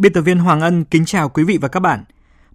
Biên 0.00 0.12
tập 0.12 0.20
viên 0.20 0.38
Hoàng 0.38 0.60
Ân 0.60 0.84
kính 0.84 1.04
chào 1.04 1.28
quý 1.28 1.44
vị 1.44 1.58
và 1.60 1.68
các 1.68 1.80
bạn. 1.80 2.04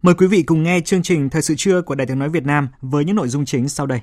Mời 0.01 0.15
quý 0.15 0.27
vị 0.27 0.43
cùng 0.43 0.63
nghe 0.63 0.79
chương 0.79 1.03
trình 1.03 1.29
Thời 1.29 1.41
sự 1.41 1.55
trưa 1.57 1.81
của 1.81 1.95
Đài 1.95 2.07
tiếng 2.07 2.19
nói 2.19 2.29
Việt 2.29 2.45
Nam 2.45 2.67
với 2.81 3.05
những 3.05 3.15
nội 3.15 3.27
dung 3.27 3.45
chính 3.45 3.69
sau 3.69 3.85
đây. 3.85 3.99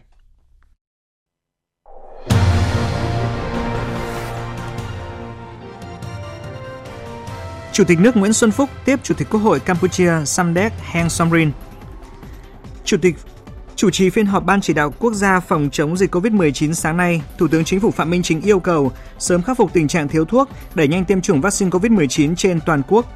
Chủ 7.73 7.85
tịch 7.85 8.01
nước 8.01 8.17
Nguyễn 8.17 8.33
Xuân 8.33 8.51
Phúc 8.51 8.71
tiếp 8.85 9.01
Chủ 9.03 9.15
tịch 9.15 9.29
Quốc 9.31 9.41
hội 9.41 9.61
Campuchia 9.61 10.13
Samdech 10.25 10.73
Heng 10.81 11.11
Somrin. 11.11 11.51
Chủ 12.85 12.97
tịch 13.03 13.15
Chủ 13.77 13.91
trì 13.91 14.11
phiên 14.11 14.27
họp 14.27 14.45
Ban 14.45 14.61
chỉ 14.61 14.73
đạo 14.73 14.95
quốc 14.99 15.15
gia 15.15 15.41
phòng 15.41 15.69
chống 15.73 15.97
dịch 15.97 16.15
COVID-19 16.15 16.73
sáng 16.73 16.97
nay, 16.97 17.23
Thủ 17.39 17.49
tướng 17.49 17.65
Chính 17.65 17.81
phủ 17.81 17.91
Phạm 17.91 18.11
Minh 18.11 18.23
Chính 18.23 18.41
yêu 18.41 18.61
cầu 18.61 18.93
sớm 19.19 19.43
khắc 19.43 19.57
phục 19.57 19.73
tình 19.73 19.89
trạng 19.89 20.09
thiếu 20.09 20.25
thuốc, 20.25 20.49
đẩy 20.75 20.89
nhanh 20.89 21.05
tiêm 21.05 21.21
chủng 21.21 21.41
vaccine 21.41 21.71
COVID-19 21.71 22.35
trên 22.35 22.61
toàn 22.67 22.83
quốc, 22.89 23.07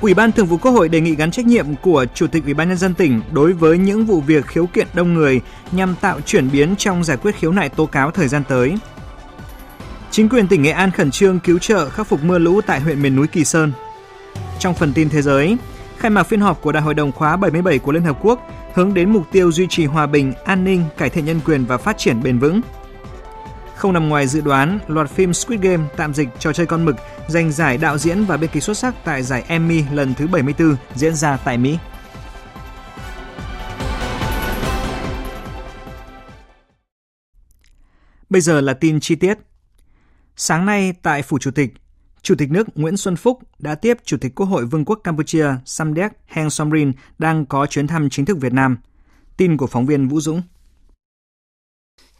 Ủy 0.00 0.14
ban 0.14 0.32
Thường 0.32 0.46
vụ 0.46 0.56
Quốc 0.56 0.72
hội 0.72 0.88
đề 0.88 1.00
nghị 1.00 1.14
gắn 1.14 1.30
trách 1.30 1.46
nhiệm 1.46 1.66
của 1.82 2.06
Chủ 2.14 2.26
tịch 2.26 2.44
Ủy 2.44 2.54
ban 2.54 2.68
nhân 2.68 2.78
dân 2.78 2.94
tỉnh 2.94 3.20
đối 3.32 3.52
với 3.52 3.78
những 3.78 4.04
vụ 4.04 4.20
việc 4.20 4.46
khiếu 4.46 4.66
kiện 4.66 4.86
đông 4.94 5.14
người 5.14 5.40
nhằm 5.72 5.94
tạo 6.00 6.20
chuyển 6.20 6.50
biến 6.50 6.74
trong 6.76 7.04
giải 7.04 7.16
quyết 7.16 7.36
khiếu 7.36 7.52
nại 7.52 7.68
tố 7.68 7.86
cáo 7.86 8.10
thời 8.10 8.28
gian 8.28 8.42
tới. 8.48 8.74
Chính 10.10 10.28
quyền 10.28 10.48
tỉnh 10.48 10.62
Nghệ 10.62 10.70
An 10.70 10.90
khẩn 10.90 11.10
trương 11.10 11.38
cứu 11.38 11.58
trợ 11.58 11.88
khắc 11.88 12.06
phục 12.06 12.24
mưa 12.24 12.38
lũ 12.38 12.60
tại 12.60 12.80
huyện 12.80 13.02
miền 13.02 13.16
núi 13.16 13.26
Kỳ 13.26 13.44
Sơn. 13.44 13.72
Trong 14.58 14.74
phần 14.74 14.92
tin 14.92 15.08
thế 15.08 15.22
giới, 15.22 15.56
khai 15.98 16.10
mạc 16.10 16.22
phiên 16.22 16.40
họp 16.40 16.62
của 16.62 16.72
Đại 16.72 16.82
hội 16.82 16.94
đồng 16.94 17.12
khóa 17.12 17.36
77 17.36 17.78
của 17.78 17.92
Liên 17.92 18.02
Hợp 18.02 18.18
Quốc 18.22 18.40
hướng 18.74 18.94
đến 18.94 19.10
mục 19.10 19.22
tiêu 19.32 19.52
duy 19.52 19.66
trì 19.70 19.84
hòa 19.84 20.06
bình, 20.06 20.32
an 20.44 20.64
ninh, 20.64 20.84
cải 20.96 21.10
thiện 21.10 21.24
nhân 21.24 21.40
quyền 21.44 21.64
và 21.64 21.76
phát 21.76 21.98
triển 21.98 22.22
bền 22.22 22.38
vững. 22.38 22.60
Không 23.76 23.92
nằm 23.92 24.08
ngoài 24.08 24.26
dự 24.26 24.40
đoán, 24.40 24.78
loạt 24.86 25.10
phim 25.10 25.32
Squid 25.32 25.60
Game 25.60 25.88
tạm 25.96 26.14
dịch 26.14 26.28
trò 26.38 26.52
chơi 26.52 26.66
con 26.66 26.84
mực 26.84 26.96
giành 27.28 27.52
giải 27.52 27.78
đạo 27.78 27.98
diễn 27.98 28.24
và 28.24 28.36
biên 28.36 28.50
kịch 28.50 28.62
xuất 28.62 28.76
sắc 28.76 28.94
tại 29.04 29.22
giải 29.22 29.44
Emmy 29.48 29.84
lần 29.92 30.14
thứ 30.14 30.26
74 30.26 30.76
diễn 30.94 31.14
ra 31.14 31.36
tại 31.36 31.58
Mỹ. 31.58 31.78
Bây 38.30 38.40
giờ 38.40 38.60
là 38.60 38.74
tin 38.74 39.00
chi 39.00 39.14
tiết. 39.14 39.38
Sáng 40.36 40.66
nay 40.66 40.94
tại 41.02 41.22
Phủ 41.22 41.38
Chủ 41.38 41.50
tịch, 41.50 41.74
Chủ 42.22 42.34
tịch 42.38 42.50
nước 42.50 42.66
Nguyễn 42.74 42.96
Xuân 42.96 43.16
Phúc 43.16 43.38
đã 43.58 43.74
tiếp 43.74 43.96
Chủ 44.04 44.16
tịch 44.20 44.34
Quốc 44.34 44.46
hội 44.46 44.66
Vương 44.66 44.84
quốc 44.84 45.00
Campuchia 45.04 45.46
Samdech 45.64 46.12
Heng 46.26 46.50
Somrin 46.50 46.92
đang 47.18 47.46
có 47.46 47.66
chuyến 47.66 47.86
thăm 47.86 48.10
chính 48.10 48.24
thức 48.24 48.38
Việt 48.40 48.52
Nam. 48.52 48.76
Tin 49.36 49.56
của 49.56 49.66
phóng 49.66 49.86
viên 49.86 50.08
Vũ 50.08 50.20
Dũng. 50.20 50.42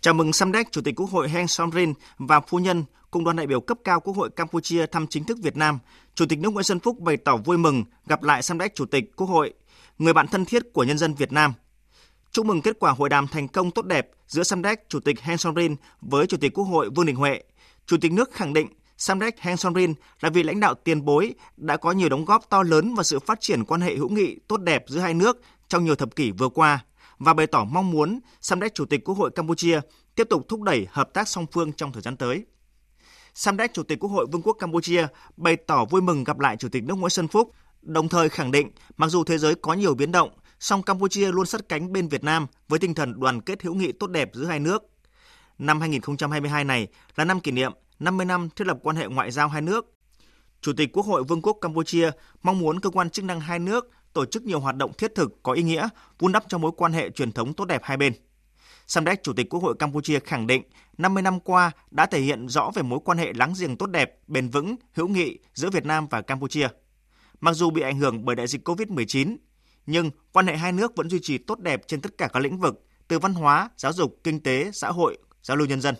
Chào 0.06 0.14
mừng 0.14 0.32
Samdech, 0.32 0.72
Chủ 0.72 0.80
tịch 0.80 0.94
Quốc 0.96 1.10
hội 1.10 1.28
Heng 1.28 1.48
Somrin 1.48 1.94
và 2.18 2.40
phu 2.40 2.58
nhân 2.58 2.84
cùng 3.10 3.24
đoàn 3.24 3.36
đại 3.36 3.46
biểu 3.46 3.60
cấp 3.60 3.78
cao 3.84 4.00
Quốc 4.00 4.16
hội 4.16 4.30
Campuchia 4.30 4.86
thăm 4.86 5.06
chính 5.06 5.24
thức 5.24 5.38
Việt 5.42 5.56
Nam. 5.56 5.78
Chủ 6.14 6.26
tịch 6.26 6.38
nước 6.38 6.50
Nguyễn 6.50 6.64
Xuân 6.64 6.80
Phúc 6.80 7.00
bày 7.00 7.16
tỏ 7.16 7.36
vui 7.36 7.58
mừng 7.58 7.84
gặp 8.06 8.22
lại 8.22 8.42
Samdech 8.42 8.74
Chủ 8.74 8.84
tịch 8.84 9.16
Quốc 9.16 9.26
hội, 9.26 9.54
người 9.98 10.12
bạn 10.12 10.26
thân 10.26 10.44
thiết 10.44 10.62
của 10.72 10.84
nhân 10.84 10.98
dân 10.98 11.14
Việt 11.14 11.32
Nam. 11.32 11.52
Chúc 12.32 12.46
mừng 12.46 12.62
kết 12.62 12.76
quả 12.80 12.92
hội 12.92 13.08
đàm 13.08 13.26
thành 13.28 13.48
công 13.48 13.70
tốt 13.70 13.86
đẹp 13.86 14.10
giữa 14.26 14.42
Samdech 14.42 14.88
Chủ 14.88 15.00
tịch 15.00 15.20
Heng 15.20 15.38
Somrin 15.38 15.76
với 16.00 16.26
Chủ 16.26 16.36
tịch 16.36 16.54
Quốc 16.54 16.64
hội 16.64 16.90
Vương 16.90 17.06
Đình 17.06 17.16
Huệ. 17.16 17.42
Chủ 17.86 17.96
tịch 17.96 18.12
nước 18.12 18.32
khẳng 18.32 18.52
định 18.52 18.68
Samdech 18.96 19.40
Heng 19.40 19.56
Somrin 19.56 19.94
là 20.20 20.30
vị 20.30 20.42
lãnh 20.42 20.60
đạo 20.60 20.74
tiền 20.74 21.04
bối 21.04 21.34
đã 21.56 21.76
có 21.76 21.92
nhiều 21.92 22.08
đóng 22.08 22.24
góp 22.24 22.50
to 22.50 22.62
lớn 22.62 22.94
vào 22.94 23.04
sự 23.04 23.18
phát 23.18 23.40
triển 23.40 23.64
quan 23.64 23.80
hệ 23.80 23.96
hữu 23.96 24.08
nghị 24.08 24.38
tốt 24.48 24.56
đẹp 24.56 24.84
giữa 24.88 25.00
hai 25.00 25.14
nước 25.14 25.42
trong 25.68 25.84
nhiều 25.84 25.94
thập 25.94 26.16
kỷ 26.16 26.30
vừa 26.30 26.48
qua 26.48 26.84
và 27.18 27.34
bày 27.34 27.46
tỏ 27.46 27.64
mong 27.64 27.90
muốn 27.90 28.20
Samdech 28.40 28.74
Chủ 28.74 28.84
tịch 28.84 29.04
Quốc 29.04 29.14
hội 29.14 29.30
Campuchia 29.30 29.80
tiếp 30.14 30.26
tục 30.30 30.46
thúc 30.48 30.62
đẩy 30.62 30.86
hợp 30.90 31.08
tác 31.14 31.28
song 31.28 31.46
phương 31.52 31.72
trong 31.72 31.92
thời 31.92 32.02
gian 32.02 32.16
tới. 32.16 32.46
Samdech 33.34 33.74
Chủ 33.74 33.82
tịch 33.82 33.98
Quốc 34.00 34.10
hội 34.10 34.26
Vương 34.32 34.42
quốc 34.42 34.56
Campuchia 34.58 35.06
bày 35.36 35.56
tỏ 35.56 35.84
vui 35.84 36.02
mừng 36.02 36.24
gặp 36.24 36.38
lại 36.38 36.56
Chủ 36.56 36.68
tịch 36.68 36.84
nước 36.84 36.94
Nguyễn 36.94 37.10
Xuân 37.10 37.28
Phúc, 37.28 37.52
đồng 37.82 38.08
thời 38.08 38.28
khẳng 38.28 38.50
định 38.50 38.70
mặc 38.96 39.08
dù 39.08 39.24
thế 39.24 39.38
giới 39.38 39.54
có 39.54 39.74
nhiều 39.74 39.94
biến 39.94 40.12
động, 40.12 40.30
song 40.60 40.82
Campuchia 40.82 41.32
luôn 41.32 41.46
sát 41.46 41.60
cánh 41.68 41.92
bên 41.92 42.08
Việt 42.08 42.24
Nam 42.24 42.46
với 42.68 42.78
tinh 42.78 42.94
thần 42.94 43.20
đoàn 43.20 43.40
kết 43.40 43.62
hữu 43.62 43.74
nghị 43.74 43.92
tốt 43.92 44.06
đẹp 44.06 44.30
giữa 44.32 44.44
hai 44.44 44.60
nước. 44.60 44.82
Năm 45.58 45.80
2022 45.80 46.64
này 46.64 46.88
là 47.16 47.24
năm 47.24 47.40
kỷ 47.40 47.50
niệm 47.50 47.72
50 47.98 48.26
năm 48.26 48.48
thiết 48.56 48.66
lập 48.66 48.78
quan 48.82 48.96
hệ 48.96 49.06
ngoại 49.06 49.30
giao 49.30 49.48
hai 49.48 49.62
nước. 49.62 49.92
Chủ 50.60 50.72
tịch 50.76 50.92
Quốc 50.92 51.06
hội 51.06 51.24
Vương 51.24 51.42
quốc 51.42 51.58
Campuchia 51.60 52.10
mong 52.42 52.58
muốn 52.58 52.80
cơ 52.80 52.90
quan 52.90 53.10
chức 53.10 53.24
năng 53.24 53.40
hai 53.40 53.58
nước 53.58 53.90
tổ 54.16 54.24
chức 54.24 54.44
nhiều 54.44 54.60
hoạt 54.60 54.76
động 54.76 54.92
thiết 54.92 55.14
thực 55.14 55.42
có 55.42 55.52
ý 55.52 55.62
nghĩa, 55.62 55.88
vun 56.18 56.32
đắp 56.32 56.44
cho 56.48 56.58
mối 56.58 56.72
quan 56.76 56.92
hệ 56.92 57.10
truyền 57.10 57.32
thống 57.32 57.54
tốt 57.54 57.64
đẹp 57.64 57.80
hai 57.84 57.96
bên. 57.96 58.12
Samdech, 58.86 59.22
Chủ 59.22 59.32
tịch 59.32 59.48
Quốc 59.50 59.62
hội 59.62 59.74
Campuchia 59.78 60.18
khẳng 60.18 60.46
định 60.46 60.62
50 60.98 61.22
năm 61.22 61.40
qua 61.40 61.70
đã 61.90 62.06
thể 62.06 62.20
hiện 62.20 62.48
rõ 62.48 62.70
về 62.74 62.82
mối 62.82 62.98
quan 63.04 63.18
hệ 63.18 63.32
láng 63.32 63.54
giềng 63.58 63.76
tốt 63.76 63.86
đẹp, 63.86 64.18
bền 64.26 64.48
vững, 64.48 64.76
hữu 64.92 65.08
nghị 65.08 65.38
giữa 65.54 65.70
Việt 65.70 65.86
Nam 65.86 66.06
và 66.10 66.22
Campuchia. 66.22 66.68
Mặc 67.40 67.52
dù 67.52 67.70
bị 67.70 67.82
ảnh 67.82 67.98
hưởng 67.98 68.24
bởi 68.24 68.36
đại 68.36 68.46
dịch 68.46 68.68
COVID-19, 68.68 69.36
nhưng 69.86 70.10
quan 70.32 70.46
hệ 70.46 70.56
hai 70.56 70.72
nước 70.72 70.96
vẫn 70.96 71.10
duy 71.10 71.18
trì 71.22 71.38
tốt 71.38 71.58
đẹp 71.58 71.82
trên 71.86 72.00
tất 72.00 72.18
cả 72.18 72.28
các 72.28 72.40
lĩnh 72.40 72.58
vực, 72.58 72.84
từ 73.08 73.18
văn 73.18 73.34
hóa, 73.34 73.70
giáo 73.76 73.92
dục, 73.92 74.20
kinh 74.24 74.40
tế, 74.40 74.70
xã 74.72 74.88
hội, 74.88 75.18
giao 75.42 75.56
lưu 75.56 75.66
nhân 75.66 75.80
dân. 75.80 75.94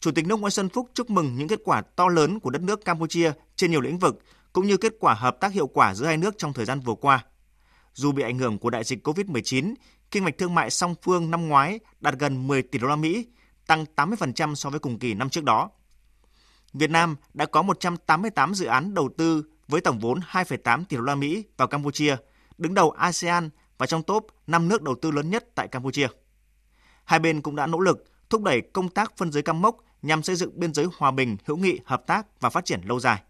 Chủ 0.00 0.10
tịch 0.10 0.26
nước 0.26 0.40
Nguyễn 0.40 0.50
Xuân 0.50 0.68
Phúc 0.68 0.90
chúc 0.94 1.10
mừng 1.10 1.36
những 1.36 1.48
kết 1.48 1.60
quả 1.64 1.82
to 1.96 2.08
lớn 2.08 2.40
của 2.40 2.50
đất 2.50 2.62
nước 2.62 2.84
Campuchia 2.84 3.32
trên 3.56 3.70
nhiều 3.70 3.80
lĩnh 3.80 3.98
vực, 3.98 4.18
cũng 4.52 4.66
như 4.66 4.76
kết 4.76 4.92
quả 5.00 5.14
hợp 5.14 5.36
tác 5.40 5.52
hiệu 5.52 5.66
quả 5.66 5.94
giữa 5.94 6.06
hai 6.06 6.16
nước 6.16 6.34
trong 6.38 6.52
thời 6.52 6.64
gian 6.64 6.80
vừa 6.80 6.94
qua. 6.94 7.24
Dù 7.92 8.12
bị 8.12 8.22
ảnh 8.22 8.38
hưởng 8.38 8.58
của 8.58 8.70
đại 8.70 8.84
dịch 8.84 9.06
COVID-19, 9.08 9.74
kinh 10.10 10.24
mạch 10.24 10.38
thương 10.38 10.54
mại 10.54 10.70
song 10.70 10.94
phương 11.02 11.30
năm 11.30 11.48
ngoái 11.48 11.80
đạt 12.00 12.14
gần 12.18 12.46
10 12.46 12.62
tỷ 12.62 12.78
đô 12.78 12.86
la 12.86 12.96
Mỹ, 12.96 13.26
tăng 13.66 13.84
80% 13.96 14.54
so 14.54 14.70
với 14.70 14.80
cùng 14.80 14.98
kỳ 14.98 15.14
năm 15.14 15.30
trước 15.30 15.44
đó. 15.44 15.70
Việt 16.72 16.90
Nam 16.90 17.16
đã 17.34 17.46
có 17.46 17.62
188 17.62 18.54
dự 18.54 18.66
án 18.66 18.94
đầu 18.94 19.10
tư 19.18 19.44
với 19.68 19.80
tổng 19.80 19.98
vốn 19.98 20.20
2,8 20.30 20.84
tỷ 20.84 20.96
đô 20.96 21.02
la 21.02 21.14
Mỹ 21.14 21.44
vào 21.56 21.68
Campuchia, 21.68 22.16
đứng 22.58 22.74
đầu 22.74 22.90
ASEAN 22.90 23.50
và 23.78 23.86
trong 23.86 24.02
top 24.02 24.26
5 24.46 24.68
nước 24.68 24.82
đầu 24.82 24.94
tư 25.02 25.10
lớn 25.10 25.30
nhất 25.30 25.44
tại 25.54 25.68
Campuchia. 25.68 26.08
Hai 27.04 27.18
bên 27.18 27.42
cũng 27.42 27.56
đã 27.56 27.66
nỗ 27.66 27.78
lực 27.78 28.04
thúc 28.30 28.42
đẩy 28.42 28.60
công 28.60 28.88
tác 28.88 29.16
phân 29.16 29.32
giới 29.32 29.42
cam 29.42 29.62
mốc 29.62 29.76
nhằm 30.02 30.22
xây 30.22 30.36
dựng 30.36 30.60
biên 30.60 30.74
giới 30.74 30.86
hòa 30.96 31.10
bình, 31.10 31.36
hữu 31.44 31.56
nghị, 31.56 31.80
hợp 31.84 32.06
tác 32.06 32.40
và 32.40 32.50
phát 32.50 32.64
triển 32.64 32.80
lâu 32.84 33.00
dài. 33.00 33.22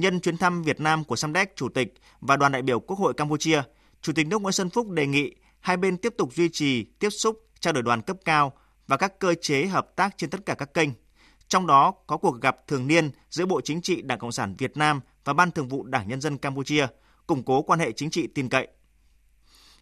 Nhân 0.00 0.20
chuyến 0.20 0.36
thăm 0.36 0.62
Việt 0.62 0.80
Nam 0.80 1.04
của 1.04 1.16
Samdech 1.16 1.56
Chủ 1.56 1.68
tịch 1.68 1.94
và 2.20 2.36
đoàn 2.36 2.52
đại 2.52 2.62
biểu 2.62 2.80
Quốc 2.80 2.98
hội 2.98 3.14
Campuchia, 3.14 3.62
Chủ 4.02 4.12
tịch 4.12 4.26
nước 4.26 4.42
Nguyễn 4.42 4.52
Xuân 4.52 4.70
Phúc 4.70 4.90
đề 4.90 5.06
nghị 5.06 5.34
hai 5.60 5.76
bên 5.76 5.96
tiếp 5.96 6.14
tục 6.18 6.34
duy 6.34 6.48
trì 6.48 6.84
tiếp 6.84 7.10
xúc, 7.10 7.48
trao 7.60 7.72
đổi 7.72 7.82
đoàn 7.82 8.02
cấp 8.02 8.16
cao 8.24 8.52
và 8.86 8.96
các 8.96 9.18
cơ 9.18 9.34
chế 9.42 9.66
hợp 9.66 9.96
tác 9.96 10.14
trên 10.18 10.30
tất 10.30 10.46
cả 10.46 10.54
các 10.54 10.74
kênh. 10.74 10.88
Trong 11.48 11.66
đó 11.66 11.94
có 12.06 12.16
cuộc 12.16 12.40
gặp 12.40 12.56
thường 12.66 12.86
niên 12.86 13.10
giữa 13.30 13.46
Bộ 13.46 13.60
Chính 13.60 13.82
trị 13.82 14.02
Đảng 14.02 14.18
Cộng 14.18 14.32
sản 14.32 14.54
Việt 14.58 14.76
Nam 14.76 15.00
và 15.24 15.32
Ban 15.32 15.50
Thường 15.50 15.68
vụ 15.68 15.82
Đảng 15.82 16.08
Nhân 16.08 16.20
dân 16.20 16.38
Campuchia, 16.38 16.86
củng 17.26 17.42
cố 17.42 17.62
quan 17.62 17.80
hệ 17.80 17.92
chính 17.92 18.10
trị 18.10 18.26
tin 18.34 18.48
cậy. 18.48 18.68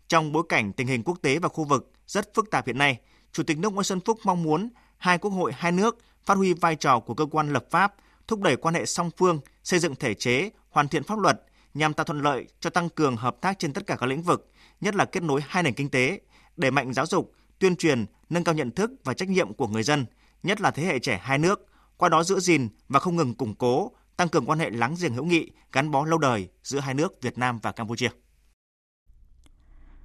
Trong 0.08 0.32
bối 0.32 0.42
cảnh 0.48 0.72
tình 0.72 0.86
hình 0.86 1.02
quốc 1.02 1.18
tế 1.22 1.38
và 1.38 1.48
khu 1.48 1.64
vực 1.64 1.92
rất 2.06 2.34
phức 2.34 2.50
tạp 2.50 2.66
hiện 2.66 2.78
nay, 2.78 2.98
Chủ 3.32 3.42
tịch 3.42 3.58
nước 3.58 3.72
Nguyễn 3.72 3.84
Xuân 3.84 4.00
Phúc 4.00 4.18
mong 4.24 4.42
muốn 4.42 4.68
hai 4.96 5.18
quốc 5.18 5.30
hội 5.30 5.52
hai 5.56 5.72
nước 5.72 5.98
phát 6.24 6.34
huy 6.34 6.54
vai 6.54 6.76
trò 6.76 7.00
của 7.00 7.14
cơ 7.14 7.26
quan 7.26 7.52
lập 7.52 7.64
pháp, 7.70 7.94
thúc 8.26 8.40
đẩy 8.40 8.56
quan 8.56 8.74
hệ 8.74 8.86
song 8.86 9.10
phương, 9.16 9.40
xây 9.68 9.78
dựng 9.78 9.94
thể 9.94 10.14
chế, 10.14 10.50
hoàn 10.70 10.88
thiện 10.88 11.02
pháp 11.02 11.18
luật 11.18 11.42
nhằm 11.74 11.94
tạo 11.94 12.04
thuận 12.04 12.22
lợi 12.22 12.46
cho 12.60 12.70
tăng 12.70 12.88
cường 12.88 13.16
hợp 13.16 13.36
tác 13.40 13.58
trên 13.58 13.72
tất 13.72 13.86
cả 13.86 13.96
các 13.96 14.06
lĩnh 14.06 14.22
vực, 14.22 14.50
nhất 14.80 14.96
là 14.96 15.04
kết 15.04 15.22
nối 15.22 15.40
hai 15.48 15.62
nền 15.62 15.74
kinh 15.74 15.90
tế, 15.90 16.20
đẩy 16.56 16.70
mạnh 16.70 16.92
giáo 16.92 17.06
dục, 17.06 17.32
tuyên 17.58 17.76
truyền, 17.76 18.06
nâng 18.30 18.44
cao 18.44 18.54
nhận 18.54 18.70
thức 18.70 18.90
và 19.04 19.14
trách 19.14 19.28
nhiệm 19.28 19.54
của 19.54 19.66
người 19.66 19.82
dân, 19.82 20.06
nhất 20.42 20.60
là 20.60 20.70
thế 20.70 20.82
hệ 20.84 20.98
trẻ 20.98 21.20
hai 21.22 21.38
nước, 21.38 21.66
qua 21.96 22.08
đó 22.08 22.24
giữ 22.24 22.40
gìn 22.40 22.68
và 22.88 23.00
không 23.00 23.16
ngừng 23.16 23.34
củng 23.34 23.54
cố, 23.54 23.92
tăng 24.16 24.28
cường 24.28 24.46
quan 24.46 24.58
hệ 24.58 24.70
láng 24.70 24.94
giềng 25.00 25.14
hữu 25.14 25.24
nghị, 25.24 25.50
gắn 25.72 25.90
bó 25.90 26.04
lâu 26.04 26.18
đời 26.18 26.48
giữa 26.62 26.80
hai 26.80 26.94
nước 26.94 27.22
Việt 27.22 27.38
Nam 27.38 27.58
và 27.62 27.72
Campuchia. 27.72 28.08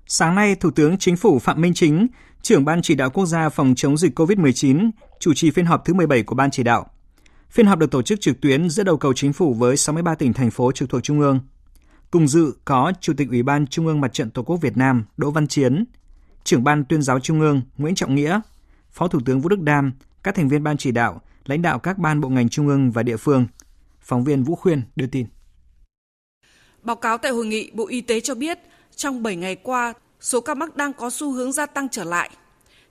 Sáng 0.07 0.35
nay, 0.35 0.55
Thủ 0.55 0.71
tướng 0.71 0.97
Chính 0.97 1.17
phủ 1.17 1.39
Phạm 1.39 1.61
Minh 1.61 1.73
Chính, 1.73 2.07
trưởng 2.41 2.65
Ban 2.65 2.81
chỉ 2.81 2.95
đạo 2.95 3.09
quốc 3.09 3.25
gia 3.25 3.49
phòng 3.49 3.73
chống 3.75 3.97
dịch 3.97 4.19
COVID-19, 4.19 4.91
chủ 5.19 5.33
trì 5.33 5.51
phiên 5.51 5.65
họp 5.65 5.85
thứ 5.85 5.93
17 5.93 6.23
của 6.23 6.35
Ban 6.35 6.51
chỉ 6.51 6.63
đạo. 6.63 6.89
Phiên 7.53 7.65
họp 7.65 7.79
được 7.79 7.91
tổ 7.91 8.01
chức 8.01 8.21
trực 8.21 8.41
tuyến 8.41 8.69
giữa 8.69 8.83
đầu 8.83 8.97
cầu 8.97 9.13
chính 9.13 9.33
phủ 9.33 9.53
với 9.53 9.77
63 9.77 10.15
tỉnh 10.15 10.33
thành 10.33 10.51
phố 10.51 10.71
trực 10.71 10.89
thuộc 10.89 11.03
Trung 11.03 11.19
ương. 11.19 11.39
Cùng 12.11 12.27
dự 12.27 12.53
có 12.65 12.93
Chủ 12.99 13.13
tịch 13.17 13.29
Ủy 13.29 13.43
ban 13.43 13.67
Trung 13.67 13.87
ương 13.87 14.01
Mặt 14.01 14.13
trận 14.13 14.29
Tổ 14.29 14.43
quốc 14.43 14.57
Việt 14.61 14.77
Nam 14.77 15.05
Đỗ 15.17 15.31
Văn 15.31 15.47
Chiến, 15.47 15.85
trưởng 16.43 16.63
Ban 16.63 16.85
tuyên 16.85 17.01
giáo 17.01 17.19
Trung 17.19 17.39
ương 17.39 17.61
Nguyễn 17.77 17.95
Trọng 17.95 18.15
Nghĩa, 18.15 18.39
Phó 18.91 19.07
Thủ 19.07 19.19
tướng 19.25 19.41
Vũ 19.41 19.49
Đức 19.49 19.59
Đam, 19.59 19.93
các 20.23 20.35
thành 20.35 20.49
viên 20.49 20.63
Ban 20.63 20.77
chỉ 20.77 20.91
đạo, 20.91 21.21
lãnh 21.45 21.61
đạo 21.61 21.79
các 21.79 21.97
ban 21.97 22.21
bộ 22.21 22.29
ngành 22.29 22.49
trung 22.49 22.67
ương 22.67 22.91
và 22.91 23.03
địa 23.03 23.17
phương. 23.17 23.47
Phóng 24.01 24.23
viên 24.23 24.43
Vũ 24.43 24.55
Khuyên 24.55 24.81
đưa 24.95 25.07
tin. 25.07 25.25
Báo 26.81 26.95
cáo 26.95 27.17
tại 27.17 27.31
hội 27.31 27.45
nghị, 27.45 27.71
Bộ 27.73 27.87
Y 27.87 28.01
tế 28.01 28.19
cho 28.19 28.35
biết 28.35 28.59
trong 28.95 29.23
7 29.23 29.35
ngày 29.35 29.55
qua, 29.55 29.93
số 30.19 30.41
ca 30.41 30.53
mắc 30.53 30.75
đang 30.75 30.93
có 30.93 31.09
xu 31.09 31.31
hướng 31.31 31.51
gia 31.51 31.65
tăng 31.65 31.89
trở 31.89 32.03
lại. 32.03 32.29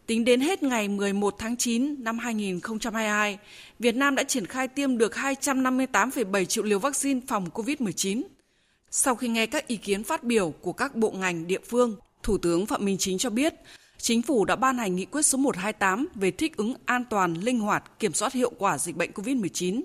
Tính 0.07 0.25
đến 0.25 0.41
hết 0.41 0.63
ngày 0.63 0.89
11 0.89 1.35
tháng 1.39 1.57
9 1.57 1.95
năm 1.99 2.19
2022, 2.19 3.39
Việt 3.79 3.95
Nam 3.95 4.15
đã 4.15 4.23
triển 4.23 4.47
khai 4.47 4.69
tiêm 4.69 4.99
được 4.99 5.13
258,7 5.13 6.45
triệu 6.45 6.65
liều 6.65 6.79
vaccine 6.79 7.21
phòng 7.29 7.49
COVID-19. 7.55 8.23
Sau 8.91 9.15
khi 9.15 9.29
nghe 9.29 9.47
các 9.47 9.67
ý 9.67 9.77
kiến 9.77 10.05
phát 10.05 10.25
biểu 10.25 10.51
của 10.51 10.73
các 10.73 10.95
bộ 10.95 11.11
ngành 11.11 11.47
địa 11.47 11.61
phương, 11.69 11.97
Thủ 12.23 12.39
tướng 12.39 12.67
Phạm 12.67 12.85
Minh 12.85 12.97
Chính 12.99 13.19
cho 13.19 13.31
biết, 13.31 13.55
Chính 14.03 14.23
phủ 14.23 14.45
đã 14.45 14.57
ban 14.57 14.79
hành 14.79 14.97
nghị 14.97 15.05
quyết 15.05 15.23
số 15.23 15.39
128 15.39 16.09
về 16.15 16.31
thích 16.31 16.57
ứng 16.57 16.75
an 16.85 17.05
toàn, 17.11 17.35
linh 17.35 17.61
hoạt, 17.61 17.99
kiểm 17.99 18.13
soát 18.13 18.33
hiệu 18.33 18.53
quả 18.59 18.79
dịch 18.79 18.97
bệnh 18.97 19.11
COVID-19. 19.13 19.83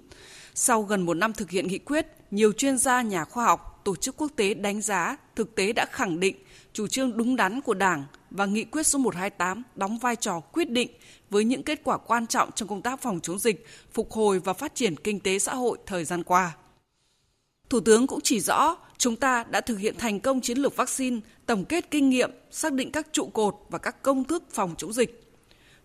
Sau 0.54 0.82
gần 0.82 1.02
một 1.02 1.14
năm 1.14 1.34
thực 1.34 1.50
hiện 1.50 1.68
nghị 1.68 1.78
quyết, 1.78 2.08
nhiều 2.32 2.52
chuyên 2.52 2.78
gia, 2.78 3.02
nhà 3.02 3.26
khoa 3.26 3.46
học, 3.46 3.82
tổ 3.84 3.96
chức 3.96 4.18
quốc 4.18 4.32
tế 4.36 4.54
đánh 4.54 4.82
giá 4.82 5.18
thực 5.36 5.56
tế 5.56 5.74
đã 5.74 5.86
khẳng 5.92 6.20
định 6.20 6.36
chủ 6.74 6.88
trương 6.88 7.18
đúng 7.18 7.36
đắn 7.36 7.62
của 7.62 7.74
Đảng 7.74 8.04
và 8.30 8.46
nghị 8.46 8.64
quyết 8.64 8.88
số 8.88 9.00
128 9.00 9.64
đóng 9.76 9.98
vai 9.98 10.16
trò 10.16 10.40
quyết 10.40 10.70
định 10.70 10.90
với 11.30 11.44
những 11.44 11.64
kết 11.64 11.82
quả 11.84 11.98
quan 11.98 12.28
trọng 12.28 12.52
trong 12.52 12.70
công 12.70 12.82
tác 12.82 13.02
phòng 13.02 13.20
chống 13.20 13.40
dịch, 13.40 13.68
phục 13.94 14.12
hồi 14.12 14.40
và 14.40 14.54
phát 14.54 14.76
triển 14.76 14.96
kinh 14.96 15.20
tế 15.20 15.40
xã 15.40 15.56
hội 15.56 15.78
thời 15.86 16.06
gian 16.06 16.24
qua. 16.24 16.56
Thủ 17.70 17.80
tướng 17.80 18.08
cũng 18.08 18.20
chỉ 18.24 18.40
rõ 18.40 18.78
chúng 18.98 19.16
ta 19.16 19.44
đã 19.50 19.62
thực 19.62 19.76
hiện 19.76 19.96
thành 19.98 20.20
công 20.20 20.42
chiến 20.42 20.58
lược 20.58 20.76
vaccine, 20.76 21.20
tổng 21.46 21.66
kết 21.66 21.92
kinh 21.92 22.10
nghiệm, 22.10 22.32
xác 22.52 22.74
định 22.74 22.92
các 22.92 23.08
trụ 23.12 23.26
cột 23.26 23.56
và 23.70 23.78
các 23.78 24.04
công 24.04 24.24
thức 24.24 24.44
phòng 24.52 24.76
chống 24.78 24.94
dịch. 24.94 25.24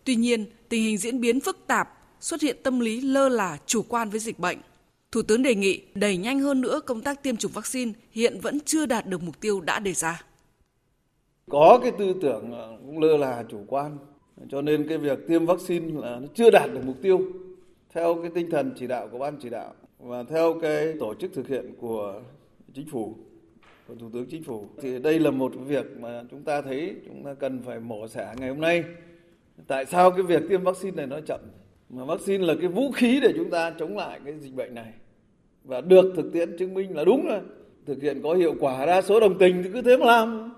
Tuy 0.04 0.14
nhiên, 0.14 0.46
tình 0.68 0.82
hình 0.82 0.98
diễn 0.98 1.20
biến 1.20 1.40
phức 1.40 1.66
tạp, 1.66 1.88
xuất 2.20 2.42
hiện 2.42 2.56
tâm 2.62 2.80
lý 2.80 3.00
lơ 3.00 3.28
là, 3.28 3.58
chủ 3.66 3.82
quan 3.82 4.10
với 4.10 4.20
dịch 4.20 4.38
bệnh. 4.38 4.58
Thủ 5.12 5.22
tướng 5.22 5.42
đề 5.42 5.54
nghị 5.54 5.80
đẩy 5.94 6.16
nhanh 6.16 6.40
hơn 6.40 6.60
nữa 6.60 6.80
công 6.86 7.00
tác 7.00 7.22
tiêm 7.22 7.36
chủng 7.36 7.52
vaccine 7.52 7.92
hiện 8.10 8.40
vẫn 8.40 8.60
chưa 8.60 8.86
đạt 8.86 9.06
được 9.06 9.22
mục 9.22 9.40
tiêu 9.40 9.60
đã 9.60 9.78
đề 9.78 9.94
ra. 9.94 10.22
Có 11.50 11.78
cái 11.82 11.92
tư 11.98 12.14
tưởng 12.22 12.52
ờ, 12.52 12.76
cũng 12.86 12.98
lơ 12.98 13.16
là 13.16 13.44
chủ 13.48 13.64
quan, 13.68 13.98
cho 14.48 14.62
nên 14.62 14.88
cái 14.88 14.98
việc 14.98 15.18
tiêm 15.28 15.46
vaccine 15.46 16.00
là 16.00 16.18
nó 16.20 16.26
chưa 16.34 16.50
đạt 16.50 16.70
được 16.74 16.80
mục 16.86 16.96
tiêu. 17.02 17.20
Theo 17.94 18.14
cái 18.14 18.30
tinh 18.34 18.50
thần 18.50 18.72
chỉ 18.76 18.86
đạo 18.86 19.08
của 19.12 19.18
ban 19.18 19.36
chỉ 19.36 19.50
đạo 19.50 19.74
và 19.98 20.22
theo 20.22 20.58
cái 20.62 20.94
tổ 21.00 21.14
chức 21.14 21.32
thực 21.34 21.48
hiện 21.48 21.74
của 21.80 22.20
chính 22.74 22.86
phủ 22.86 23.14
của 23.88 23.94
thủ 23.94 24.10
tướng 24.12 24.26
chính 24.26 24.42
phủ 24.42 24.66
thì 24.82 24.98
đây 24.98 25.18
là 25.18 25.30
một 25.30 25.52
việc 25.66 25.86
mà 26.00 26.22
chúng 26.30 26.42
ta 26.42 26.62
thấy 26.62 26.96
chúng 27.06 27.24
ta 27.24 27.34
cần 27.34 27.62
phải 27.62 27.80
mổ 27.80 28.08
xẻ 28.08 28.34
ngày 28.38 28.48
hôm 28.48 28.60
nay. 28.60 28.84
Tại 29.66 29.86
sao 29.86 30.10
cái 30.10 30.22
việc 30.22 30.42
tiêm 30.48 30.62
vaccine 30.62 30.96
này 30.96 31.06
nó 31.06 31.20
chậm? 31.26 31.40
Mà 31.90 32.04
vaccine 32.04 32.46
là 32.46 32.54
cái 32.60 32.68
vũ 32.68 32.90
khí 32.92 33.20
để 33.22 33.32
chúng 33.36 33.50
ta 33.50 33.70
chống 33.78 33.96
lại 33.96 34.20
cái 34.24 34.34
dịch 34.40 34.54
bệnh 34.54 34.74
này. 34.74 34.92
Và 35.64 35.80
được 35.80 36.12
thực 36.16 36.32
tiễn 36.32 36.56
chứng 36.58 36.74
minh 36.74 36.96
là 36.96 37.04
đúng 37.04 37.26
rồi. 37.26 37.40
Thực 37.86 38.02
hiện 38.02 38.22
có 38.22 38.34
hiệu 38.34 38.54
quả 38.60 38.86
đa 38.86 39.02
số 39.02 39.20
đồng 39.20 39.38
tình 39.38 39.62
thì 39.62 39.70
cứ 39.72 39.82
thế 39.82 39.96
mà 39.96 40.06
làm 40.06 40.52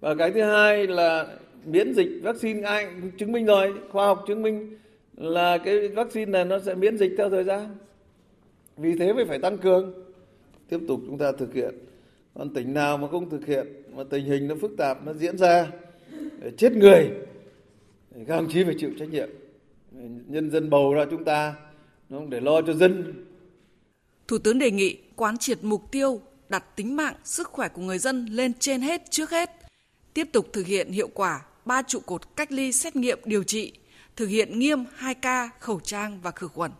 và 0.00 0.14
cái 0.14 0.30
thứ 0.30 0.42
hai 0.42 0.86
là 0.86 1.26
miễn 1.64 1.94
dịch 1.94 2.08
vaccine 2.22 2.62
ai 2.62 2.86
chứng 3.18 3.32
minh 3.32 3.46
rồi 3.46 3.74
khoa 3.90 4.06
học 4.06 4.24
chứng 4.26 4.42
minh 4.42 4.76
là 5.16 5.58
cái 5.58 5.88
vaccine 5.88 6.30
này 6.30 6.44
nó 6.44 6.58
sẽ 6.58 6.74
miễn 6.74 6.98
dịch 6.98 7.12
theo 7.18 7.30
thời 7.30 7.44
gian. 7.44 7.76
Vì 8.76 8.98
thế 8.98 9.12
mới 9.12 9.24
phải 9.24 9.38
tăng 9.38 9.58
cường. 9.58 9.94
Tiếp 10.68 10.80
tục 10.88 11.00
chúng 11.06 11.18
ta 11.18 11.32
thực 11.32 11.54
hiện. 11.54 11.74
Còn 12.34 12.54
tỉnh 12.54 12.74
nào 12.74 12.98
mà 12.98 13.08
không 13.08 13.30
thực 13.30 13.46
hiện 13.46 13.66
mà 13.94 14.04
tình 14.10 14.24
hình 14.24 14.48
nó 14.48 14.54
phức 14.60 14.70
tạp 14.78 15.06
nó 15.06 15.12
diễn 15.12 15.38
ra 15.38 15.66
chết 16.56 16.72
người 16.72 17.10
các 18.26 18.34
ông 18.34 18.48
chí 18.48 18.64
phải 18.64 18.74
chịu 18.78 18.90
trách 18.98 19.10
nhiệm. 19.10 19.28
Nhân 20.26 20.50
dân 20.50 20.70
bầu 20.70 20.94
ra 20.94 21.04
chúng 21.10 21.24
ta 21.24 21.54
nó 22.08 22.22
để 22.28 22.40
lo 22.40 22.62
cho 22.62 22.72
dân. 22.72 23.24
Thủ 24.28 24.38
tướng 24.38 24.58
đề 24.58 24.70
nghị 24.70 24.98
quán 25.16 25.38
triệt 25.38 25.58
mục 25.62 25.82
tiêu 25.90 26.20
đặt 26.48 26.76
tính 26.76 26.96
mạng, 26.96 27.14
sức 27.24 27.48
khỏe 27.48 27.68
của 27.68 27.82
người 27.82 27.98
dân 27.98 28.26
lên 28.26 28.52
trên 28.58 28.80
hết 28.80 29.02
trước 29.10 29.30
hết, 29.30 29.50
tiếp 30.16 30.28
tục 30.32 30.52
thực 30.52 30.66
hiện 30.66 30.92
hiệu 30.92 31.08
quả 31.14 31.40
ba 31.64 31.82
trụ 31.82 32.00
cột 32.00 32.36
cách 32.36 32.52
ly 32.52 32.72
xét 32.72 32.96
nghiệm 32.96 33.18
điều 33.24 33.42
trị, 33.42 33.72
thực 34.16 34.26
hiện 34.26 34.58
nghiêm 34.58 34.84
2K 35.00 35.48
khẩu 35.60 35.80
trang 35.80 36.20
và 36.22 36.30
khử 36.30 36.48
khuẩn. 36.48 36.70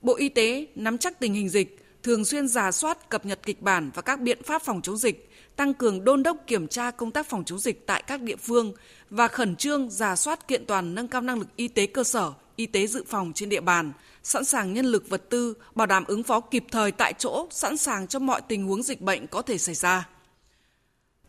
Bộ 0.00 0.16
Y 0.16 0.28
tế 0.28 0.66
nắm 0.74 0.98
chắc 0.98 1.20
tình 1.20 1.34
hình 1.34 1.48
dịch, 1.48 1.78
thường 2.02 2.24
xuyên 2.24 2.48
giả 2.48 2.72
soát 2.72 3.08
cập 3.08 3.26
nhật 3.26 3.40
kịch 3.42 3.62
bản 3.62 3.90
và 3.94 4.02
các 4.02 4.20
biện 4.20 4.42
pháp 4.42 4.62
phòng 4.62 4.82
chống 4.82 4.96
dịch, 4.96 5.30
tăng 5.56 5.74
cường 5.74 6.04
đôn 6.04 6.22
đốc 6.22 6.36
kiểm 6.46 6.68
tra 6.68 6.90
công 6.90 7.10
tác 7.10 7.26
phòng 7.26 7.44
chống 7.44 7.58
dịch 7.58 7.86
tại 7.86 8.02
các 8.06 8.20
địa 8.20 8.36
phương 8.36 8.72
và 9.10 9.28
khẩn 9.28 9.56
trương 9.56 9.90
giả 9.90 10.16
soát 10.16 10.48
kiện 10.48 10.66
toàn 10.66 10.94
nâng 10.94 11.08
cao 11.08 11.20
năng 11.20 11.38
lực 11.38 11.48
y 11.56 11.68
tế 11.68 11.86
cơ 11.86 12.04
sở, 12.04 12.32
y 12.56 12.66
tế 12.66 12.86
dự 12.86 13.04
phòng 13.08 13.32
trên 13.34 13.48
địa 13.48 13.60
bàn, 13.60 13.92
sẵn 14.22 14.44
sàng 14.44 14.72
nhân 14.72 14.86
lực 14.86 15.08
vật 15.08 15.22
tư, 15.30 15.54
bảo 15.74 15.86
đảm 15.86 16.04
ứng 16.04 16.22
phó 16.22 16.40
kịp 16.40 16.64
thời 16.70 16.92
tại 16.92 17.12
chỗ, 17.18 17.46
sẵn 17.50 17.76
sàng 17.76 18.06
cho 18.06 18.18
mọi 18.18 18.40
tình 18.48 18.64
huống 18.64 18.82
dịch 18.82 19.00
bệnh 19.00 19.26
có 19.26 19.42
thể 19.42 19.58
xảy 19.58 19.74
ra. 19.74 20.08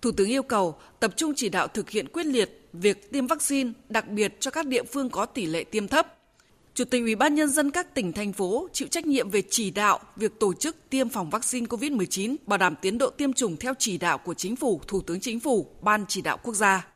Thủ 0.01 0.12
tướng 0.12 0.30
yêu 0.30 0.44
cầu 0.44 0.75
tập 1.00 1.13
trung 1.16 1.34
chỉ 1.36 1.50
đạo 1.50 1.68
thực 1.68 1.90
hiện 1.90 2.07
quyết 2.07 2.25
liệt 2.25 2.68
việc 2.74 3.12
tiêm 3.12 3.28
vaccine, 3.28 3.72
đặc 3.90 4.07
biệt 4.07 4.38
cho 4.40 4.51
các 4.51 4.68
địa 4.68 4.84
phương 4.84 5.10
có 5.10 5.25
tỷ 5.25 5.46
lệ 5.46 5.63
tiêm 5.63 5.88
thấp. 5.88 6.16
Chủ 6.74 6.86
tịch 6.86 7.01
Ủy 7.01 7.16
ban 7.16 7.36
nhân 7.36 7.50
dân 7.50 7.72
các 7.72 7.96
tỉnh 7.96 8.13
thành 8.13 8.34
phố 8.34 8.68
chịu 8.74 8.88
trách 8.88 9.06
nhiệm 9.06 9.30
về 9.30 9.42
chỉ 9.50 9.72
đạo 9.72 10.00
việc 10.16 10.40
tổ 10.40 10.54
chức 10.54 10.75
tiêm 10.90 11.10
phòng 11.10 11.30
vaccine 11.30 11.68
COVID-19, 11.68 12.36
bảo 12.46 12.57
đảm 12.57 12.75
tiến 12.81 12.98
độ 12.98 13.10
tiêm 13.10 13.34
chủng 13.34 13.57
theo 13.57 13.74
chỉ 13.80 13.98
đạo 13.98 14.18
của 14.18 14.34
Chính 14.34 14.56
phủ, 14.56 14.81
Thủ 14.88 15.01
tướng 15.01 15.19
Chính 15.19 15.40
phủ, 15.40 15.68
Ban 15.81 16.06
chỉ 16.07 16.22
đạo 16.22 16.38
quốc 16.44 16.54
gia. 16.54 16.88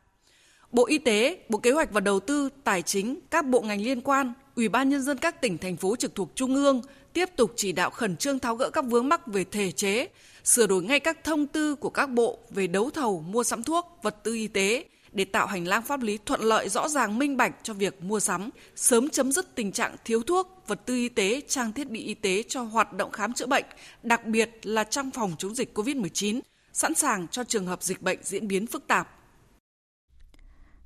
Bộ 0.72 0.86
Y 0.86 0.98
tế, 0.98 1.38
Bộ 1.48 1.58
Kế 1.58 1.70
hoạch 1.70 1.92
và 1.92 2.00
Đầu 2.00 2.20
tư, 2.20 2.48
Tài 2.64 2.82
chính, 2.82 3.20
các 3.30 3.46
bộ 3.46 3.60
ngành 3.60 3.80
liên 3.80 4.00
quan, 4.00 4.32
Ủy 4.56 4.68
ban 4.68 4.88
nhân 4.88 5.02
dân 5.02 5.18
các 5.18 5.40
tỉnh 5.40 5.58
thành 5.58 5.76
phố 5.76 5.96
trực 5.96 6.14
thuộc 6.14 6.30
trung 6.34 6.54
ương 6.54 6.82
tiếp 7.12 7.28
tục 7.36 7.52
chỉ 7.56 7.72
đạo 7.72 7.90
khẩn 7.90 8.16
trương 8.16 8.38
tháo 8.38 8.56
gỡ 8.56 8.70
các 8.70 8.84
vướng 8.84 9.08
mắc 9.08 9.26
về 9.26 9.44
thể 9.44 9.72
chế, 9.72 10.08
sửa 10.44 10.66
đổi 10.66 10.82
ngay 10.82 11.00
các 11.00 11.24
thông 11.24 11.46
tư 11.46 11.74
của 11.74 11.90
các 11.90 12.10
bộ 12.10 12.38
về 12.50 12.66
đấu 12.66 12.90
thầu 12.90 13.24
mua 13.28 13.44
sắm 13.44 13.62
thuốc, 13.62 13.98
vật 14.02 14.24
tư 14.24 14.34
y 14.34 14.46
tế 14.46 14.84
để 15.12 15.24
tạo 15.24 15.46
hành 15.46 15.66
lang 15.66 15.82
pháp 15.82 16.02
lý 16.02 16.18
thuận 16.26 16.40
lợi 16.40 16.68
rõ 16.68 16.88
ràng 16.88 17.18
minh 17.18 17.36
bạch 17.36 17.54
cho 17.62 17.74
việc 17.74 18.02
mua 18.02 18.20
sắm, 18.20 18.50
sớm 18.76 19.08
chấm 19.08 19.32
dứt 19.32 19.54
tình 19.54 19.72
trạng 19.72 19.96
thiếu 20.04 20.22
thuốc, 20.22 20.62
vật 20.66 20.86
tư 20.86 20.94
y 20.94 21.08
tế, 21.08 21.40
trang 21.48 21.72
thiết 21.72 21.90
bị 21.90 22.00
y 22.00 22.14
tế 22.14 22.42
cho 22.48 22.62
hoạt 22.62 22.92
động 22.92 23.12
khám 23.12 23.32
chữa 23.32 23.46
bệnh, 23.46 23.64
đặc 24.02 24.26
biệt 24.26 24.50
là 24.62 24.84
trong 24.84 25.10
phòng 25.10 25.32
chống 25.38 25.54
dịch 25.54 25.78
COVID-19, 25.78 26.40
sẵn 26.72 26.94
sàng 26.94 27.28
cho 27.28 27.44
trường 27.44 27.66
hợp 27.66 27.82
dịch 27.82 28.02
bệnh 28.02 28.18
diễn 28.22 28.48
biến 28.48 28.66
phức 28.66 28.86
tạp. 28.86 29.08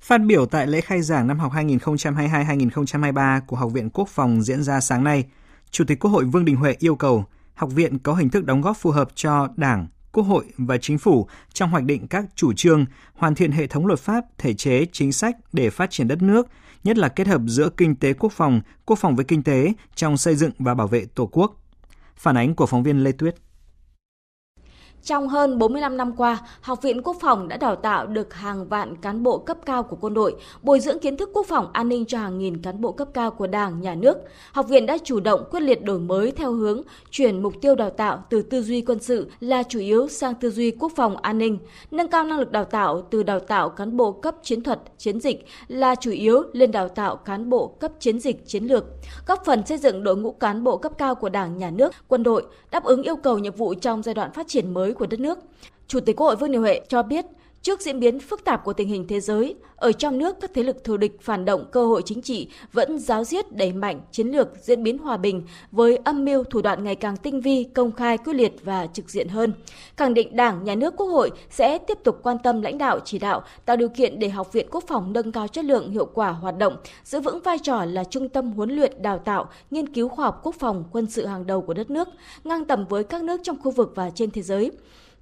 Phát 0.01 0.17
biểu 0.17 0.45
tại 0.45 0.67
lễ 0.67 0.81
khai 0.81 1.01
giảng 1.01 1.27
năm 1.27 1.39
học 1.39 1.51
2022-2023 1.53 3.41
của 3.47 3.55
Học 3.55 3.71
viện 3.73 3.89
Quốc 3.93 4.09
phòng 4.09 4.41
diễn 4.41 4.63
ra 4.63 4.79
sáng 4.79 5.03
nay, 5.03 5.25
Chủ 5.71 5.83
tịch 5.87 5.99
Quốc 5.99 6.11
hội 6.11 6.25
Vương 6.25 6.45
Đình 6.45 6.55
Huệ 6.55 6.75
yêu 6.79 6.95
cầu 6.95 7.25
học 7.59 7.71
viện 7.71 7.99
có 7.99 8.13
hình 8.13 8.29
thức 8.29 8.45
đóng 8.45 8.61
góp 8.61 8.77
phù 8.77 8.91
hợp 8.91 9.09
cho 9.15 9.47
Đảng, 9.55 9.87
Quốc 10.11 10.23
hội 10.23 10.45
và 10.57 10.77
Chính 10.77 10.97
phủ 10.97 11.27
trong 11.53 11.69
hoạch 11.69 11.83
định 11.83 12.07
các 12.07 12.25
chủ 12.35 12.53
trương, 12.53 12.85
hoàn 13.13 13.35
thiện 13.35 13.51
hệ 13.51 13.67
thống 13.67 13.85
luật 13.85 13.99
pháp, 13.99 14.25
thể 14.37 14.53
chế, 14.53 14.85
chính 14.91 15.11
sách 15.11 15.35
để 15.53 15.69
phát 15.69 15.89
triển 15.91 16.07
đất 16.07 16.21
nước, 16.21 16.47
nhất 16.83 16.97
là 16.97 17.07
kết 17.07 17.27
hợp 17.27 17.41
giữa 17.47 17.69
kinh 17.77 17.95
tế 17.95 18.13
quốc 18.13 18.31
phòng, 18.31 18.61
quốc 18.85 18.99
phòng 18.99 19.15
với 19.15 19.25
kinh 19.25 19.43
tế 19.43 19.73
trong 19.95 20.17
xây 20.17 20.35
dựng 20.35 20.51
và 20.59 20.73
bảo 20.73 20.87
vệ 20.87 21.05
Tổ 21.15 21.25
quốc. 21.25 21.63
Phản 22.15 22.37
ánh 22.37 22.55
của 22.55 22.65
phóng 22.65 22.83
viên 22.83 23.03
Lê 23.03 23.11
Tuyết. 23.11 23.35
Trong 25.03 25.27
hơn 25.27 25.57
45 25.57 25.97
năm 25.97 26.15
qua, 26.15 26.37
Học 26.61 26.81
viện 26.81 27.01
Quốc 27.03 27.17
phòng 27.21 27.47
đã 27.47 27.57
đào 27.57 27.75
tạo 27.75 28.07
được 28.07 28.33
hàng 28.33 28.67
vạn 28.67 28.95
cán 28.95 29.23
bộ 29.23 29.37
cấp 29.37 29.57
cao 29.65 29.83
của 29.83 29.97
quân 30.01 30.13
đội, 30.13 30.35
bồi 30.61 30.79
dưỡng 30.79 30.99
kiến 30.99 31.17
thức 31.17 31.29
quốc 31.33 31.47
phòng 31.47 31.69
an 31.73 31.89
ninh 31.89 32.05
cho 32.05 32.17
hàng 32.17 32.39
nghìn 32.39 32.61
cán 32.61 32.81
bộ 32.81 32.91
cấp 32.91 33.07
cao 33.13 33.31
của 33.31 33.47
Đảng, 33.47 33.81
Nhà 33.81 33.95
nước. 33.95 34.17
Học 34.51 34.67
viện 34.69 34.85
đã 34.85 34.97
chủ 35.03 35.19
động 35.19 35.43
quyết 35.51 35.59
liệt 35.59 35.83
đổi 35.83 35.99
mới 35.99 36.31
theo 36.31 36.51
hướng 36.51 36.81
chuyển 37.11 37.43
mục 37.43 37.53
tiêu 37.61 37.75
đào 37.75 37.89
tạo 37.89 38.23
từ 38.29 38.41
tư 38.41 38.61
duy 38.63 38.81
quân 38.81 38.99
sự 38.99 39.31
là 39.39 39.63
chủ 39.63 39.79
yếu 39.79 40.07
sang 40.07 40.35
tư 40.35 40.51
duy 40.51 40.71
quốc 40.71 40.91
phòng 40.95 41.17
an 41.17 41.37
ninh, 41.37 41.57
nâng 41.91 42.07
cao 42.07 42.23
năng 42.23 42.39
lực 42.39 42.51
đào 42.51 42.65
tạo 42.65 43.01
từ 43.09 43.23
đào 43.23 43.39
tạo 43.39 43.69
cán 43.69 43.97
bộ 43.97 44.11
cấp 44.11 44.35
chiến 44.43 44.63
thuật, 44.63 44.79
chiến 44.97 45.19
dịch 45.19 45.45
là 45.67 45.95
chủ 45.95 46.11
yếu 46.11 46.43
lên 46.53 46.71
đào 46.71 46.89
tạo 46.89 47.15
cán 47.15 47.49
bộ 47.49 47.67
cấp 47.67 47.91
chiến 47.99 48.19
dịch 48.19 48.47
chiến 48.47 48.63
lược, 48.63 48.85
góp 49.27 49.45
phần 49.45 49.65
xây 49.65 49.77
dựng 49.77 50.03
đội 50.03 50.17
ngũ 50.17 50.31
cán 50.31 50.63
bộ 50.63 50.77
cấp 50.77 50.91
cao 50.97 51.15
của 51.15 51.29
Đảng, 51.29 51.57
Nhà 51.57 51.69
nước, 51.69 51.93
quân 52.07 52.23
đội 52.23 52.43
đáp 52.71 52.83
ứng 52.83 53.03
yêu 53.03 53.15
cầu 53.15 53.37
nhiệm 53.37 53.55
vụ 53.55 53.73
trong 53.73 54.03
giai 54.03 54.15
đoạn 54.15 54.31
phát 54.31 54.47
triển 54.47 54.73
mới 54.73 54.88
mới 54.89 54.93
của 54.93 55.05
đất 55.05 55.19
nước. 55.19 55.39
Chủ 55.87 55.99
tịch 55.99 56.15
Quốc 56.15 56.27
hội 56.27 56.35
Vương 56.35 56.51
Đình 56.51 56.61
Huệ 56.61 56.81
cho 56.87 57.03
biết, 57.03 57.25
Trước 57.61 57.81
diễn 57.81 57.99
biến 57.99 58.19
phức 58.19 58.43
tạp 58.45 58.63
của 58.63 58.73
tình 58.73 58.87
hình 58.87 59.07
thế 59.07 59.19
giới, 59.19 59.55
ở 59.75 59.91
trong 59.91 60.17
nước 60.17 60.35
các 60.41 60.51
thế 60.53 60.63
lực 60.63 60.83
thù 60.83 60.97
địch 60.97 61.21
phản 61.21 61.45
động 61.45 61.65
cơ 61.71 61.85
hội 61.85 62.01
chính 62.05 62.21
trị 62.21 62.47
vẫn 62.73 62.99
giáo 62.99 63.23
diết 63.23 63.55
đẩy 63.55 63.73
mạnh 63.73 64.01
chiến 64.11 64.27
lược 64.27 64.47
diễn 64.61 64.83
biến 64.83 64.97
hòa 64.97 65.17
bình 65.17 65.43
với 65.71 65.97
âm 65.97 66.25
mưu 66.25 66.43
thủ 66.43 66.61
đoạn 66.61 66.83
ngày 66.83 66.95
càng 66.95 67.17
tinh 67.17 67.41
vi, 67.41 67.63
công 67.63 67.91
khai, 67.91 68.17
quyết 68.17 68.33
liệt 68.33 68.53
và 68.63 68.87
trực 68.87 69.09
diện 69.09 69.27
hơn. 69.27 69.53
Khẳng 69.97 70.13
định 70.13 70.35
Đảng, 70.35 70.63
Nhà 70.63 70.75
nước, 70.75 70.93
Quốc 70.97 71.07
hội 71.07 71.31
sẽ 71.49 71.77
tiếp 71.77 71.97
tục 72.03 72.19
quan 72.23 72.37
tâm 72.43 72.61
lãnh 72.61 72.77
đạo 72.77 72.99
chỉ 73.05 73.19
đạo, 73.19 73.43
tạo 73.65 73.75
điều 73.75 73.89
kiện 73.89 74.19
để 74.19 74.29
Học 74.29 74.53
viện 74.53 74.67
Quốc 74.71 74.83
phòng 74.87 75.13
nâng 75.13 75.31
cao 75.31 75.47
chất 75.47 75.65
lượng 75.65 75.91
hiệu 75.91 76.05
quả 76.05 76.29
hoạt 76.29 76.57
động, 76.57 76.75
giữ 77.03 77.19
vững 77.19 77.39
vai 77.41 77.59
trò 77.59 77.85
là 77.85 78.03
trung 78.03 78.29
tâm 78.29 78.51
huấn 78.51 78.69
luyện, 78.69 79.01
đào 79.01 79.19
tạo, 79.19 79.49
nghiên 79.71 79.93
cứu 79.93 80.09
khoa 80.09 80.25
học 80.25 80.39
quốc 80.43 80.55
phòng, 80.59 80.83
quân 80.91 81.09
sự 81.09 81.25
hàng 81.25 81.47
đầu 81.47 81.61
của 81.61 81.73
đất 81.73 81.89
nước, 81.89 82.07
ngang 82.43 82.65
tầm 82.65 82.85
với 82.89 83.03
các 83.03 83.23
nước 83.23 83.41
trong 83.43 83.57
khu 83.63 83.71
vực 83.71 83.91
và 83.95 84.09
trên 84.09 84.31
thế 84.31 84.41
giới. 84.41 84.71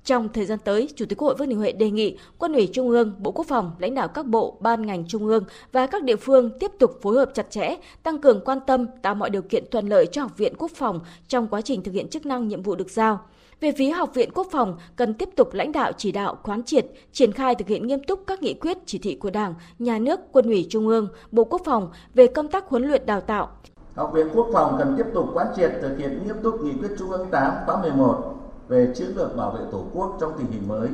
Trong 0.08 0.30
thời 0.30 0.46
gian 0.46 0.60
tới, 0.60 0.90
Chủ 0.96 1.06
tịch 1.06 1.18
Quốc 1.18 1.28
hội 1.28 1.36
Vương 1.36 1.50
Đình 1.50 1.58
Huệ 1.58 1.72
đề 1.72 1.92
nghị 1.92 2.18
Quân 2.38 2.54
ủy 2.54 2.68
Trung 2.74 2.90
ương, 2.90 3.16
Bộ 3.20 3.32
Quốc 3.32 3.48
phòng, 3.48 3.72
lãnh 3.80 3.96
đạo 3.96 4.08
các 4.08 4.26
bộ, 4.26 4.58
ban 4.60 4.86
ngành 4.86 5.08
trung 5.08 5.26
ương 5.26 5.44
và 5.72 5.88
các 5.88 6.04
địa 6.04 6.16
phương 6.16 6.60
tiếp 6.60 6.72
tục 6.80 7.00
phối 7.02 7.16
hợp 7.16 7.32
chặt 7.34 7.52
chẽ, 7.52 7.76
tăng 8.04 8.22
cường 8.22 8.42
quan 8.46 8.60
tâm, 8.68 8.86
tạo 9.02 9.16
mọi 9.16 9.30
điều 9.30 9.42
kiện 9.42 9.64
thuận 9.72 9.88
lợi 9.88 10.06
cho 10.06 10.22
Học 10.22 10.38
viện 10.38 10.54
Quốc 10.58 10.72
phòng 10.76 11.00
trong 11.28 11.48
quá 11.48 11.62
trình 11.62 11.84
thực 11.84 11.92
hiện 11.92 12.08
chức 12.08 12.26
năng 12.26 12.48
nhiệm 12.48 12.62
vụ 12.62 12.76
được 12.76 12.90
giao. 12.90 13.20
Về 13.60 13.72
phía 13.78 13.90
Học 13.90 14.14
viện 14.14 14.30
Quốc 14.34 14.48
phòng 14.52 14.78
cần 14.96 15.14
tiếp 15.14 15.30
tục 15.36 15.54
lãnh 15.54 15.72
đạo 15.72 15.92
chỉ 15.98 16.12
đạo 16.12 16.38
quán 16.44 16.64
triệt, 16.64 16.86
triển 17.12 17.32
khai 17.32 17.56
thực 17.56 17.68
hiện 17.68 17.88
nghiêm 17.88 18.04
túc 18.04 18.24
các 18.28 18.42
nghị 18.42 18.54
quyết 18.54 18.78
chỉ 18.86 18.98
thị 18.98 19.16
của 19.16 19.30
Đảng, 19.30 19.54
Nhà 19.80 20.00
nước, 20.00 20.20
Quân 20.32 20.46
ủy 20.46 20.68
Trung 20.70 20.88
ương, 20.88 21.08
Bộ 21.32 21.44
Quốc 21.44 21.62
phòng 21.66 21.90
về 22.14 22.28
công 22.28 22.48
tác 22.48 22.66
huấn 22.68 22.84
luyện 22.84 23.06
đào 23.06 23.22
tạo. 23.22 23.50
Học 23.96 24.12
viện 24.14 24.28
Quốc 24.36 24.48
phòng 24.54 24.76
cần 24.80 24.96
tiếp 24.98 25.06
tục 25.14 25.26
quán 25.34 25.48
triệt 25.56 25.72
thực 25.82 25.98
hiện 25.98 26.24
nghiêm 26.26 26.36
túc 26.44 26.62
nghị 26.62 26.72
quyết 26.74 26.90
Trung 27.00 27.10
ương 27.10 27.28
8 27.32 27.54
khóa 27.66 27.82
11 27.82 28.37
về 28.68 28.92
chiến 28.96 29.08
lược 29.16 29.36
bảo 29.36 29.52
vệ 29.52 29.60
Tổ 29.72 29.84
quốc 29.94 30.18
trong 30.20 30.34
tình 30.38 30.52
hình 30.52 30.68
mới, 30.68 30.90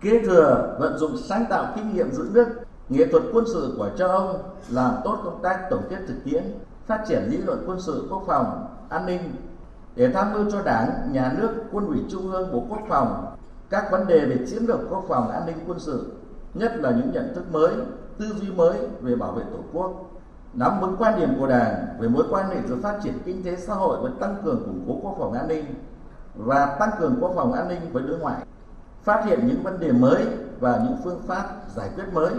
kế 0.00 0.22
thừa 0.26 0.76
vận 0.80 0.98
dụng 0.98 1.16
sáng 1.16 1.44
tạo 1.50 1.72
kinh 1.76 1.94
nghiệm 1.94 2.12
giữ 2.12 2.28
nước, 2.32 2.46
nghệ 2.88 3.06
thuật 3.06 3.22
quân 3.32 3.44
sự 3.52 3.74
của 3.78 3.90
châu 3.98 4.08
Âu, 4.08 4.36
làm 4.70 4.94
tốt 5.04 5.18
công 5.24 5.42
tác 5.42 5.66
tổng 5.70 5.82
kết 5.90 5.98
thực 6.08 6.24
tiễn, 6.24 6.44
phát 6.86 7.04
triển 7.08 7.22
lý 7.30 7.36
luận 7.36 7.64
quân 7.66 7.80
sự 7.80 8.06
quốc 8.10 8.22
phòng, 8.26 8.66
an 8.88 9.06
ninh 9.06 9.20
để 9.96 10.10
tham 10.12 10.32
mưu 10.32 10.50
cho 10.50 10.62
Đảng, 10.62 11.12
Nhà 11.12 11.34
nước, 11.38 11.50
Quân 11.72 11.86
ủy 11.86 11.98
Trung 12.10 12.32
ương, 12.32 12.52
Bộ 12.52 12.64
Quốc 12.68 12.80
phòng 12.88 13.34
các 13.70 13.90
vấn 13.90 14.06
đề 14.06 14.26
về 14.26 14.36
chiến 14.46 14.62
lược 14.66 14.80
quốc 14.90 15.04
phòng 15.08 15.30
an 15.30 15.46
ninh 15.46 15.56
quân 15.66 15.78
sự, 15.78 16.12
nhất 16.54 16.72
là 16.76 16.90
những 16.90 17.10
nhận 17.12 17.34
thức 17.34 17.52
mới, 17.52 17.74
tư 18.18 18.26
duy 18.40 18.50
mới 18.50 18.78
về 19.00 19.16
bảo 19.16 19.32
vệ 19.32 19.42
Tổ 19.42 19.58
quốc, 19.72 20.10
nắm 20.54 20.80
vững 20.80 20.96
quan 20.98 21.20
điểm 21.20 21.28
của 21.38 21.46
Đảng 21.46 21.86
về 22.00 22.08
mối 22.08 22.24
quan 22.30 22.48
hệ 22.48 22.56
giữa 22.68 22.76
phát 22.82 22.98
triển 23.02 23.14
kinh 23.24 23.42
tế 23.42 23.56
xã 23.56 23.74
hội 23.74 23.98
và 24.02 24.10
tăng 24.20 24.36
cường 24.44 24.62
củng 24.64 24.84
cố 24.88 24.98
quốc 25.02 25.16
phòng 25.18 25.32
an 25.32 25.48
ninh 25.48 25.64
và 26.38 26.76
tăng 26.80 26.90
cường 26.98 27.16
quốc 27.20 27.32
phòng 27.34 27.52
an 27.52 27.68
ninh 27.68 27.92
với 27.92 28.02
đối 28.02 28.18
ngoại, 28.18 28.42
phát 29.02 29.24
hiện 29.24 29.46
những 29.46 29.62
vấn 29.62 29.80
đề 29.80 29.92
mới 29.92 30.26
và 30.60 30.80
những 30.84 30.96
phương 31.04 31.22
pháp 31.26 31.44
giải 31.76 31.90
quyết 31.94 32.04
mới, 32.12 32.34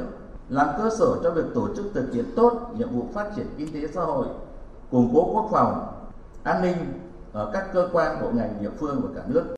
làm 0.50 0.68
cơ 0.78 0.90
sở 1.00 1.16
cho 1.24 1.32
việc 1.32 1.46
tổ 1.56 1.76
chức 1.76 1.86
thực 1.94 2.14
hiện 2.14 2.26
tốt 2.36 2.72
nhiệm 2.78 2.90
vụ 2.90 3.08
phát 3.14 3.30
triển 3.36 3.46
kinh 3.58 3.74
tế 3.74 3.88
xã 3.94 4.02
hội, 4.02 4.28
củng 4.92 5.12
cố 5.14 5.34
quốc 5.34 5.50
phòng, 5.52 5.94
an 6.44 6.62
ninh 6.62 6.76
ở 7.34 7.52
các 7.54 7.68
cơ 7.74 7.90
quan 7.94 8.22
bộ 8.22 8.32
ngành 8.34 8.62
địa 8.62 8.70
phương 8.80 9.02
và 9.04 9.22
cả 9.22 9.28
nước. 9.28 9.56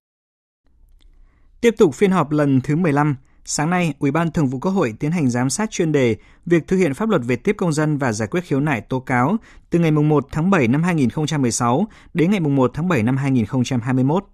Tiếp 1.61 1.75
tục 1.77 1.93
phiên 1.93 2.11
họp 2.11 2.31
lần 2.31 2.61
thứ 2.63 2.75
15, 2.75 3.15
sáng 3.45 3.69
nay, 3.69 3.93
Ủy 3.99 4.11
ban 4.11 4.31
Thường 4.31 4.47
vụ 4.47 4.59
Quốc 4.59 4.71
hội 4.71 4.93
tiến 4.99 5.11
hành 5.11 5.29
giám 5.29 5.49
sát 5.49 5.71
chuyên 5.71 5.91
đề 5.91 6.15
việc 6.45 6.67
thực 6.67 6.77
hiện 6.77 6.93
pháp 6.93 7.09
luật 7.09 7.21
về 7.25 7.35
tiếp 7.35 7.55
công 7.57 7.73
dân 7.73 7.97
và 7.97 8.11
giải 8.11 8.27
quyết 8.31 8.43
khiếu 8.43 8.59
nại 8.59 8.81
tố 8.81 8.99
cáo 8.99 9.37
từ 9.69 9.79
ngày 9.79 9.91
1 9.91 10.27
tháng 10.31 10.49
7 10.49 10.67
năm 10.67 10.83
2016 10.83 11.87
đến 12.13 12.31
ngày 12.31 12.39
1 12.39 12.71
tháng 12.73 12.87
7 12.87 13.03
năm 13.03 13.17
2021. 13.17 14.25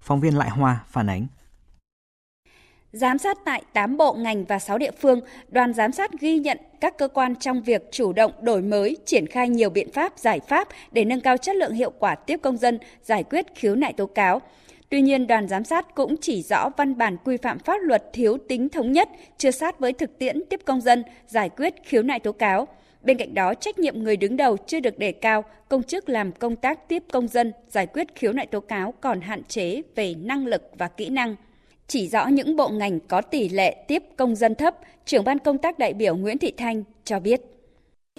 Phóng 0.00 0.20
viên 0.20 0.38
Lại 0.38 0.50
Hoa 0.50 0.84
phản 0.88 1.06
ánh. 1.06 1.26
Giám 2.92 3.18
sát 3.18 3.38
tại 3.44 3.62
8 3.72 3.96
bộ 3.96 4.14
ngành 4.14 4.44
và 4.44 4.58
6 4.58 4.78
địa 4.78 4.90
phương, 5.00 5.20
đoàn 5.48 5.72
giám 5.72 5.92
sát 5.92 6.10
ghi 6.20 6.38
nhận 6.38 6.58
các 6.80 6.98
cơ 6.98 7.08
quan 7.08 7.36
trong 7.36 7.62
việc 7.62 7.82
chủ 7.92 8.12
động 8.12 8.32
đổi 8.40 8.62
mới, 8.62 8.96
triển 9.06 9.26
khai 9.26 9.48
nhiều 9.48 9.70
biện 9.70 9.92
pháp, 9.92 10.12
giải 10.16 10.40
pháp 10.48 10.68
để 10.92 11.04
nâng 11.04 11.20
cao 11.20 11.36
chất 11.36 11.56
lượng 11.56 11.72
hiệu 11.72 11.92
quả 11.98 12.14
tiếp 12.14 12.40
công 12.42 12.56
dân, 12.56 12.78
giải 13.02 13.24
quyết 13.24 13.46
khiếu 13.54 13.74
nại 13.74 13.92
tố 13.92 14.06
cáo. 14.06 14.40
Tuy 14.88 15.00
nhiên, 15.00 15.26
đoàn 15.26 15.48
giám 15.48 15.64
sát 15.64 15.94
cũng 15.94 16.16
chỉ 16.20 16.42
rõ 16.42 16.68
văn 16.76 16.98
bản 16.98 17.16
quy 17.24 17.36
phạm 17.36 17.58
pháp 17.58 17.78
luật 17.82 18.12
thiếu 18.12 18.38
tính 18.48 18.68
thống 18.68 18.92
nhất, 18.92 19.08
chưa 19.38 19.50
sát 19.50 19.80
với 19.80 19.92
thực 19.92 20.18
tiễn 20.18 20.44
tiếp 20.50 20.60
công 20.64 20.80
dân, 20.80 21.04
giải 21.26 21.48
quyết 21.48 21.74
khiếu 21.84 22.02
nại 22.02 22.20
tố 22.20 22.32
cáo. 22.32 22.68
Bên 23.02 23.16
cạnh 23.16 23.34
đó, 23.34 23.54
trách 23.54 23.78
nhiệm 23.78 24.02
người 24.02 24.16
đứng 24.16 24.36
đầu 24.36 24.56
chưa 24.56 24.80
được 24.80 24.98
đề 24.98 25.12
cao, 25.12 25.44
công 25.68 25.82
chức 25.82 26.08
làm 26.08 26.32
công 26.32 26.56
tác 26.56 26.88
tiếp 26.88 27.02
công 27.12 27.28
dân, 27.28 27.52
giải 27.68 27.86
quyết 27.86 28.14
khiếu 28.14 28.32
nại 28.32 28.46
tố 28.46 28.60
cáo 28.60 28.94
còn 29.00 29.20
hạn 29.20 29.44
chế 29.44 29.82
về 29.94 30.14
năng 30.14 30.46
lực 30.46 30.62
và 30.78 30.88
kỹ 30.88 31.08
năng. 31.08 31.36
Chỉ 31.88 32.08
rõ 32.08 32.26
những 32.26 32.56
bộ 32.56 32.68
ngành 32.68 33.00
có 33.00 33.20
tỷ 33.20 33.48
lệ 33.48 33.84
tiếp 33.88 34.02
công 34.16 34.36
dân 34.36 34.54
thấp, 34.54 34.76
trưởng 35.04 35.24
ban 35.24 35.38
công 35.38 35.58
tác 35.58 35.78
đại 35.78 35.92
biểu 35.94 36.16
Nguyễn 36.16 36.38
Thị 36.38 36.52
Thanh 36.56 36.84
cho 37.04 37.20
biết. 37.20 37.40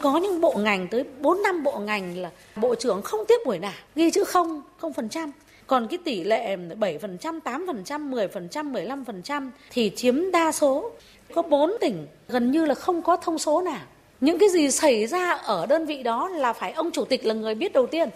Có 0.01 0.17
những 0.17 0.41
bộ 0.41 0.53
ngành 0.57 0.87
tới 0.87 1.03
4 1.21 1.41
năm 1.41 1.63
bộ 1.63 1.79
ngành 1.79 2.17
là 2.17 2.31
bộ 2.55 2.75
trưởng 2.75 3.01
không 3.01 3.19
tiếp 3.27 3.35
buổi 3.45 3.59
nào, 3.59 3.73
ghi 3.95 4.11
chữ 4.11 4.23
không, 4.23 4.61
không 4.77 4.93
phần 4.93 5.09
trăm. 5.09 5.31
Còn 5.67 5.87
cái 5.87 5.97
tỷ 6.03 6.23
lệ 6.23 6.55
7%, 6.79 7.39
8%, 7.43 8.09
10%, 8.09 8.71
15% 8.71 9.49
thì 9.71 9.91
chiếm 9.95 10.31
đa 10.31 10.51
số. 10.51 10.91
Có 11.33 11.41
4 11.41 11.71
tỉnh 11.81 12.07
gần 12.27 12.51
như 12.51 12.65
là 12.65 12.75
không 12.75 13.01
có 13.01 13.17
thông 13.17 13.39
số 13.39 13.61
nào. 13.61 13.81
Những 14.21 14.39
cái 14.39 14.49
gì 14.49 14.71
xảy 14.71 15.07
ra 15.07 15.31
ở 15.31 15.65
đơn 15.65 15.85
vị 15.85 16.03
đó 16.03 16.29
là 16.29 16.53
phải 16.53 16.71
ông 16.71 16.91
chủ 16.91 17.05
tịch 17.05 17.25
là 17.25 17.33
người 17.33 17.55
biết 17.55 17.73
đầu 17.73 17.87
tiên. 17.87 18.09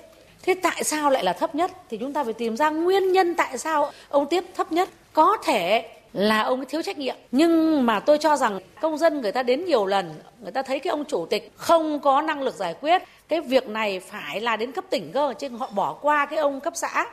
Thế 0.43 0.53
tại 0.61 0.83
sao 0.83 1.09
lại 1.09 1.23
là 1.23 1.33
thấp 1.33 1.55
nhất? 1.55 1.71
Thì 1.89 1.97
chúng 1.97 2.13
ta 2.13 2.23
phải 2.23 2.33
tìm 2.33 2.57
ra 2.57 2.69
nguyên 2.69 3.11
nhân 3.11 3.35
tại 3.35 3.57
sao 3.57 3.91
ông 4.09 4.27
tiếp 4.29 4.43
thấp 4.55 4.71
nhất. 4.71 4.89
Có 5.13 5.37
thể 5.43 5.89
là 6.13 6.41
ông 6.41 6.65
thiếu 6.65 6.81
trách 6.81 6.97
nhiệm. 6.97 7.15
Nhưng 7.31 7.85
mà 7.85 7.99
tôi 7.99 8.17
cho 8.17 8.35
rằng 8.35 8.59
công 8.81 8.97
dân 8.97 9.21
người 9.21 9.31
ta 9.31 9.43
đến 9.43 9.65
nhiều 9.65 9.85
lần 9.85 10.13
người 10.41 10.51
ta 10.51 10.61
thấy 10.61 10.79
cái 10.79 10.91
ông 10.91 11.05
chủ 11.05 11.25
tịch 11.25 11.51
không 11.55 11.99
có 11.99 12.21
năng 12.21 12.41
lực 12.41 12.55
giải 12.55 12.75
quyết 12.81 13.01
cái 13.27 13.41
việc 13.41 13.69
này 13.69 13.99
phải 13.99 14.41
là 14.41 14.55
đến 14.55 14.71
cấp 14.71 14.85
tỉnh 14.89 15.11
cơ 15.11 15.33
chứ 15.39 15.49
họ 15.49 15.69
bỏ 15.75 15.93
qua 15.93 16.25
cái 16.25 16.39
ông 16.39 16.59
cấp 16.59 16.73
xã. 16.75 17.05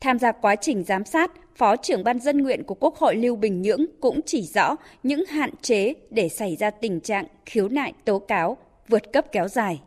Tham 0.00 0.18
gia 0.18 0.32
quá 0.32 0.56
trình 0.56 0.84
giám 0.84 1.04
sát, 1.04 1.30
Phó 1.56 1.76
trưởng 1.76 2.04
ban 2.04 2.20
dân 2.20 2.42
nguyện 2.42 2.64
của 2.64 2.74
Quốc 2.74 2.96
hội 2.96 3.16
Lưu 3.16 3.36
Bình 3.36 3.62
Nhưỡng 3.62 3.86
cũng 4.00 4.20
chỉ 4.26 4.42
rõ 4.54 4.76
những 5.02 5.24
hạn 5.24 5.50
chế 5.62 5.94
để 6.10 6.28
xảy 6.28 6.56
ra 6.56 6.70
tình 6.70 7.00
trạng 7.00 7.26
khiếu 7.46 7.68
nại 7.68 7.92
tố 8.04 8.18
cáo 8.18 8.56
vượt 8.88 9.12
cấp 9.12 9.26
kéo 9.32 9.48
dài. 9.48 9.80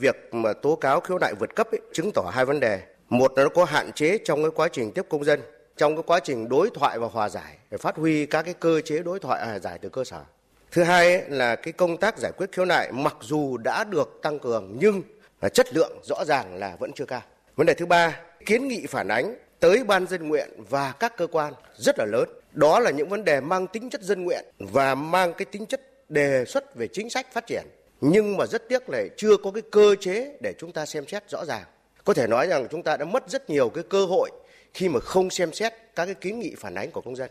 Việc 0.00 0.16
mà 0.32 0.52
tố 0.52 0.76
cáo 0.76 1.00
khiếu 1.00 1.18
nại 1.18 1.34
vượt 1.34 1.54
cấp 1.54 1.66
ấy, 1.70 1.80
chứng 1.92 2.10
tỏ 2.14 2.30
hai 2.34 2.44
vấn 2.44 2.60
đề. 2.60 2.80
Một 3.08 3.32
là 3.36 3.42
nó 3.42 3.48
có 3.48 3.64
hạn 3.64 3.92
chế 3.92 4.18
trong 4.24 4.42
cái 4.42 4.50
quá 4.54 4.68
trình 4.72 4.92
tiếp 4.92 5.06
công 5.08 5.24
dân, 5.24 5.40
trong 5.76 5.96
cái 5.96 6.02
quá 6.06 6.20
trình 6.24 6.48
đối 6.48 6.70
thoại 6.74 6.98
và 6.98 7.06
hòa 7.06 7.28
giải 7.28 7.56
để 7.70 7.78
phát 7.78 7.96
huy 7.96 8.26
các 8.26 8.42
cái 8.42 8.54
cơ 8.54 8.80
chế 8.80 8.98
đối 8.98 9.18
thoại 9.18 9.46
hòa 9.46 9.58
giải 9.58 9.78
từ 9.78 9.88
cơ 9.88 10.04
sở. 10.04 10.24
Thứ 10.70 10.82
hai 10.82 11.14
ấy, 11.14 11.28
là 11.28 11.56
cái 11.56 11.72
công 11.72 11.96
tác 11.96 12.18
giải 12.18 12.32
quyết 12.36 12.52
khiếu 12.52 12.64
nại 12.64 12.92
mặc 12.92 13.16
dù 13.20 13.56
đã 13.56 13.84
được 13.84 14.18
tăng 14.22 14.38
cường 14.38 14.76
nhưng 14.78 15.02
chất 15.52 15.74
lượng 15.74 15.98
rõ 16.02 16.24
ràng 16.24 16.54
là 16.54 16.76
vẫn 16.78 16.92
chưa 16.92 17.06
cao. 17.06 17.22
Vấn 17.56 17.66
đề 17.66 17.74
thứ 17.74 17.86
ba 17.86 18.20
kiến 18.46 18.68
nghị 18.68 18.86
phản 18.86 19.08
ánh 19.08 19.34
tới 19.60 19.84
ban 19.84 20.06
dân 20.06 20.28
nguyện 20.28 20.48
và 20.70 20.92
các 21.00 21.16
cơ 21.16 21.26
quan 21.26 21.54
rất 21.76 21.98
là 21.98 22.04
lớn. 22.04 22.28
Đó 22.52 22.80
là 22.80 22.90
những 22.90 23.08
vấn 23.08 23.24
đề 23.24 23.40
mang 23.40 23.66
tính 23.66 23.90
chất 23.90 24.02
dân 24.02 24.24
nguyện 24.24 24.44
và 24.58 24.94
mang 24.94 25.32
cái 25.38 25.44
tính 25.44 25.66
chất 25.66 25.80
đề 26.08 26.44
xuất 26.44 26.74
về 26.74 26.88
chính 26.92 27.10
sách 27.10 27.32
phát 27.32 27.46
triển. 27.46 27.62
Nhưng 28.00 28.36
mà 28.36 28.46
rất 28.46 28.68
tiếc 28.68 28.88
là 28.88 29.02
chưa 29.16 29.36
có 29.36 29.50
cái 29.50 29.62
cơ 29.70 29.94
chế 30.00 30.36
để 30.40 30.54
chúng 30.58 30.72
ta 30.72 30.86
xem 30.86 31.06
xét 31.06 31.30
rõ 31.30 31.44
ràng. 31.44 31.64
Có 32.04 32.14
thể 32.14 32.26
nói 32.26 32.46
rằng 32.46 32.66
chúng 32.70 32.82
ta 32.82 32.96
đã 32.96 33.04
mất 33.04 33.30
rất 33.30 33.50
nhiều 33.50 33.68
cái 33.68 33.84
cơ 33.88 34.04
hội 34.04 34.30
khi 34.74 34.88
mà 34.88 35.00
không 35.00 35.30
xem 35.30 35.52
xét 35.52 35.72
các 35.94 36.06
cái 36.06 36.14
kiến 36.14 36.38
nghị 36.38 36.54
phản 36.54 36.74
ánh 36.74 36.90
của 36.90 37.00
công 37.00 37.16
dân. 37.16 37.30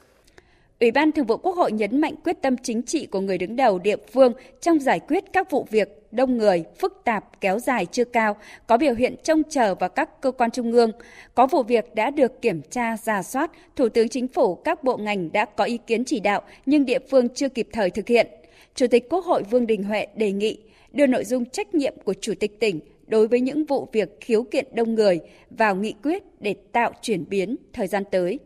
Ủy 0.80 0.92
ban 0.92 1.12
Thường 1.12 1.26
vụ 1.26 1.38
Quốc 1.38 1.56
hội 1.56 1.72
nhấn 1.72 2.02
mạnh 2.02 2.16
quyết 2.24 2.38
tâm 2.42 2.56
chính 2.64 2.84
trị 2.84 3.06
của 3.06 3.20
người 3.20 3.38
đứng 3.38 3.56
đầu 3.56 3.80
địa 3.80 3.96
phương 4.14 4.34
trong 4.62 4.80
giải 4.80 5.00
quyết 5.00 5.24
các 5.34 5.52
vụ 5.52 5.68
việc 5.72 6.01
đông 6.12 6.38
người, 6.38 6.64
phức 6.80 7.02
tạp, 7.04 7.42
kéo 7.42 7.60
dài 7.60 7.86
chưa 7.86 8.06
cao, 8.06 8.38
có 8.68 8.78
biểu 8.78 8.94
hiện 8.94 9.16
trông 9.24 9.42
chờ 9.50 9.76
vào 9.76 9.90
các 9.90 10.22
cơ 10.22 10.32
quan 10.32 10.52
trung 10.52 10.72
ương. 10.72 10.92
Có 11.36 11.48
vụ 11.48 11.64
việc 11.64 11.96
đã 11.96 12.12
được 12.12 12.42
kiểm 12.42 12.62
tra, 12.62 12.98
giả 12.98 13.24
soát, 13.24 13.52
Thủ 13.76 13.90
tướng 13.90 14.10
Chính 14.10 14.28
phủ, 14.28 14.56
các 14.56 14.84
bộ 14.84 14.98
ngành 14.98 15.32
đã 15.32 15.46
có 15.46 15.64
ý 15.64 15.80
kiến 15.88 16.06
chỉ 16.06 16.20
đạo 16.20 16.42
nhưng 16.66 16.86
địa 16.86 17.00
phương 17.12 17.30
chưa 17.30 17.50
kịp 17.50 17.68
thời 17.74 17.90
thực 17.90 18.08
hiện. 18.08 18.28
Chủ 18.76 18.88
tịch 18.88 19.10
Quốc 19.10 19.26
hội 19.26 19.44
Vương 19.44 19.68
Đình 19.68 19.84
Huệ 19.84 20.08
đề 20.16 20.32
nghị 20.32 20.58
đưa 20.92 21.08
nội 21.08 21.26
dung 21.26 21.46
trách 21.46 21.76
nhiệm 21.76 21.94
của 22.04 22.14
Chủ 22.22 22.34
tịch 22.40 22.60
tỉnh 22.60 22.80
đối 23.08 23.28
với 23.28 23.40
những 23.40 23.66
vụ 23.66 23.90
việc 23.92 24.10
khiếu 24.22 24.44
kiện 24.44 24.66
đông 24.74 24.96
người 24.96 25.20
vào 25.50 25.76
nghị 25.76 25.94
quyết 26.04 26.24
để 26.40 26.56
tạo 26.72 26.92
chuyển 27.02 27.26
biến 27.30 27.56
thời 27.74 27.88
gian 27.88 28.04
tới. 28.12 28.40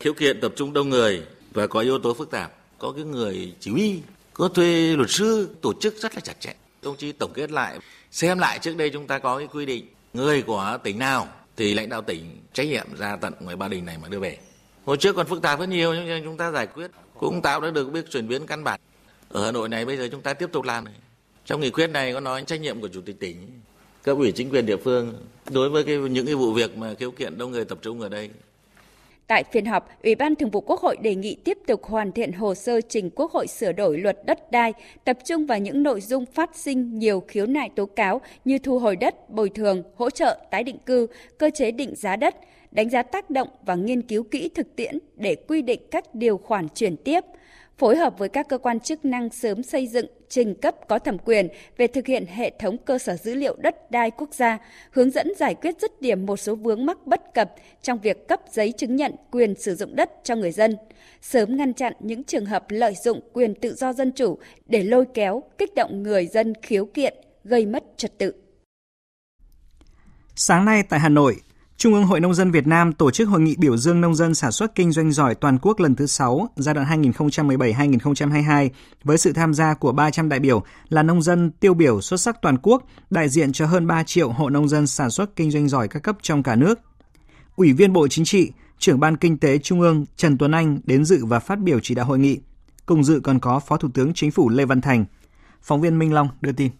Khiếu 0.00 0.14
kiện 0.14 0.40
tập 0.40 0.52
trung 0.56 0.72
đông 0.72 0.88
người 0.88 1.22
và 1.52 1.66
có 1.66 1.80
yếu 1.80 1.98
tố 1.98 2.14
phức 2.14 2.30
tạp 2.30 2.52
có 2.78 2.92
cái 2.92 3.04
người 3.04 3.52
chỉ 3.60 3.70
huy 3.70 4.00
có 4.34 4.48
thuê 4.48 4.96
luật 4.96 5.10
sư 5.10 5.48
tổ 5.62 5.72
chức 5.80 5.94
rất 5.96 6.14
là 6.14 6.20
chặt 6.20 6.40
chẽ 6.40 6.54
công 6.86 6.96
chí, 6.96 7.12
tổng 7.12 7.32
kết 7.34 7.50
lại, 7.50 7.78
xem 8.10 8.38
lại 8.38 8.58
trước 8.58 8.76
đây 8.76 8.90
chúng 8.90 9.06
ta 9.06 9.18
có 9.18 9.38
cái 9.38 9.46
quy 9.46 9.66
định, 9.66 9.86
người 10.12 10.42
của 10.42 10.78
tỉnh 10.82 10.98
nào 10.98 11.28
thì 11.56 11.74
lãnh 11.74 11.88
đạo 11.88 12.02
tỉnh 12.02 12.40
trách 12.52 12.66
nhiệm 12.66 12.86
ra 12.98 13.16
tận 13.16 13.32
ngoài 13.40 13.56
ba 13.56 13.68
đình 13.68 13.84
này 13.84 13.98
mà 14.02 14.08
đưa 14.08 14.18
về. 14.18 14.38
Hồi 14.84 14.96
trước 14.96 15.16
còn 15.16 15.26
phức 15.26 15.42
tạp 15.42 15.60
rất 15.60 15.68
nhiều, 15.68 15.94
nhưng 15.94 16.24
chúng 16.24 16.36
ta 16.36 16.50
giải 16.50 16.66
quyết. 16.66 16.90
Cũng 17.18 17.42
tạo 17.42 17.60
ra 17.60 17.70
được 17.70 17.92
biết 17.92 18.10
chuyển 18.10 18.28
biến 18.28 18.46
căn 18.46 18.64
bản. 18.64 18.80
Ở 19.28 19.44
hà 19.44 19.52
nội 19.52 19.68
này 19.68 19.84
bây 19.84 19.96
giờ 19.96 20.08
chúng 20.12 20.22
ta 20.22 20.34
tiếp 20.34 20.48
tục 20.52 20.64
làm 20.64 20.84
này. 20.84 20.94
Trong 21.44 21.60
nghị 21.60 21.70
quyết 21.70 21.86
này 21.86 22.12
có 22.12 22.20
nói 22.20 22.44
trách 22.46 22.60
nhiệm 22.60 22.80
của 22.80 22.88
chủ 22.88 23.00
tịch 23.00 23.20
tỉnh, 23.20 23.60
cấp 24.02 24.16
ủy 24.16 24.32
chính 24.32 24.50
quyền 24.50 24.66
địa 24.66 24.76
phương. 24.76 25.14
Đối 25.50 25.70
với 25.70 25.84
cái, 25.84 25.96
những 25.96 26.26
cái 26.26 26.34
vụ 26.34 26.52
việc 26.52 26.76
mà 26.76 26.94
khiếu 26.94 27.10
kiện 27.10 27.38
đông 27.38 27.50
người 27.50 27.64
tập 27.64 27.78
trung 27.82 28.00
ở 28.00 28.08
đây 28.08 28.30
Tại 29.26 29.44
phiên 29.44 29.64
họp, 29.64 29.88
Ủy 30.02 30.14
ban 30.14 30.36
Thường 30.36 30.50
vụ 30.50 30.60
Quốc 30.60 30.80
hội 30.80 30.96
đề 30.96 31.14
nghị 31.14 31.36
tiếp 31.44 31.58
tục 31.66 31.84
hoàn 31.84 32.12
thiện 32.12 32.32
hồ 32.32 32.54
sơ 32.54 32.80
trình 32.80 33.10
Quốc 33.10 33.32
hội 33.32 33.46
sửa 33.46 33.72
đổi 33.72 33.98
luật 33.98 34.18
đất 34.26 34.50
đai, 34.50 34.72
tập 35.04 35.18
trung 35.24 35.46
vào 35.46 35.58
những 35.58 35.82
nội 35.82 36.00
dung 36.00 36.26
phát 36.26 36.50
sinh 36.56 36.98
nhiều 36.98 37.20
khiếu 37.28 37.46
nại 37.46 37.70
tố 37.76 37.86
cáo 37.86 38.20
như 38.44 38.58
thu 38.58 38.78
hồi 38.78 38.96
đất, 38.96 39.30
bồi 39.30 39.50
thường, 39.50 39.82
hỗ 39.96 40.10
trợ, 40.10 40.38
tái 40.50 40.64
định 40.64 40.78
cư, 40.86 41.06
cơ 41.38 41.50
chế 41.54 41.70
định 41.70 41.94
giá 41.96 42.16
đất, 42.16 42.34
đánh 42.70 42.90
giá 42.90 43.02
tác 43.02 43.30
động 43.30 43.48
và 43.64 43.74
nghiên 43.74 44.02
cứu 44.02 44.22
kỹ 44.22 44.48
thực 44.48 44.76
tiễn 44.76 44.98
để 45.16 45.34
quy 45.48 45.62
định 45.62 45.80
các 45.90 46.14
điều 46.14 46.38
khoản 46.38 46.68
chuyển 46.74 46.96
tiếp– 46.96 47.20
phối 47.78 47.96
hợp 47.96 48.18
với 48.18 48.28
các 48.28 48.48
cơ 48.48 48.58
quan 48.58 48.80
chức 48.80 49.04
năng 49.04 49.30
sớm 49.30 49.62
xây 49.62 49.86
dựng 49.86 50.06
trình 50.28 50.54
cấp 50.54 50.74
có 50.88 50.98
thẩm 50.98 51.18
quyền 51.18 51.48
về 51.76 51.86
thực 51.86 52.06
hiện 52.06 52.26
hệ 52.26 52.52
thống 52.58 52.78
cơ 52.78 52.98
sở 52.98 53.16
dữ 53.16 53.34
liệu 53.34 53.56
đất 53.58 53.90
đai 53.90 54.10
quốc 54.10 54.34
gia, 54.34 54.58
hướng 54.90 55.10
dẫn 55.10 55.32
giải 55.38 55.54
quyết 55.54 55.80
dứt 55.80 56.02
điểm 56.02 56.26
một 56.26 56.36
số 56.36 56.54
vướng 56.54 56.86
mắc 56.86 57.06
bất 57.06 57.34
cập 57.34 57.54
trong 57.82 57.98
việc 57.98 58.28
cấp 58.28 58.40
giấy 58.50 58.72
chứng 58.72 58.96
nhận 58.96 59.12
quyền 59.30 59.54
sử 59.54 59.74
dụng 59.74 59.96
đất 59.96 60.10
cho 60.24 60.36
người 60.36 60.52
dân, 60.52 60.76
sớm 61.22 61.56
ngăn 61.56 61.74
chặn 61.74 61.92
những 62.00 62.24
trường 62.24 62.46
hợp 62.46 62.64
lợi 62.68 62.94
dụng 63.04 63.20
quyền 63.32 63.54
tự 63.54 63.74
do 63.74 63.92
dân 63.92 64.12
chủ 64.12 64.38
để 64.66 64.82
lôi 64.82 65.04
kéo, 65.14 65.42
kích 65.58 65.74
động 65.74 66.02
người 66.02 66.26
dân 66.26 66.52
khiếu 66.62 66.86
kiện, 66.86 67.14
gây 67.44 67.66
mất 67.66 67.84
trật 67.96 68.18
tự. 68.18 68.34
Sáng 70.36 70.64
nay 70.64 70.82
tại 70.88 71.00
Hà 71.00 71.08
Nội, 71.08 71.36
Trung 71.78 71.94
ương 71.94 72.06
Hội 72.06 72.20
Nông 72.20 72.34
dân 72.34 72.50
Việt 72.50 72.66
Nam 72.66 72.92
tổ 72.92 73.10
chức 73.10 73.28
hội 73.28 73.40
nghị 73.40 73.56
biểu 73.58 73.76
dương 73.76 74.00
nông 74.00 74.14
dân 74.14 74.34
sản 74.34 74.52
xuất 74.52 74.74
kinh 74.74 74.92
doanh 74.92 75.12
giỏi 75.12 75.34
toàn 75.34 75.58
quốc 75.58 75.80
lần 75.80 75.94
thứ 75.94 76.06
6, 76.06 76.48
giai 76.56 76.74
đoạn 76.74 77.02
2017-2022, 77.02 78.68
với 79.04 79.18
sự 79.18 79.32
tham 79.32 79.54
gia 79.54 79.74
của 79.74 79.92
300 79.92 80.28
đại 80.28 80.40
biểu 80.40 80.62
là 80.88 81.02
nông 81.02 81.22
dân 81.22 81.50
tiêu 81.50 81.74
biểu 81.74 82.00
xuất 82.00 82.20
sắc 82.20 82.42
toàn 82.42 82.56
quốc, 82.62 82.82
đại 83.10 83.28
diện 83.28 83.52
cho 83.52 83.66
hơn 83.66 83.86
3 83.86 84.02
triệu 84.02 84.28
hộ 84.32 84.50
nông 84.50 84.68
dân 84.68 84.86
sản 84.86 85.10
xuất 85.10 85.36
kinh 85.36 85.50
doanh 85.50 85.68
giỏi 85.68 85.88
các 85.88 86.02
cấp 86.02 86.16
trong 86.22 86.42
cả 86.42 86.56
nước. 86.56 86.78
Ủy 87.56 87.72
viên 87.72 87.92
Bộ 87.92 88.08
Chính 88.08 88.24
trị, 88.24 88.52
trưởng 88.78 89.00
Ban 89.00 89.16
Kinh 89.16 89.38
tế 89.38 89.58
Trung 89.58 89.80
ương 89.80 90.04
Trần 90.16 90.38
Tuấn 90.38 90.52
Anh 90.52 90.80
đến 90.84 91.04
dự 91.04 91.24
và 91.24 91.40
phát 91.40 91.58
biểu 91.58 91.80
chỉ 91.82 91.94
đạo 91.94 92.06
hội 92.06 92.18
nghị. 92.18 92.40
Cùng 92.86 93.04
dự 93.04 93.20
còn 93.20 93.38
có 93.38 93.60
Phó 93.60 93.76
Thủ 93.76 93.88
tướng 93.94 94.14
Chính 94.14 94.30
phủ 94.30 94.48
Lê 94.48 94.64
Văn 94.64 94.80
Thành. 94.80 95.04
Phóng 95.62 95.80
viên 95.80 95.98
Minh 95.98 96.14
Long 96.14 96.28
đưa 96.40 96.52
tin. 96.52 96.70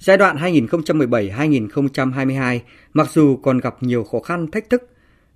Giai 0.00 0.16
đoạn 0.16 0.36
2017-2022, 0.36 2.60
mặc 2.92 3.10
dù 3.10 3.36
còn 3.36 3.58
gặp 3.58 3.76
nhiều 3.80 4.04
khó 4.04 4.20
khăn 4.20 4.50
thách 4.50 4.70
thức, 4.70 4.82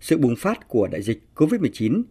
sự 0.01 0.19
bùng 0.19 0.37
phát 0.37 0.69
của 0.69 0.87
đại 0.87 1.03
dịch 1.03 1.23
COVID-19, 1.35 2.03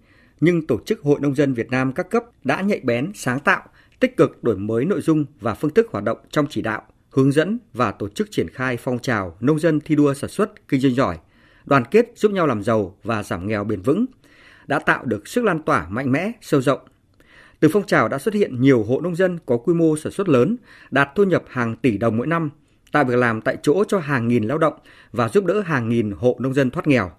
nhưng 0.41 0.67
Tổ 0.67 0.79
chức 0.85 1.01
Hội 1.01 1.19
Nông 1.19 1.35
dân 1.35 1.53
Việt 1.53 1.71
Nam 1.71 1.93
các 1.93 2.09
cấp 2.09 2.23
đã 2.43 2.61
nhạy 2.61 2.79
bén, 2.83 3.11
sáng 3.15 3.39
tạo, 3.39 3.61
tích 3.99 4.17
cực 4.17 4.43
đổi 4.43 4.57
mới 4.57 4.85
nội 4.85 5.01
dung 5.01 5.25
và 5.39 5.53
phương 5.53 5.73
thức 5.73 5.87
hoạt 5.91 6.03
động 6.03 6.17
trong 6.29 6.45
chỉ 6.49 6.61
đạo, 6.61 6.81
hướng 7.09 7.31
dẫn 7.31 7.59
và 7.73 7.91
tổ 7.91 8.09
chức 8.09 8.27
triển 8.31 8.49
khai 8.49 8.77
phong 8.77 8.99
trào 8.99 9.37
nông 9.39 9.59
dân 9.59 9.79
thi 9.79 9.95
đua 9.95 10.13
sản 10.13 10.29
xuất, 10.29 10.67
kinh 10.67 10.81
doanh 10.81 10.93
giỏi, 10.93 11.17
đoàn 11.65 11.83
kết 11.91 12.11
giúp 12.15 12.31
nhau 12.31 12.47
làm 12.47 12.63
giàu 12.63 12.97
và 13.03 13.23
giảm 13.23 13.47
nghèo 13.47 13.63
bền 13.63 13.81
vững, 13.81 14.05
đã 14.67 14.79
tạo 14.79 15.05
được 15.05 15.27
sức 15.27 15.43
lan 15.43 15.63
tỏa 15.63 15.87
mạnh 15.89 16.11
mẽ, 16.11 16.31
sâu 16.41 16.61
rộng 16.61 16.79
từ 17.63 17.69
phong 17.69 17.85
trào 17.85 18.07
đã 18.07 18.19
xuất 18.19 18.33
hiện 18.33 18.61
nhiều 18.61 18.83
hộ 18.83 19.01
nông 19.01 19.15
dân 19.15 19.39
có 19.45 19.57
quy 19.57 19.73
mô 19.73 19.97
sản 19.97 20.11
xuất 20.11 20.29
lớn, 20.29 20.57
đạt 20.91 21.09
thu 21.15 21.23
nhập 21.23 21.43
hàng 21.47 21.75
tỷ 21.75 21.97
đồng 21.97 22.17
mỗi 22.17 22.27
năm, 22.27 22.49
tạo 22.91 23.03
việc 23.03 23.15
làm 23.15 23.41
tại 23.41 23.57
chỗ 23.61 23.83
cho 23.87 23.99
hàng 23.99 24.27
nghìn 24.27 24.43
lao 24.43 24.57
động 24.57 24.73
và 25.11 25.29
giúp 25.29 25.45
đỡ 25.45 25.61
hàng 25.61 25.89
nghìn 25.89 26.11
hộ 26.11 26.37
nông 26.39 26.53
dân 26.53 26.69
thoát 26.69 26.87
nghèo. 26.87 27.11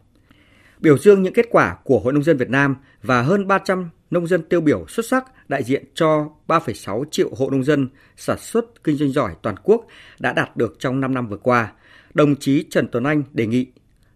Biểu 0.80 0.98
dương 0.98 1.22
những 1.22 1.32
kết 1.32 1.46
quả 1.50 1.76
của 1.84 1.98
Hội 1.98 2.12
Nông 2.12 2.22
dân 2.22 2.36
Việt 2.36 2.50
Nam 2.50 2.76
và 3.02 3.22
hơn 3.22 3.46
300 3.46 3.90
nông 4.10 4.26
dân 4.26 4.42
tiêu 4.42 4.60
biểu 4.60 4.86
xuất 4.88 5.06
sắc 5.06 5.24
đại 5.48 5.62
diện 5.62 5.84
cho 5.94 6.28
3,6 6.48 7.04
triệu 7.10 7.30
hộ 7.36 7.50
nông 7.50 7.64
dân 7.64 7.88
sản 8.16 8.38
xuất 8.38 8.84
kinh 8.84 8.96
doanh 8.96 9.10
giỏi 9.10 9.34
toàn 9.42 9.56
quốc 9.62 9.86
đã 10.18 10.32
đạt 10.32 10.56
được 10.56 10.76
trong 10.78 11.00
5 11.00 11.14
năm 11.14 11.28
vừa 11.28 11.36
qua, 11.36 11.72
đồng 12.14 12.36
chí 12.36 12.64
Trần 12.70 12.88
Tuấn 12.92 13.04
Anh 13.04 13.22
đề 13.32 13.46
nghị 13.46 13.66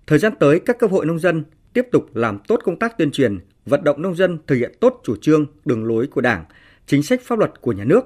thời 0.06 0.18
gian 0.18 0.32
tới 0.40 0.60
các 0.60 0.78
cấp 0.78 0.90
hội 0.90 1.06
nông 1.06 1.18
dân 1.18 1.44
tiếp 1.72 1.86
tục 1.92 2.16
làm 2.16 2.38
tốt 2.48 2.60
công 2.64 2.78
tác 2.78 2.98
tuyên 2.98 3.10
truyền, 3.10 3.38
vận 3.68 3.84
động 3.84 4.02
nông 4.02 4.16
dân 4.16 4.38
thực 4.46 4.56
hiện 4.56 4.72
tốt 4.80 5.00
chủ 5.04 5.16
trương, 5.16 5.46
đường 5.64 5.84
lối 5.84 6.06
của 6.06 6.20
Đảng, 6.20 6.44
chính 6.86 7.02
sách 7.02 7.20
pháp 7.24 7.38
luật 7.38 7.60
của 7.60 7.72
nhà 7.72 7.84
nước, 7.84 8.00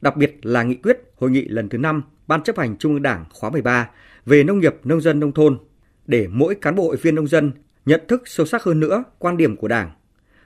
đặc 0.00 0.16
biệt 0.16 0.38
là 0.42 0.62
nghị 0.62 0.74
quyết 0.74 0.98
hội 1.16 1.30
nghị 1.30 1.44
lần 1.48 1.68
thứ 1.68 1.78
5 1.78 2.02
Ban 2.26 2.42
chấp 2.42 2.58
hành 2.58 2.76
Trung 2.76 2.92
ương 2.92 3.02
Đảng 3.02 3.24
khóa 3.32 3.50
13 3.50 3.90
về 4.26 4.44
nông 4.44 4.60
nghiệp 4.60 4.74
nông 4.84 5.00
dân 5.00 5.20
nông 5.20 5.32
thôn 5.32 5.58
để 6.06 6.26
mỗi 6.30 6.54
cán 6.54 6.74
bộ 6.74 6.82
hội 6.82 6.96
viên 6.96 7.14
nông 7.14 7.28
dân 7.28 7.52
nhận 7.86 8.00
thức 8.08 8.22
sâu 8.26 8.46
sắc 8.46 8.62
hơn 8.62 8.80
nữa 8.80 9.04
quan 9.18 9.36
điểm 9.36 9.56
của 9.56 9.68
Đảng. 9.68 9.90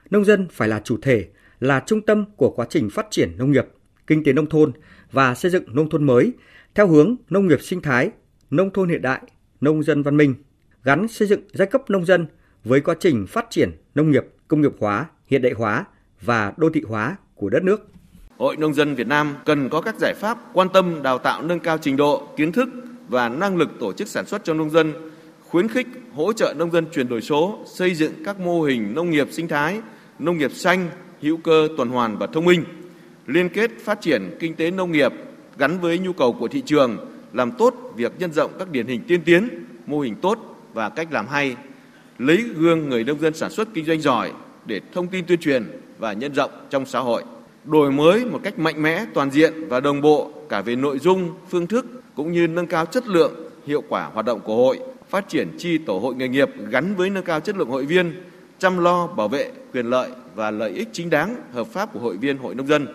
Nông 0.09 0.25
dân 0.25 0.47
phải 0.51 0.67
là 0.67 0.81
chủ 0.83 0.97
thể, 1.01 1.27
là 1.59 1.83
trung 1.85 2.01
tâm 2.01 2.25
của 2.35 2.49
quá 2.49 2.65
trình 2.69 2.89
phát 2.89 3.07
triển 3.11 3.37
nông 3.37 3.51
nghiệp, 3.51 3.65
kinh 4.07 4.23
tế 4.23 4.33
nông 4.33 4.49
thôn 4.49 4.71
và 5.11 5.35
xây 5.35 5.51
dựng 5.51 5.63
nông 5.75 5.89
thôn 5.89 6.03
mới 6.03 6.33
theo 6.75 6.87
hướng 6.87 7.15
nông 7.29 7.47
nghiệp 7.47 7.61
sinh 7.61 7.81
thái, 7.81 8.11
nông 8.49 8.73
thôn 8.73 8.89
hiện 8.89 9.01
đại, 9.01 9.21
nông 9.61 9.83
dân 9.83 10.03
văn 10.03 10.17
minh, 10.17 10.35
gắn 10.83 11.07
xây 11.07 11.27
dựng 11.27 11.41
giai 11.53 11.67
cấp 11.67 11.89
nông 11.89 12.05
dân 12.05 12.27
với 12.63 12.81
quá 12.81 12.95
trình 12.99 13.27
phát 13.27 13.45
triển 13.49 13.71
nông 13.95 14.11
nghiệp 14.11 14.25
công 14.51 14.61
nghiệp 14.61 14.71
hóa, 14.79 15.05
hiện 15.27 15.41
đại 15.41 15.51
hóa 15.51 15.85
và 16.21 16.53
đô 16.57 16.69
thị 16.69 16.81
hóa 16.87 17.15
của 17.35 17.49
đất 17.49 17.63
nước. 17.63 17.87
Hội 18.37 18.57
Nông 18.57 18.73
dân 18.73 18.95
Việt 18.95 19.07
Nam 19.07 19.35
cần 19.45 19.69
có 19.69 19.81
các 19.81 19.95
giải 19.99 20.13
pháp 20.13 20.37
quan 20.53 20.69
tâm 20.69 21.03
đào 21.03 21.17
tạo 21.17 21.41
nâng 21.41 21.59
cao 21.59 21.77
trình 21.77 21.97
độ, 21.97 22.27
kiến 22.37 22.51
thức 22.51 22.69
và 23.09 23.29
năng 23.29 23.57
lực 23.57 23.69
tổ 23.79 23.93
chức 23.93 24.07
sản 24.07 24.25
xuất 24.25 24.43
cho 24.43 24.53
nông 24.53 24.69
dân, 24.69 24.93
khuyến 25.49 25.67
khích 25.67 25.87
hỗ 26.13 26.33
trợ 26.33 26.53
nông 26.57 26.71
dân 26.71 26.85
chuyển 26.93 27.09
đổi 27.09 27.21
số, 27.21 27.59
xây 27.65 27.95
dựng 27.95 28.13
các 28.25 28.39
mô 28.39 28.61
hình 28.61 28.93
nông 28.95 29.09
nghiệp 29.09 29.27
sinh 29.31 29.47
thái, 29.47 29.81
nông 30.19 30.37
nghiệp 30.37 30.51
xanh, 30.51 30.89
hữu 31.21 31.37
cơ, 31.37 31.67
tuần 31.77 31.89
hoàn 31.89 32.17
và 32.17 32.27
thông 32.27 32.45
minh, 32.45 32.63
liên 33.27 33.49
kết 33.49 33.71
phát 33.79 34.01
triển 34.01 34.37
kinh 34.39 34.55
tế 34.55 34.71
nông 34.71 34.91
nghiệp 34.91 35.13
gắn 35.57 35.79
với 35.79 35.99
nhu 35.99 36.13
cầu 36.13 36.33
của 36.33 36.47
thị 36.47 36.61
trường, 36.65 36.97
làm 37.33 37.51
tốt 37.51 37.75
việc 37.95 38.11
nhân 38.19 38.33
rộng 38.33 38.51
các 38.59 38.71
điển 38.71 38.87
hình 38.87 39.01
tiên 39.07 39.21
tiến, 39.25 39.47
mô 39.85 39.99
hình 39.99 40.15
tốt 40.15 40.39
và 40.73 40.89
cách 40.89 41.07
làm 41.11 41.27
hay 41.27 41.55
lấy 42.21 42.43
gương 42.55 42.89
người 42.89 43.03
nông 43.03 43.19
dân 43.19 43.33
sản 43.33 43.51
xuất 43.51 43.67
kinh 43.73 43.85
doanh 43.85 44.01
giỏi 44.01 44.31
để 44.65 44.81
thông 44.93 45.07
tin 45.07 45.25
tuyên 45.25 45.39
truyền 45.39 45.81
và 45.97 46.13
nhân 46.13 46.33
rộng 46.33 46.51
trong 46.69 46.85
xã 46.85 46.99
hội 46.99 47.23
đổi 47.65 47.91
mới 47.91 48.25
một 48.25 48.39
cách 48.43 48.59
mạnh 48.59 48.81
mẽ 48.81 49.05
toàn 49.13 49.31
diện 49.31 49.53
và 49.67 49.79
đồng 49.79 50.01
bộ 50.01 50.31
cả 50.49 50.61
về 50.61 50.75
nội 50.75 50.99
dung 50.99 51.33
phương 51.49 51.67
thức 51.67 51.85
cũng 52.15 52.31
như 52.31 52.47
nâng 52.47 52.67
cao 52.67 52.85
chất 52.85 53.07
lượng 53.07 53.49
hiệu 53.65 53.83
quả 53.89 54.09
hoạt 54.13 54.25
động 54.25 54.39
của 54.39 54.55
hội 54.55 54.79
phát 55.09 55.29
triển 55.29 55.55
chi 55.57 55.77
tổ 55.77 55.99
hội 55.99 56.15
nghề 56.15 56.27
nghiệp 56.27 56.49
gắn 56.69 56.95
với 56.95 57.09
nâng 57.09 57.23
cao 57.23 57.39
chất 57.39 57.57
lượng 57.57 57.69
hội 57.69 57.85
viên 57.85 58.23
chăm 58.59 58.77
lo 58.77 59.07
bảo 59.07 59.27
vệ 59.27 59.51
quyền 59.73 59.85
lợi 59.85 60.09
và 60.35 60.51
lợi 60.51 60.71
ích 60.71 60.89
chính 60.91 61.09
đáng 61.09 61.35
hợp 61.53 61.67
pháp 61.67 61.93
của 61.93 61.99
hội 61.99 62.17
viên 62.17 62.37
hội 62.37 62.55
nông 62.55 62.67
dân 62.67 62.87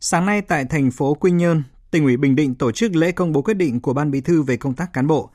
Sáng 0.00 0.26
nay 0.26 0.42
tại 0.42 0.64
thành 0.64 0.90
phố 0.90 1.14
Quy 1.14 1.30
Nhơn, 1.30 1.62
tỉnh 1.90 2.04
ủy 2.04 2.16
Bình 2.16 2.36
Định 2.36 2.54
tổ 2.54 2.72
chức 2.72 2.96
lễ 2.96 3.12
công 3.12 3.32
bố 3.32 3.42
quyết 3.42 3.54
định 3.54 3.80
của 3.80 3.92
Ban 3.92 4.10
Bí 4.10 4.20
thư 4.20 4.42
về 4.42 4.56
công 4.56 4.74
tác 4.74 4.92
cán 4.92 5.06
bộ. 5.06 5.30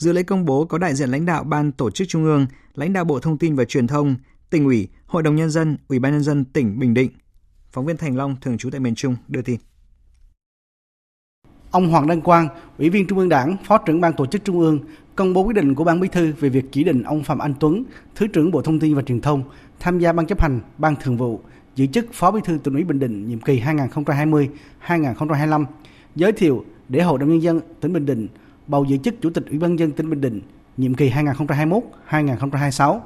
Dự 0.00 0.12
lễ 0.12 0.22
công 0.22 0.44
bố 0.44 0.64
có 0.64 0.78
đại 0.78 0.94
diện 0.94 1.10
lãnh 1.10 1.26
đạo 1.26 1.44
Ban 1.44 1.72
Tổ 1.72 1.90
chức 1.90 2.08
Trung 2.08 2.24
ương, 2.24 2.46
lãnh 2.74 2.92
đạo 2.92 3.04
Bộ 3.04 3.20
Thông 3.20 3.38
tin 3.38 3.54
và 3.54 3.64
Truyền 3.64 3.86
thông, 3.86 4.16
tỉnh 4.50 4.64
ủy, 4.64 4.88
Hội 5.06 5.22
đồng 5.22 5.36
Nhân 5.36 5.50
dân, 5.50 5.76
Ủy 5.88 5.98
ban 5.98 6.12
Nhân 6.12 6.22
dân 6.22 6.44
tỉnh 6.44 6.78
Bình 6.78 6.94
Định. 6.94 7.10
Phóng 7.72 7.86
viên 7.86 7.96
Thành 7.96 8.16
Long, 8.16 8.36
thường 8.40 8.58
trú 8.58 8.70
tại 8.70 8.80
miền 8.80 8.94
Trung, 8.94 9.16
đưa 9.28 9.42
tin. 9.42 9.60
Ông 11.70 11.88
Hoàng 11.88 12.06
Đăng 12.06 12.20
Quang, 12.20 12.48
Ủy 12.78 12.90
viên 12.90 13.06
Trung 13.06 13.18
ương 13.18 13.28
Đảng, 13.28 13.56
Phó 13.64 13.78
trưởng 13.78 14.00
Ban 14.00 14.12
Tổ 14.12 14.26
chức 14.26 14.44
Trung 14.44 14.60
ương, 14.60 14.78
công 15.16 15.32
bố 15.32 15.42
quyết 15.42 15.56
định 15.56 15.74
của 15.74 15.84
Ban 15.84 16.00
Bí 16.00 16.08
thư 16.08 16.32
về 16.40 16.48
việc 16.48 16.64
chỉ 16.72 16.84
định 16.84 17.02
ông 17.02 17.24
Phạm 17.24 17.38
Anh 17.38 17.54
Tuấn, 17.60 17.84
Thứ 18.14 18.26
trưởng 18.26 18.50
Bộ 18.50 18.62
Thông 18.62 18.80
tin 18.80 18.94
và 18.94 19.02
Truyền 19.02 19.20
thông, 19.20 19.42
tham 19.80 19.98
gia 19.98 20.12
Ban 20.12 20.26
chấp 20.26 20.40
hành, 20.40 20.60
Ban 20.78 20.96
thường 20.96 21.16
vụ, 21.16 21.40
giữ 21.74 21.86
chức 21.86 22.06
Phó 22.12 22.30
Bí 22.30 22.40
thư 22.44 22.58
tỉnh 22.58 22.74
ủy 22.74 22.84
Bình 22.84 22.98
Định 22.98 23.28
nhiệm 23.28 23.40
kỳ 23.40 23.60
2020-2025, 23.60 25.64
giới 26.16 26.32
thiệu 26.32 26.64
để 26.88 27.02
Hội 27.02 27.18
đồng 27.18 27.28
Nhân 27.28 27.42
dân 27.42 27.60
tỉnh 27.80 27.92
Bình 27.92 28.06
Định 28.06 28.28
bầu 28.66 28.84
giữ 28.84 28.96
chức 28.96 29.14
Chủ 29.20 29.30
tịch 29.30 29.46
Ủy 29.50 29.58
ban 29.58 29.78
dân 29.78 29.92
tỉnh 29.92 30.10
Bình 30.10 30.20
Định 30.20 30.40
nhiệm 30.76 30.94
kỳ 30.94 31.10
2021-2026. 31.10 33.00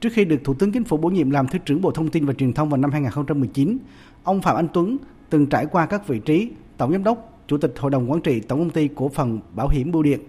Trước 0.00 0.08
khi 0.12 0.24
được 0.24 0.36
Thủ 0.44 0.54
tướng 0.54 0.72
Chính 0.72 0.84
phủ 0.84 0.96
bổ 0.96 1.08
nhiệm 1.08 1.30
làm 1.30 1.48
Thứ 1.48 1.58
trưởng 1.58 1.80
Bộ 1.80 1.90
Thông 1.90 2.08
tin 2.08 2.26
và 2.26 2.32
Truyền 2.32 2.52
thông 2.52 2.68
vào 2.68 2.76
năm 2.76 2.90
2019, 2.90 3.78
ông 4.24 4.42
Phạm 4.42 4.56
Anh 4.56 4.68
Tuấn 4.72 4.96
từng 5.30 5.46
trải 5.46 5.66
qua 5.66 5.86
các 5.86 6.08
vị 6.08 6.18
trí 6.18 6.50
Tổng 6.76 6.92
Giám 6.92 7.04
đốc, 7.04 7.42
Chủ 7.46 7.58
tịch 7.58 7.74
Hội 7.78 7.90
đồng 7.90 8.10
Quản 8.10 8.20
trị 8.20 8.40
Tổng 8.40 8.58
Công 8.58 8.70
ty 8.70 8.88
Cổ 8.94 9.08
phần 9.08 9.40
Bảo 9.54 9.68
hiểm 9.68 9.92
Bưu 9.92 10.02
điện, 10.02 10.20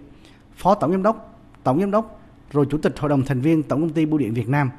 Phó 0.56 0.74
Tổng 0.74 0.90
Giám 0.90 1.02
đốc, 1.02 1.40
Tổng 1.64 1.80
Giám 1.80 1.90
đốc, 1.90 2.20
rồi 2.50 2.66
Chủ 2.70 2.78
tịch 2.78 2.98
Hội 2.98 3.08
đồng 3.08 3.22
thành 3.22 3.40
viên 3.40 3.62
Tổng 3.62 3.80
Công 3.80 3.92
ty 3.92 4.06
Bưu 4.06 4.18
điện 4.18 4.34
Việt 4.34 4.48
Nam. 4.48 4.70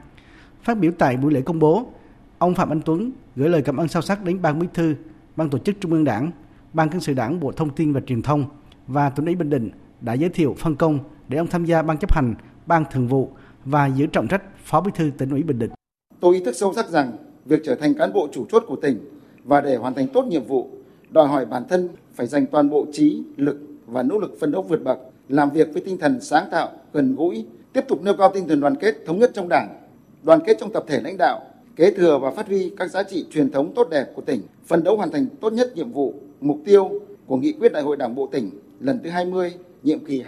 Phát 0.64 0.78
biểu 0.78 0.92
tại 0.98 1.18
buổi 1.18 1.34
lễ 1.34 1.42
công 1.42 1.60
bố, 1.60 1.92
ông 2.38 2.56
Phạm 2.56 2.70
Anh 2.70 2.82
Tuấn 2.86 3.12
gửi 3.36 3.50
lời 3.50 3.62
cảm 3.62 3.78
ơn 3.78 3.88
sâu 3.88 4.02
sắc 4.02 4.24
đến 4.24 4.42
Ban 4.42 4.60
Bí 4.60 4.68
thư, 4.74 4.96
Ban 5.36 5.50
Tổ 5.50 5.58
chức 5.58 5.76
Trung 5.82 5.92
ương 5.92 6.04
Đảng, 6.04 6.32
Ban 6.74 6.90
Cán 6.90 7.02
sự 7.02 7.14
Đảng 7.14 7.40
Bộ 7.40 7.52
Thông 7.52 7.70
tin 7.70 7.94
và 7.94 8.02
Truyền 8.02 8.22
thông 8.22 8.46
và 8.90 9.10
tỉnh 9.10 9.26
ủy 9.26 9.36
Bình 9.36 9.50
Định 9.50 9.70
đã 10.02 10.14
giới 10.14 10.30
thiệu 10.30 10.56
phân 10.58 10.76
công 10.76 11.00
để 11.28 11.38
ông 11.38 11.48
tham 11.48 11.66
gia 11.66 11.82
ban 11.82 11.98
chấp 11.98 12.14
hành, 12.14 12.36
ban 12.66 12.84
thường 12.92 13.08
vụ 13.08 13.30
và 13.66 13.88
giữ 13.88 14.06
trọng 14.06 14.28
trách 14.28 14.44
Phó 14.64 14.82
Bí 14.82 14.92
thư 14.96 15.12
tỉnh 15.18 15.30
ủy 15.30 15.44
Bình 15.44 15.60
Định. 15.60 15.72
Tôi 16.20 16.36
ý 16.36 16.44
thức 16.44 16.56
sâu 16.56 16.74
sắc 16.74 16.90
rằng 16.90 17.12
việc 17.46 17.62
trở 17.66 17.76
thành 17.76 17.94
cán 17.94 18.14
bộ 18.14 18.28
chủ 18.32 18.46
chốt 18.52 18.64
của 18.68 18.76
tỉnh 18.76 19.00
và 19.44 19.62
để 19.62 19.76
hoàn 19.76 19.94
thành 19.94 20.08
tốt 20.08 20.26
nhiệm 20.26 20.44
vụ 20.44 20.70
đòi 21.10 21.28
hỏi 21.28 21.46
bản 21.46 21.64
thân 21.70 21.90
phải 22.14 22.28
dành 22.28 22.46
toàn 22.46 22.70
bộ 22.70 22.86
trí, 22.92 23.24
lực 23.38 23.60
và 23.86 24.04
nỗ 24.04 24.20
lực 24.20 24.38
phân 24.40 24.52
đấu 24.52 24.62
vượt 24.62 24.84
bậc, 24.84 25.00
làm 25.30 25.50
việc 25.50 25.74
với 25.74 25.82
tinh 25.82 25.98
thần 25.98 26.22
sáng 26.22 26.48
tạo, 26.52 26.70
gần 26.94 27.16
gũi, 27.16 27.46
tiếp 27.74 27.82
tục 27.88 28.02
nêu 28.04 28.14
cao 28.18 28.32
tinh 28.34 28.48
thần 28.48 28.60
đoàn 28.60 28.76
kết 28.76 28.96
thống 29.06 29.20
nhất 29.20 29.32
trong 29.34 29.50
Đảng, 29.50 29.82
đoàn 30.24 30.40
kết 30.46 30.58
trong 30.60 30.72
tập 30.72 30.84
thể 30.88 31.02
lãnh 31.02 31.18
đạo, 31.18 31.42
kế 31.76 31.92
thừa 31.92 32.20
và 32.22 32.32
phát 32.32 32.48
huy 32.48 32.72
các 32.78 32.92
giá 32.92 33.04
trị 33.04 33.26
truyền 33.32 33.52
thống 33.52 33.74
tốt 33.76 33.88
đẹp 33.92 34.06
của 34.16 34.22
tỉnh, 34.22 34.42
phân 34.66 34.84
đấu 34.84 34.98
hoàn 34.98 35.12
thành 35.12 35.26
tốt 35.42 35.54
nhất 35.54 35.72
nhiệm 35.76 35.92
vụ, 35.92 36.14
mục 36.42 36.58
tiêu 36.66 36.90
của 37.26 37.38
nghị 37.38 37.52
quyết 37.52 37.74
Đại 37.74 37.84
hội 37.84 37.98
Đảng 37.98 38.16
bộ 38.16 38.28
tỉnh 38.28 38.50
lần 38.80 39.00
thứ 39.04 39.10
20, 39.10 39.54
nhiệm 39.84 40.06
kỳ 40.06 40.24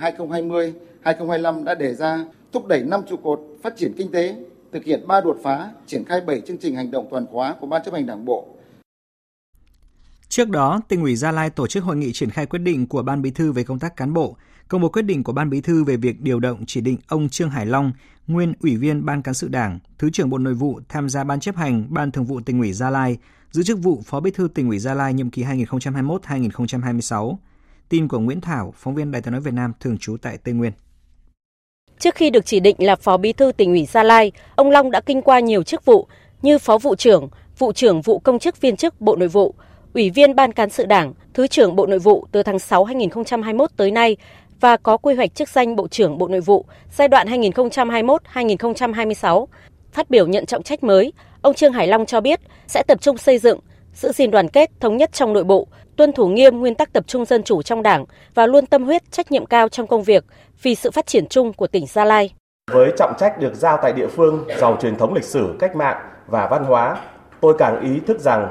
2020-2025 1.03 1.63
đã 1.63 1.75
đề 1.75 1.93
ra 1.93 2.25
thúc 2.51 2.67
đẩy 2.67 2.83
năm 2.83 3.01
trụ 3.09 3.17
cột 3.23 3.39
phát 3.63 3.73
triển 3.77 3.93
kinh 3.97 4.11
tế, 4.11 4.35
thực 4.71 4.83
hiện 4.83 5.07
ba 5.07 5.21
đột 5.21 5.37
phá, 5.43 5.71
triển 5.87 6.05
khai 6.05 6.21
7 6.21 6.41
chương 6.41 6.57
trình 6.57 6.75
hành 6.75 6.91
động 6.91 7.07
toàn 7.11 7.25
khóa 7.25 7.55
của 7.59 7.67
Ban 7.67 7.83
chấp 7.85 7.93
hành 7.93 8.05
Đảng 8.05 8.25
bộ. 8.25 8.47
Trước 10.29 10.49
đó, 10.49 10.81
tỉnh 10.87 11.01
ủy 11.01 11.15
Gia 11.15 11.31
Lai 11.31 11.49
tổ 11.49 11.67
chức 11.67 11.83
hội 11.83 11.95
nghị 11.95 12.13
triển 12.13 12.29
khai 12.29 12.45
quyết 12.45 12.59
định 12.59 12.87
của 12.87 13.03
Ban 13.03 13.21
Bí 13.21 13.31
thư 13.31 13.51
về 13.51 13.63
công 13.63 13.79
tác 13.79 13.95
cán 13.95 14.13
bộ, 14.13 14.35
công 14.67 14.81
bố 14.81 14.89
quyết 14.89 15.01
định 15.01 15.23
của 15.23 15.33
Ban 15.33 15.49
Bí 15.49 15.61
thư 15.61 15.83
về 15.83 15.97
việc 15.97 16.21
điều 16.21 16.39
động 16.39 16.63
chỉ 16.67 16.81
định 16.81 16.97
ông 17.07 17.29
Trương 17.29 17.49
Hải 17.49 17.65
Long, 17.65 17.91
nguyên 18.27 18.53
ủy 18.61 18.77
viên 18.77 19.05
Ban 19.05 19.21
cán 19.21 19.33
sự 19.33 19.47
Đảng, 19.47 19.79
Thứ 19.97 20.09
trưởng 20.09 20.29
Bộ 20.29 20.37
Nội 20.37 20.53
vụ 20.53 20.79
tham 20.89 21.09
gia 21.09 21.23
Ban 21.23 21.39
chấp 21.39 21.55
hành 21.55 21.85
Ban 21.89 22.11
Thường 22.11 22.25
vụ 22.25 22.41
tỉnh 22.41 22.59
ủy 22.59 22.73
Gia 22.73 22.89
Lai, 22.89 23.17
giữ 23.51 23.63
chức 23.63 23.79
vụ 23.79 24.01
Phó 24.05 24.19
Bí 24.19 24.31
thư 24.31 24.47
tỉnh 24.47 24.67
ủy 24.67 24.79
Gia 24.79 24.93
Lai 24.93 25.13
nhiệm 25.13 25.29
kỳ 25.29 25.43
2021-2026. 25.43 27.37
Tin 27.91 28.07
của 28.07 28.19
Nguyễn 28.19 28.41
Thảo, 28.41 28.73
phóng 28.77 28.95
viên 28.95 29.11
Đài 29.11 29.21
tiếng 29.21 29.31
nói 29.31 29.41
Việt 29.41 29.53
Nam 29.53 29.73
thường 29.79 29.97
trú 29.97 30.17
tại 30.21 30.37
Tây 30.37 30.53
Nguyên. 30.53 30.71
Trước 31.99 32.15
khi 32.15 32.29
được 32.29 32.45
chỉ 32.45 32.59
định 32.59 32.75
là 32.79 32.95
Phó 32.95 33.17
Bí 33.17 33.33
thư 33.33 33.51
tỉnh 33.51 33.69
ủy 33.69 33.85
Gia 33.85 34.03
Lai, 34.03 34.31
ông 34.55 34.69
Long 34.69 34.91
đã 34.91 35.01
kinh 35.01 35.21
qua 35.21 35.39
nhiều 35.39 35.63
chức 35.63 35.85
vụ 35.85 36.07
như 36.41 36.57
Phó 36.57 36.77
vụ 36.77 36.95
trưởng, 36.95 37.29
vụ 37.57 37.73
trưởng 37.73 38.01
vụ 38.01 38.19
công 38.19 38.39
chức 38.39 38.61
viên 38.61 38.75
chức 38.75 39.01
Bộ 39.01 39.15
Nội 39.15 39.27
vụ, 39.27 39.55
Ủy 39.93 40.09
viên 40.09 40.35
Ban 40.35 40.51
cán 40.51 40.69
sự 40.69 40.85
Đảng, 40.85 41.13
Thứ 41.33 41.47
trưởng 41.47 41.75
Bộ 41.75 41.85
Nội 41.85 41.99
vụ 41.99 42.27
từ 42.31 42.43
tháng 42.43 42.59
6 42.59 42.83
2021 42.83 43.71
tới 43.77 43.91
nay 43.91 44.17
và 44.59 44.77
có 44.77 44.97
quy 44.97 45.15
hoạch 45.15 45.35
chức 45.35 45.49
danh 45.49 45.75
Bộ 45.75 45.87
trưởng 45.87 46.17
Bộ 46.17 46.27
Nội 46.27 46.41
vụ 46.41 46.65
giai 46.97 47.07
đoạn 47.07 47.27
2021-2026. 47.27 49.45
Phát 49.91 50.09
biểu 50.09 50.27
nhận 50.27 50.45
trọng 50.45 50.63
trách 50.63 50.83
mới, 50.83 51.13
ông 51.41 51.55
Trương 51.55 51.73
Hải 51.73 51.87
Long 51.87 52.05
cho 52.05 52.21
biết 52.21 52.39
sẽ 52.67 52.83
tập 52.87 53.01
trung 53.01 53.17
xây 53.17 53.37
dựng, 53.37 53.59
giữ 53.93 54.11
gìn 54.11 54.31
đoàn 54.31 54.49
kết, 54.49 54.71
thống 54.79 54.97
nhất 54.97 55.13
trong 55.13 55.33
nội 55.33 55.43
bộ, 55.43 55.67
tuân 56.01 56.13
thủ 56.13 56.27
nghiêm 56.27 56.59
nguyên 56.59 56.75
tắc 56.75 56.93
tập 56.93 57.03
trung 57.07 57.25
dân 57.25 57.43
chủ 57.43 57.61
trong 57.61 57.83
Đảng 57.83 58.05
và 58.33 58.47
luôn 58.47 58.65
tâm 58.65 58.83
huyết 58.83 59.11
trách 59.11 59.31
nhiệm 59.31 59.45
cao 59.45 59.69
trong 59.69 59.87
công 59.87 60.03
việc 60.03 60.25
vì 60.61 60.75
sự 60.75 60.91
phát 60.91 61.07
triển 61.07 61.27
chung 61.27 61.53
của 61.53 61.67
tỉnh 61.67 61.85
Gia 61.87 62.05
Lai. 62.05 62.33
Với 62.71 62.91
trọng 62.97 63.13
trách 63.17 63.39
được 63.39 63.55
giao 63.55 63.77
tại 63.81 63.93
địa 63.93 64.07
phương 64.07 64.45
giàu 64.57 64.77
truyền 64.81 64.97
thống 64.97 65.13
lịch 65.13 65.23
sử, 65.23 65.55
cách 65.59 65.75
mạng 65.75 65.97
và 66.27 66.47
văn 66.47 66.63
hóa, 66.63 66.97
tôi 67.41 67.55
càng 67.57 67.81
ý 67.81 67.99
thức 68.07 68.19
rằng 68.19 68.47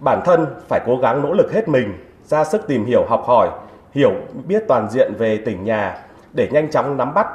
bản 0.00 0.22
thân 0.24 0.46
phải 0.68 0.80
cố 0.86 0.96
gắng 0.96 1.22
nỗ 1.22 1.32
lực 1.32 1.52
hết 1.52 1.68
mình, 1.68 1.94
ra 2.24 2.44
sức 2.44 2.66
tìm 2.66 2.84
hiểu 2.84 3.04
học 3.08 3.24
hỏi, 3.26 3.48
hiểu 3.92 4.12
biết 4.48 4.62
toàn 4.68 4.90
diện 4.90 5.12
về 5.18 5.36
tỉnh 5.36 5.64
nhà 5.64 5.98
để 6.32 6.48
nhanh 6.52 6.70
chóng 6.70 6.96
nắm 6.96 7.14
bắt 7.14 7.26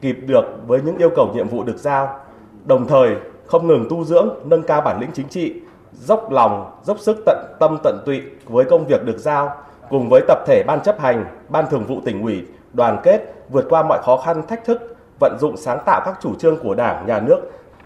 kịp 0.00 0.16
được 0.26 0.44
với 0.66 0.80
những 0.84 0.96
yêu 0.96 1.10
cầu 1.16 1.32
nhiệm 1.34 1.48
vụ 1.48 1.62
được 1.62 1.78
giao, 1.78 2.20
đồng 2.64 2.88
thời 2.88 3.16
không 3.46 3.66
ngừng 3.66 3.86
tu 3.90 4.04
dưỡng, 4.04 4.28
nâng 4.44 4.62
cao 4.62 4.80
bản 4.80 5.00
lĩnh 5.00 5.10
chính 5.14 5.28
trị, 5.28 5.54
dốc 6.00 6.30
lòng, 6.30 6.80
dốc 6.84 6.98
sức 7.00 7.22
tận 7.26 7.56
tâm 7.60 7.78
tận 7.84 8.02
tụy 8.06 8.22
với 8.44 8.64
công 8.70 8.86
việc 8.86 9.04
được 9.04 9.18
giao, 9.18 9.56
cùng 9.90 10.08
với 10.08 10.22
tập 10.28 10.38
thể 10.46 10.62
ban 10.66 10.80
chấp 10.84 11.00
hành, 11.00 11.24
ban 11.48 11.64
thường 11.70 11.84
vụ 11.86 12.00
tỉnh 12.04 12.22
ủy, 12.22 12.42
đoàn 12.72 13.00
kết 13.04 13.20
vượt 13.50 13.66
qua 13.68 13.82
mọi 13.88 13.98
khó 14.02 14.22
khăn 14.24 14.42
thách 14.48 14.64
thức, 14.64 14.96
vận 15.20 15.38
dụng 15.40 15.56
sáng 15.56 15.78
tạo 15.86 16.02
các 16.04 16.18
chủ 16.22 16.34
trương 16.34 16.58
của 16.62 16.74
Đảng, 16.74 17.06
Nhà 17.06 17.20
nước 17.20 17.40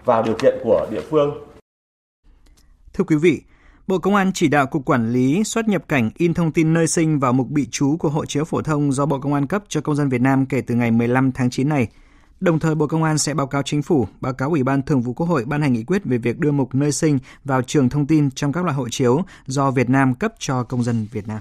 vào 0.05 0.23
điều 0.23 0.35
kiện 0.35 0.55
của 0.63 0.87
địa 0.91 1.01
phương. 1.09 1.31
Thưa 2.93 3.03
quý 3.03 3.15
vị, 3.15 3.41
Bộ 3.87 3.97
Công 3.97 4.15
an 4.15 4.31
chỉ 4.33 4.47
đạo 4.47 4.67
Cục 4.67 4.85
Quản 4.85 5.11
lý 5.11 5.43
xuất 5.43 5.67
nhập 5.67 5.83
cảnh 5.87 6.09
in 6.17 6.33
thông 6.33 6.51
tin 6.51 6.73
nơi 6.73 6.87
sinh 6.87 7.19
vào 7.19 7.33
mục 7.33 7.47
bị 7.49 7.67
trú 7.71 7.97
của 7.97 8.09
hộ 8.09 8.25
chiếu 8.25 8.45
phổ 8.45 8.61
thông 8.61 8.91
do 8.91 9.05
Bộ 9.05 9.19
Công 9.19 9.33
an 9.33 9.47
cấp 9.47 9.63
cho 9.67 9.81
công 9.81 9.95
dân 9.95 10.09
Việt 10.09 10.21
Nam 10.21 10.45
kể 10.45 10.61
từ 10.61 10.75
ngày 10.75 10.91
15 10.91 11.31
tháng 11.31 11.49
9 11.49 11.69
này. 11.69 11.87
Đồng 12.41 12.59
thời, 12.59 12.75
Bộ 12.75 12.87
Công 12.87 13.03
an 13.03 13.17
sẽ 13.17 13.33
báo 13.33 13.47
cáo 13.47 13.63
Chính 13.63 13.81
phủ, 13.81 14.07
báo 14.21 14.33
cáo 14.33 14.49
Ủy 14.49 14.63
ban 14.63 14.81
Thường 14.81 15.01
vụ 15.01 15.13
Quốc 15.13 15.27
hội 15.27 15.45
ban 15.45 15.61
hành 15.61 15.73
nghị 15.73 15.83
quyết 15.83 16.05
về 16.05 16.17
việc 16.17 16.39
đưa 16.39 16.51
mục 16.51 16.75
nơi 16.75 16.91
sinh 16.91 17.19
vào 17.43 17.61
trường 17.61 17.89
thông 17.89 18.07
tin 18.07 18.31
trong 18.31 18.53
các 18.53 18.63
loại 18.63 18.75
hộ 18.75 18.89
chiếu 18.89 19.21
do 19.45 19.71
Việt 19.71 19.89
Nam 19.89 20.13
cấp 20.13 20.33
cho 20.39 20.63
công 20.63 20.83
dân 20.83 21.07
Việt 21.11 21.27
Nam. 21.27 21.39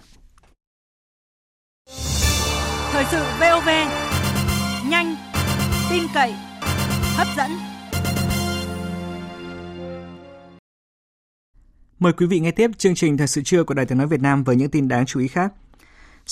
Thời 2.92 3.04
sự 3.10 3.24
VOV, 3.40 3.68
nhanh, 4.90 5.16
tin 5.90 6.02
cậy, 6.14 6.34
hấp 7.16 7.26
dẫn. 7.36 7.50
Mời 11.98 12.12
quý 12.12 12.26
vị 12.26 12.40
nghe 12.40 12.50
tiếp 12.50 12.70
chương 12.78 12.94
trình 12.94 13.16
Thời 13.16 13.26
sự 13.26 13.42
trưa 13.44 13.64
của 13.64 13.74
Đài 13.74 13.86
tiếng 13.86 13.98
nói 13.98 14.06
Việt 14.06 14.20
Nam 14.20 14.44
với 14.44 14.56
những 14.56 14.70
tin 14.70 14.88
đáng 14.88 15.06
chú 15.06 15.20
ý 15.20 15.28
khác. 15.28 15.52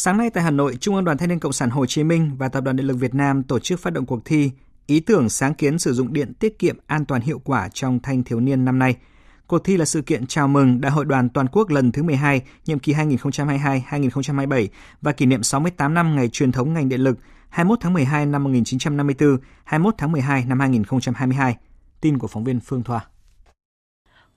Sáng 0.01 0.19
nay 0.19 0.31
tại 0.31 0.45
Hà 0.45 0.51
Nội, 0.51 0.77
Trung 0.81 0.95
ương 0.95 1.05
Đoàn 1.05 1.19
Thanh 1.19 1.29
niên 1.29 1.39
Cộng 1.39 1.53
sản 1.53 1.71
Hồ 1.71 1.87
Chí 1.87 2.05
Minh 2.05 2.37
và 2.39 2.49
Tập 2.49 2.61
đoàn 2.61 2.77
Điện 2.77 2.87
lực 2.87 2.97
Việt 2.97 3.15
Nam 3.15 3.43
tổ 3.43 3.59
chức 3.59 3.81
phát 3.81 3.93
động 3.93 4.07
cuộc 4.07 4.25
thi 4.25 4.51
Ý 4.87 5.01
tưởng 5.01 5.29
sáng 5.29 5.55
kiến 5.55 5.79
sử 5.79 5.93
dụng 5.93 6.13
điện 6.13 6.35
tiết 6.35 6.59
kiệm 6.59 6.77
an 6.87 7.05
toàn 7.05 7.21
hiệu 7.21 7.39
quả 7.45 7.69
trong 7.69 8.01
thanh 8.03 8.23
thiếu 8.23 8.41
niên 8.41 8.65
năm 8.65 8.79
nay. 8.79 8.97
Cuộc 9.47 9.59
thi 9.65 9.77
là 9.77 9.85
sự 9.85 10.03
kiện 10.03 10.27
chào 10.27 10.49
mừng 10.49 10.81
Đại 10.81 10.93
hội 10.93 11.05
đoàn 11.05 11.29
toàn 11.29 11.47
quốc 11.53 11.71
lần 11.71 11.93
thứ 11.93 12.03
12, 12.03 12.43
nhiệm 12.67 12.79
kỳ 12.79 12.93
2022-2027 12.93 14.67
và 15.03 15.13
kỷ 15.13 15.27
niệm 15.27 15.43
68 15.43 15.95
năm 15.95 16.17
ngày 16.17 16.29
truyền 16.29 16.53
thống 16.53 16.75
ngành 16.75 16.89
điện 16.89 17.01
lực 17.01 17.19
21 17.49 17.79
tháng 17.81 17.93
12 17.93 18.27
năm 18.27 18.45
1954, 18.45 19.39
21 19.65 19.95
tháng 19.99 20.13
12 20.13 20.45
năm 20.45 20.61
2022. 20.61 21.57
Tin 22.01 22.19
của 22.19 22.29
phóng 22.29 22.45
viên 22.45 22.61
Phương 22.61 22.83
Thoa. 22.83 23.07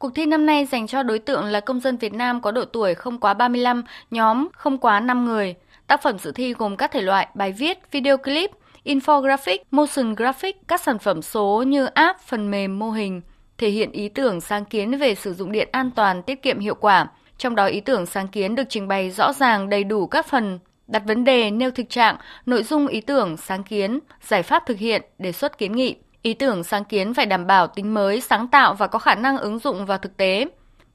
Cuộc 0.01 0.15
thi 0.15 0.25
năm 0.25 0.45
nay 0.45 0.65
dành 0.65 0.87
cho 0.87 1.03
đối 1.03 1.19
tượng 1.19 1.45
là 1.45 1.59
công 1.59 1.79
dân 1.79 1.97
Việt 1.97 2.13
Nam 2.13 2.41
có 2.41 2.51
độ 2.51 2.65
tuổi 2.65 2.95
không 2.95 3.19
quá 3.19 3.33
35, 3.33 3.83
nhóm 4.11 4.47
không 4.53 4.77
quá 4.77 4.99
5 4.99 5.25
người. 5.25 5.55
Tác 5.87 6.01
phẩm 6.01 6.19
dự 6.19 6.31
thi 6.31 6.53
gồm 6.53 6.77
các 6.77 6.91
thể 6.91 7.01
loại 7.01 7.27
bài 7.33 7.51
viết, 7.51 7.91
video 7.91 8.17
clip, 8.17 8.51
infographic, 8.85 9.57
motion 9.71 10.15
graphic, 10.15 10.67
các 10.67 10.81
sản 10.81 10.99
phẩm 10.99 11.21
số 11.21 11.63
như 11.67 11.85
app, 11.85 12.19
phần 12.19 12.51
mềm, 12.51 12.79
mô 12.79 12.91
hình, 12.91 13.21
thể 13.57 13.69
hiện 13.69 13.91
ý 13.91 14.09
tưởng 14.09 14.41
sáng 14.41 14.65
kiến 14.65 14.97
về 14.97 15.15
sử 15.15 15.33
dụng 15.33 15.51
điện 15.51 15.69
an 15.71 15.91
toàn, 15.91 16.23
tiết 16.23 16.41
kiệm 16.41 16.59
hiệu 16.59 16.75
quả. 16.75 17.07
Trong 17.37 17.55
đó 17.55 17.65
ý 17.65 17.79
tưởng 17.79 18.05
sáng 18.05 18.27
kiến 18.27 18.55
được 18.55 18.69
trình 18.69 18.87
bày 18.87 19.11
rõ 19.11 19.33
ràng 19.33 19.69
đầy 19.69 19.83
đủ 19.83 20.07
các 20.07 20.25
phần 20.25 20.59
đặt 20.87 21.03
vấn 21.05 21.23
đề, 21.23 21.51
nêu 21.51 21.71
thực 21.71 21.89
trạng, 21.89 22.15
nội 22.45 22.63
dung 22.63 22.87
ý 22.87 23.01
tưởng, 23.01 23.37
sáng 23.37 23.63
kiến, 23.63 23.99
giải 24.21 24.43
pháp 24.43 24.63
thực 24.65 24.77
hiện, 24.77 25.01
đề 25.19 25.31
xuất 25.31 25.57
kiến 25.57 25.75
nghị. 25.75 25.95
Ý 26.21 26.33
tưởng 26.33 26.63
sáng 26.63 26.83
kiến 26.83 27.13
phải 27.13 27.25
đảm 27.25 27.47
bảo 27.47 27.67
tính 27.67 27.93
mới, 27.93 28.21
sáng 28.21 28.47
tạo 28.47 28.73
và 28.73 28.87
có 28.87 28.99
khả 28.99 29.15
năng 29.15 29.37
ứng 29.37 29.59
dụng 29.59 29.85
vào 29.85 29.97
thực 29.97 30.17
tế. 30.17 30.45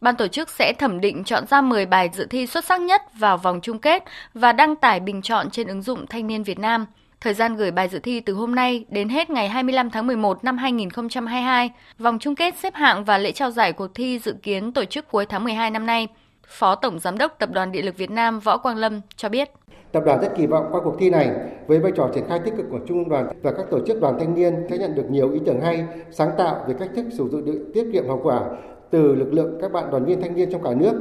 Ban 0.00 0.16
tổ 0.16 0.28
chức 0.28 0.48
sẽ 0.48 0.72
thẩm 0.78 1.00
định 1.00 1.24
chọn 1.24 1.46
ra 1.46 1.60
10 1.60 1.86
bài 1.86 2.10
dự 2.12 2.26
thi 2.30 2.46
xuất 2.46 2.64
sắc 2.64 2.80
nhất 2.80 3.02
vào 3.18 3.38
vòng 3.38 3.60
chung 3.62 3.78
kết 3.78 4.04
và 4.34 4.52
đăng 4.52 4.76
tải 4.76 5.00
bình 5.00 5.22
chọn 5.22 5.50
trên 5.50 5.66
ứng 5.66 5.82
dụng 5.82 6.06
Thanh 6.06 6.26
niên 6.26 6.42
Việt 6.42 6.58
Nam. 6.58 6.86
Thời 7.20 7.34
gian 7.34 7.56
gửi 7.56 7.70
bài 7.70 7.88
dự 7.88 7.98
thi 7.98 8.20
từ 8.20 8.34
hôm 8.34 8.54
nay 8.54 8.84
đến 8.88 9.08
hết 9.08 9.30
ngày 9.30 9.48
25 9.48 9.90
tháng 9.90 10.06
11 10.06 10.44
năm 10.44 10.58
2022. 10.58 11.70
Vòng 11.98 12.18
chung 12.18 12.34
kết 12.34 12.54
xếp 12.58 12.74
hạng 12.74 13.04
và 13.04 13.18
lễ 13.18 13.32
trao 13.32 13.50
giải 13.50 13.72
cuộc 13.72 13.94
thi 13.94 14.18
dự 14.18 14.34
kiến 14.42 14.72
tổ 14.72 14.84
chức 14.84 15.08
cuối 15.08 15.26
tháng 15.26 15.44
12 15.44 15.70
năm 15.70 15.86
nay. 15.86 16.08
Phó 16.48 16.74
Tổng 16.74 16.98
Giám 16.98 17.18
đốc 17.18 17.38
Tập 17.38 17.50
đoàn 17.52 17.72
Điện 17.72 17.84
lực 17.84 17.96
Việt 17.96 18.10
Nam 18.10 18.40
Võ 18.40 18.56
Quang 18.56 18.76
Lâm 18.76 19.00
cho 19.16 19.28
biết. 19.28 19.50
Tập 19.96 20.02
đoàn 20.06 20.20
rất 20.20 20.36
kỳ 20.36 20.46
vọng 20.46 20.68
qua 20.72 20.80
cuộc 20.84 20.96
thi 20.98 21.10
này 21.10 21.30
với 21.66 21.78
vai 21.78 21.92
trò 21.96 22.10
triển 22.14 22.24
khai 22.28 22.40
tích 22.44 22.54
cực 22.56 22.66
của 22.70 22.78
Trung 22.86 22.98
ương 22.98 23.08
đoàn 23.08 23.28
và 23.42 23.52
các 23.52 23.66
tổ 23.70 23.80
chức 23.86 24.00
đoàn 24.00 24.16
thanh 24.18 24.34
niên 24.34 24.54
sẽ 24.70 24.78
nhận 24.78 24.94
được 24.94 25.10
nhiều 25.10 25.32
ý 25.32 25.40
tưởng 25.46 25.60
hay, 25.60 25.86
sáng 26.10 26.30
tạo 26.38 26.64
về 26.68 26.74
cách 26.78 26.90
thức 26.96 27.06
sử 27.10 27.28
dụng 27.28 27.44
điện 27.44 27.70
tiết 27.74 27.86
kiệm 27.92 28.04
hiệu 28.04 28.20
quả 28.22 28.50
từ 28.90 29.14
lực 29.14 29.32
lượng 29.32 29.58
các 29.60 29.72
bạn 29.72 29.90
đoàn 29.90 30.04
viên 30.04 30.20
thanh 30.20 30.34
niên 30.34 30.50
trong 30.50 30.62
cả 30.62 30.74
nước. 30.74 30.92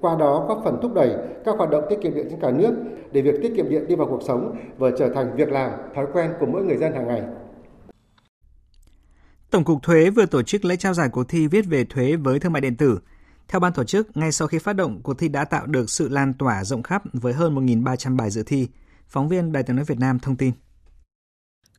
Qua 0.00 0.16
đó 0.18 0.46
góp 0.48 0.60
phần 0.64 0.78
thúc 0.82 0.94
đẩy 0.94 1.10
các 1.44 1.56
hoạt 1.58 1.70
động 1.70 1.84
tiết 1.90 1.96
kiệm 2.02 2.14
điện 2.14 2.26
trên 2.30 2.40
cả 2.40 2.50
nước 2.50 2.74
để 3.12 3.22
việc 3.22 3.34
tiết 3.42 3.52
kiệm 3.56 3.68
điện 3.68 3.88
đi 3.88 3.94
vào 3.94 4.06
cuộc 4.06 4.22
sống 4.22 4.56
và 4.78 4.90
trở 4.98 5.08
thành 5.08 5.36
việc 5.36 5.52
làm, 5.52 5.70
thói 5.94 6.06
quen 6.12 6.30
của 6.40 6.46
mỗi 6.46 6.64
người 6.64 6.76
dân 6.76 6.92
hàng 6.92 7.06
ngày. 7.06 7.22
Tổng 9.50 9.64
cục 9.64 9.82
Thuế 9.82 10.10
vừa 10.10 10.26
tổ 10.26 10.42
chức 10.42 10.64
lễ 10.64 10.76
trao 10.76 10.94
giải 10.94 11.08
cuộc 11.12 11.24
thi 11.28 11.46
viết 11.46 11.64
về 11.66 11.84
thuế 11.84 12.16
với 12.16 12.40
thương 12.40 12.52
mại 12.52 12.60
điện 12.60 12.76
tử. 12.76 12.98
Theo 13.48 13.60
ban 13.60 13.72
tổ 13.72 13.84
chức, 13.84 14.16
ngay 14.16 14.32
sau 14.32 14.48
khi 14.48 14.58
phát 14.58 14.72
động, 14.72 15.02
cuộc 15.02 15.18
thi 15.18 15.28
đã 15.28 15.44
tạo 15.44 15.66
được 15.66 15.90
sự 15.90 16.08
lan 16.08 16.34
tỏa 16.34 16.64
rộng 16.64 16.82
khắp 16.82 17.02
với 17.12 17.32
hơn 17.32 17.54
1.300 17.66 18.16
bài 18.16 18.30
dự 18.30 18.42
thi. 18.42 18.68
Phóng 19.08 19.28
viên 19.28 19.52
Đài 19.52 19.62
tiếng 19.62 19.76
nói 19.76 19.84
Việt 19.84 19.98
Nam 19.98 20.18
thông 20.18 20.36
tin. 20.36 20.52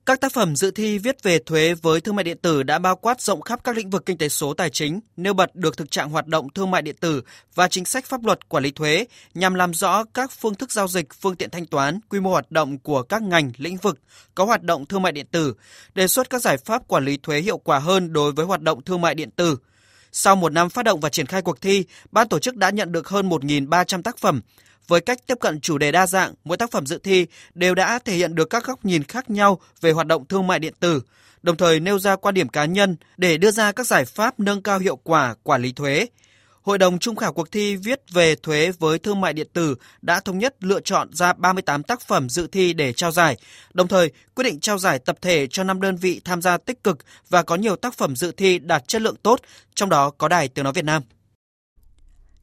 Các 0.06 0.22
tác 0.22 0.34
phẩm 0.34 0.56
dự 0.56 0.72
thi 0.72 0.98
viết 0.98 1.24
về 1.24 1.40
thuế 1.40 1.74
với 1.74 2.02
thương 2.02 2.16
mại 2.16 2.24
điện 2.24 2.38
tử 2.38 2.64
đã 2.64 2.80
bao 2.80 2.96
quát 2.96 3.22
rộng 3.22 3.42
khắp 3.42 3.64
các 3.64 3.78
lĩnh 3.78 3.90
vực 3.90 4.06
kinh 4.06 4.18
tế 4.18 4.30
số 4.30 4.54
tài 4.54 4.70
chính, 4.70 5.00
nêu 5.18 5.34
bật 5.34 5.56
được 5.56 5.78
thực 5.78 5.92
trạng 5.92 6.10
hoạt 6.10 6.28
động 6.28 6.50
thương 6.50 6.72
mại 6.72 6.82
điện 6.82 6.96
tử 7.00 7.22
và 7.56 7.68
chính 7.68 7.86
sách 7.86 8.06
pháp 8.06 8.24
luật 8.24 8.50
quản 8.50 8.64
lý 8.64 8.72
thuế 8.72 9.06
nhằm 9.34 9.54
làm 9.54 9.74
rõ 9.74 10.04
các 10.14 10.32
phương 10.32 10.56
thức 10.56 10.72
giao 10.72 10.88
dịch, 10.88 11.14
phương 11.14 11.36
tiện 11.36 11.50
thanh 11.50 11.66
toán, 11.66 12.00
quy 12.10 12.20
mô 12.20 12.30
hoạt 12.30 12.52
động 12.52 12.80
của 12.80 13.04
các 13.04 13.22
ngành, 13.22 13.52
lĩnh 13.58 13.78
vực 13.78 14.00
có 14.36 14.46
hoạt 14.46 14.64
động 14.64 14.86
thương 14.86 15.02
mại 15.02 15.12
điện 15.12 15.28
tử, 15.32 15.54
đề 15.96 16.08
xuất 16.08 16.30
các 16.30 16.42
giải 16.42 16.58
pháp 16.58 16.88
quản 16.88 17.06
lý 17.06 17.18
thuế 17.18 17.40
hiệu 17.40 17.58
quả 17.58 17.80
hơn 17.80 18.14
đối 18.14 18.32
với 18.32 18.46
hoạt 18.46 18.62
động 18.62 18.82
thương 18.82 19.02
mại 19.02 19.16
điện 19.16 19.32
tử. 19.32 19.58
Sau 20.18 20.36
một 20.36 20.54
năm 20.54 20.70
phát 20.70 20.86
động 20.86 21.00
và 21.00 21.10
triển 21.10 21.26
khai 21.26 21.42
cuộc 21.42 21.62
thi, 21.62 21.86
ban 22.12 22.28
tổ 22.28 22.40
chức 22.40 22.56
đã 22.56 22.70
nhận 22.70 22.92
được 22.92 23.08
hơn 23.08 23.30
1.300 23.30 24.02
tác 24.02 24.18
phẩm, 24.18 24.42
với 24.88 25.02
cách 25.02 25.28
tiếp 25.28 25.38
cận 25.40 25.60
chủ 25.60 25.78
đề 25.78 25.92
đa 25.92 26.08
dạng, 26.08 26.34
mỗi 26.44 26.58
tác 26.58 26.72
phẩm 26.72 26.86
dự 26.86 26.98
thi 27.04 27.26
đều 27.54 27.76
đã 27.76 28.00
thể 28.00 28.16
hiện 28.16 28.36
được 28.36 28.50
các 28.50 28.64
góc 28.64 28.86
nhìn 28.86 29.04
khác 29.04 29.30
nhau 29.30 29.60
về 29.82 29.92
hoạt 29.92 30.08
động 30.08 30.26
thương 30.26 30.48
mại 30.48 30.60
điện 30.60 30.74
tử, 30.80 31.02
đồng 31.44 31.58
thời 31.58 31.80
nêu 31.80 32.00
ra 32.00 32.16
quan 32.16 32.36
điểm 32.36 32.50
cá 32.50 32.66
nhân 32.66 32.96
để 33.18 33.38
đưa 33.38 33.52
ra 33.52 33.72
các 33.72 33.88
giải 33.88 34.06
pháp 34.06 34.40
nâng 34.40 34.62
cao 34.62 34.80
hiệu 34.80 34.96
quả 34.96 35.36
quản 35.44 35.62
lý 35.62 35.72
thuế. 35.72 36.08
Hội 36.66 36.78
đồng 36.78 37.00
trung 37.00 37.16
khảo 37.16 37.34
cuộc 37.34 37.52
thi 37.52 37.76
viết 37.76 38.02
về 38.14 38.36
thuế 38.36 38.72
với 38.80 39.00
thương 39.00 39.22
mại 39.22 39.34
điện 39.34 39.48
tử 39.54 39.76
đã 40.02 40.20
thống 40.20 40.38
nhất 40.38 40.56
lựa 40.64 40.80
chọn 40.80 41.14
ra 41.14 41.34
38 41.34 41.84
tác 41.84 42.02
phẩm 42.02 42.30
dự 42.30 42.48
thi 42.48 42.74
để 42.74 42.94
trao 42.94 43.12
giải, 43.12 43.38
đồng 43.74 43.88
thời 43.88 44.12
quyết 44.36 44.44
định 44.44 44.60
trao 44.60 44.78
giải 44.78 45.00
tập 45.00 45.18
thể 45.22 45.48
cho 45.48 45.64
5 45.64 45.82
đơn 45.82 45.96
vị 45.96 46.22
tham 46.26 46.42
gia 46.42 46.58
tích 46.58 46.84
cực 46.84 46.98
và 47.30 47.44
có 47.44 47.56
nhiều 47.56 47.76
tác 47.76 47.94
phẩm 47.94 48.16
dự 48.16 48.32
thi 48.32 48.60
đạt 48.60 48.88
chất 48.88 49.02
lượng 49.02 49.16
tốt, 49.24 49.40
trong 49.76 49.90
đó 49.90 50.10
có 50.10 50.28
Đài 50.28 50.48
Tiếng 50.48 50.64
Nói 50.64 50.74
Việt 50.74 50.86
Nam. 50.86 51.02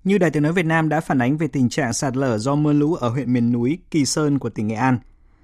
Như 0.04 0.18
Đài 0.18 0.30
Tiếng 0.30 0.42
Nói 0.42 0.52
Việt 0.52 0.66
Nam 0.66 0.88
đã 0.88 1.00
phản 1.00 1.22
ánh 1.22 1.36
về 1.36 1.46
tình 1.46 1.68
trạng 1.68 1.92
sạt 1.92 2.16
lở 2.16 2.38
do 2.38 2.54
mưa 2.54 2.72
lũ 2.72 2.94
ở 2.94 3.08
huyện 3.08 3.32
miền 3.32 3.52
núi 3.52 3.78
Kỳ 3.90 4.04
Sơn 4.04 4.38
của 4.38 4.50
tỉnh 4.50 4.66
Nghệ 4.66 4.74
An. 4.74 4.98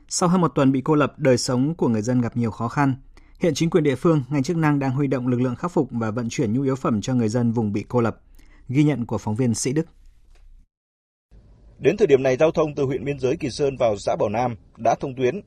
Sau 0.09 0.29
hơn 0.29 0.41
một 0.41 0.53
tuần 0.55 0.73
bị 0.73 0.81
cô 0.85 0.95
lập, 0.95 1.13
đời 1.17 1.39
sống 1.39 1.75
của 1.75 1.89
người 1.89 2.03
dân 2.03 2.21
gặp 2.21 2.37
nhiều 2.37 2.51
khó 2.51 2.69
khăn. 2.69 2.95
Hiện 3.39 3.55
chính 3.55 3.71
quyền 3.71 3.85
địa 3.85 3.97
phương, 3.97 4.23
ngành 4.29 4.43
chức 4.43 4.57
năng 4.57 4.79
đang 4.79 4.91
huy 4.91 5.07
động 5.07 5.29
lực 5.29 5.41
lượng 5.41 5.57
khắc 5.57 5.73
phục 5.73 5.89
và 5.91 6.11
vận 6.11 6.29
chuyển 6.29 6.53
nhu 6.53 6.63
yếu 6.63 6.77
phẩm 6.77 7.01
cho 7.01 7.15
người 7.15 7.29
dân 7.29 7.53
vùng 7.53 7.73
bị 7.73 7.85
cô 7.89 8.01
lập. 8.01 8.21
Ghi 8.69 8.85
nhận 8.85 9.07
của 9.07 9.19
phóng 9.19 9.35
viên 9.35 9.55
Sĩ 9.55 9.73
Đức. 9.73 9.87
Đến 11.79 11.97
thời 11.97 12.07
điểm 12.07 12.23
này, 12.23 12.37
giao 12.37 12.51
thông 12.51 12.75
từ 12.77 12.85
huyện 12.85 13.05
biên 13.05 13.19
giới 13.19 13.37
Kỳ 13.41 13.51
Sơn 13.51 13.77
vào 13.79 13.97
xã 13.97 14.17
Bảo 14.21 14.29
Nam 14.29 14.55
đã 14.85 14.95
thông 15.01 15.15
tuyến, 15.15 15.41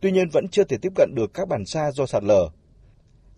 tuy 0.00 0.10
nhiên 0.12 0.28
vẫn 0.32 0.44
chưa 0.50 0.64
thể 0.64 0.76
tiếp 0.82 0.92
cận 0.96 1.14
được 1.14 1.30
các 1.34 1.48
bản 1.48 1.64
xa 1.64 1.90
do 1.90 2.06
sạt 2.06 2.22
lở. 2.24 2.48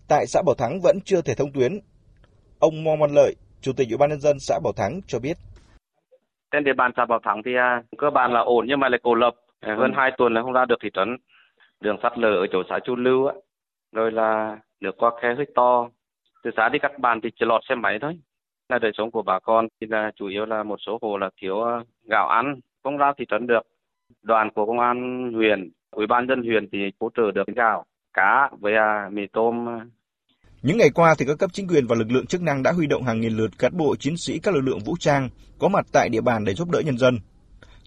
Tại 0.09 0.25
xã 0.27 0.41
Bảo 0.45 0.55
Thắng 0.55 0.79
vẫn 0.83 0.97
chưa 1.05 1.21
thể 1.21 1.33
thông 1.35 1.51
tuyến. 1.53 1.79
Ông 2.59 2.83
Mo 2.83 2.91
Văn 2.99 3.11
Lợi, 3.13 3.35
Chủ 3.61 3.71
tịch 3.77 3.87
Ủy 3.89 3.97
ban 3.97 4.09
nhân 4.09 4.19
dân 4.19 4.39
xã 4.39 4.59
Bảo 4.63 4.73
Thắng 4.73 4.99
cho 5.07 5.19
biết. 5.19 5.37
Trên 6.51 6.63
địa 6.63 6.73
bàn 6.77 6.91
xã 6.97 7.05
Bảo 7.05 7.19
Thắng 7.23 7.41
thì 7.45 7.51
à, 7.55 7.83
cơ 7.97 8.09
bản 8.09 8.33
là 8.33 8.39
ổn 8.39 8.65
nhưng 8.67 8.79
mà 8.79 8.89
lại 8.89 8.99
cô 9.03 9.15
lập. 9.15 9.35
Hơn 9.61 9.91
2 9.95 10.11
tuần 10.17 10.33
là 10.33 10.41
không 10.41 10.53
ra 10.53 10.65
được 10.65 10.75
thị 10.83 10.89
trấn. 10.93 11.17
Đường 11.79 11.97
sạt 12.03 12.17
lở 12.17 12.29
ở 12.29 12.45
chỗ 12.51 12.63
xã 12.69 12.79
Chu 12.85 12.95
Lưu 12.95 13.27
á, 13.27 13.33
rồi 13.91 14.11
là 14.11 14.59
nước 14.79 14.91
qua 14.97 15.11
khe 15.21 15.33
hơi 15.37 15.45
to. 15.55 15.89
Từ 16.43 16.51
xã 16.57 16.69
đi 16.69 16.79
các 16.81 16.99
bàn 16.99 17.19
thì 17.23 17.29
chỉ 17.39 17.45
lọt 17.45 17.61
xe 17.69 17.75
máy 17.75 17.97
thôi. 18.01 18.19
Là 18.71 18.79
đời 18.79 18.91
sống 18.97 19.11
của 19.11 19.21
bà 19.21 19.39
con 19.39 19.67
thì 19.81 19.87
là 19.89 20.11
chủ 20.15 20.27
yếu 20.27 20.45
là 20.45 20.63
một 20.63 20.75
số 20.85 20.99
hộ 21.01 21.17
là 21.17 21.29
thiếu 21.41 21.61
ờ, 21.61 21.83
gạo 22.09 22.27
ăn, 22.27 22.59
không 22.83 22.97
ra 22.97 23.13
thị 23.17 23.25
trấn 23.31 23.47
được. 23.47 23.61
Đoàn 24.23 24.49
của 24.55 24.65
công 24.65 24.79
an 24.79 24.97
huyện, 25.35 25.69
ủy 25.91 26.07
ban 26.07 26.27
dân 26.27 26.43
huyện 26.43 26.69
thì 26.71 26.77
hỗ 26.99 27.09
trợ 27.17 27.31
được 27.31 27.47
gạo, 27.55 27.85
cá 28.13 28.49
với 28.59 28.73
à, 28.75 29.09
mì 29.11 29.21
tôm 29.33 29.65
ờ. 29.65 29.79
những 30.61 30.77
ngày 30.77 30.89
qua 30.95 31.15
thì 31.17 31.25
các 31.25 31.39
cấp 31.39 31.49
chính 31.53 31.67
quyền 31.67 31.87
và 31.87 31.95
lực 31.95 32.11
lượng 32.11 32.25
chức 32.25 32.41
năng 32.41 32.63
đã 32.63 32.71
huy 32.71 32.87
động 32.87 33.03
hàng 33.03 33.21
nghìn 33.21 33.33
lượt 33.33 33.51
cán 33.59 33.77
bộ 33.77 33.95
chiến 33.95 34.17
sĩ 34.17 34.39
các 34.39 34.53
lực 34.53 34.61
lượng 34.61 34.79
vũ 34.85 34.95
trang 34.99 35.29
có 35.59 35.67
mặt 35.67 35.85
tại 35.93 36.09
địa 36.09 36.21
bàn 36.21 36.45
để 36.45 36.53
giúp 36.53 36.69
đỡ 36.71 36.79
nhân 36.79 36.97
dân. 36.97 37.19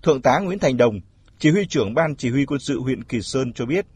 Thượng 0.02 0.22
tá 0.22 0.38
Nguyễn 0.38 0.58
Thành 0.58 0.76
Đồng, 0.76 1.00
chỉ 1.38 1.50
huy 1.50 1.66
trưởng 1.66 1.94
ban 1.94 2.16
chỉ 2.16 2.30
huy 2.30 2.46
quân 2.46 2.60
sự 2.60 2.80
huyện 2.80 3.04
Kỳ 3.04 3.20
Sơn 3.20 3.52
cho 3.52 3.66
biết. 3.66 3.86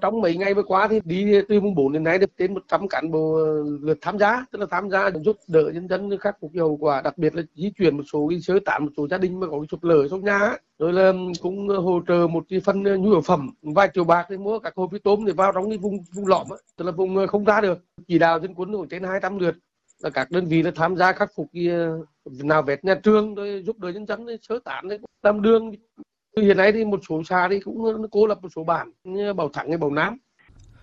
Trong 0.00 0.20
mấy 0.20 0.36
ngày 0.36 0.54
vừa 0.54 0.62
qua 0.62 0.88
thì 0.88 1.00
đi 1.04 1.40
từ 1.48 1.60
mùng 1.60 1.74
4 1.74 1.92
đến 1.92 2.04
nay 2.04 2.18
được 2.18 2.30
trên 2.38 2.54
100 2.54 2.88
cán 2.88 3.10
bộ 3.10 3.34
ờ, 3.34 3.64
lượt 3.80 3.98
tham 4.00 4.18
gia, 4.18 4.44
tức 4.50 4.58
là 4.58 4.66
tham 4.70 4.90
gia 4.90 5.10
giúp 5.24 5.36
đỡ 5.48 5.70
nhân 5.74 5.88
dân 5.88 6.18
khắc 6.18 6.36
phục 6.40 6.50
hậu 6.58 6.76
quả, 6.76 7.00
đặc 7.00 7.18
biệt 7.18 7.34
là 7.34 7.42
di 7.54 7.70
chuyển 7.78 7.96
một 7.96 8.02
số 8.12 8.28
đi 8.28 8.40
sơ 8.40 8.58
tán 8.64 8.84
một 8.84 8.90
số 8.96 9.08
gia 9.08 9.18
đình 9.18 9.40
mà 9.40 9.46
có 9.50 9.64
sụp 9.70 9.84
lở 9.84 10.08
trong 10.08 10.24
nhà, 10.24 10.56
rồi 10.78 10.92
là 10.92 11.12
cũng 11.40 11.68
ờ, 11.68 11.78
hỗ 11.78 12.00
trợ 12.08 12.26
một 12.30 12.44
cái 12.48 12.60
phần 12.60 12.84
ờ, 12.84 12.96
nhu 12.96 13.10
yếu 13.10 13.20
phẩm 13.20 13.50
vài 13.62 13.90
triệu 13.94 14.04
bạc 14.04 14.26
để 14.30 14.36
mua 14.36 14.58
các 14.58 14.72
hộp 14.76 14.90
tôm 15.04 15.24
để 15.24 15.32
vào 15.32 15.52
trong 15.52 15.68
cái 15.68 15.78
vùng 15.78 15.98
vùng 16.14 16.26
lõm, 16.26 16.46
tức 16.76 16.84
là 16.84 16.92
vùng 16.92 17.26
không 17.26 17.44
ra 17.44 17.60
được. 17.60 17.78
Chỉ 18.08 18.18
đạo 18.18 18.40
dân 18.40 18.54
quân 18.54 18.76
khoảng 18.76 18.88
trên 18.88 19.02
200 19.02 19.38
lượt. 19.38 19.54
Là 20.02 20.10
các 20.10 20.30
đơn 20.30 20.46
vị 20.46 20.62
là 20.62 20.70
tham 20.74 20.96
gia 20.96 21.12
khắc 21.12 21.30
phục 21.36 21.46
cái 21.52 21.68
nào 22.44 22.62
vẹt 22.62 22.84
nhà 22.84 22.94
trường 22.94 23.34
rồi 23.34 23.62
giúp 23.66 23.78
đỡ 23.78 23.88
nhân 23.88 24.06
dân 24.06 24.26
sơ 24.42 24.58
tán 24.64 24.88
làm 25.22 25.42
đường 25.42 25.72
hiện 26.42 26.56
nay 26.56 26.72
thì 26.72 26.84
một 26.84 27.00
số 27.08 27.22
xã 27.24 27.48
thì 27.50 27.60
cũng 27.60 28.08
cố 28.10 28.26
lập 28.26 28.38
một 28.42 28.48
số 28.56 28.64
bản 28.64 28.90
như 29.04 29.32
Bảo 29.32 29.48
Thắng 29.52 29.68
hay 29.68 29.78
Bảo 29.78 29.90
Nam. 29.90 30.18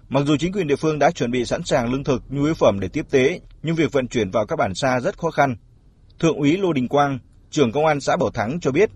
Mặc 0.10 0.24
dù 0.26 0.38
chính 0.38 0.54
quyền 0.54 0.68
địa 0.68 0.76
phương 0.76 1.00
đã 1.00 1.12
chuẩn 1.12 1.32
bị 1.32 1.46
sẵn 1.46 1.64
sàng 1.64 1.92
lương 1.92 2.04
thực, 2.04 2.24
nhu 2.30 2.44
yếu 2.44 2.54
phẩm 2.54 2.80
để 2.80 2.88
tiếp 2.94 3.06
tế, 3.12 3.40
nhưng 3.64 3.76
việc 3.76 3.92
vận 3.92 4.08
chuyển 4.08 4.30
vào 4.30 4.46
các 4.46 4.56
bản 4.56 4.76
xa 4.76 5.00
rất 5.00 5.18
khó 5.18 5.32
khăn. 5.32 5.56
Thượng 6.20 6.38
úy 6.38 6.58
Lô 6.58 6.74
Đình 6.74 6.88
Quang, 6.88 7.20
trưởng 7.50 7.72
công 7.72 7.86
an 7.86 8.00
xã 8.00 8.18
Bảo 8.20 8.30
Thắng 8.30 8.60
cho 8.60 8.72
biết, 8.72 8.90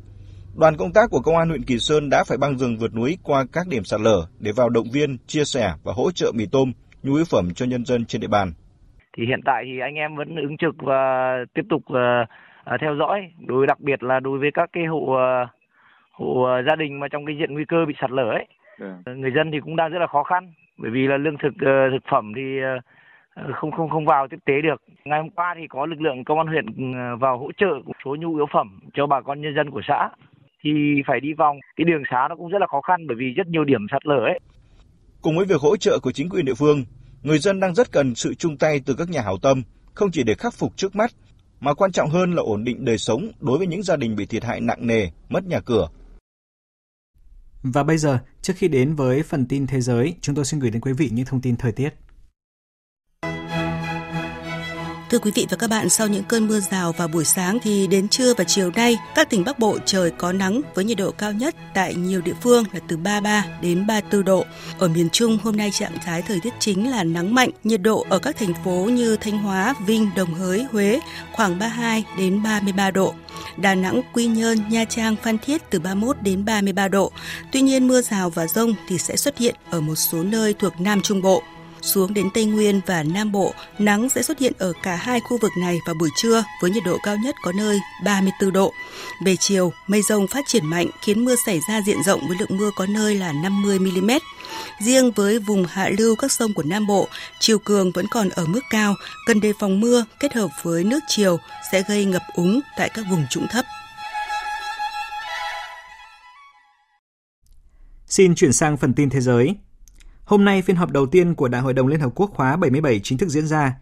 đoàn 0.57 0.77
công 0.77 0.93
tác 0.93 1.09
của 1.11 1.19
công 1.19 1.37
an 1.37 1.49
huyện 1.49 1.63
Kỳ 1.63 1.79
Sơn 1.79 2.09
đã 2.09 2.23
phải 2.23 2.37
băng 2.37 2.57
rừng 2.57 2.77
vượt 2.77 2.95
núi 2.95 3.17
qua 3.23 3.45
các 3.51 3.67
điểm 3.67 3.83
sạt 3.83 4.01
lở 4.01 4.25
để 4.39 4.51
vào 4.51 4.69
động 4.69 4.87
viên, 4.93 5.17
chia 5.27 5.45
sẻ 5.45 5.73
và 5.83 5.93
hỗ 5.93 6.11
trợ 6.11 6.31
mì 6.35 6.45
tôm, 6.51 6.71
nhu 7.03 7.15
yếu 7.15 7.25
phẩm 7.25 7.53
cho 7.55 7.65
nhân 7.65 7.85
dân 7.85 8.05
trên 8.05 8.21
địa 8.21 8.27
bàn. 8.27 8.53
Thì 9.17 9.25
hiện 9.25 9.39
tại 9.45 9.63
thì 9.65 9.79
anh 9.79 9.95
em 9.95 10.15
vẫn 10.15 10.35
ứng 10.35 10.57
trực 10.57 10.75
và 10.77 11.31
tiếp 11.53 11.61
tục 11.69 11.81
uh, 11.93 12.27
theo 12.81 12.95
dõi, 12.99 13.19
đối 13.47 13.67
đặc 13.67 13.79
biệt 13.79 14.03
là 14.03 14.19
đối 14.19 14.39
với 14.39 14.49
các 14.53 14.69
cái 14.73 14.83
hộ 14.85 14.97
uh, 14.97 15.49
hộ 16.19 16.43
ờ, 16.43 16.63
gia 16.67 16.75
đình 16.75 16.99
mà 16.99 17.07
trong 17.11 17.25
cái 17.25 17.35
diện 17.39 17.53
nguy 17.53 17.65
cơ 17.65 17.77
bị 17.87 17.93
sạt 18.01 18.11
lở 18.11 18.29
ấy. 18.29 18.45
Ừ. 18.79 19.15
người 19.15 19.31
dân 19.35 19.51
thì 19.51 19.57
cũng 19.63 19.75
đang 19.75 19.91
rất 19.91 19.99
là 19.99 20.07
khó 20.07 20.23
khăn 20.23 20.53
bởi 20.77 20.91
vì 20.91 21.07
là 21.07 21.17
lương 21.17 21.37
thực 21.37 21.53
uh, 21.53 21.91
thực 21.93 22.03
phẩm 22.11 22.31
thì 22.35 22.41
uh, 22.77 23.55
không 23.55 23.71
không 23.71 23.89
không 23.89 24.05
vào 24.05 24.27
tiếp 24.27 24.37
tế 24.45 24.53
được. 24.63 24.81
Ngày 25.05 25.19
hôm 25.19 25.29
qua 25.29 25.55
thì 25.57 25.67
có 25.69 25.85
lực 25.85 26.01
lượng 26.01 26.23
công 26.23 26.37
an 26.37 26.47
huyện 26.47 26.65
vào 27.19 27.37
hỗ 27.37 27.51
trợ 27.57 27.73
một 27.85 27.97
số 28.05 28.15
nhu 28.19 28.35
yếu 28.35 28.45
phẩm 28.53 28.79
cho 28.93 29.07
bà 29.07 29.21
con 29.21 29.41
nhân 29.41 29.55
dân 29.55 29.71
của 29.71 29.81
xã. 29.87 30.09
Thì 30.63 30.71
phải 31.07 31.19
đi 31.19 31.33
vòng 31.33 31.59
cái 31.75 31.85
đường 31.85 32.03
xá 32.11 32.27
nó 32.29 32.35
cũng 32.35 32.49
rất 32.49 32.61
là 32.61 32.67
khó 32.67 32.81
khăn 32.81 33.07
bởi 33.07 33.17
vì 33.19 33.33
rất 33.37 33.47
nhiều 33.47 33.63
điểm 33.63 33.87
sạt 33.91 34.05
lở 34.05 34.19
ấy. 34.19 34.39
Cùng 35.21 35.37
với 35.37 35.45
việc 35.45 35.61
hỗ 35.61 35.77
trợ 35.77 35.99
của 35.99 36.11
chính 36.11 36.29
quyền 36.29 36.45
địa 36.45 36.53
phương 36.59 36.83
người 37.23 37.39
dân 37.39 37.59
đang 37.59 37.75
rất 37.75 37.91
cần 37.91 38.15
sự 38.15 38.33
chung 38.33 38.57
tay 38.57 38.81
từ 38.85 38.95
các 38.97 39.09
nhà 39.09 39.21
hảo 39.21 39.37
tâm 39.41 39.61
không 39.93 40.11
chỉ 40.11 40.23
để 40.23 40.33
khắc 40.33 40.53
phục 40.53 40.77
trước 40.77 40.95
mắt 40.95 41.11
mà 41.59 41.73
quan 41.73 41.91
trọng 41.91 42.09
hơn 42.09 42.33
là 42.33 42.41
ổn 42.41 42.63
định 42.63 42.85
đời 42.85 42.97
sống 42.97 43.31
đối 43.39 43.57
với 43.57 43.67
những 43.67 43.83
gia 43.83 43.95
đình 43.95 44.15
bị 44.15 44.25
thiệt 44.25 44.43
hại 44.43 44.61
nặng 44.61 44.87
nề 44.87 45.07
mất 45.29 45.45
nhà 45.45 45.59
cửa 45.59 45.87
và 47.63 47.83
bây 47.83 47.97
giờ, 47.97 48.19
trước 48.41 48.53
khi 48.57 48.67
đến 48.67 48.95
với 48.95 49.23
phần 49.23 49.45
tin 49.45 49.67
thế 49.67 49.81
giới, 49.81 50.15
chúng 50.21 50.35
tôi 50.35 50.45
xin 50.45 50.59
gửi 50.59 50.71
đến 50.71 50.81
quý 50.81 50.93
vị 50.93 51.09
những 51.13 51.25
thông 51.25 51.41
tin 51.41 51.55
thời 51.55 51.71
tiết. 51.71 51.89
Thưa 55.09 55.19
quý 55.19 55.31
vị 55.35 55.47
và 55.49 55.57
các 55.57 55.69
bạn, 55.69 55.89
sau 55.89 56.07
những 56.07 56.23
cơn 56.23 56.47
mưa 56.47 56.59
rào 56.59 56.91
vào 56.91 57.07
buổi 57.07 57.25
sáng 57.25 57.59
thì 57.63 57.87
đến 57.87 58.07
trưa 58.07 58.33
và 58.33 58.43
chiều 58.43 58.71
nay, 58.75 58.97
các 59.15 59.29
tỉnh 59.29 59.43
Bắc 59.43 59.59
Bộ 59.59 59.77
trời 59.85 60.11
có 60.11 60.31
nắng 60.31 60.61
với 60.75 60.85
nhiệt 60.85 60.97
độ 60.97 61.11
cao 61.11 61.33
nhất 61.33 61.55
tại 61.73 61.95
nhiều 61.95 62.21
địa 62.21 62.33
phương 62.41 62.63
là 62.73 62.79
từ 62.87 62.97
33 62.97 63.45
đến 63.61 63.87
34 63.87 64.23
độ. 64.23 64.45
Ở 64.79 64.87
miền 64.87 65.09
Trung, 65.09 65.37
hôm 65.43 65.57
nay 65.57 65.71
trạng 65.73 65.97
thái 66.05 66.21
thời 66.21 66.39
tiết 66.39 66.53
chính 66.59 66.91
là 66.91 67.03
nắng 67.03 67.35
mạnh, 67.35 67.49
nhiệt 67.63 67.81
độ 67.81 68.05
ở 68.09 68.19
các 68.19 68.37
thành 68.37 68.53
phố 68.63 68.71
như 68.71 69.15
Thanh 69.15 69.37
Hóa, 69.37 69.73
Vinh, 69.85 70.09
Đồng 70.15 70.33
Hới, 70.33 70.65
Huế 70.71 70.99
khoảng 71.31 71.59
32 71.59 72.03
đến 72.17 72.43
33 72.43 72.91
độ. 72.91 73.13
Đà 73.57 73.75
Nẵng, 73.75 74.01
Quy 74.13 74.27
Nhơn, 74.27 74.57
Nha 74.69 74.85
Trang, 74.85 75.15
Phan 75.23 75.37
Thiết 75.37 75.61
từ 75.69 75.79
31 75.79 76.17
đến 76.21 76.45
33 76.45 76.87
độ. 76.87 77.11
Tuy 77.51 77.61
nhiên 77.61 77.87
mưa 77.87 78.01
rào 78.01 78.29
và 78.29 78.47
rông 78.47 78.73
thì 78.87 78.97
sẽ 78.97 79.15
xuất 79.15 79.37
hiện 79.37 79.55
ở 79.69 79.81
một 79.81 79.95
số 79.95 80.23
nơi 80.23 80.53
thuộc 80.53 80.81
Nam 80.81 81.01
Trung 81.01 81.21
Bộ. 81.21 81.43
Xuống 81.81 82.13
đến 82.13 82.29
Tây 82.33 82.45
Nguyên 82.45 82.81
và 82.85 83.03
Nam 83.03 83.31
Bộ, 83.31 83.53
nắng 83.79 84.09
sẽ 84.09 84.23
xuất 84.23 84.39
hiện 84.39 84.53
ở 84.57 84.73
cả 84.83 84.95
hai 84.95 85.19
khu 85.19 85.37
vực 85.41 85.51
này 85.57 85.79
vào 85.85 85.95
buổi 85.99 86.09
trưa 86.15 86.43
với 86.61 86.71
nhiệt 86.71 86.83
độ 86.85 86.97
cao 87.03 87.17
nhất 87.17 87.35
có 87.43 87.51
nơi 87.51 87.79
34 88.03 88.53
độ. 88.53 88.73
Về 89.25 89.35
chiều, 89.39 89.71
mây 89.87 90.01
rông 90.01 90.27
phát 90.27 90.45
triển 90.47 90.65
mạnh 90.65 90.87
khiến 91.01 91.25
mưa 91.25 91.35
xảy 91.45 91.59
ra 91.69 91.81
diện 91.81 92.03
rộng 92.05 92.27
với 92.27 92.37
lượng 92.39 92.57
mưa 92.57 92.71
có 92.75 92.85
nơi 92.85 93.15
là 93.15 93.33
50 93.33 93.79
mm. 93.79 94.11
Riêng 94.79 95.11
với 95.11 95.39
vùng 95.39 95.65
hạ 95.65 95.89
lưu 95.97 96.15
các 96.15 96.31
sông 96.31 96.53
của 96.53 96.63
Nam 96.63 96.87
Bộ, 96.87 97.07
chiều 97.39 97.59
cường 97.59 97.91
vẫn 97.91 98.05
còn 98.11 98.29
ở 98.29 98.45
mức 98.45 98.61
cao, 98.69 98.95
cần 99.25 99.41
đề 99.41 99.53
phòng 99.59 99.79
mưa 99.79 100.05
kết 100.19 100.33
hợp 100.33 100.49
với 100.63 100.83
nước 100.83 100.99
chiều 101.07 101.39
sẽ 101.71 101.83
gây 101.87 102.05
ngập 102.05 102.23
úng 102.33 102.59
tại 102.77 102.89
các 102.93 103.05
vùng 103.09 103.25
trũng 103.29 103.47
thấp. 103.47 103.65
Xin 108.05 108.35
chuyển 108.35 108.53
sang 108.53 108.77
phần 108.77 108.93
tin 108.93 109.09
thế 109.09 109.21
giới. 109.21 109.55
Hôm 110.29 110.45
nay, 110.45 110.61
phiên 110.61 110.75
họp 110.75 110.91
đầu 110.91 111.05
tiên 111.05 111.35
của 111.35 111.47
Đại 111.47 111.61
hội 111.61 111.73
đồng 111.73 111.87
Liên 111.87 111.99
Hợp 111.99 112.11
Quốc 112.15 112.31
khóa 112.33 112.55
77 112.55 112.99
chính 113.03 113.17
thức 113.17 113.29
diễn 113.29 113.47
ra. 113.47 113.75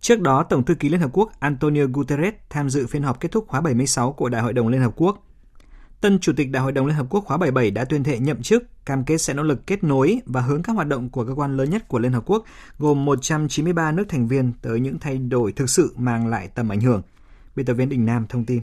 Trước 0.00 0.20
đó, 0.20 0.42
Tổng 0.42 0.64
thư 0.64 0.74
ký 0.74 0.88
Liên 0.88 1.00
Hợp 1.00 1.10
Quốc 1.12 1.32
Antonio 1.40 1.86
Guterres 1.92 2.34
tham 2.50 2.70
dự 2.70 2.86
phiên 2.86 3.02
họp 3.02 3.20
kết 3.20 3.32
thúc 3.32 3.44
khóa 3.48 3.60
76 3.60 4.12
của 4.12 4.28
Đại 4.28 4.42
hội 4.42 4.52
đồng 4.52 4.68
Liên 4.68 4.80
Hợp 4.80 4.92
Quốc. 4.96 5.26
Tân 6.00 6.18
Chủ 6.18 6.32
tịch 6.36 6.50
Đại 6.50 6.62
hội 6.62 6.72
đồng 6.72 6.86
Liên 6.86 6.96
Hợp 6.96 7.06
Quốc 7.10 7.24
khóa 7.24 7.36
77 7.36 7.70
đã 7.70 7.84
tuyên 7.84 8.04
thệ 8.04 8.18
nhậm 8.18 8.42
chức, 8.42 8.84
cam 8.84 9.04
kết 9.04 9.18
sẽ 9.18 9.34
nỗ 9.34 9.42
lực 9.42 9.66
kết 9.66 9.84
nối 9.84 10.20
và 10.26 10.40
hướng 10.40 10.62
các 10.62 10.72
hoạt 10.72 10.86
động 10.86 11.10
của 11.10 11.24
cơ 11.24 11.34
quan 11.34 11.56
lớn 11.56 11.70
nhất 11.70 11.88
của 11.88 11.98
Liên 11.98 12.12
Hợp 12.12 12.22
Quốc 12.26 12.44
gồm 12.78 13.04
193 13.04 13.92
nước 13.92 14.04
thành 14.08 14.28
viên 14.28 14.52
tới 14.62 14.80
những 14.80 14.98
thay 14.98 15.18
đổi 15.18 15.52
thực 15.52 15.70
sự 15.70 15.94
mang 15.96 16.26
lại 16.26 16.48
tầm 16.54 16.72
ảnh 16.72 16.80
hưởng. 16.80 17.02
Biên 17.56 17.66
tập 17.66 17.74
viên 17.74 17.88
Đình 17.88 18.06
Nam 18.06 18.26
thông 18.28 18.44
tin. 18.44 18.62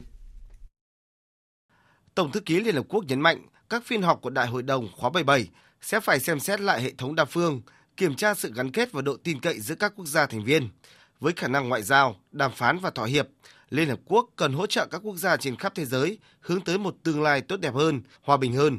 Tổng 2.14 2.32
thư 2.32 2.40
ký 2.40 2.60
Liên 2.60 2.74
Hợp 2.74 2.84
Quốc 2.88 3.04
nhấn 3.04 3.20
mạnh 3.20 3.46
các 3.70 3.82
phiên 3.86 4.02
họp 4.02 4.22
của 4.22 4.30
Đại 4.30 4.46
hội 4.46 4.62
đồng 4.62 4.88
khóa 4.96 5.10
77 5.10 5.48
sẽ 5.82 6.00
phải 6.00 6.20
xem 6.20 6.40
xét 6.40 6.60
lại 6.60 6.82
hệ 6.82 6.92
thống 6.98 7.14
đa 7.14 7.24
phương, 7.24 7.62
kiểm 7.96 8.14
tra 8.14 8.34
sự 8.34 8.52
gắn 8.54 8.72
kết 8.72 8.92
và 8.92 9.02
độ 9.02 9.16
tin 9.16 9.40
cậy 9.40 9.60
giữa 9.60 9.74
các 9.74 9.92
quốc 9.96 10.06
gia 10.06 10.26
thành 10.26 10.44
viên. 10.44 10.68
Với 11.20 11.32
khả 11.36 11.48
năng 11.48 11.68
ngoại 11.68 11.82
giao, 11.82 12.16
đàm 12.32 12.52
phán 12.52 12.78
và 12.78 12.90
thỏa 12.90 13.06
hiệp, 13.06 13.28
Liên 13.70 13.88
Hợp 13.88 14.00
Quốc 14.04 14.28
cần 14.36 14.52
hỗ 14.52 14.66
trợ 14.66 14.86
các 14.86 15.00
quốc 15.04 15.16
gia 15.16 15.36
trên 15.36 15.56
khắp 15.56 15.72
thế 15.74 15.84
giới 15.84 16.18
hướng 16.40 16.60
tới 16.60 16.78
một 16.78 16.96
tương 17.02 17.22
lai 17.22 17.40
tốt 17.40 17.56
đẹp 17.60 17.74
hơn, 17.74 18.02
hòa 18.22 18.36
bình 18.36 18.52
hơn. 18.52 18.78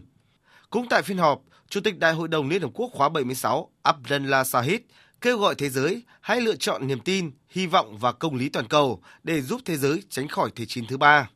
Cũng 0.70 0.90
tại 0.90 1.02
phiên 1.02 1.18
họp, 1.18 1.42
Chủ 1.70 1.82
tịch 1.82 2.00
Đại 2.00 2.14
hội 2.14 2.28
đồng 2.28 2.50
Liên 2.50 2.62
Hợp 2.62 2.72
Quốc 2.74 2.92
khóa 2.94 3.10
76 3.10 3.70
Abdullah 3.84 4.48
Sahid 4.48 4.80
kêu 5.22 5.38
gọi 5.38 5.56
thế 5.56 5.70
giới 5.70 6.04
hãy 6.22 6.42
lựa 6.42 6.56
chọn 6.56 6.88
niềm 6.88 7.00
tin, 7.00 7.32
hy 7.50 7.66
vọng 7.68 7.98
và 7.98 8.12
công 8.12 8.36
lý 8.36 8.50
toàn 8.50 8.68
cầu 8.68 9.02
để 9.24 9.42
giúp 9.42 9.62
thế 9.66 9.78
giới 9.78 10.04
tránh 10.10 10.28
khỏi 10.28 10.52
thế 10.56 10.66
chiến 10.66 10.86
thứ 10.90 10.98
ba. 10.98 11.30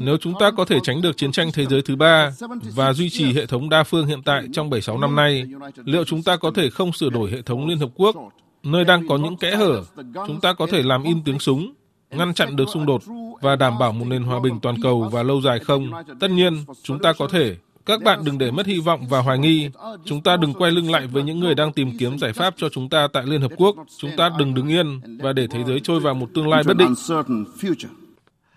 Nếu 0.00 0.16
chúng 0.20 0.34
ta 0.40 0.50
có 0.56 0.64
thể 0.64 0.78
tránh 0.82 1.02
được 1.02 1.16
chiến 1.16 1.32
tranh 1.32 1.50
thế 1.54 1.66
giới 1.66 1.82
thứ 1.82 1.96
ba 1.96 2.30
và 2.74 2.92
duy 2.92 3.10
trì 3.10 3.32
hệ 3.32 3.46
thống 3.46 3.68
đa 3.68 3.84
phương 3.84 4.06
hiện 4.06 4.22
tại 4.22 4.44
trong 4.52 4.70
76 4.70 4.98
năm 4.98 5.16
nay, 5.16 5.44
liệu 5.84 6.04
chúng 6.04 6.22
ta 6.22 6.36
có 6.36 6.50
thể 6.54 6.70
không 6.70 6.92
sửa 6.92 7.10
đổi 7.10 7.30
hệ 7.30 7.42
thống 7.42 7.66
Liên 7.66 7.78
Hợp 7.78 7.90
Quốc, 7.94 8.16
nơi 8.62 8.84
đang 8.84 9.08
có 9.08 9.16
những 9.16 9.36
kẽ 9.36 9.56
hở, 9.56 9.84
chúng 10.26 10.40
ta 10.40 10.52
có 10.52 10.66
thể 10.72 10.82
làm 10.82 11.02
im 11.02 11.22
tiếng 11.24 11.38
súng, 11.38 11.72
ngăn 12.10 12.34
chặn 12.34 12.56
được 12.56 12.68
xung 12.68 12.86
đột 12.86 13.02
và 13.40 13.56
đảm 13.56 13.78
bảo 13.78 13.92
một 13.92 14.04
nền 14.04 14.22
hòa 14.22 14.40
bình 14.40 14.58
toàn 14.62 14.76
cầu 14.82 15.08
và 15.12 15.22
lâu 15.22 15.40
dài 15.40 15.58
không? 15.58 15.90
Tất 16.20 16.30
nhiên, 16.30 16.64
chúng 16.82 16.98
ta 16.98 17.12
có 17.12 17.28
thể 17.28 17.56
các 17.86 18.02
bạn 18.02 18.24
đừng 18.24 18.38
để 18.38 18.50
mất 18.50 18.66
hy 18.66 18.80
vọng 18.80 19.06
và 19.08 19.20
hoài 19.20 19.38
nghi. 19.38 19.70
Chúng 20.04 20.22
ta 20.22 20.36
đừng 20.36 20.54
quay 20.54 20.72
lưng 20.72 20.90
lại 20.90 21.06
với 21.06 21.22
những 21.22 21.40
người 21.40 21.54
đang 21.54 21.72
tìm 21.72 21.98
kiếm 21.98 22.18
giải 22.18 22.32
pháp 22.32 22.54
cho 22.56 22.68
chúng 22.68 22.88
ta 22.88 23.08
tại 23.12 23.22
Liên 23.26 23.40
Hợp 23.40 23.52
Quốc. 23.56 23.76
Chúng 23.98 24.10
ta 24.16 24.30
đừng 24.38 24.54
đứng 24.54 24.68
yên 24.68 25.18
và 25.18 25.32
để 25.32 25.46
thế 25.50 25.64
giới 25.66 25.80
trôi 25.80 26.00
vào 26.00 26.14
một 26.14 26.28
tương 26.34 26.48
lai 26.48 26.62
bất 26.66 26.76
định. 26.76 26.94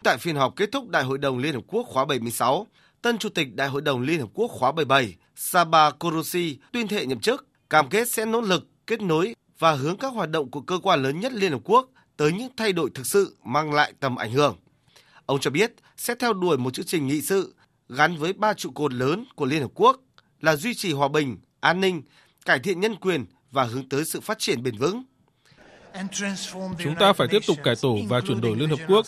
Tại 0.04 0.18
phiên 0.18 0.36
họp 0.36 0.56
kết 0.56 0.72
thúc 0.72 0.90
Đại 0.90 1.04
hội 1.04 1.18
đồng 1.18 1.38
Liên 1.38 1.54
Hợp 1.54 1.64
Quốc 1.68 1.84
khóa 1.88 2.06
76, 2.06 2.68
tân 3.02 3.18
Chủ 3.18 3.30
tịch 3.30 3.56
Đại 3.56 3.68
hội 3.68 3.82
đồng 3.82 4.02
Liên 4.02 4.20
Hợp 4.20 4.30
Quốc 4.34 4.52
khóa 4.52 4.72
77 4.72 5.16
Saba 5.36 5.92
Korosi 5.92 6.58
tuyên 6.72 6.88
thệ 6.88 7.06
nhậm 7.06 7.20
chức, 7.20 7.48
cam 7.70 7.90
kết 7.90 8.12
sẽ 8.12 8.26
nỗ 8.26 8.42
lực 8.42 8.68
kết 8.88 9.02
nối 9.02 9.36
và 9.60 9.72
hướng 9.72 9.98
các 9.98 10.14
hoạt 10.14 10.30
động 10.30 10.52
của 10.52 10.62
cơ 10.62 10.80
quan 10.84 11.04
lớn 11.04 11.20
nhất 11.20 11.34
Liên 11.34 11.52
Hợp 11.52 11.62
Quốc 11.64 11.90
tới 12.18 12.32
những 12.32 12.50
thay 12.58 12.74
đổi 12.74 12.90
thực 12.96 13.06
sự 13.06 13.36
mang 13.44 13.74
lại 13.74 13.94
tầm 14.00 14.16
ảnh 14.16 14.32
hưởng. 14.32 14.56
Ông 15.26 15.40
cho 15.40 15.52
biết 15.52 15.74
sẽ 15.98 16.16
theo 16.16 16.34
đuổi 16.34 16.58
một 16.58 16.74
chương 16.74 16.86
trình 16.86 17.08
nghị 17.08 17.22
sự 17.22 17.54
gắn 17.90 18.18
với 18.18 18.34
ba 18.34 18.54
trụ 18.54 18.72
cột 18.72 18.94
lớn 18.94 19.26
của 19.36 19.46
Liên 19.46 19.62
Hợp 19.62 19.72
Quốc 19.74 19.98
là 20.42 20.56
duy 20.56 20.74
trì 20.74 20.94
hòa 20.94 21.08
bình, 21.08 21.38
an 21.60 21.82
ninh, 21.82 22.02
cải 22.46 22.60
thiện 22.60 22.80
nhân 22.80 22.96
quyền 22.96 23.26
và 23.52 23.64
hướng 23.64 23.90
tới 23.90 24.06
sự 24.06 24.22
phát 24.22 24.40
triển 24.40 24.64
bền 24.64 24.78
vững. 24.78 25.04
Chúng 26.84 26.96
ta 27.00 27.14
phải 27.14 27.28
tiếp 27.32 27.40
tục 27.48 27.58
cải 27.64 27.76
tổ 27.82 27.98
và 28.08 28.22
chuyển 28.22 28.42
đổi 28.42 28.56
Liên 28.56 28.70
Hợp 28.70 28.80
Quốc, 28.88 29.06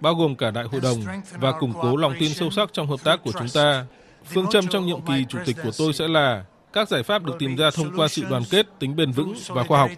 bao 0.00 0.14
gồm 0.14 0.36
cả 0.36 0.50
Đại 0.50 0.64
hội 0.64 0.80
đồng, 0.80 1.04
và 1.38 1.52
củng 1.60 1.72
cố 1.82 1.96
lòng 1.96 2.14
tin 2.20 2.34
sâu 2.34 2.50
sắc 2.50 2.72
trong 2.72 2.86
hợp 2.86 3.04
tác 3.04 3.20
của 3.24 3.32
chúng 3.32 3.48
ta. 3.54 3.86
Phương 4.24 4.46
châm 4.50 4.68
trong 4.68 4.86
nhiệm 4.86 5.06
kỳ 5.06 5.24
chủ 5.28 5.38
tịch 5.44 5.56
của 5.62 5.70
tôi 5.78 5.92
sẽ 5.92 6.08
là 6.08 6.44
các 6.72 6.88
giải 6.88 7.02
pháp 7.02 7.24
được 7.24 7.32
tìm 7.38 7.56
ra 7.56 7.70
thông 7.70 7.96
qua 7.96 8.08
sự 8.08 8.24
đoàn 8.30 8.42
kết, 8.50 8.66
tính 8.78 8.96
bền 8.96 9.12
vững 9.12 9.34
và 9.46 9.64
khoa 9.64 9.78
học. 9.78 9.90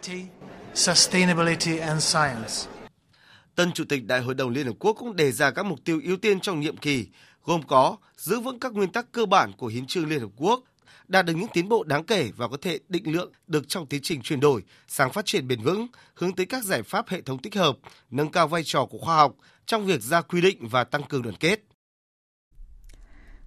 Tân 3.54 3.72
Chủ 3.72 3.84
tịch 3.88 4.06
Đại 4.06 4.20
hội 4.20 4.34
đồng 4.34 4.50
Liên 4.50 4.66
Hợp 4.66 4.74
Quốc 4.78 4.92
cũng 4.92 5.16
đề 5.16 5.32
ra 5.32 5.50
các 5.50 5.66
mục 5.66 5.84
tiêu 5.84 6.00
ưu 6.04 6.16
tiên 6.16 6.40
trong 6.40 6.60
nhiệm 6.60 6.76
kỳ, 6.76 7.06
gồm 7.48 7.62
có 7.62 7.96
giữ 8.16 8.40
vững 8.40 8.61
các 8.61 8.72
nguyên 8.72 8.92
tắc 8.92 9.12
cơ 9.12 9.26
bản 9.26 9.52
của 9.58 9.66
Hiến 9.66 9.87
trương 9.87 10.08
Liên 10.08 10.20
Hợp 10.20 10.30
Quốc, 10.37 10.64
đạt 11.08 11.26
được 11.26 11.34
những 11.37 11.48
tiến 11.52 11.68
bộ 11.68 11.84
đáng 11.84 12.04
kể 12.04 12.30
và 12.37 12.48
có 12.48 12.56
thể 12.62 12.78
định 12.88 13.12
lượng 13.12 13.32
được 13.46 13.68
trong 13.68 13.87
tiến 13.87 14.00
trình 14.02 14.22
chuyển 14.22 14.40
đổi 14.40 14.62
sang 14.88 15.12
phát 15.12 15.26
triển 15.26 15.48
bền 15.48 15.62
vững, 15.62 15.87
hướng 16.14 16.32
tới 16.32 16.46
các 16.46 16.64
giải 16.64 16.82
pháp 16.82 17.08
hệ 17.08 17.20
thống 17.20 17.38
tích 17.38 17.54
hợp, 17.54 17.76
nâng 18.11 18.30
cao 18.30 18.48
vai 18.48 18.62
trò 18.64 18.84
của 18.84 18.98
khoa 18.98 19.16
học 19.16 19.34
trong 19.66 19.87
việc 19.87 20.02
ra 20.02 20.20
quy 20.20 20.40
định 20.40 20.68
và 20.68 20.84
tăng 20.84 21.02
cường 21.02 21.22
đoàn 21.22 21.37
kết. 21.40 21.64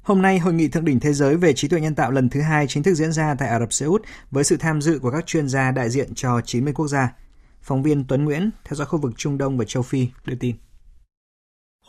Hôm 0.01 0.21
nay, 0.21 0.39
Hội 0.39 0.53
nghị 0.53 0.67
Thượng 0.67 0.85
đỉnh 0.85 0.99
Thế 0.99 1.13
giới 1.13 1.37
về 1.37 1.53
trí 1.53 1.67
tuệ 1.67 1.81
nhân 1.81 1.95
tạo 1.95 2.11
lần 2.11 2.29
thứ 2.29 2.41
hai 2.41 2.67
chính 2.67 2.83
thức 2.83 2.93
diễn 2.93 3.11
ra 3.11 3.35
tại 3.39 3.49
Ả 3.49 3.59
Rập 3.59 3.73
Xê 3.73 3.85
Út 3.85 4.01
với 4.31 4.43
sự 4.43 4.57
tham 4.57 4.81
dự 4.81 4.99
của 4.99 5.11
các 5.11 5.25
chuyên 5.25 5.47
gia 5.47 5.71
đại 5.71 5.89
diện 5.89 6.15
cho 6.15 6.41
90 6.45 6.73
quốc 6.73 6.87
gia. 6.87 7.13
Phóng 7.61 7.83
viên 7.83 8.03
Tuấn 8.07 8.25
Nguyễn 8.25 8.49
theo 8.63 8.75
dõi 8.75 8.87
khu 8.87 8.99
vực 8.99 9.13
Trung 9.17 9.37
Đông 9.37 9.57
và 9.57 9.65
Châu 9.65 9.83
Phi 9.83 10.07
đưa 10.25 10.35
tin. 10.35 10.55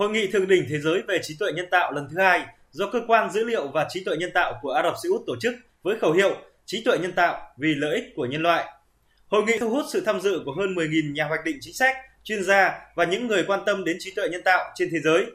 Hội 0.03 0.11
nghị 0.11 0.27
Thượng 0.27 0.49
đỉnh 0.49 0.67
Thế 0.69 0.79
giới 0.79 1.03
về 1.09 1.19
trí 1.23 1.37
tuệ 1.39 1.53
nhân 1.53 1.67
tạo 1.71 1.93
lần 1.93 2.09
thứ 2.11 2.23
hai 2.23 2.47
do 2.71 2.91
Cơ 2.93 3.01
quan 3.07 3.31
Dữ 3.31 3.45
liệu 3.45 3.69
và 3.69 3.87
Trí 3.91 4.05
tuệ 4.05 4.17
nhân 4.17 4.31
tạo 4.35 4.59
của 4.63 4.71
Ả 4.71 4.83
Rập 4.83 4.95
Xê 5.03 5.09
Út 5.09 5.21
tổ 5.27 5.37
chức 5.41 5.55
với 5.83 5.99
khẩu 6.01 6.13
hiệu 6.13 6.37
Trí 6.67 6.85
tuệ 6.85 6.99
nhân 6.99 7.13
tạo 7.13 7.55
vì 7.59 7.75
lợi 7.75 7.95
ích 7.95 8.05
của 8.17 8.27
nhân 8.27 8.43
loại. 8.43 8.65
Hội 9.29 9.43
nghị 9.43 9.59
thu 9.59 9.71
hút 9.71 9.85
sự 9.93 10.03
tham 10.07 10.21
dự 10.21 10.43
của 10.45 10.53
hơn 10.59 10.75
10.000 10.75 11.13
nhà 11.13 11.25
hoạch 11.25 11.45
định 11.45 11.59
chính 11.61 11.75
sách, 11.75 11.97
chuyên 12.25 12.45
gia 12.45 12.81
và 12.95 13.05
những 13.05 13.27
người 13.27 13.45
quan 13.47 13.61
tâm 13.67 13.85
đến 13.85 13.97
trí 14.01 14.11
tuệ 14.17 14.29
nhân 14.29 14.43
tạo 14.45 14.71
trên 14.75 14.89
thế 14.93 14.99
giới. 15.01 15.27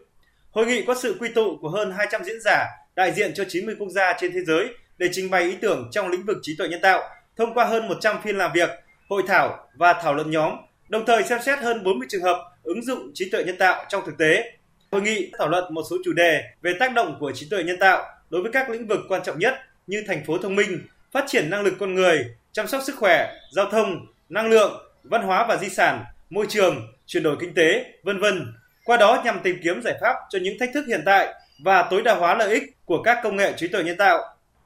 Hội 0.52 0.66
nghị 0.66 0.82
có 0.86 0.96
sự 0.96 1.16
quy 1.20 1.30
tụ 1.30 1.58
của 1.62 1.70
hơn 1.70 1.92
200 1.98 2.24
diễn 2.24 2.42
giả 2.42 2.66
đại 2.96 3.12
diện 3.12 3.34
cho 3.34 3.44
90 3.48 3.76
quốc 3.80 3.90
gia 3.90 4.14
trên 4.20 4.32
thế 4.34 4.40
giới 4.48 4.68
để 4.98 5.08
trình 5.12 5.30
bày 5.30 5.44
ý 5.44 5.56
tưởng 5.62 5.90
trong 5.92 6.08
lĩnh 6.08 6.26
vực 6.26 6.38
trí 6.42 6.56
tuệ 6.58 6.68
nhân 6.68 6.82
tạo 6.82 7.04
thông 7.38 7.54
qua 7.54 7.66
hơn 7.66 7.88
100 7.88 8.22
phiên 8.24 8.38
làm 8.38 8.52
việc, 8.54 8.70
hội 9.10 9.24
thảo 9.28 9.68
và 9.76 9.94
thảo 9.94 10.14
luận 10.14 10.32
nhóm, 10.32 10.54
đồng 10.90 11.06
thời 11.06 11.24
xem 11.24 11.40
xét 11.46 11.60
hơn 11.60 11.84
40 11.84 12.08
trường 12.12 12.24
hợp 12.24 12.38
ứng 12.64 12.84
dụng 12.84 13.12
trí 13.14 13.30
tuệ 13.30 13.44
nhân 13.44 13.58
tạo 13.58 13.86
trong 13.90 14.06
thực 14.06 14.18
tế. 14.18 14.57
Hội 14.92 15.02
nghị 15.02 15.32
thảo 15.38 15.48
luận 15.50 15.74
một 15.74 15.82
số 15.90 15.96
chủ 16.06 16.14
đề 16.14 16.44
về 16.62 16.74
tác 16.80 16.94
động 16.94 17.18
của 17.20 17.32
trí 17.32 17.48
tuệ 17.50 17.64
nhân 17.64 17.80
tạo 17.80 18.06
đối 18.30 18.42
với 18.42 18.52
các 18.52 18.70
lĩnh 18.70 18.88
vực 18.88 19.00
quan 19.10 19.24
trọng 19.24 19.40
nhất 19.40 19.54
như 19.88 20.04
thành 20.08 20.26
phố 20.26 20.38
thông 20.38 20.56
minh, 20.56 20.88
phát 21.12 21.24
triển 21.28 21.50
năng 21.50 21.62
lực 21.62 21.74
con 21.80 21.94
người, 21.96 22.26
chăm 22.52 22.68
sóc 22.68 22.82
sức 22.86 22.96
khỏe, 22.96 23.34
giao 23.52 23.66
thông, 23.72 24.06
năng 24.30 24.50
lượng, 24.50 24.90
văn 25.04 25.22
hóa 25.22 25.46
và 25.48 25.58
di 25.58 25.70
sản, 25.70 26.04
môi 26.30 26.46
trường, 26.50 26.88
chuyển 27.06 27.24
đổi 27.24 27.38
kinh 27.40 27.54
tế, 27.54 27.86
vân 28.04 28.20
vân. 28.20 28.54
Qua 28.84 28.98
đó 28.98 29.22
nhằm 29.26 29.40
tìm 29.44 29.60
kiếm 29.64 29.82
giải 29.82 29.96
pháp 30.02 30.16
cho 30.30 30.40
những 30.42 30.60
thách 30.60 30.70
thức 30.74 30.86
hiện 30.88 31.02
tại 31.06 31.34
và 31.64 31.88
tối 31.90 32.02
đa 32.02 32.16
hóa 32.16 32.36
lợi 32.36 32.54
ích 32.54 32.64
của 32.86 33.04
các 33.04 33.20
công 33.24 33.36
nghệ 33.36 33.54
trí 33.58 33.68
tuệ 33.68 33.84
nhân 33.84 33.98
tạo. 33.98 34.20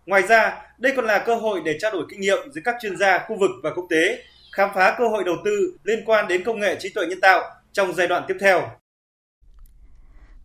Ngoài 0.06 0.22
ra, 0.22 0.62
đây 0.78 0.94
còn 0.96 1.06
là 1.06 1.20
cơ 1.20 1.36
hội 1.36 1.62
để 1.66 1.78
trao 1.80 1.92
đổi 1.92 2.06
kinh 2.10 2.22
nghiệm 2.22 2.52
giữa 2.52 2.62
các 2.64 2.76
chuyên 2.82 2.98
gia 2.98 3.20
khu 3.20 3.36
vực 3.40 3.52
và 3.64 3.70
quốc 3.70 3.88
tế, 3.90 4.24
khám 4.52 4.70
phá 4.76 4.96
cơ 4.98 5.08
hội 5.08 5.24
đầu 5.24 5.36
tư 5.46 5.74
liên 5.84 6.04
quan 6.06 6.28
đến 6.28 6.44
công 6.44 6.60
nghệ 6.60 6.76
trí 6.80 6.90
tuệ 6.90 7.06
nhân 7.06 7.22
tạo 7.22 7.44
trong 7.72 7.94
giai 7.94 8.08
đoạn 8.08 8.24
tiếp 8.28 8.38
theo. 8.40 8.81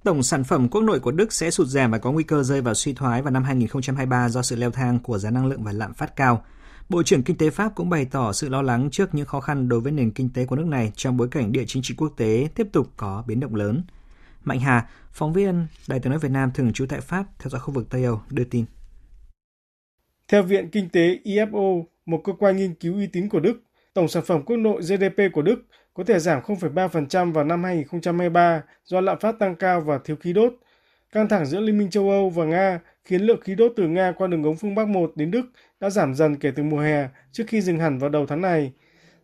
Tổng 0.07 0.23
sản 0.23 0.45
phẩm 0.45 0.69
quốc 0.69 0.83
nội 0.83 1.01
của 1.01 1.11
Đức 1.11 1.33
sẽ 1.33 1.51
sụt 1.51 1.66
giảm 1.66 1.90
và 1.90 1.99
có 1.99 2.12
nguy 2.12 2.25
cơ 2.25 2.42
rơi 2.42 2.61
vào 2.61 2.75
suy 2.75 2.92
thoái 2.92 3.23
vào 3.23 3.31
năm 3.31 3.45
2023 3.45 4.29
do 4.29 4.42
sự 4.42 4.57
leo 4.57 4.71
thang 4.71 4.99
của 4.99 5.19
giá 5.19 5.31
năng 5.31 5.47
lượng 5.47 5.62
và 5.62 5.73
lạm 5.73 5.95
phát 5.95 6.16
cao. 6.16 6.45
Bộ 6.88 7.03
trưởng 7.03 7.23
Kinh 7.23 7.37
tế 7.37 7.51
Pháp 7.51 7.75
cũng 7.75 7.90
bày 7.90 8.07
tỏ 8.11 8.33
sự 8.33 8.49
lo 8.49 8.62
lắng 8.62 8.88
trước 8.92 9.14
những 9.14 9.27
khó 9.27 9.40
khăn 9.40 9.69
đối 9.69 9.81
với 9.81 9.92
nền 9.92 10.11
kinh 10.11 10.31
tế 10.35 10.45
của 10.47 10.57
nước 10.57 10.66
này 10.66 10.92
trong 10.97 11.16
bối 11.16 11.29
cảnh 11.31 11.53
địa 11.53 11.64
chính 11.66 11.83
trị 11.83 11.95
quốc 11.99 12.12
tế 12.16 12.49
tiếp 12.55 12.66
tục 12.73 12.88
có 12.97 13.25
biến 13.27 13.40
động 13.40 13.55
lớn. 13.55 13.83
Mạnh 14.45 14.61
Hà, 14.61 14.88
phóng 15.12 15.33
viên 15.33 15.66
Đài 15.88 16.01
tiếng 16.01 16.11
nói 16.11 16.19
Việt 16.19 16.31
Nam 16.31 16.51
thường 16.55 16.73
trú 16.73 16.87
tại 16.87 17.01
Pháp 17.01 17.25
theo 17.38 17.51
dõi 17.51 17.61
khu 17.61 17.75
vực 17.75 17.87
Tây 17.90 18.05
Âu 18.05 18.21
đưa 18.31 18.45
tin. 18.45 18.64
Theo 20.29 20.42
Viện 20.42 20.69
Kinh 20.73 20.88
tế 20.88 21.19
IFO, 21.25 21.85
một 22.07 22.21
cơ 22.25 22.33
quan 22.38 22.57
nghiên 22.57 22.75
cứu 22.75 22.95
uy 22.95 23.07
tín 23.07 23.29
của 23.29 23.40
Đức, 23.40 23.62
tổng 23.95 24.09
sản 24.09 24.25
phẩm 24.27 24.42
quốc 24.42 24.57
nội 24.57 24.83
GDP 24.83 25.33
của 25.33 25.42
Đức 25.42 25.66
có 25.96 26.04
thể 26.04 26.18
giảm 26.18 26.40
0,3% 26.42 27.32
vào 27.32 27.44
năm 27.44 27.64
2023 27.64 28.62
do 28.85 29.00
lạm 29.00 29.18
phát 29.18 29.38
tăng 29.38 29.56
cao 29.56 29.80
và 29.80 29.98
thiếu 30.04 30.16
khí 30.16 30.32
đốt. 30.32 30.54
Căng 31.12 31.28
thẳng 31.28 31.46
giữa 31.46 31.61
Liên 31.61 31.78
minh 31.78 31.90
châu 31.90 32.11
Âu 32.11 32.30
và 32.30 32.44
Nga 32.44 32.80
khiến 33.04 33.22
lượng 33.22 33.40
khí 33.40 33.54
đốt 33.54 33.72
từ 33.76 33.88
Nga 33.88 34.12
qua 34.12 34.26
đường 34.26 34.42
ống 34.42 34.56
phương 34.56 34.74
Bắc 34.74 34.88
1 34.88 35.12
đến 35.14 35.30
Đức 35.30 35.46
đã 35.80 35.90
giảm 35.90 36.14
dần 36.14 36.37
kể 36.37 36.50
từ 36.56 36.62
mùa 36.62 36.78
hè 36.78 37.09
trước 37.32 37.44
khi 37.46 37.61
dừng 37.61 37.78
hẳn 37.78 37.98
vào 37.98 38.11
đầu 38.11 38.26
tháng 38.26 38.40
này. 38.40 38.72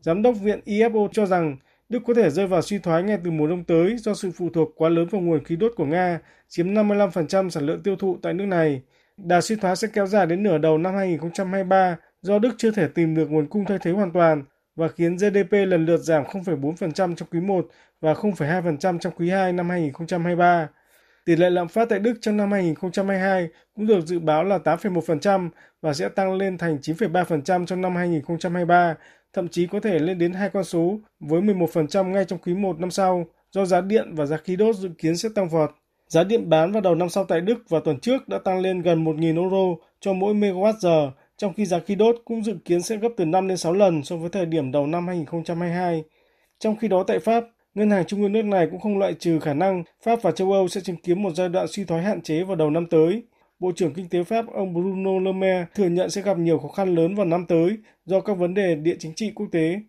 Giám 0.00 0.22
đốc 0.22 0.36
viện 0.40 0.60
IFO 0.66 1.08
cho 1.12 1.26
rằng 1.26 1.56
Đức 1.88 2.02
có 2.06 2.14
thể 2.14 2.30
rơi 2.30 2.46
vào 2.46 2.62
suy 2.62 2.78
thoái 2.78 3.02
ngay 3.02 3.18
từ 3.24 3.30
mùa 3.30 3.46
đông 3.46 3.64
tới 3.64 3.96
do 3.98 4.14
sự 4.14 4.30
phụ 4.36 4.48
thuộc 4.54 4.72
quá 4.76 4.88
lớn 4.88 5.06
vào 5.10 5.20
nguồn 5.20 5.44
khí 5.44 5.56
đốt 5.56 5.72
của 5.76 5.86
Nga, 5.86 6.20
chiếm 6.48 6.74
55% 6.74 7.48
sản 7.48 7.66
lượng 7.66 7.82
tiêu 7.82 7.96
thụ 7.96 8.18
tại 8.22 8.34
nước 8.34 8.46
này. 8.46 8.82
Đà 9.16 9.40
suy 9.40 9.56
thoái 9.56 9.76
sẽ 9.76 9.88
kéo 9.92 10.06
dài 10.06 10.26
đến 10.26 10.42
nửa 10.42 10.58
đầu 10.58 10.78
năm 10.78 10.94
2023 10.94 11.96
do 12.22 12.38
Đức 12.38 12.54
chưa 12.58 12.70
thể 12.70 12.88
tìm 12.88 13.14
được 13.14 13.30
nguồn 13.30 13.46
cung 13.46 13.64
thay 13.64 13.78
thế 13.82 13.90
hoàn 13.90 14.12
toàn 14.12 14.44
và 14.76 14.88
khiến 14.88 15.16
GDP 15.16 15.52
lần 15.52 15.86
lượt 15.86 15.96
giảm 15.96 16.24
0,4% 16.24 17.14
trong 17.14 17.28
quý 17.30 17.40
1 17.40 17.66
và 18.00 18.12
0,2% 18.12 18.98
trong 18.98 19.12
quý 19.16 19.30
2 19.30 19.52
năm 19.52 19.70
2023. 19.70 20.68
Tỷ 21.24 21.36
lệ 21.36 21.50
lạm 21.50 21.68
phát 21.68 21.88
tại 21.88 21.98
Đức 21.98 22.14
trong 22.20 22.36
năm 22.36 22.52
2022 22.52 23.48
cũng 23.74 23.86
được 23.86 24.06
dự 24.06 24.18
báo 24.18 24.44
là 24.44 24.58
8,1% 24.58 25.48
và 25.82 25.94
sẽ 25.94 26.08
tăng 26.08 26.34
lên 26.34 26.58
thành 26.58 26.78
9,3% 26.82 27.66
trong 27.66 27.80
năm 27.80 27.96
2023, 27.96 28.94
thậm 29.32 29.48
chí 29.48 29.66
có 29.66 29.80
thể 29.80 29.98
lên 29.98 30.18
đến 30.18 30.32
hai 30.32 30.48
con 30.48 30.64
số 30.64 30.98
với 31.20 31.40
11% 31.40 32.04
ngay 32.08 32.24
trong 32.24 32.38
quý 32.38 32.54
1 32.54 32.80
năm 32.80 32.90
sau 32.90 33.26
do 33.50 33.64
giá 33.64 33.80
điện 33.80 34.14
và 34.14 34.26
giá 34.26 34.36
khí 34.36 34.56
đốt 34.56 34.76
dự 34.76 34.88
kiến 34.98 35.16
sẽ 35.16 35.28
tăng 35.34 35.48
vọt. 35.48 35.70
Giá 36.08 36.24
điện 36.24 36.48
bán 36.48 36.72
vào 36.72 36.80
đầu 36.80 36.94
năm 36.94 37.08
sau 37.08 37.24
tại 37.24 37.40
Đức 37.40 37.58
vào 37.68 37.80
tuần 37.80 38.00
trước 38.00 38.28
đã 38.28 38.38
tăng 38.38 38.60
lên 38.60 38.82
gần 38.82 39.04
1.000 39.04 39.42
euro 39.42 39.82
cho 40.00 40.12
mỗi 40.12 40.34
megawatt 40.34 40.78
giờ, 40.78 41.10
trong 41.42 41.54
khi 41.54 41.64
giá 41.66 41.78
khí 41.78 41.94
đốt 41.94 42.16
cũng 42.24 42.44
dự 42.44 42.56
kiến 42.64 42.82
sẽ 42.82 42.96
gấp 42.96 43.08
từ 43.16 43.24
5 43.24 43.48
đến 43.48 43.56
6 43.56 43.72
lần 43.72 44.02
so 44.02 44.16
với 44.16 44.30
thời 44.30 44.46
điểm 44.46 44.72
đầu 44.72 44.86
năm 44.86 45.06
2022. 45.06 46.04
Trong 46.58 46.76
khi 46.76 46.88
đó 46.88 47.04
tại 47.06 47.18
Pháp, 47.18 47.44
Ngân 47.74 47.90
hàng 47.90 48.04
Trung 48.06 48.22
ương 48.22 48.32
nước 48.32 48.44
này 48.44 48.66
cũng 48.70 48.80
không 48.80 48.98
loại 48.98 49.14
trừ 49.14 49.38
khả 49.38 49.54
năng 49.54 49.84
Pháp 50.02 50.22
và 50.22 50.30
châu 50.30 50.52
Âu 50.52 50.68
sẽ 50.68 50.80
chứng 50.80 50.96
kiến 50.96 51.22
một 51.22 51.30
giai 51.34 51.48
đoạn 51.48 51.66
suy 51.68 51.84
thoái 51.84 52.02
hạn 52.02 52.22
chế 52.22 52.44
vào 52.44 52.56
đầu 52.56 52.70
năm 52.70 52.86
tới. 52.86 53.22
Bộ 53.58 53.72
trưởng 53.76 53.94
Kinh 53.94 54.08
tế 54.08 54.24
Pháp 54.24 54.44
ông 54.52 54.74
Bruno 54.74 55.18
Le 55.18 55.32
Maire 55.32 55.66
thừa 55.74 55.88
nhận 55.88 56.10
sẽ 56.10 56.22
gặp 56.22 56.38
nhiều 56.38 56.58
khó 56.58 56.68
khăn 56.68 56.94
lớn 56.94 57.14
vào 57.14 57.26
năm 57.26 57.46
tới 57.48 57.76
do 58.04 58.20
các 58.20 58.34
vấn 58.34 58.54
đề 58.54 58.74
địa 58.74 58.96
chính 58.98 59.14
trị 59.14 59.32
quốc 59.34 59.46
tế. 59.52 59.80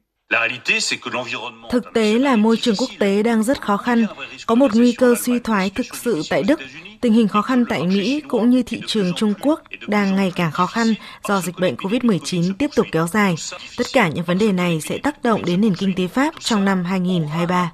Thực 1.72 1.84
tế 1.94 2.20
là 2.20 2.36
môi 2.36 2.58
trường 2.58 2.76
quốc 2.78 2.90
tế 3.00 3.24
đang 3.24 3.44
rất 3.44 3.62
khó 3.62 3.78
khăn, 3.78 4.06
có 4.46 4.56
một 4.56 4.76
nguy 4.76 4.92
cơ 4.92 5.16
suy 5.22 5.40
thoái 5.40 5.70
thực 5.70 5.96
sự 5.96 6.22
tại 6.30 6.44
Đức. 6.44 6.60
Tình 7.02 7.14
hình 7.14 7.28
khó 7.28 7.42
khăn 7.42 7.66
tại 7.70 7.84
Mỹ 7.84 8.22
cũng 8.28 8.50
như 8.50 8.64
thị 8.64 8.82
trường 8.88 9.14
Trung 9.14 9.34
Quốc 9.42 9.62
đang 9.88 10.16
ngày 10.16 10.32
càng 10.36 10.52
khó 10.52 10.66
khăn 10.66 10.94
do 11.28 11.42
dịch 11.42 11.56
bệnh 11.60 11.76
COVID-19 11.76 12.54
tiếp 12.60 12.70
tục 12.76 12.88
kéo 12.92 13.08
dài. 13.08 13.36
Tất 13.78 13.88
cả 13.94 14.08
những 14.08 14.26
vấn 14.26 14.38
đề 14.38 14.52
này 14.52 14.82
sẽ 14.82 14.98
tác 14.98 15.24
động 15.24 15.46
đến 15.46 15.62
nền 15.62 15.76
kinh 15.76 15.94
tế 15.96 16.08
Pháp 16.08 16.34
trong 16.40 16.66
năm 16.66 16.84
2023. 16.84 17.72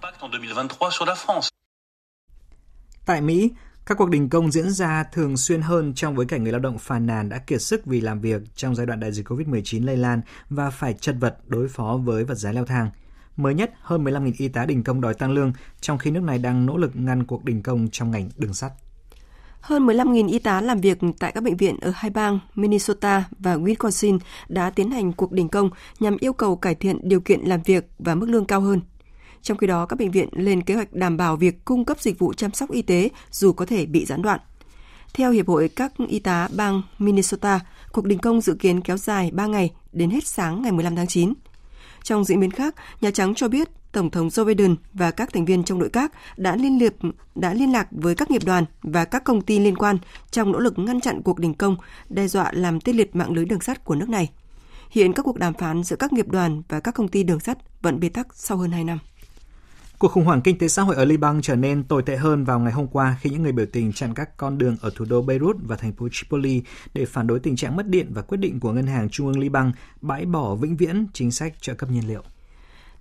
Tại 3.05 3.21
Mỹ, 3.21 3.49
các 3.89 3.97
cuộc 3.97 4.09
đình 4.09 4.29
công 4.29 4.51
diễn 4.51 4.71
ra 4.71 5.03
thường 5.03 5.37
xuyên 5.37 5.61
hơn 5.61 5.93
trong 5.93 6.15
bối 6.15 6.25
cảnh 6.25 6.43
người 6.43 6.51
lao 6.51 6.61
động 6.61 6.77
phàn 6.77 7.05
nàn 7.05 7.29
đã 7.29 7.37
kiệt 7.37 7.61
sức 7.61 7.85
vì 7.85 8.01
làm 8.01 8.21
việc 8.21 8.41
trong 8.55 8.75
giai 8.75 8.85
đoạn 8.85 8.99
đại 8.99 9.11
dịch 9.11 9.27
COVID-19 9.27 9.85
lây 9.85 9.97
lan 9.97 10.21
và 10.49 10.69
phải 10.69 10.93
chật 10.93 11.15
vật 11.19 11.37
đối 11.47 11.67
phó 11.67 11.99
với 12.03 12.23
vật 12.23 12.35
giá 12.35 12.51
leo 12.51 12.65
thang. 12.65 12.89
Mới 13.37 13.53
nhất, 13.53 13.73
hơn 13.81 14.03
15.000 14.03 14.31
y 14.37 14.47
tá 14.47 14.65
đình 14.65 14.83
công 14.83 15.01
đòi 15.01 15.13
tăng 15.13 15.31
lương, 15.31 15.53
trong 15.81 15.97
khi 15.97 16.11
nước 16.11 16.23
này 16.23 16.37
đang 16.37 16.65
nỗ 16.65 16.77
lực 16.77 16.91
ngăn 16.95 17.23
cuộc 17.23 17.45
đình 17.45 17.63
công 17.63 17.87
trong 17.91 18.11
ngành 18.11 18.29
đường 18.37 18.53
sắt. 18.53 18.71
Hơn 19.61 19.87
15.000 19.87 20.29
y 20.29 20.39
tá 20.39 20.61
làm 20.61 20.81
việc 20.81 20.97
tại 21.19 21.31
các 21.31 21.43
bệnh 21.43 21.57
viện 21.57 21.79
ở 21.81 21.91
hai 21.95 22.09
bang 22.09 22.39
Minnesota 22.55 23.23
và 23.39 23.55
Wisconsin 23.55 24.19
đã 24.47 24.69
tiến 24.69 24.91
hành 24.91 25.13
cuộc 25.13 25.31
đình 25.31 25.49
công 25.49 25.69
nhằm 25.99 26.17
yêu 26.19 26.33
cầu 26.33 26.55
cải 26.55 26.75
thiện 26.75 26.99
điều 27.03 27.19
kiện 27.19 27.41
làm 27.41 27.61
việc 27.61 27.89
và 27.99 28.15
mức 28.15 28.29
lương 28.29 28.45
cao 28.45 28.61
hơn. 28.61 28.81
Trong 29.41 29.57
khi 29.57 29.67
đó, 29.67 29.85
các 29.85 29.99
bệnh 29.99 30.11
viện 30.11 30.29
lên 30.31 30.61
kế 30.61 30.75
hoạch 30.75 30.93
đảm 30.93 31.17
bảo 31.17 31.35
việc 31.35 31.65
cung 31.65 31.85
cấp 31.85 32.01
dịch 32.01 32.19
vụ 32.19 32.33
chăm 32.33 32.53
sóc 32.53 32.71
y 32.71 32.81
tế 32.81 33.09
dù 33.31 33.53
có 33.53 33.65
thể 33.65 33.85
bị 33.85 34.05
gián 34.05 34.21
đoạn. 34.21 34.39
Theo 35.13 35.31
Hiệp 35.31 35.47
hội 35.47 35.69
các 35.69 35.93
y 36.07 36.19
tá 36.19 36.47
bang 36.55 36.81
Minnesota, 36.97 37.59
cuộc 37.91 38.05
đình 38.05 38.19
công 38.19 38.41
dự 38.41 38.53
kiến 38.53 38.81
kéo 38.81 38.97
dài 38.97 39.31
3 39.33 39.45
ngày 39.45 39.71
đến 39.91 40.09
hết 40.09 40.27
sáng 40.27 40.61
ngày 40.61 40.71
15 40.71 40.95
tháng 40.95 41.07
9. 41.07 41.33
Trong 42.03 42.23
diễn 42.23 42.39
biến 42.39 42.51
khác, 42.51 42.75
Nhà 43.01 43.11
Trắng 43.11 43.35
cho 43.35 43.47
biết 43.47 43.69
Tổng 43.91 44.09
thống 44.09 44.27
Joe 44.27 44.45
Biden 44.45 44.75
và 44.93 45.11
các 45.11 45.33
thành 45.33 45.45
viên 45.45 45.63
trong 45.63 45.79
nội 45.79 45.89
các 45.93 46.11
đã 46.37 46.55
liên 46.55 46.79
liệp 46.79 46.93
đã 47.35 47.53
liên 47.53 47.71
lạc 47.71 47.87
với 47.91 48.15
các 48.15 48.31
nghiệp 48.31 48.45
đoàn 48.45 48.65
và 48.81 49.05
các 49.05 49.23
công 49.23 49.41
ty 49.41 49.59
liên 49.59 49.75
quan 49.75 49.97
trong 50.31 50.51
nỗ 50.51 50.59
lực 50.59 50.79
ngăn 50.79 51.01
chặn 51.01 51.21
cuộc 51.21 51.39
đình 51.39 51.53
công 51.53 51.75
đe 52.09 52.27
dọa 52.27 52.51
làm 52.51 52.79
tê 52.81 52.93
liệt 52.93 53.15
mạng 53.15 53.31
lưới 53.31 53.45
đường 53.45 53.61
sắt 53.61 53.83
của 53.83 53.95
nước 53.95 54.09
này. 54.09 54.29
Hiện 54.91 55.13
các 55.13 55.23
cuộc 55.23 55.37
đàm 55.37 55.53
phán 55.53 55.83
giữa 55.83 55.95
các 55.95 56.13
nghiệp 56.13 56.27
đoàn 56.27 56.61
và 56.69 56.79
các 56.79 56.95
công 56.95 57.07
ty 57.07 57.23
đường 57.23 57.39
sắt 57.39 57.57
vẫn 57.81 57.99
bế 57.99 58.09
tắc 58.09 58.27
sau 58.33 58.57
hơn 58.57 58.71
2 58.71 58.83
năm. 58.83 58.99
Cuộc 59.99 60.11
khủng 60.11 60.25
hoảng 60.25 60.41
kinh 60.41 60.57
tế 60.57 60.67
xã 60.67 60.81
hội 60.81 60.95
ở 60.95 61.05
Liban 61.05 61.41
trở 61.41 61.55
nên 61.55 61.83
tồi 61.83 62.03
tệ 62.03 62.17
hơn 62.17 62.43
vào 62.45 62.59
ngày 62.59 62.73
hôm 62.73 62.87
qua 62.87 63.17
khi 63.21 63.29
những 63.29 63.43
người 63.43 63.51
biểu 63.51 63.65
tình 63.65 63.93
chặn 63.93 64.13
các 64.13 64.37
con 64.37 64.57
đường 64.57 64.77
ở 64.81 64.89
thủ 64.95 65.05
đô 65.09 65.21
Beirut 65.21 65.55
và 65.61 65.75
thành 65.75 65.93
phố 65.93 66.07
Tripoli 66.11 66.61
để 66.93 67.05
phản 67.05 67.27
đối 67.27 67.39
tình 67.39 67.55
trạng 67.55 67.75
mất 67.75 67.87
điện 67.87 68.11
và 68.13 68.21
quyết 68.21 68.37
định 68.37 68.59
của 68.59 68.71
Ngân 68.71 68.87
hàng 68.87 69.09
Trung 69.09 69.27
ương 69.27 69.39
Liban 69.39 69.71
bãi 70.01 70.25
bỏ 70.25 70.55
vĩnh 70.55 70.77
viễn 70.77 71.07
chính 71.13 71.31
sách 71.31 71.53
trợ 71.61 71.73
cấp 71.73 71.89
nhiên 71.91 72.07
liệu. 72.07 72.21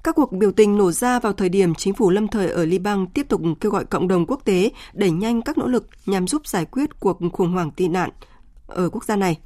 Các 0.05 0.15
cuộc 0.15 0.33
biểu 0.33 0.53
tình 0.53 0.77
nổ 0.79 0.93
ra 0.93 1.19
vào 1.19 1.33
thời 1.33 1.49
điểm 1.49 1.75
chính 1.75 1.95
phủ 1.95 2.11
lâm 2.11 2.29
thời 2.29 2.51
ở 2.51 2.65
Liban 2.65 3.07
tiếp 3.07 3.27
tục 3.29 3.41
kêu 3.61 3.73
gọi 3.73 3.85
cộng 3.85 4.09
đồng 4.09 4.27
quốc 4.27 4.41
tế 4.45 4.71
đẩy 4.93 5.11
nhanh 5.11 5.43
các 5.43 5.59
nỗ 5.59 5.67
lực 5.67 5.87
nhằm 6.07 6.27
giúp 6.27 6.47
giải 6.47 6.65
quyết 6.65 7.01
cuộc 7.01 7.19
khủng 7.33 7.53
hoảng 7.53 7.71
tị 7.71 7.89
nạn 7.89 8.11
ở 8.67 8.89
quốc 8.89 9.05
gia 9.05 9.17
này. 9.17 9.39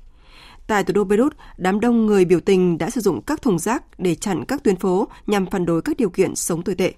Tại 0.66 0.84
thủ 0.84 0.92
đô 0.92 1.04
Beirut, 1.04 1.36
đám 1.56 1.80
đông 1.80 2.06
người 2.06 2.24
biểu 2.24 2.40
tình 2.40 2.78
đã 2.78 2.90
sử 2.90 3.00
dụng 3.00 3.22
các 3.22 3.42
thùng 3.42 3.58
rác 3.58 3.98
để 3.98 4.14
chặn 4.14 4.44
các 4.44 4.64
tuyến 4.64 4.76
phố 4.76 5.08
nhằm 5.26 5.46
phản 5.46 5.66
đối 5.66 5.82
các 5.82 5.96
điều 5.96 6.10
kiện 6.10 6.36
sống 6.36 6.62
tồi 6.62 6.74
tệ. 6.74 6.94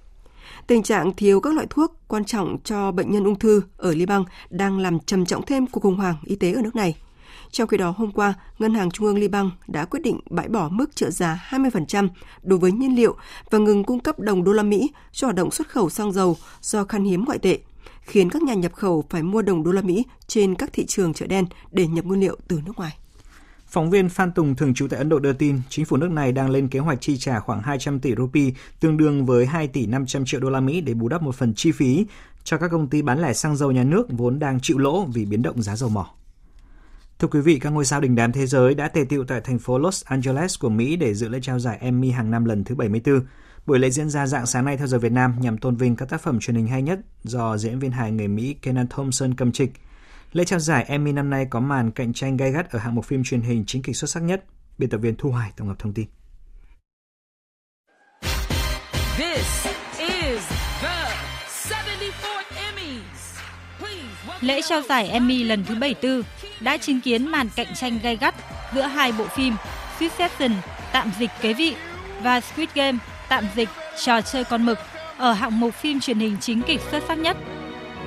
Tình 0.66 0.82
trạng 0.82 1.12
thiếu 1.16 1.40
các 1.40 1.54
loại 1.54 1.66
thuốc 1.70 2.00
quan 2.08 2.24
trọng 2.24 2.56
cho 2.64 2.92
bệnh 2.92 3.10
nhân 3.10 3.24
ung 3.24 3.38
thư 3.38 3.62
ở 3.76 3.94
Liban 3.94 4.24
đang 4.50 4.78
làm 4.78 5.00
trầm 5.00 5.26
trọng 5.26 5.46
thêm 5.46 5.66
cuộc 5.66 5.80
khủng 5.80 5.96
hoảng 5.96 6.14
y 6.24 6.36
tế 6.36 6.52
ở 6.52 6.62
nước 6.62 6.76
này. 6.76 6.96
Trong 7.50 7.68
khi 7.68 7.76
đó, 7.76 7.94
hôm 7.96 8.12
qua, 8.12 8.34
Ngân 8.58 8.74
hàng 8.74 8.90
Trung 8.90 9.06
ương 9.06 9.18
Liban 9.18 9.50
đã 9.66 9.84
quyết 9.84 10.00
định 10.02 10.20
bãi 10.30 10.48
bỏ 10.48 10.68
mức 10.68 10.96
trợ 10.96 11.10
giá 11.10 11.48
20% 11.50 12.08
đối 12.42 12.58
với 12.58 12.72
nhiên 12.72 12.96
liệu 12.96 13.16
và 13.50 13.58
ngừng 13.58 13.84
cung 13.84 14.00
cấp 14.00 14.18
đồng 14.18 14.44
đô 14.44 14.52
la 14.52 14.62
Mỹ 14.62 14.90
cho 15.12 15.26
hoạt 15.26 15.36
động 15.36 15.50
xuất 15.50 15.68
khẩu 15.68 15.90
xăng 15.90 16.12
dầu 16.12 16.36
do 16.60 16.84
khan 16.84 17.04
hiếm 17.04 17.24
ngoại 17.24 17.38
tệ, 17.38 17.58
khiến 18.00 18.30
các 18.30 18.42
nhà 18.42 18.54
nhập 18.54 18.72
khẩu 18.72 19.04
phải 19.10 19.22
mua 19.22 19.42
đồng 19.42 19.62
đô 19.62 19.72
la 19.72 19.82
Mỹ 19.82 20.04
trên 20.26 20.54
các 20.54 20.72
thị 20.72 20.86
trường 20.86 21.14
chợ 21.14 21.26
đen 21.26 21.46
để 21.70 21.86
nhập 21.86 22.04
nguyên 22.04 22.20
liệu 22.20 22.36
từ 22.48 22.60
nước 22.66 22.72
ngoài. 22.76 22.96
Phóng 23.74 23.90
viên 23.90 24.08
Phan 24.08 24.32
Tùng 24.32 24.56
thường 24.56 24.74
trú 24.74 24.88
tại 24.88 24.98
Ấn 24.98 25.08
Độ 25.08 25.18
đưa 25.18 25.32
tin, 25.32 25.60
chính 25.68 25.84
phủ 25.84 25.96
nước 25.96 26.10
này 26.10 26.32
đang 26.32 26.50
lên 26.50 26.68
kế 26.68 26.78
hoạch 26.78 27.00
chi 27.00 27.16
trả 27.18 27.40
khoảng 27.40 27.62
200 27.62 28.00
tỷ 28.00 28.14
rupee, 28.14 28.50
tương 28.80 28.96
đương 28.96 29.26
với 29.26 29.46
2 29.46 29.68
tỷ 29.68 29.86
500 29.86 30.24
triệu 30.24 30.40
đô 30.40 30.50
la 30.50 30.60
Mỹ 30.60 30.80
để 30.80 30.94
bù 30.94 31.08
đắp 31.08 31.22
một 31.22 31.34
phần 31.34 31.54
chi 31.54 31.72
phí 31.72 32.06
cho 32.44 32.58
các 32.58 32.68
công 32.68 32.88
ty 32.88 33.02
bán 33.02 33.22
lẻ 33.22 33.32
xăng 33.32 33.56
dầu 33.56 33.72
nhà 33.72 33.84
nước 33.84 34.06
vốn 34.10 34.38
đang 34.38 34.60
chịu 34.60 34.78
lỗ 34.78 35.04
vì 35.04 35.24
biến 35.24 35.42
động 35.42 35.62
giá 35.62 35.76
dầu 35.76 35.88
mỏ. 35.88 36.10
Thưa 37.18 37.28
quý 37.28 37.40
vị, 37.40 37.58
các 37.58 37.70
ngôi 37.70 37.84
sao 37.84 38.00
đình 38.00 38.14
đám 38.14 38.32
thế 38.32 38.46
giới 38.46 38.74
đã 38.74 38.88
tề 38.88 39.04
tựu 39.08 39.24
tại 39.24 39.40
thành 39.40 39.58
phố 39.58 39.78
Los 39.78 40.04
Angeles 40.04 40.58
của 40.58 40.68
Mỹ 40.68 40.96
để 40.96 41.14
dự 41.14 41.28
lễ 41.28 41.38
trao 41.42 41.58
giải 41.58 41.78
Emmy 41.80 42.10
hàng 42.10 42.30
năm 42.30 42.44
lần 42.44 42.64
thứ 42.64 42.74
74. 42.74 43.20
Buổi 43.66 43.78
lễ 43.78 43.90
diễn 43.90 44.10
ra 44.10 44.26
dạng 44.26 44.46
sáng 44.46 44.64
nay 44.64 44.76
theo 44.76 44.86
giờ 44.86 44.98
Việt 44.98 45.12
Nam 45.12 45.34
nhằm 45.40 45.58
tôn 45.58 45.76
vinh 45.76 45.96
các 45.96 46.08
tác 46.08 46.20
phẩm 46.22 46.40
truyền 46.40 46.56
hình 46.56 46.66
hay 46.66 46.82
nhất 46.82 47.00
do 47.22 47.56
diễn 47.56 47.78
viên 47.78 47.90
hài 47.90 48.12
người 48.12 48.28
Mỹ 48.28 48.54
Kenan 48.62 48.86
Thompson 48.88 49.34
cầm 49.34 49.52
trịch. 49.52 49.72
Lễ 50.34 50.44
trao 50.44 50.58
giải 50.58 50.84
Emmy 50.88 51.12
năm 51.12 51.30
nay 51.30 51.46
có 51.50 51.60
màn 51.60 51.90
cạnh 51.90 52.12
tranh 52.12 52.36
gay 52.36 52.52
gắt 52.52 52.70
ở 52.70 52.78
hạng 52.78 52.94
mục 52.94 53.04
phim 53.04 53.24
truyền 53.24 53.40
hình 53.40 53.64
chính 53.66 53.82
kịch 53.82 53.96
xuất 53.96 54.10
sắc 54.10 54.22
nhất. 54.22 54.44
Biên 54.78 54.90
tập 54.90 54.98
viên 54.98 55.16
Thu 55.16 55.30
Hoài 55.30 55.50
tổng 55.56 55.68
hợp 55.68 55.74
thông 55.78 55.92
tin. 55.94 56.06
This 59.18 59.66
is 59.98 60.42
the 60.82 61.12
74th 61.70 62.42
Emmys. 62.56 63.38
Lễ 64.40 64.60
trao 64.68 64.82
giải 64.82 65.08
Emmy 65.08 65.44
lần 65.44 65.64
thứ 65.64 65.74
74 65.74 66.22
đã 66.60 66.76
chứng 66.76 67.00
kiến 67.00 67.26
màn 67.26 67.48
cạnh 67.56 67.74
tranh 67.74 67.98
gay 68.02 68.16
gắt 68.16 68.34
giữa 68.74 68.82
hai 68.82 69.12
bộ 69.12 69.26
phim 69.36 69.54
Succession 70.00 70.52
tạm 70.92 71.10
dịch 71.18 71.30
kế 71.40 71.54
vị 71.54 71.76
và 72.22 72.40
Squid 72.40 72.68
Game 72.74 72.98
tạm 73.28 73.44
dịch 73.56 73.68
trò 74.04 74.20
chơi 74.20 74.44
con 74.44 74.66
mực 74.66 74.78
ở 75.16 75.32
hạng 75.32 75.60
mục 75.60 75.74
phim 75.74 76.00
truyền 76.00 76.18
hình 76.18 76.36
chính 76.40 76.62
kịch 76.62 76.80
xuất 76.90 77.02
sắc 77.08 77.18
nhất 77.18 77.36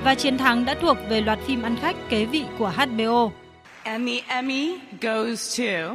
và 0.04 0.14
chiến 0.14 0.38
thắng 0.38 0.64
đã 0.64 0.74
thuộc 0.74 0.96
về 1.08 1.20
loạt 1.20 1.38
phim 1.46 1.62
ăn 1.62 1.76
khách 1.80 1.96
kế 2.08 2.24
vị 2.24 2.44
của 2.58 2.72
HBO. 2.76 3.30
And 3.82 4.08
the 4.08 4.34
Emmy 4.34 4.78
goes 5.00 5.60
to 5.60 5.94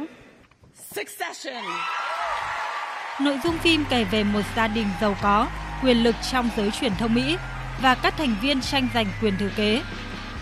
Succession. 0.94 1.64
Nội 3.20 3.38
dung 3.44 3.58
phim 3.58 3.84
kể 3.90 4.04
về 4.04 4.24
một 4.24 4.40
gia 4.56 4.68
đình 4.68 4.86
giàu 5.00 5.16
có, 5.22 5.48
quyền 5.82 6.02
lực 6.02 6.14
trong 6.32 6.50
giới 6.56 6.70
truyền 6.70 6.92
thông 6.98 7.14
Mỹ 7.14 7.36
và 7.82 7.94
các 7.94 8.14
thành 8.18 8.36
viên 8.42 8.60
tranh 8.60 8.88
giành 8.94 9.06
quyền 9.22 9.36
thừa 9.38 9.50
kế. 9.56 9.82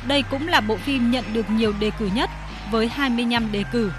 Đây 0.08 0.24
cũng 0.30 0.48
là 0.48 0.60
bộ 0.60 0.76
phim 0.76 1.10
nhận 1.10 1.24
được 1.32 1.50
nhiều 1.50 1.72
đề 1.80 1.90
cử 1.98 2.10
nhất 2.14 2.30
với 2.70 2.88
25 2.88 3.52
đề 3.52 3.64
cử. 3.72 3.92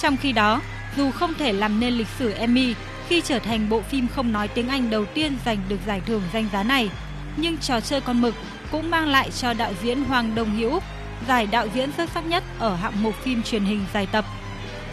Trong 0.00 0.16
khi 0.16 0.32
đó, 0.32 0.60
dù 0.96 1.10
không 1.10 1.34
thể 1.34 1.52
làm 1.52 1.80
nên 1.80 1.94
lịch 1.94 2.08
sử 2.18 2.32
Emmy 2.32 2.74
khi 3.08 3.20
trở 3.20 3.38
thành 3.38 3.68
bộ 3.68 3.80
phim 3.80 4.08
không 4.08 4.32
nói 4.32 4.48
tiếng 4.48 4.68
Anh 4.68 4.90
đầu 4.90 5.04
tiên 5.04 5.36
giành 5.44 5.58
được 5.68 5.78
giải 5.86 6.00
thưởng 6.06 6.22
danh 6.32 6.46
giá 6.52 6.62
này, 6.62 6.90
nhưng 7.36 7.58
trò 7.58 7.80
chơi 7.80 8.00
con 8.00 8.20
mực 8.20 8.34
cũng 8.70 8.90
mang 8.90 9.08
lại 9.08 9.30
cho 9.30 9.52
đạo 9.52 9.72
diễn 9.82 10.04
Hoàng 10.04 10.34
Đông 10.34 10.56
Hiếu 10.56 10.80
giải 11.28 11.46
đạo 11.46 11.66
diễn 11.74 11.92
xuất 11.92 12.10
sắc 12.10 12.26
nhất 12.26 12.44
ở 12.58 12.74
hạng 12.74 13.02
mục 13.02 13.14
phim 13.14 13.42
truyền 13.42 13.64
hình 13.64 13.84
dài 13.94 14.06
tập. 14.12 14.24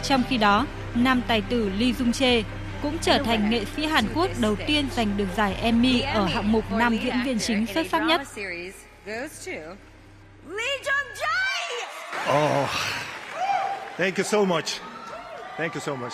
Trong 0.02 0.22
khi 0.28 0.36
đó, 0.36 0.66
nam 0.94 1.22
tài 1.28 1.40
tử 1.40 1.70
Lee 1.78 1.90
Jung 1.90 2.12
Chae 2.12 2.42
cũng 2.82 2.98
trở 2.98 3.18
thành 3.18 3.50
nghệ 3.50 3.64
sĩ 3.76 3.86
Hàn 3.86 4.04
Quốc 4.14 4.30
đầu 4.40 4.56
tiên 4.66 4.88
giành 4.96 5.16
được 5.16 5.26
giải 5.36 5.54
Emmy 5.54 6.00
ở 6.00 6.26
hạng 6.26 6.52
mục 6.52 6.64
nam 6.72 6.98
diễn 6.98 7.14
viên 7.24 7.38
chính 7.38 7.66
xuất 7.66 7.86
sắc 7.90 8.02
nhất. 8.02 8.20
Lee 10.46 10.78
Jung 10.84 11.08
Jae! 11.20 11.84
Oh, 12.28 12.68
thank 13.98 14.16
you 14.16 14.24
so 14.24 14.44
much. 14.44 14.66
Thank 15.58 15.74
you 15.74 15.80
so 15.80 15.94
much. 15.94 16.12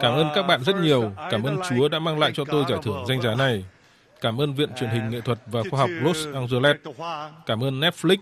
Cảm 0.00 0.14
ơn 0.14 0.28
các 0.34 0.42
bạn 0.42 0.64
rất 0.64 0.76
nhiều. 0.76 1.12
Cảm 1.30 1.42
ơn 1.42 1.58
Chúa 1.68 1.88
đã 1.88 1.98
mang 1.98 2.18
lại 2.18 2.32
cho 2.34 2.44
tôi 2.50 2.64
giải 2.68 2.78
thưởng 2.82 3.04
danh 3.08 3.22
giá 3.22 3.34
này. 3.34 3.64
Cảm 4.20 4.40
ơn 4.40 4.54
Viện 4.54 4.68
Truyền 4.80 4.90
hình 4.90 5.10
Nghệ 5.10 5.20
thuật 5.20 5.38
và 5.46 5.60
Khoa 5.70 5.80
học 5.80 5.90
Los 6.02 6.26
Angeles. 6.34 6.76
Cảm 7.46 7.64
ơn 7.64 7.80
Netflix. 7.80 8.16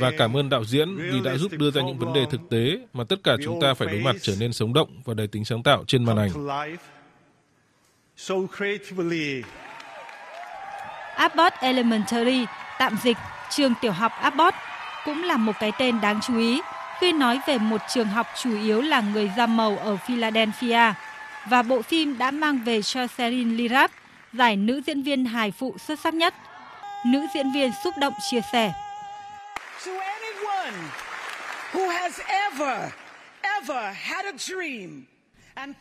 Và 0.00 0.10
cảm 0.18 0.36
ơn 0.36 0.48
đạo 0.48 0.64
diễn 0.64 0.96
vì 0.96 1.20
đã 1.20 1.36
giúp 1.36 1.52
đưa 1.52 1.70
ra 1.70 1.82
những 1.82 1.98
vấn 1.98 2.12
đề 2.12 2.24
thực 2.30 2.40
tế 2.50 2.78
mà 2.92 3.04
tất 3.08 3.16
cả 3.24 3.36
chúng 3.44 3.60
ta 3.60 3.74
phải 3.74 3.88
đối 3.88 4.00
mặt 4.00 4.16
trở 4.20 4.34
nên 4.40 4.52
sống 4.52 4.72
động 4.72 5.02
và 5.04 5.14
đầy 5.14 5.26
tính 5.26 5.44
sáng 5.44 5.62
tạo 5.62 5.84
trên 5.86 6.04
màn 6.04 6.16
ảnh. 6.16 6.30
Abbott 11.16 11.54
Elementary, 11.60 12.44
tạm 12.78 12.96
dịch 13.02 13.16
trường 13.50 13.72
tiểu 13.80 13.92
học 13.92 14.12
Abbott, 14.20 14.54
cũng 15.04 15.24
là 15.24 15.36
một 15.36 15.52
cái 15.60 15.72
tên 15.78 16.00
đáng 16.00 16.20
chú 16.26 16.38
ý 16.38 16.60
khi 17.00 17.12
nói 17.12 17.40
về 17.46 17.58
một 17.58 17.80
trường 17.94 18.06
học 18.06 18.26
chủ 18.42 18.62
yếu 18.62 18.80
là 18.80 19.00
người 19.00 19.30
da 19.36 19.46
màu 19.46 19.78
ở 19.78 19.96
Philadelphia. 19.96 20.92
Và 21.46 21.62
bộ 21.62 21.82
phim 21.82 22.18
đã 22.18 22.30
mang 22.30 22.58
về 22.64 22.82
cho 22.82 23.06
Sherin 23.06 23.56
Lirat 23.56 23.90
giải 24.32 24.56
nữ 24.56 24.80
diễn 24.86 25.02
viên 25.02 25.24
hài 25.24 25.50
phụ 25.50 25.76
xuất 25.86 26.00
sắc 26.00 26.14
nhất. 26.14 26.34
Nữ 27.06 27.26
diễn 27.34 27.52
viên 27.52 27.70
xúc 27.84 27.94
động 27.98 28.12
chia 28.30 28.40
sẻ. 28.52 28.72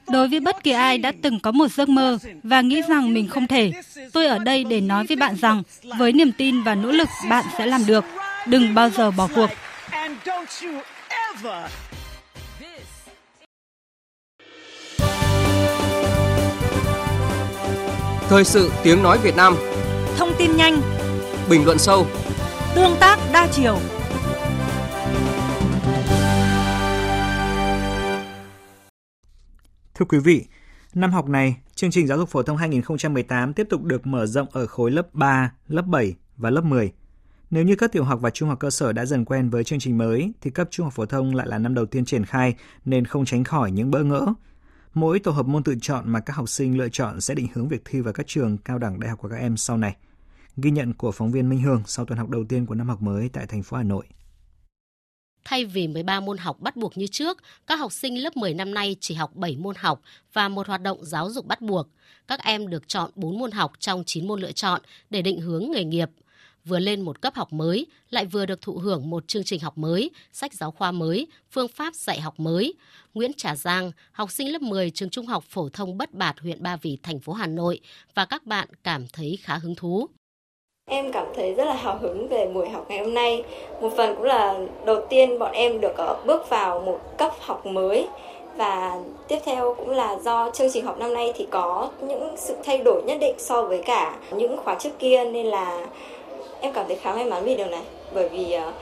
Đối 0.07 0.27
với 0.27 0.39
bất 0.39 0.63
kỳ 0.63 0.71
ai 0.71 0.97
đã 0.97 1.11
từng 1.23 1.39
có 1.39 1.51
một 1.51 1.67
giấc 1.71 1.89
mơ 1.89 2.17
và 2.43 2.61
nghĩ 2.61 2.81
rằng 2.89 3.13
mình 3.13 3.27
không 3.27 3.47
thể, 3.47 3.71
tôi 4.13 4.27
ở 4.27 4.39
đây 4.39 4.63
để 4.63 4.81
nói 4.81 5.05
với 5.05 5.17
bạn 5.17 5.35
rằng 5.35 5.63
với 5.97 6.11
niềm 6.11 6.31
tin 6.31 6.63
và 6.63 6.75
nỗ 6.75 6.91
lực 6.91 7.09
bạn 7.29 7.45
sẽ 7.57 7.65
làm 7.65 7.85
được. 7.85 8.05
Đừng 8.45 8.73
bao 8.73 8.89
giờ 8.89 9.11
bỏ 9.11 9.27
cuộc. 9.35 9.49
Thời 18.29 18.43
sự 18.43 18.71
tiếng 18.83 19.03
nói 19.03 19.17
Việt 19.23 19.35
Nam 19.35 19.55
Thông 20.17 20.29
tin 20.37 20.55
nhanh 20.55 20.81
Bình 21.49 21.65
luận 21.65 21.77
sâu 21.77 22.07
Tương 22.75 22.95
tác 22.99 23.19
đa 23.33 23.47
chiều 23.51 23.77
Thưa 29.95 30.05
quý 30.09 30.19
vị, 30.19 30.45
năm 30.93 31.11
học 31.11 31.29
này, 31.29 31.55
chương 31.75 31.91
trình 31.91 32.07
giáo 32.07 32.17
dục 32.17 32.29
phổ 32.29 32.43
thông 32.43 32.57
2018 32.57 33.53
tiếp 33.53 33.67
tục 33.69 33.83
được 33.83 34.07
mở 34.07 34.25
rộng 34.25 34.47
ở 34.51 34.67
khối 34.67 34.91
lớp 34.91 35.13
3, 35.13 35.51
lớp 35.67 35.85
7 35.85 36.15
và 36.37 36.49
lớp 36.49 36.63
10. 36.63 36.91
Nếu 37.49 37.63
như 37.63 37.75
các 37.75 37.91
tiểu 37.91 38.03
học 38.03 38.19
và 38.21 38.29
trung 38.29 38.49
học 38.49 38.59
cơ 38.59 38.69
sở 38.69 38.93
đã 38.93 39.05
dần 39.05 39.25
quen 39.25 39.49
với 39.49 39.63
chương 39.63 39.79
trình 39.79 39.97
mới, 39.97 40.31
thì 40.41 40.51
cấp 40.51 40.67
trung 40.71 40.83
học 40.83 40.93
phổ 40.93 41.05
thông 41.05 41.35
lại 41.35 41.47
là 41.47 41.57
năm 41.57 41.73
đầu 41.73 41.85
tiên 41.85 42.05
triển 42.05 42.25
khai 42.25 42.55
nên 42.85 43.05
không 43.05 43.25
tránh 43.25 43.43
khỏi 43.43 43.71
những 43.71 43.91
bỡ 43.91 44.03
ngỡ. 44.03 44.25
Mỗi 44.93 45.19
tổ 45.19 45.31
hợp 45.31 45.45
môn 45.45 45.63
tự 45.63 45.75
chọn 45.81 46.03
mà 46.09 46.19
các 46.19 46.35
học 46.35 46.49
sinh 46.49 46.77
lựa 46.77 46.89
chọn 46.89 47.21
sẽ 47.21 47.35
định 47.35 47.47
hướng 47.53 47.67
việc 47.67 47.81
thi 47.85 48.01
vào 48.01 48.13
các 48.13 48.27
trường 48.27 48.57
cao 48.57 48.77
đẳng 48.77 48.99
đại 48.99 49.09
học 49.09 49.19
của 49.21 49.29
các 49.29 49.37
em 49.37 49.57
sau 49.57 49.77
này. 49.77 49.95
Ghi 50.57 50.71
nhận 50.71 50.93
của 50.93 51.11
phóng 51.11 51.31
viên 51.31 51.49
Minh 51.49 51.61
Hương 51.61 51.83
sau 51.85 52.05
tuần 52.05 52.19
học 52.19 52.29
đầu 52.29 52.43
tiên 52.49 52.65
của 52.65 52.75
năm 52.75 52.89
học 52.89 53.01
mới 53.01 53.29
tại 53.33 53.45
thành 53.47 53.63
phố 53.63 53.77
Hà 53.77 53.83
Nội. 53.83 54.05
Thay 55.45 55.65
vì 55.65 55.87
13 55.87 56.19
môn 56.19 56.37
học 56.37 56.59
bắt 56.59 56.75
buộc 56.75 56.97
như 56.97 57.07
trước, 57.07 57.37
các 57.67 57.75
học 57.75 57.91
sinh 57.91 58.23
lớp 58.23 58.37
10 58.37 58.53
năm 58.53 58.73
nay 58.73 58.95
chỉ 58.99 59.15
học 59.15 59.35
7 59.35 59.57
môn 59.57 59.75
học 59.75 60.01
và 60.33 60.49
một 60.49 60.67
hoạt 60.67 60.81
động 60.81 61.05
giáo 61.05 61.29
dục 61.29 61.45
bắt 61.45 61.61
buộc. 61.61 61.87
Các 62.27 62.39
em 62.43 62.69
được 62.69 62.87
chọn 62.87 63.11
4 63.15 63.39
môn 63.39 63.51
học 63.51 63.71
trong 63.79 64.03
9 64.05 64.27
môn 64.27 64.39
lựa 64.39 64.51
chọn 64.51 64.81
để 65.09 65.21
định 65.21 65.41
hướng 65.41 65.71
nghề 65.71 65.83
nghiệp 65.83 66.09
vừa 66.65 66.79
lên 66.79 67.01
một 67.01 67.21
cấp 67.21 67.35
học 67.35 67.53
mới, 67.53 67.85
lại 68.09 68.25
vừa 68.25 68.45
được 68.45 68.61
thụ 68.61 68.73
hưởng 68.73 69.09
một 69.09 69.27
chương 69.27 69.43
trình 69.43 69.59
học 69.59 69.77
mới, 69.77 70.11
sách 70.31 70.53
giáo 70.53 70.71
khoa 70.71 70.91
mới, 70.91 71.27
phương 71.51 71.67
pháp 71.67 71.95
dạy 71.95 72.19
học 72.19 72.39
mới. 72.39 72.73
Nguyễn 73.13 73.33
Trà 73.33 73.55
Giang, 73.55 73.91
học 74.11 74.31
sinh 74.31 74.51
lớp 74.51 74.61
10 74.61 74.91
trường 74.91 75.09
Trung 75.09 75.25
học 75.25 75.43
phổ 75.49 75.69
thông 75.69 75.97
Bất 75.97 76.13
Bạt, 76.13 76.39
huyện 76.39 76.63
Ba 76.63 76.75
Vì, 76.75 76.97
thành 77.03 77.19
phố 77.19 77.33
Hà 77.33 77.47
Nội 77.47 77.79
và 78.15 78.25
các 78.25 78.45
bạn 78.45 78.67
cảm 78.83 79.05
thấy 79.13 79.37
khá 79.41 79.55
hứng 79.55 79.75
thú. 79.75 80.07
Em 80.89 81.11
cảm 81.11 81.27
thấy 81.35 81.53
rất 81.53 81.65
là 81.65 81.75
hào 81.75 81.97
hứng 81.97 82.27
về 82.27 82.51
buổi 82.53 82.69
học 82.69 82.85
ngày 82.89 82.99
hôm 82.99 83.13
nay. 83.13 83.43
Một 83.81 83.93
phần 83.97 84.15
cũng 84.15 84.25
là 84.25 84.59
đầu 84.85 85.07
tiên 85.09 85.39
bọn 85.39 85.51
em 85.51 85.81
được 85.81 85.97
ờ, 85.97 86.23
bước 86.25 86.49
vào 86.49 86.81
một 86.81 86.99
cấp 87.17 87.31
học 87.39 87.65
mới 87.65 88.07
và 88.59 88.99
tiếp 89.27 89.37
theo 89.45 89.75
cũng 89.77 89.89
là 89.89 90.19
do 90.19 90.51
chương 90.53 90.71
trình 90.73 90.85
học 90.85 90.99
năm 90.99 91.13
nay 91.13 91.33
thì 91.35 91.47
có 91.51 91.89
những 92.01 92.35
sự 92.37 92.55
thay 92.63 92.77
đổi 92.77 93.03
nhất 93.03 93.17
định 93.21 93.35
so 93.37 93.63
với 93.63 93.81
cả 93.85 94.17
những 94.31 94.57
khóa 94.57 94.75
trước 94.79 94.99
kia 94.99 95.25
nên 95.25 95.45
là 95.45 95.85
em 96.61 96.73
cảm 96.73 96.87
thấy 96.87 96.95
khá 96.95 97.13
may 97.13 97.25
mắn 97.25 97.43
vì 97.43 97.55
điều 97.55 97.67
này. 97.67 97.81
Bởi 98.13 98.29
vì 98.29 98.57
uh, 98.57 98.73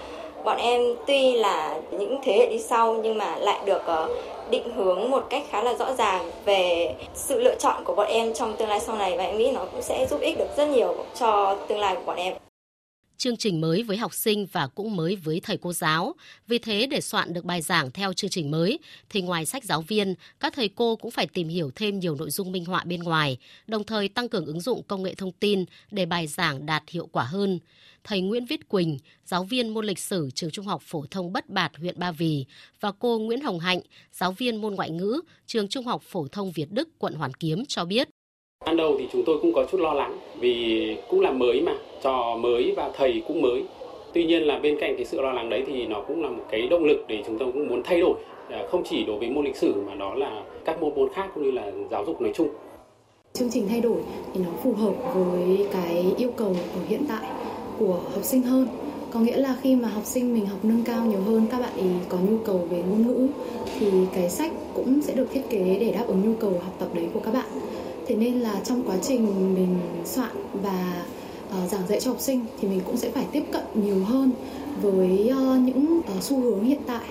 bọn 0.43 0.57
em 0.57 0.81
tuy 1.07 1.35
là 1.35 1.79
những 1.91 2.19
thế 2.23 2.33
hệ 2.37 2.47
đi 2.47 2.59
sau 2.59 2.93
nhưng 2.93 3.17
mà 3.17 3.35
lại 3.37 3.59
được 3.65 3.81
uh, 4.03 4.09
định 4.49 4.73
hướng 4.75 5.11
một 5.11 5.23
cách 5.29 5.43
khá 5.49 5.63
là 5.63 5.73
rõ 5.73 5.93
ràng 5.93 6.31
về 6.45 6.93
sự 7.13 7.39
lựa 7.39 7.55
chọn 7.55 7.83
của 7.83 7.95
bọn 7.95 8.07
em 8.07 8.33
trong 8.33 8.55
tương 8.57 8.69
lai 8.69 8.79
sau 8.79 8.95
này 8.95 9.17
và 9.17 9.23
em 9.23 9.37
nghĩ 9.37 9.51
nó 9.51 9.61
cũng 9.71 9.81
sẽ 9.81 10.05
giúp 10.09 10.21
ích 10.21 10.37
được 10.37 10.57
rất 10.57 10.67
nhiều 10.67 10.95
cho 11.19 11.55
tương 11.67 11.79
lai 11.79 11.95
của 11.95 12.01
bọn 12.05 12.17
em 12.17 12.33
chương 13.17 13.37
trình 13.37 13.61
mới 13.61 13.83
với 13.83 13.97
học 13.97 14.13
sinh 14.13 14.45
và 14.51 14.67
cũng 14.67 14.95
mới 14.95 15.15
với 15.15 15.39
thầy 15.43 15.57
cô 15.57 15.73
giáo. 15.73 16.15
Vì 16.47 16.59
thế 16.59 16.87
để 16.87 17.01
soạn 17.01 17.33
được 17.33 17.45
bài 17.45 17.61
giảng 17.61 17.91
theo 17.91 18.13
chương 18.13 18.29
trình 18.29 18.51
mới 18.51 18.79
thì 19.09 19.21
ngoài 19.21 19.45
sách 19.45 19.63
giáo 19.63 19.81
viên, 19.81 20.15
các 20.39 20.53
thầy 20.55 20.69
cô 20.69 20.95
cũng 20.95 21.11
phải 21.11 21.27
tìm 21.27 21.47
hiểu 21.47 21.71
thêm 21.75 21.99
nhiều 21.99 22.15
nội 22.15 22.29
dung 22.29 22.51
minh 22.51 22.65
họa 22.65 22.83
bên 22.83 23.03
ngoài, 23.03 23.37
đồng 23.67 23.83
thời 23.83 24.09
tăng 24.09 24.29
cường 24.29 24.45
ứng 24.45 24.61
dụng 24.61 24.83
công 24.83 25.03
nghệ 25.03 25.15
thông 25.15 25.31
tin 25.31 25.65
để 25.91 26.05
bài 26.05 26.27
giảng 26.27 26.65
đạt 26.65 26.83
hiệu 26.89 27.07
quả 27.11 27.23
hơn. 27.23 27.59
Thầy 28.03 28.21
Nguyễn 28.21 28.45
Viết 28.45 28.69
Quỳnh, 28.69 28.97
giáo 29.25 29.43
viên 29.43 29.69
môn 29.69 29.85
lịch 29.85 29.99
sử 29.99 30.29
trường 30.35 30.51
Trung 30.51 30.65
học 30.65 30.81
phổ 30.85 31.05
thông 31.11 31.33
Bất 31.33 31.49
Bạt, 31.49 31.71
huyện 31.77 31.99
Ba 31.99 32.11
Vì 32.11 32.45
và 32.79 32.91
cô 32.91 33.19
Nguyễn 33.19 33.41
Hồng 33.41 33.59
Hạnh, 33.59 33.79
giáo 34.11 34.31
viên 34.31 34.61
môn 34.61 34.75
ngoại 34.75 34.89
ngữ 34.89 35.21
trường 35.45 35.67
Trung 35.67 35.85
học 35.85 36.01
phổ 36.05 36.27
thông 36.27 36.51
Việt 36.51 36.71
Đức, 36.71 36.89
quận 36.99 37.13
Hoàn 37.13 37.33
Kiếm 37.33 37.65
cho 37.67 37.85
biết. 37.85 38.09
Ban 38.67 38.77
đầu 38.77 38.95
thì 38.99 39.07
chúng 39.11 39.23
tôi 39.25 39.37
cũng 39.41 39.53
có 39.53 39.65
chút 39.71 39.77
lo 39.79 39.93
lắng 39.93 40.17
vì 40.39 40.95
cũng 41.09 41.21
là 41.21 41.31
mới 41.31 41.61
mà, 41.61 41.71
trò 42.03 42.37
mới 42.39 42.73
và 42.77 42.91
thầy 42.93 43.23
cũng 43.27 43.41
mới. 43.41 43.63
Tuy 44.13 44.25
nhiên 44.25 44.43
là 44.43 44.59
bên 44.59 44.77
cạnh 44.79 44.95
cái 44.95 45.05
sự 45.05 45.21
lo 45.21 45.31
lắng 45.31 45.49
đấy 45.49 45.63
thì 45.67 45.85
nó 45.85 46.01
cũng 46.07 46.23
là 46.23 46.29
một 46.29 46.43
cái 46.49 46.67
động 46.67 46.83
lực 46.83 47.05
để 47.07 47.23
chúng 47.27 47.37
tôi 47.37 47.51
cũng 47.51 47.67
muốn 47.67 47.81
thay 47.83 47.99
đổi 47.99 48.13
à, 48.49 48.63
không 48.69 48.83
chỉ 48.83 49.05
đối 49.05 49.19
với 49.19 49.29
môn 49.29 49.45
lịch 49.45 49.55
sử 49.55 49.73
mà 49.87 49.95
đó 49.95 50.15
là 50.15 50.43
các 50.65 50.81
môn 50.81 50.95
môn 50.95 51.09
khác 51.13 51.29
cũng 51.35 51.43
như 51.43 51.51
là 51.51 51.71
giáo 51.91 52.05
dục 52.05 52.21
nói 52.21 52.31
chung. 52.35 52.47
Chương 53.33 53.49
trình 53.49 53.67
thay 53.69 53.81
đổi 53.81 53.97
thì 54.33 54.41
nó 54.45 54.51
phù 54.63 54.73
hợp 54.73 54.93
với 55.15 55.67
cái 55.71 56.13
yêu 56.17 56.31
cầu 56.37 56.55
ở 56.75 56.81
hiện 56.87 57.01
tại 57.09 57.29
của 57.79 57.99
học 58.13 58.23
sinh 58.23 58.41
hơn 58.41 58.67
có 59.11 59.19
nghĩa 59.19 59.37
là 59.37 59.55
khi 59.61 59.75
mà 59.75 59.87
học 59.87 60.05
sinh 60.05 60.33
mình 60.33 60.45
học 60.45 60.59
nâng 60.63 60.83
cao 60.85 61.05
nhiều 61.05 61.21
hơn 61.21 61.47
các 61.51 61.59
bạn 61.59 61.71
ý 61.77 61.89
có 62.09 62.17
nhu 62.29 62.37
cầu 62.45 62.67
về 62.69 62.83
ngôn 62.89 63.07
ngữ 63.07 63.27
thì 63.79 63.87
cái 64.13 64.29
sách 64.29 64.51
cũng 64.73 65.01
sẽ 65.01 65.13
được 65.13 65.31
thiết 65.31 65.41
kế 65.49 65.77
để 65.79 65.91
đáp 65.91 66.03
ứng 66.07 66.21
nhu 66.21 66.33
cầu 66.39 66.51
học 66.51 66.73
tập 66.79 66.87
đấy 66.93 67.07
của 67.13 67.19
các 67.19 67.33
bạn 67.33 67.45
thế 68.07 68.15
nên 68.15 68.39
là 68.39 68.61
trong 68.65 68.87
quá 68.87 68.97
trình 69.01 69.53
mình 69.55 69.79
soạn 70.05 70.31
và 70.53 71.05
uh, 71.47 71.69
giảng 71.71 71.87
dạy 71.87 71.99
cho 72.01 72.11
học 72.11 72.19
sinh 72.21 72.45
thì 72.59 72.67
mình 72.67 72.81
cũng 72.85 72.97
sẽ 72.97 73.11
phải 73.11 73.25
tiếp 73.31 73.43
cận 73.53 73.63
nhiều 73.73 74.05
hơn 74.05 74.31
với 74.81 75.31
uh, 75.31 75.59
những 75.59 76.01
uh, 76.17 76.23
xu 76.23 76.41
hướng 76.41 76.63
hiện 76.63 76.81
tại 76.87 77.07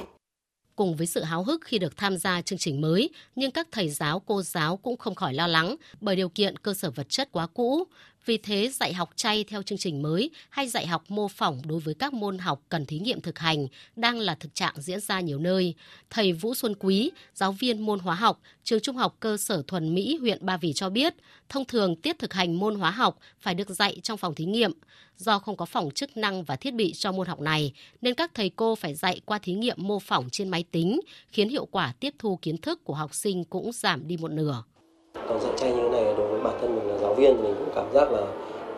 cùng 0.76 0.97
với 0.97 1.07
sự 1.07 1.22
háo 1.22 1.42
hức 1.42 1.61
khi 1.64 1.78
được 1.78 1.97
tham 1.97 2.16
gia 2.16 2.42
chương 2.42 2.59
trình 2.59 2.80
mới, 2.80 3.11
nhưng 3.36 3.51
các 3.51 3.68
thầy 3.72 3.88
giáo, 3.88 4.22
cô 4.26 4.42
giáo 4.42 4.76
cũng 4.76 4.97
không 4.97 5.14
khỏi 5.14 5.34
lo 5.34 5.47
lắng 5.47 5.76
bởi 6.01 6.16
điều 6.16 6.28
kiện 6.28 6.57
cơ 6.57 6.74
sở 6.74 6.90
vật 6.90 7.07
chất 7.09 7.28
quá 7.32 7.47
cũ. 7.47 7.84
Vì 8.27 8.39
thế, 8.39 8.68
dạy 8.68 8.93
học 8.93 9.11
chay 9.16 9.45
theo 9.45 9.62
chương 9.62 9.79
trình 9.79 10.03
mới 10.03 10.31
hay 10.51 10.68
dạy 10.68 10.87
học 10.87 11.05
mô 11.09 11.29
phỏng 11.29 11.61
đối 11.64 11.81
với 11.81 11.95
các 11.95 12.12
môn 12.12 12.39
học 12.39 12.62
cần 12.68 12.87
thí 12.87 12.99
nghiệm 12.99 13.20
thực 13.20 13.39
hành 13.39 13.66
đang 13.97 14.18
là 14.18 14.35
thực 14.35 14.55
trạng 14.55 14.74
diễn 14.77 15.01
ra 15.01 15.20
nhiều 15.20 15.39
nơi. 15.39 15.74
Thầy 16.11 16.33
Vũ 16.33 16.55
Xuân 16.55 16.74
Quý, 16.79 17.11
giáo 17.35 17.53
viên 17.53 17.81
môn 17.81 17.99
hóa 17.99 18.14
học, 18.14 18.41
trường 18.64 18.81
Trung 18.81 18.97
học 18.97 19.16
cơ 19.20 19.37
sở 19.37 19.62
Thuần 19.66 19.95
Mỹ, 19.95 20.18
huyện 20.20 20.47
Ba 20.47 20.57
Vì 20.57 20.72
cho 20.72 20.91
biết, 20.91 21.14
thông 21.49 21.64
thường 21.64 21.97
tiết 21.97 22.18
thực 22.18 22.33
hành 22.33 22.59
môn 22.59 22.74
hóa 22.74 22.91
học 22.91 23.18
phải 23.41 23.55
được 23.55 23.68
dạy 23.68 24.01
trong 24.03 24.18
phòng 24.18 24.35
thí 24.35 24.45
nghiệm. 24.45 24.72
Do 25.16 25.39
không 25.39 25.57
có 25.57 25.64
phòng 25.64 25.91
chức 25.91 26.16
năng 26.16 26.45
và 26.45 26.57
thiết 26.57 26.74
bị 26.74 26.93
cho 26.93 27.12
môn 27.12 27.27
học 27.27 27.41
này, 27.41 27.72
nên 28.01 28.14
các 28.14 28.31
thầy 28.35 28.51
cô 28.51 28.74
phải 28.74 28.95
dạy 28.95 29.20
qua 29.24 29.39
thí 29.39 29.53
nghiệm 29.53 29.77
mô 29.81 29.99
phỏng 29.99 30.31
trên 30.31 30.49
máy 30.49 30.64
tính, 30.70 31.01
khiến 31.29 31.49
hiệu 31.49 31.66
quả 31.66 31.95
tiếp 32.01 32.14
thu 32.18 32.39
kiến 32.43 32.59
thức 32.59 32.85
của 32.85 32.95
học 32.95 33.14
sinh 33.14 33.45
cũng 33.45 33.72
giảm 33.72 34.09
đi 34.09 34.16
một 34.16 34.31
nửa. 34.31 34.62
Còn 35.29 35.41
dạy 35.41 35.53
chay 35.57 35.73
như 35.73 35.83
thế 35.83 35.89
này 35.89 36.14
đối 36.19 36.27
với 36.27 36.41
bản 36.41 36.55
thân 36.61 36.77
mình 36.77 36.89
là 36.89 36.99
giáo 36.99 37.14
viên 37.14 37.43
mình 37.43 37.55
cũng 37.59 37.69
cảm 37.75 37.93
giác 37.93 38.12
là 38.12 38.21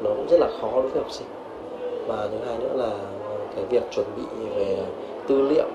nó 0.03 0.11
cũng 0.11 0.27
rất 0.31 0.41
là 0.41 0.49
khó 0.61 0.71
đối 0.73 0.83
với 0.83 1.03
học 1.03 1.13
sinh. 1.13 1.27
Và 2.07 2.29
thứ 2.31 2.37
hai 2.47 2.59
nữa 2.59 2.73
là 2.75 2.91
cái 3.57 3.65
việc 3.65 3.83
chuẩn 3.91 4.07
bị 4.17 4.47
về 4.57 4.79
tư 5.29 5.43
liệu 5.43 5.67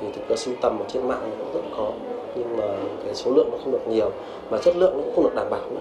thì 0.00 0.06
thực 0.12 0.28
ra 0.28 0.36
sưu 0.36 0.54
tầm 0.60 0.78
ở 0.78 0.84
trên 0.88 1.08
mạng 1.08 1.30
cũng 1.38 1.52
rất 1.54 1.76
khó, 1.76 1.88
nhưng 2.34 2.56
mà 2.56 2.64
cái 3.04 3.14
số 3.14 3.30
lượng 3.30 3.48
nó 3.52 3.58
không 3.62 3.72
được 3.72 3.88
nhiều, 3.88 4.10
mà 4.50 4.58
chất 4.58 4.76
lượng 4.76 4.92
cũng 4.94 5.12
không 5.14 5.24
được 5.24 5.34
đảm 5.34 5.46
bảo 5.50 5.60
nữa 5.70 5.80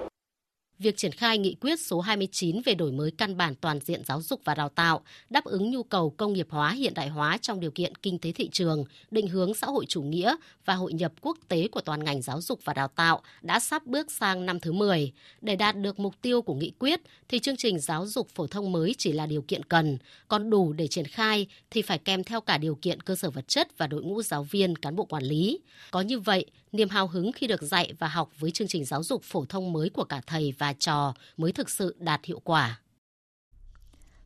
việc 0.79 0.97
triển 0.97 1.11
khai 1.11 1.37
nghị 1.37 1.55
quyết 1.61 1.79
số 1.79 1.99
29 1.99 2.61
về 2.65 2.75
đổi 2.75 2.91
mới 2.91 3.11
căn 3.11 3.37
bản 3.37 3.55
toàn 3.55 3.79
diện 3.79 4.01
giáo 4.05 4.21
dục 4.21 4.41
và 4.43 4.55
đào 4.55 4.69
tạo, 4.69 5.01
đáp 5.29 5.43
ứng 5.43 5.71
nhu 5.71 5.83
cầu 5.83 6.09
công 6.09 6.33
nghiệp 6.33 6.47
hóa 6.49 6.71
hiện 6.71 6.93
đại 6.93 7.09
hóa 7.09 7.37
trong 7.41 7.59
điều 7.59 7.71
kiện 7.71 7.95
kinh 7.95 8.19
tế 8.19 8.31
thị 8.31 8.49
trường, 8.51 8.85
định 9.11 9.27
hướng 9.27 9.53
xã 9.53 9.67
hội 9.67 9.85
chủ 9.85 10.01
nghĩa 10.01 10.35
và 10.65 10.73
hội 10.73 10.93
nhập 10.93 11.11
quốc 11.21 11.37
tế 11.47 11.67
của 11.67 11.81
toàn 11.81 12.03
ngành 12.03 12.21
giáo 12.21 12.41
dục 12.41 12.59
và 12.63 12.73
đào 12.73 12.87
tạo 12.87 13.21
đã 13.41 13.59
sắp 13.59 13.85
bước 13.85 14.11
sang 14.11 14.45
năm 14.45 14.59
thứ 14.59 14.71
10. 14.71 15.11
Để 15.41 15.55
đạt 15.55 15.77
được 15.77 15.99
mục 15.99 16.21
tiêu 16.21 16.41
của 16.41 16.53
nghị 16.53 16.71
quyết 16.79 17.01
thì 17.29 17.39
chương 17.39 17.57
trình 17.57 17.79
giáo 17.79 18.07
dục 18.07 18.29
phổ 18.29 18.47
thông 18.47 18.71
mới 18.71 18.95
chỉ 18.97 19.11
là 19.11 19.25
điều 19.25 19.41
kiện 19.41 19.63
cần, 19.63 19.97
còn 20.27 20.49
đủ 20.49 20.73
để 20.73 20.87
triển 20.87 21.07
khai 21.07 21.47
thì 21.71 21.81
phải 21.81 21.97
kèm 21.97 22.23
theo 22.23 22.41
cả 22.41 22.57
điều 22.57 22.75
kiện 22.75 23.01
cơ 23.01 23.15
sở 23.15 23.29
vật 23.29 23.47
chất 23.47 23.77
và 23.77 23.87
đội 23.87 24.03
ngũ 24.03 24.21
giáo 24.21 24.43
viên, 24.43 24.75
cán 24.75 24.95
bộ 24.95 25.05
quản 25.05 25.23
lý. 25.23 25.59
Có 25.91 26.01
như 26.01 26.19
vậy, 26.19 26.45
niềm 26.71 26.89
hào 26.89 27.07
hứng 27.07 27.31
khi 27.31 27.47
được 27.47 27.61
dạy 27.61 27.93
và 27.99 28.07
học 28.07 28.29
với 28.39 28.51
chương 28.51 28.67
trình 28.67 28.85
giáo 28.85 29.03
dục 29.03 29.23
phổ 29.23 29.45
thông 29.45 29.73
mới 29.73 29.89
của 29.89 30.03
cả 30.03 30.21
thầy 30.27 30.53
và 30.57 30.73
trò 30.73 31.13
mới 31.37 31.51
thực 31.51 31.69
sự 31.69 31.95
đạt 31.99 32.25
hiệu 32.25 32.41
quả. 32.43 32.79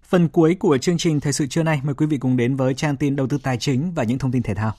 Phần 0.04 0.30
cuối 0.30 0.56
của 0.60 0.78
chương 0.78 0.98
trình 0.98 1.20
Thời 1.20 1.34
sự 1.34 1.48
trưa 1.48 1.64
nay, 1.64 1.80
mời 1.84 1.96
quý 1.96 2.06
vị 2.06 2.18
cùng 2.18 2.38
đến 2.38 2.56
với 2.56 2.74
trang 2.74 2.98
tin 2.98 3.16
đầu 3.16 3.28
tư 3.28 3.38
tài 3.44 3.58
chính 3.58 3.92
và 3.96 4.04
những 4.04 4.18
thông 4.18 4.32
tin 4.32 4.44
thể 4.44 4.56
thao. 4.56 4.76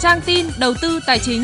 Trang 0.00 0.20
tin 0.26 0.46
đầu 0.60 0.74
tư 0.82 1.00
tài 1.06 1.18
chính. 1.18 1.42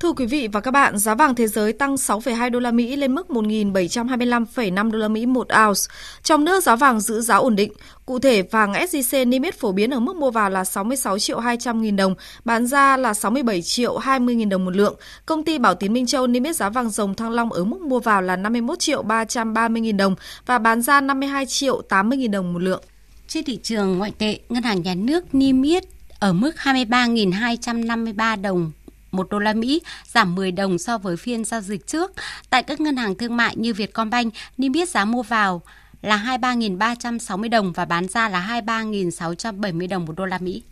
Thưa 0.00 0.12
quý 0.12 0.26
vị 0.26 0.48
và 0.52 0.60
các 0.60 0.70
bạn, 0.70 0.98
giá 0.98 1.14
vàng 1.14 1.34
thế 1.34 1.46
giới 1.46 1.72
tăng 1.72 1.94
6,2 1.94 2.50
đô 2.50 2.58
la 2.60 2.70
Mỹ 2.70 2.96
lên 2.96 3.14
mức 3.14 3.26
1.725,5 3.28 4.90
đô 4.90 4.98
la 4.98 5.08
Mỹ 5.08 5.26
một 5.26 5.48
ounce. 5.66 5.80
Trong 6.22 6.44
nước 6.44 6.64
giá 6.64 6.76
vàng 6.76 7.00
giữ 7.00 7.20
giá 7.20 7.36
ổn 7.36 7.56
định. 7.56 7.72
Cụ 8.06 8.18
thể, 8.18 8.42
vàng 8.42 8.72
SJC 8.72 9.28
niêm 9.28 9.42
yết 9.42 9.60
phổ 9.60 9.72
biến 9.72 9.90
ở 9.90 10.00
mức 10.00 10.16
mua 10.16 10.30
vào 10.30 10.50
là 10.50 10.64
66 10.64 11.18
triệu 11.18 11.38
200 11.38 11.82
nghìn 11.82 11.96
đồng, 11.96 12.14
bán 12.44 12.66
ra 12.66 12.96
là 12.96 13.14
67 13.14 13.62
triệu 13.62 13.96
20 13.96 14.34
nghìn 14.34 14.48
đồng 14.48 14.64
một 14.64 14.76
lượng. 14.76 14.96
Công 15.26 15.44
ty 15.44 15.58
Bảo 15.58 15.74
Tín 15.74 15.92
Minh 15.92 16.06
Châu 16.06 16.26
niêm 16.26 16.42
yết 16.42 16.56
giá 16.56 16.68
vàng 16.68 16.90
dòng 16.90 17.14
thăng 17.14 17.30
long 17.30 17.52
ở 17.52 17.64
mức 17.64 17.80
mua 17.80 18.00
vào 18.00 18.22
là 18.22 18.36
51 18.36 18.78
triệu 18.78 19.02
330 19.02 19.80
nghìn 19.80 19.96
đồng 19.96 20.14
và 20.46 20.58
bán 20.58 20.82
ra 20.82 21.00
52 21.00 21.46
triệu 21.46 21.82
80 21.82 22.18
nghìn 22.18 22.30
đồng 22.30 22.52
một 22.52 22.62
lượng. 22.62 22.82
Trên 23.28 23.44
thị 23.44 23.58
trường 23.62 23.98
ngoại 23.98 24.12
tệ, 24.18 24.38
Ngân 24.48 24.62
hàng 24.62 24.82
Nhà 24.82 24.94
nước 24.94 25.34
niêm 25.34 25.62
yết 25.62 25.84
ở 26.18 26.32
mức 26.32 26.54
23.253 26.56 28.42
đồng 28.42 28.72
1 29.12 29.30
đô 29.30 29.38
la 29.38 29.52
Mỹ, 29.52 29.82
giảm 30.04 30.34
10 30.34 30.52
đồng 30.52 30.78
so 30.78 30.98
với 30.98 31.16
phiên 31.16 31.44
giao 31.44 31.60
dịch 31.60 31.86
trước. 31.86 32.12
Tại 32.50 32.62
các 32.62 32.80
ngân 32.80 32.96
hàng 32.96 33.14
thương 33.14 33.36
mại 33.36 33.56
như 33.56 33.74
Vietcombank, 33.74 34.34
niêm 34.56 34.72
yết 34.72 34.88
giá 34.88 35.04
mua 35.04 35.22
vào 35.22 35.62
là 36.02 36.38
23.360 36.40 37.50
đồng 37.50 37.72
và 37.72 37.84
bán 37.84 38.08
ra 38.08 38.28
là 38.28 38.62
23.670 38.66 39.88
đồng 39.88 40.04
một 40.04 40.16
đô 40.16 40.26
la 40.26 40.38
Mỹ. 40.38 40.62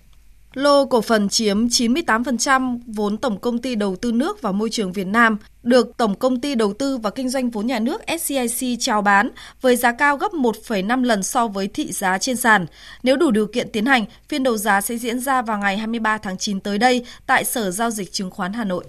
Lô 0.57 0.87
cổ 0.87 1.01
phần 1.01 1.29
chiếm 1.29 1.67
98% 1.67 2.79
vốn 2.87 3.17
Tổng 3.17 3.41
Công 3.41 3.59
ty 3.59 3.75
Đầu 3.75 3.97
tư 3.97 4.13
nước 4.13 4.43
và 4.43 4.53
Môi 4.53 4.71
trường 4.71 4.93
Việt 4.93 5.07
Nam 5.07 5.39
được 5.63 5.97
Tổng 5.97 6.15
Công 6.15 6.41
ty 6.41 6.55
Đầu 6.55 6.73
tư 6.73 6.97
và 6.97 7.11
Kinh 7.11 7.29
doanh 7.29 7.51
vốn 7.51 7.67
nhà 7.67 7.79
nước 7.79 8.03
SCIC 8.21 8.77
chào 8.81 9.03
bán 9.03 9.31
với 9.61 9.77
giá 9.77 9.93
cao 9.93 10.17
gấp 10.17 10.33
1,5 10.33 11.03
lần 11.03 11.23
so 11.23 11.49
với 11.49 11.69
thị 11.69 11.93
giá 11.93 12.19
trên 12.19 12.37
sàn. 12.37 12.67
Nếu 13.03 13.17
đủ 13.17 13.31
điều 13.31 13.47
kiện 13.47 13.71
tiến 13.73 13.87
hành, 13.87 14.05
phiên 14.29 14.43
đấu 14.43 14.57
giá 14.57 14.81
sẽ 14.81 14.97
diễn 14.97 15.21
ra 15.21 15.43
vào 15.43 15.59
ngày 15.59 15.77
23 15.77 16.19
tháng 16.19 16.39
9 16.39 16.61
tới 16.61 16.79
đây 16.79 17.07
tại 17.27 17.45
Sở 17.45 17.71
Giao 17.71 17.91
dịch 17.91 18.13
Chứng 18.13 18.31
khoán 18.31 18.53
Hà 18.53 18.65
Nội. 18.65 18.85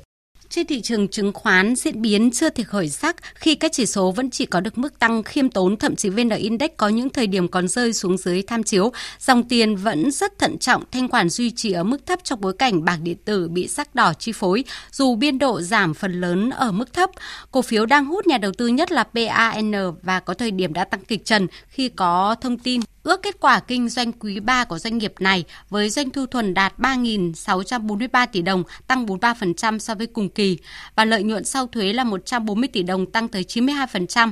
Trên 0.50 0.68
thị 0.68 0.82
trường 0.82 1.08
chứng 1.08 1.34
khoán 1.34 1.76
diễn 1.76 2.02
biến 2.02 2.32
chưa 2.32 2.50
thể 2.50 2.64
khởi 2.64 2.89
sắc 2.89 3.16
khi 3.36 3.56
các 3.56 3.72
chỉ 3.72 3.86
số 3.86 4.12
vẫn 4.12 4.30
chỉ 4.30 4.45
có 4.45 4.60
được 4.60 4.78
mức 4.78 5.00
tăng 5.00 5.24
khiêm 5.24 5.50
tốn, 5.50 5.78
thậm 5.78 5.95
chí 5.95 6.10
VN 6.10 6.30
Index 6.30 6.70
có 6.78 6.89
những 6.89 7.10
thời 7.10 7.28
điểm 7.28 7.48
còn 7.48 7.68
rơi 7.68 7.93
xuống 7.93 8.18
dưới 8.18 8.41
tham 8.41 8.64
chiếu. 8.64 8.91
Dòng 9.20 9.43
tiền 9.43 9.76
vẫn 9.76 10.12
rất 10.12 10.39
thận 10.39 10.58
trọng, 10.58 10.84
thanh 10.91 11.10
khoản 11.10 11.30
duy 11.30 11.52
trì 11.52 11.72
ở 11.72 11.84
mức 11.84 12.06
thấp 12.06 12.20
trong 12.24 12.41
bối 12.41 12.54
cảnh 12.60 12.86
bảng 12.86 13.04
điện 13.04 13.18
tử 13.26 13.50
bị 13.50 13.68
sắc 13.68 13.95
đỏ 13.95 14.14
chi 14.20 14.32
phối, 14.32 14.64
dù 14.91 15.16
biên 15.16 15.39
độ 15.39 15.62
giảm 15.62 15.93
phần 15.93 16.22
lớn 16.22 16.50
ở 16.50 16.72
mức 16.72 16.93
thấp. 16.93 17.10
Cổ 17.52 17.62
phiếu 17.62 17.86
đang 17.86 18.06
hút 18.06 18.28
nhà 18.28 18.38
đầu 18.38 18.52
tư 18.58 18.68
nhất 18.68 18.91
là 18.91 19.04
PAN 19.04 19.72
và 20.04 20.20
có 20.20 20.34
thời 20.34 20.52
điểm 20.52 20.74
đã 20.74 20.86
tăng 20.86 21.06
kịch 21.06 21.26
trần 21.26 21.48
khi 21.68 21.89
có 21.89 22.36
thông 22.41 22.58
tin 22.58 22.82
Ước 23.08 23.22
kết 23.22 23.39
quả 23.39 23.60
kinh 23.60 23.89
doanh 23.89 24.12
quý 24.12 24.39
3 24.39 24.64
của 24.64 24.80
doanh 24.80 24.97
nghiệp 24.97 25.14
này 25.20 25.43
với 25.70 25.89
doanh 25.89 26.10
thu 26.10 26.26
thuần 26.26 26.53
đạt 26.53 26.80
3.643 26.80 28.28
tỷ 28.32 28.41
đồng, 28.41 28.64
tăng 28.88 29.05
43% 29.05 29.80
so 29.80 29.95
với 29.95 30.08
cùng 30.08 30.30
kỳ, 30.30 30.58
và 30.95 31.05
lợi 31.05 31.24
nhuận 31.24 31.43
sau 31.45 31.68
thuế 31.68 31.93
là 31.93 32.03
140 32.03 32.70
tỷ 32.74 32.84
đồng, 32.84 33.12
tăng 33.12 33.28
tới 33.28 33.43
92%. 33.47 34.32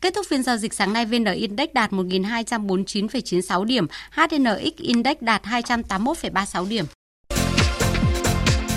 Kết 0.00 0.14
thúc 0.14 0.26
phiên 0.28 0.42
giao 0.42 0.56
dịch 0.56 0.74
sáng 0.74 0.92
nay, 0.92 1.06
VN 1.06 1.24
Index 1.24 1.68
đạt 1.74 1.92
1.249,96 1.92 3.64
điểm, 3.64 3.86
HNX 4.10 4.76
Index 4.76 5.16
đạt 5.20 5.42
281,36 5.44 6.68
điểm. 6.68 6.84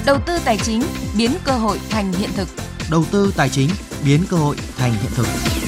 Đầu 0.06 0.18
tư 0.26 0.38
tài 0.46 0.58
chính 0.58 0.82
biến 1.18 1.32
cơ 1.44 1.52
hội 1.52 1.80
thành 1.90 2.14
hiện 2.14 2.30
thực. 2.36 2.48
Đầu 2.92 3.06
tư 3.12 3.34
tài 3.38 3.50
chính 3.50 3.70
biến 4.06 4.24
cơ 4.30 4.38
hội 4.38 4.56
thành 4.78 4.92
hiện 4.92 5.12
thực. 5.16 5.59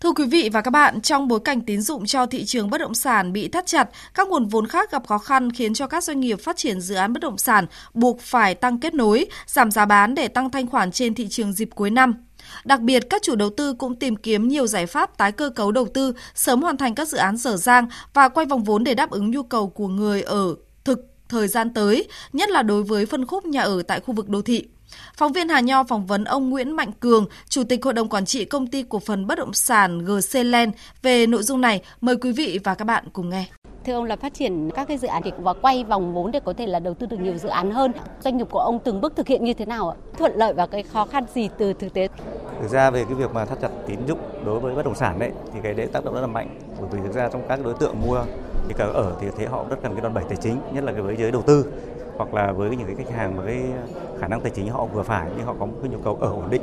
Thưa 0.00 0.12
quý 0.12 0.26
vị 0.26 0.48
và 0.52 0.60
các 0.60 0.70
bạn, 0.70 1.00
trong 1.00 1.28
bối 1.28 1.40
cảnh 1.40 1.60
tín 1.60 1.82
dụng 1.82 2.06
cho 2.06 2.26
thị 2.26 2.44
trường 2.44 2.70
bất 2.70 2.78
động 2.78 2.94
sản 2.94 3.32
bị 3.32 3.48
thắt 3.48 3.66
chặt, 3.66 3.88
các 4.14 4.28
nguồn 4.28 4.46
vốn 4.46 4.66
khác 4.66 4.90
gặp 4.90 5.06
khó 5.06 5.18
khăn 5.18 5.52
khiến 5.52 5.74
cho 5.74 5.86
các 5.86 6.04
doanh 6.04 6.20
nghiệp 6.20 6.40
phát 6.40 6.56
triển 6.56 6.80
dự 6.80 6.94
án 6.94 7.12
bất 7.12 7.20
động 7.22 7.38
sản 7.38 7.66
buộc 7.94 8.20
phải 8.20 8.54
tăng 8.54 8.80
kết 8.80 8.94
nối, 8.94 9.26
giảm 9.46 9.70
giá 9.70 9.86
bán 9.86 10.14
để 10.14 10.28
tăng 10.28 10.50
thanh 10.50 10.66
khoản 10.66 10.92
trên 10.92 11.14
thị 11.14 11.28
trường 11.28 11.52
dịp 11.52 11.68
cuối 11.74 11.90
năm. 11.90 12.14
Đặc 12.64 12.80
biệt, 12.80 13.10
các 13.10 13.22
chủ 13.22 13.34
đầu 13.34 13.50
tư 13.50 13.74
cũng 13.74 13.94
tìm 13.94 14.16
kiếm 14.16 14.48
nhiều 14.48 14.66
giải 14.66 14.86
pháp 14.86 15.16
tái 15.18 15.32
cơ 15.32 15.50
cấu 15.50 15.72
đầu 15.72 15.86
tư, 15.94 16.12
sớm 16.34 16.62
hoàn 16.62 16.76
thành 16.76 16.94
các 16.94 17.08
dự 17.08 17.18
án 17.18 17.36
dở 17.36 17.56
dang 17.56 17.88
và 18.14 18.28
quay 18.28 18.46
vòng 18.46 18.64
vốn 18.64 18.84
để 18.84 18.94
đáp 18.94 19.10
ứng 19.10 19.30
nhu 19.30 19.42
cầu 19.42 19.68
của 19.68 19.88
người 19.88 20.22
ở 20.22 20.54
thực 20.84 21.06
thời 21.28 21.48
gian 21.48 21.74
tới, 21.74 22.08
nhất 22.32 22.50
là 22.50 22.62
đối 22.62 22.82
với 22.82 23.06
phân 23.06 23.26
khúc 23.26 23.44
nhà 23.44 23.62
ở 23.62 23.82
tại 23.82 24.00
khu 24.00 24.14
vực 24.14 24.28
đô 24.28 24.42
thị. 24.42 24.64
Phóng 25.16 25.32
viên 25.32 25.48
Hà 25.48 25.60
Nho 25.60 25.84
phỏng 25.84 26.06
vấn 26.06 26.24
ông 26.24 26.50
Nguyễn 26.50 26.70
Mạnh 26.70 26.92
Cường, 27.00 27.26
Chủ 27.48 27.64
tịch 27.64 27.84
Hội 27.84 27.94
đồng 27.94 28.08
Quản 28.08 28.24
trị 28.24 28.44
Công 28.44 28.66
ty 28.66 28.84
Cổ 28.88 28.98
phần 28.98 29.26
Bất 29.26 29.38
động 29.38 29.52
sản 29.52 30.04
GC 30.04 30.34
Land 30.44 30.72
về 31.02 31.26
nội 31.26 31.42
dung 31.42 31.60
này. 31.60 31.82
Mời 32.00 32.16
quý 32.16 32.32
vị 32.32 32.58
và 32.64 32.74
các 32.74 32.84
bạn 32.84 33.04
cùng 33.12 33.30
nghe. 33.30 33.44
Thưa 33.86 33.92
ông 33.92 34.04
là 34.04 34.16
phát 34.16 34.34
triển 34.34 34.70
các 34.74 34.88
cái 34.88 34.98
dự 34.98 35.08
án 35.08 35.22
thì 35.22 35.32
và 35.38 35.52
quay 35.52 35.84
vòng 35.84 36.14
vốn 36.14 36.30
để 36.30 36.40
có 36.44 36.52
thể 36.52 36.66
là 36.66 36.78
đầu 36.78 36.94
tư 36.94 37.06
được 37.06 37.20
nhiều 37.20 37.36
dự 37.36 37.48
án 37.48 37.70
hơn. 37.70 37.92
Doanh 38.20 38.36
nghiệp 38.36 38.46
của 38.50 38.58
ông 38.58 38.78
từng 38.84 39.00
bước 39.00 39.12
thực 39.16 39.28
hiện 39.28 39.44
như 39.44 39.54
thế 39.54 39.66
nào 39.66 39.90
ạ? 39.90 39.96
Thuận 40.18 40.32
lợi 40.36 40.52
và 40.52 40.66
cái 40.66 40.82
khó 40.82 41.04
khăn 41.04 41.24
gì 41.34 41.48
từ 41.58 41.72
thực 41.72 41.94
tế? 41.94 42.08
Thực 42.62 42.70
ra 42.70 42.90
về 42.90 43.04
cái 43.04 43.14
việc 43.14 43.32
mà 43.34 43.44
thắt 43.44 43.60
chặt 43.60 43.70
tín 43.86 43.98
dụng 44.08 44.18
đối 44.44 44.60
với 44.60 44.74
bất 44.74 44.84
động 44.84 44.94
sản 44.94 45.18
đấy 45.18 45.30
thì 45.54 45.60
cái 45.62 45.74
đấy 45.74 45.86
tác 45.86 46.04
động 46.04 46.14
rất 46.14 46.20
là 46.20 46.26
mạnh 46.26 46.58
bởi 46.80 46.88
vì 46.92 46.98
thực 47.04 47.14
ra 47.14 47.28
trong 47.32 47.42
các 47.48 47.64
đối 47.64 47.74
tượng 47.74 48.00
mua 48.06 48.24
thì 48.68 48.74
cả 48.78 48.84
ở 48.84 49.16
thì 49.20 49.26
thấy 49.36 49.46
họ 49.46 49.64
rất 49.70 49.76
cần 49.82 49.92
cái 49.92 50.00
đòn 50.00 50.14
bẩy 50.14 50.24
tài 50.28 50.36
chính 50.36 50.60
nhất 50.72 50.84
là 50.84 50.92
cái 50.92 51.02
với 51.02 51.16
giới 51.16 51.30
đầu 51.30 51.42
tư 51.42 51.72
hoặc 52.20 52.34
là 52.34 52.52
với 52.52 52.76
những 52.76 52.86
cái 52.86 52.96
khách 52.96 53.16
hàng 53.16 53.36
mà 53.36 53.42
cái 53.46 53.62
khả 54.20 54.28
năng 54.28 54.40
tài 54.40 54.50
chính 54.50 54.68
họ 54.68 54.84
vừa 54.84 55.02
phải 55.02 55.28
nhưng 55.36 55.46
họ 55.46 55.54
có 55.60 55.66
một 55.66 55.72
cái 55.82 55.90
nhu 55.90 55.98
cầu 56.04 56.18
ở 56.20 56.28
ổn 56.28 56.50
định 56.50 56.62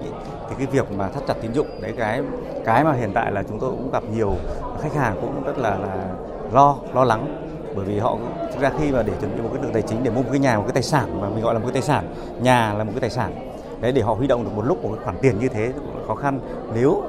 thì 0.49 0.55
cái 0.57 0.67
việc 0.67 0.91
mà 0.91 1.09
thắt 1.09 1.23
chặt 1.27 1.33
tín 1.41 1.53
dụng 1.53 1.67
đấy 1.81 1.93
cái 1.97 2.21
cái 2.65 2.83
mà 2.83 2.93
hiện 2.93 3.11
tại 3.13 3.31
là 3.31 3.43
chúng 3.43 3.59
tôi 3.59 3.69
cũng 3.69 3.91
gặp 3.93 4.03
nhiều 4.15 4.33
khách 4.81 4.93
hàng 4.93 5.17
cũng 5.21 5.43
rất 5.45 5.57
là, 5.57 5.69
là 5.69 6.05
lo 6.53 6.75
lo 6.93 7.03
lắng. 7.03 7.43
Bởi 7.75 7.85
vì 7.85 7.99
họ 7.99 8.17
thực 8.53 8.61
ra 8.61 8.71
khi 8.79 8.91
mà 8.91 9.03
để 9.03 9.13
chuẩn 9.21 9.35
bị 9.35 9.41
một 9.41 9.49
cái 9.53 9.63
đường 9.63 9.73
tài 9.73 9.81
chính 9.81 10.03
để 10.03 10.11
mua 10.11 10.21
một 10.21 10.29
cái 10.31 10.39
nhà 10.39 10.57
một 10.57 10.63
cái 10.63 10.73
tài 10.73 10.83
sản 10.83 11.21
mà 11.21 11.29
mình 11.29 11.43
gọi 11.43 11.53
là 11.53 11.59
một 11.59 11.65
cái 11.65 11.73
tài 11.73 11.81
sản 11.81 12.05
nhà 12.41 12.73
là 12.73 12.83
một 12.83 12.91
cái 12.93 13.01
tài 13.01 13.09
sản 13.09 13.31
đấy 13.81 13.91
để 13.91 14.01
họ 14.01 14.13
huy 14.13 14.27
động 14.27 14.43
được 14.43 14.51
một 14.55 14.65
lúc 14.65 14.83
một 14.83 14.89
cái 14.95 15.03
khoản 15.03 15.17
tiền 15.21 15.39
như 15.39 15.47
thế 15.47 15.73
khó 16.07 16.15
khăn. 16.15 16.39
Nếu 16.73 17.03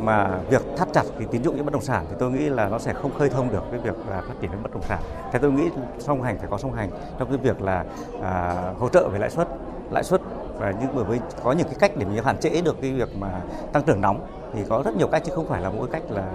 mà 0.00 0.38
việc 0.50 0.62
thắt 0.76 0.88
chặt 0.92 1.02
cái 1.18 1.26
tín 1.30 1.42
dụng 1.42 1.56
những 1.56 1.64
bất 1.64 1.72
động 1.72 1.82
sản 1.82 2.06
thì 2.10 2.16
tôi 2.18 2.30
nghĩ 2.30 2.48
là 2.48 2.68
nó 2.68 2.78
sẽ 2.78 2.92
không 2.92 3.10
khơi 3.18 3.28
thông 3.28 3.52
được 3.52 3.62
cái 3.70 3.80
việc 3.80 3.94
là 4.10 4.20
phát 4.20 4.34
triển 4.40 4.50
bất 4.62 4.74
động 4.74 4.82
sản. 4.82 4.98
Thế 5.32 5.38
tôi 5.38 5.52
nghĩ 5.52 5.68
song 5.98 6.22
hành 6.22 6.38
phải 6.38 6.48
có 6.50 6.58
song 6.58 6.72
hành 6.72 6.90
trong 7.18 7.28
cái 7.28 7.38
việc 7.38 7.62
là 7.62 7.84
à, 8.22 8.54
hỗ 8.78 8.88
trợ 8.88 9.08
về 9.12 9.18
lãi 9.18 9.30
suất, 9.30 9.48
lãi 9.90 10.04
suất 10.04 10.20
và 10.58 10.70
những 10.70 10.90
bởi 10.94 11.04
vì 11.04 11.20
có 11.42 11.52
những 11.52 11.66
cái 11.66 11.76
cách 11.78 11.92
để 11.96 12.06
mình 12.06 12.24
hạn 12.24 12.36
chế 12.40 12.62
được 12.64 12.76
cái 12.80 12.92
việc 12.92 13.08
mà 13.18 13.40
tăng 13.72 13.82
trưởng 13.82 14.00
nóng 14.00 14.26
thì 14.54 14.64
có 14.68 14.82
rất 14.84 14.96
nhiều 14.96 15.08
cách 15.08 15.22
chứ 15.24 15.32
không 15.34 15.48
phải 15.48 15.60
là 15.60 15.70
mỗi 15.70 15.88
cách 15.88 16.02
là 16.10 16.26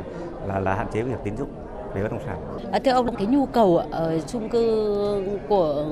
là 0.47 0.59
là 0.59 0.75
hạn 0.75 0.87
chế 0.91 1.01
việc 1.01 1.17
tín 1.23 1.37
dụng 1.37 1.49
về 1.93 2.03
bất 2.03 2.11
động 2.11 2.21
sản. 2.25 2.37
À, 2.71 2.79
thưa 2.79 2.91
ông, 2.91 3.15
cái 3.15 3.27
nhu 3.27 3.45
cầu 3.45 3.81
ở 3.91 4.19
chung 4.27 4.49
cư 4.49 5.23
của 5.49 5.85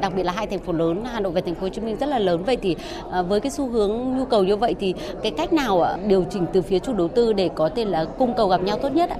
đặc 0.00 0.12
biệt 0.16 0.22
là 0.22 0.32
hai 0.32 0.46
thành 0.46 0.58
phố 0.58 0.72
lớn 0.72 1.04
Hà 1.04 1.20
Nội 1.20 1.32
và 1.32 1.40
Thành 1.40 1.54
phố 1.54 1.60
Hồ 1.60 1.68
Chí 1.68 1.80
Minh 1.80 1.96
rất 1.96 2.08
là 2.08 2.18
lớn. 2.18 2.42
Vậy 2.46 2.56
thì 2.62 2.76
à, 3.12 3.22
với 3.22 3.40
cái 3.40 3.50
xu 3.50 3.68
hướng 3.68 4.16
nhu 4.16 4.24
cầu 4.24 4.44
như 4.44 4.56
vậy 4.56 4.74
thì 4.80 4.94
cái 5.22 5.32
cách 5.36 5.52
nào 5.52 5.86
điều 6.06 6.24
chỉnh 6.30 6.46
từ 6.52 6.62
phía 6.62 6.78
chủ 6.78 6.94
đầu 6.94 7.08
tư 7.08 7.32
để 7.32 7.50
có 7.54 7.68
thể 7.68 7.84
là 7.84 8.04
cung 8.18 8.34
cầu 8.36 8.48
gặp 8.48 8.60
nhau 8.62 8.78
tốt 8.82 8.88
nhất 8.88 9.10
ạ? 9.10 9.16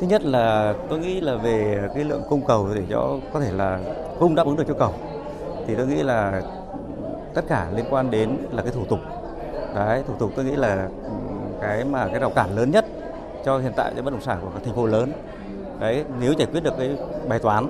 Thứ 0.00 0.06
nhất 0.06 0.24
là 0.24 0.74
tôi 0.88 0.98
nghĩ 0.98 1.20
là 1.20 1.34
về 1.34 1.88
cái 1.94 2.04
lượng 2.04 2.22
cung 2.28 2.40
cầu 2.46 2.68
để 2.74 2.82
cho 2.90 3.16
có 3.32 3.40
thể 3.40 3.52
là 3.52 3.78
cung 4.18 4.34
đáp 4.34 4.46
ứng 4.46 4.56
được 4.56 4.64
cho 4.68 4.74
cầu. 4.74 4.92
Thì 5.66 5.74
tôi 5.74 5.86
nghĩ 5.86 6.02
là 6.02 6.42
tất 7.34 7.42
cả 7.48 7.66
liên 7.74 7.84
quan 7.90 8.10
đến 8.10 8.36
là 8.52 8.62
cái 8.62 8.72
thủ 8.72 8.84
tục. 8.88 8.98
Đấy 9.74 10.02
thủ 10.08 10.14
tục 10.18 10.30
tôi 10.36 10.44
nghĩ 10.44 10.56
là 10.56 10.88
cái 11.60 11.84
mà 11.84 12.08
cái 12.08 12.20
rào 12.20 12.30
cản 12.30 12.56
lớn 12.56 12.70
nhất 12.70 12.84
cho 13.44 13.58
hiện 13.58 13.72
tại 13.76 13.92
cho 13.96 14.02
bất 14.02 14.10
động 14.10 14.22
sản 14.22 14.38
của 14.42 14.48
các 14.54 14.62
thành 14.64 14.74
phố 14.74 14.86
lớn 14.86 15.12
đấy 15.80 16.04
nếu 16.20 16.32
giải 16.32 16.48
quyết 16.52 16.60
được 16.60 16.74
cái 16.78 16.96
bài 17.28 17.38
toán 17.38 17.66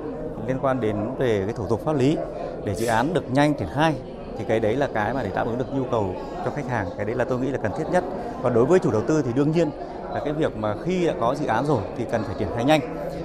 liên 0.46 0.59
quan 0.62 0.80
đến 0.80 0.96
về 1.18 1.42
cái 1.44 1.54
thủ 1.54 1.66
tục 1.66 1.80
pháp 1.84 1.96
lý 1.96 2.16
để 2.64 2.74
dự 2.74 2.86
án 2.86 3.14
được 3.14 3.32
nhanh 3.32 3.54
triển 3.54 3.68
khai 3.74 3.94
thì 4.38 4.44
cái 4.44 4.61
đấy 4.61 4.76
là 4.76 4.88
cái 4.94 5.14
mà 5.14 5.22
để 5.22 5.30
đáp 5.34 5.46
ứng 5.46 5.59
được 5.59 5.74
nhu 5.74 5.84
cầu 5.90 6.14
cho 6.44 6.50
khách 6.50 6.68
hàng. 6.68 6.86
Cái 6.96 7.07
đấy 7.07 7.14
là 7.14 7.24
tôi 7.24 7.38
nghĩ 7.38 7.50
là 7.50 7.59
cần 7.62 7.72
thiết 7.78 7.84
nhất. 7.92 8.04
Còn 8.42 8.54
đối 8.54 8.64
với 8.64 8.78
chủ 8.78 8.90
đầu 8.90 9.02
tư 9.02 9.22
thì 9.22 9.32
đương 9.32 9.50
nhiên 9.50 9.70
là 10.14 10.20
cái 10.24 10.32
việc 10.32 10.57
mà 10.57 10.74
khi 10.84 11.07
đã 11.07 11.14
có 11.20 11.34
dự 11.34 11.46
án 11.46 11.66
rồi 11.66 11.82
thì 11.98 12.04
cần 12.12 12.22
phải 12.24 12.34
triển 12.38 12.48
khai 12.54 12.64
nhanh. 12.64 12.80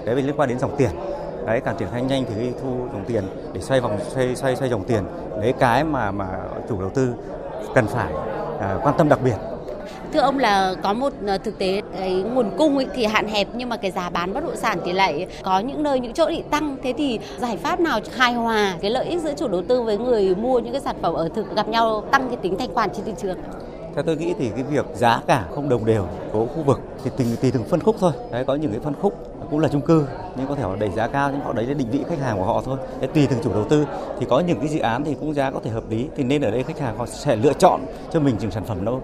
Đấy 0.06 0.16
vì 0.16 0.22
liên 0.22 0.36
quan 0.38 0.50
đến 0.50 0.60
dòng 0.60 0.76
tiền. 0.78 0.90
Đấy 1.46 1.62
càng 1.62 1.76
triển 1.78 1.88
khai 1.92 2.02
nhanh 2.02 2.24
thì 2.36 2.52
thu 2.62 2.70
dòng 2.94 3.06
tiền 3.08 3.24
để 3.54 3.62
xoay 3.62 3.82
vòng 3.82 4.00
xoay 4.10 4.36
xoay 4.36 4.56
xoay 4.56 4.70
dòng 4.70 4.84
tiền 4.84 5.04
đấy 5.42 5.54
cái 5.60 5.84
mà 5.84 6.12
mà 6.12 6.28
chủ 6.70 6.80
đầu 6.80 6.90
tư 6.90 7.14
cần 7.76 7.88
phải 7.88 8.14
à, 8.60 8.78
quan 8.84 8.96
tâm 8.98 9.10
đặc 9.10 9.20
biệt 9.24 9.36
thưa 10.14 10.20
ông 10.20 10.40
là 10.40 10.76
có 10.84 10.94
một 10.94 11.14
ờ, 11.28 11.38
thực 11.38 11.58
tế 11.58 11.82
cái 11.94 12.14
nguồn 12.14 12.52
cung 12.58 12.78
ấy 12.78 12.88
thì 12.94 13.06
hạn 13.06 13.28
hẹp 13.28 13.48
nhưng 13.54 13.70
mà 13.70 13.78
cái 13.78 13.92
giá 13.92 14.10
bán 14.10 14.34
bất 14.34 14.44
động 14.44 14.56
sản 14.56 14.80
thì 14.86 14.94
lại 14.94 15.28
có 15.44 15.60
những 15.60 15.84
nơi 15.84 16.00
những 16.00 16.14
chỗ 16.14 16.26
bị 16.26 16.44
tăng. 16.50 16.78
Thế 16.84 16.94
thì 16.98 17.20
giải 17.38 17.58
pháp 17.58 17.80
nào 17.80 18.00
hài 18.16 18.34
hòa 18.34 18.76
cái 18.82 18.92
lợi 18.92 19.06
ích 19.06 19.22
giữa 19.22 19.34
chủ 19.38 19.48
đầu 19.48 19.62
tư 19.68 19.82
với 19.82 19.98
người 19.98 20.36
mua 20.36 20.60
những 20.60 20.72
cái 20.72 20.82
sản 20.82 20.96
phẩm 21.02 21.14
ở 21.14 21.30
thực 21.36 21.56
gặp 21.56 21.68
nhau 21.68 22.04
tăng 22.12 22.28
cái 22.28 22.38
tính 22.38 22.56
thanh 22.58 22.74
khoản 22.74 22.90
trên 22.96 23.06
thị 23.06 23.14
trường? 23.22 23.38
Theo 23.96 24.04
tôi 24.04 24.18
nghĩ 24.18 24.34
thì 24.40 24.50
cái 24.56 24.64
việc 24.64 24.86
giá 24.96 25.22
cả 25.28 25.46
không 25.56 25.70
đồng 25.70 25.86
đều 25.86 26.08
của 26.32 26.46
khu 26.46 26.64
vực 26.64 26.80
thì 27.04 27.12
tùy, 27.18 27.26
tùy 27.42 27.52
từng 27.52 27.64
phân 27.64 27.80
khúc 27.80 27.96
thôi. 28.00 28.12
Đấy 28.32 28.46
có 28.46 28.56
những 28.56 28.72
cái 28.72 28.80
phân 28.80 28.94
khúc 29.02 29.31
cũng 29.52 29.60
là 29.60 29.68
chung 29.68 29.82
cư 29.82 30.06
nhưng 30.36 30.48
có 30.48 30.56
thể 30.56 30.64
họ 30.64 30.76
đẩy 30.80 30.90
giá 30.90 31.08
cao 31.08 31.30
nhưng 31.32 31.42
họ 31.42 31.54
đấy 31.54 31.66
là 31.66 31.74
định 31.74 31.88
vị 31.92 32.00
khách 32.10 32.20
hàng 32.20 32.38
của 32.38 32.44
họ 32.44 32.62
thôi. 32.66 32.78
Để 33.02 33.08
tùy 33.08 33.28
từng 33.30 33.40
chủ 33.44 33.54
đầu 33.54 33.64
tư 33.70 33.86
thì 34.20 34.26
có 34.30 34.40
những 34.40 34.60
cái 34.60 34.68
dự 34.68 34.80
án 34.80 35.04
thì 35.04 35.16
cũng 35.20 35.34
giá 35.34 35.52
có 35.52 35.60
thể 35.64 35.70
hợp 35.70 35.84
lý 35.90 36.08
thì 36.16 36.24
nên 36.24 36.42
ở 36.42 36.52
đây 36.52 36.64
khách 36.64 36.80
hàng 36.80 36.98
họ 36.98 37.06
sẽ 37.06 37.36
lựa 37.36 37.54
chọn 37.54 37.82
cho 38.12 38.20
mình 38.20 38.36
những 38.40 38.52
sản 38.52 38.64
phẩm 38.64 38.86
nó 38.86 39.00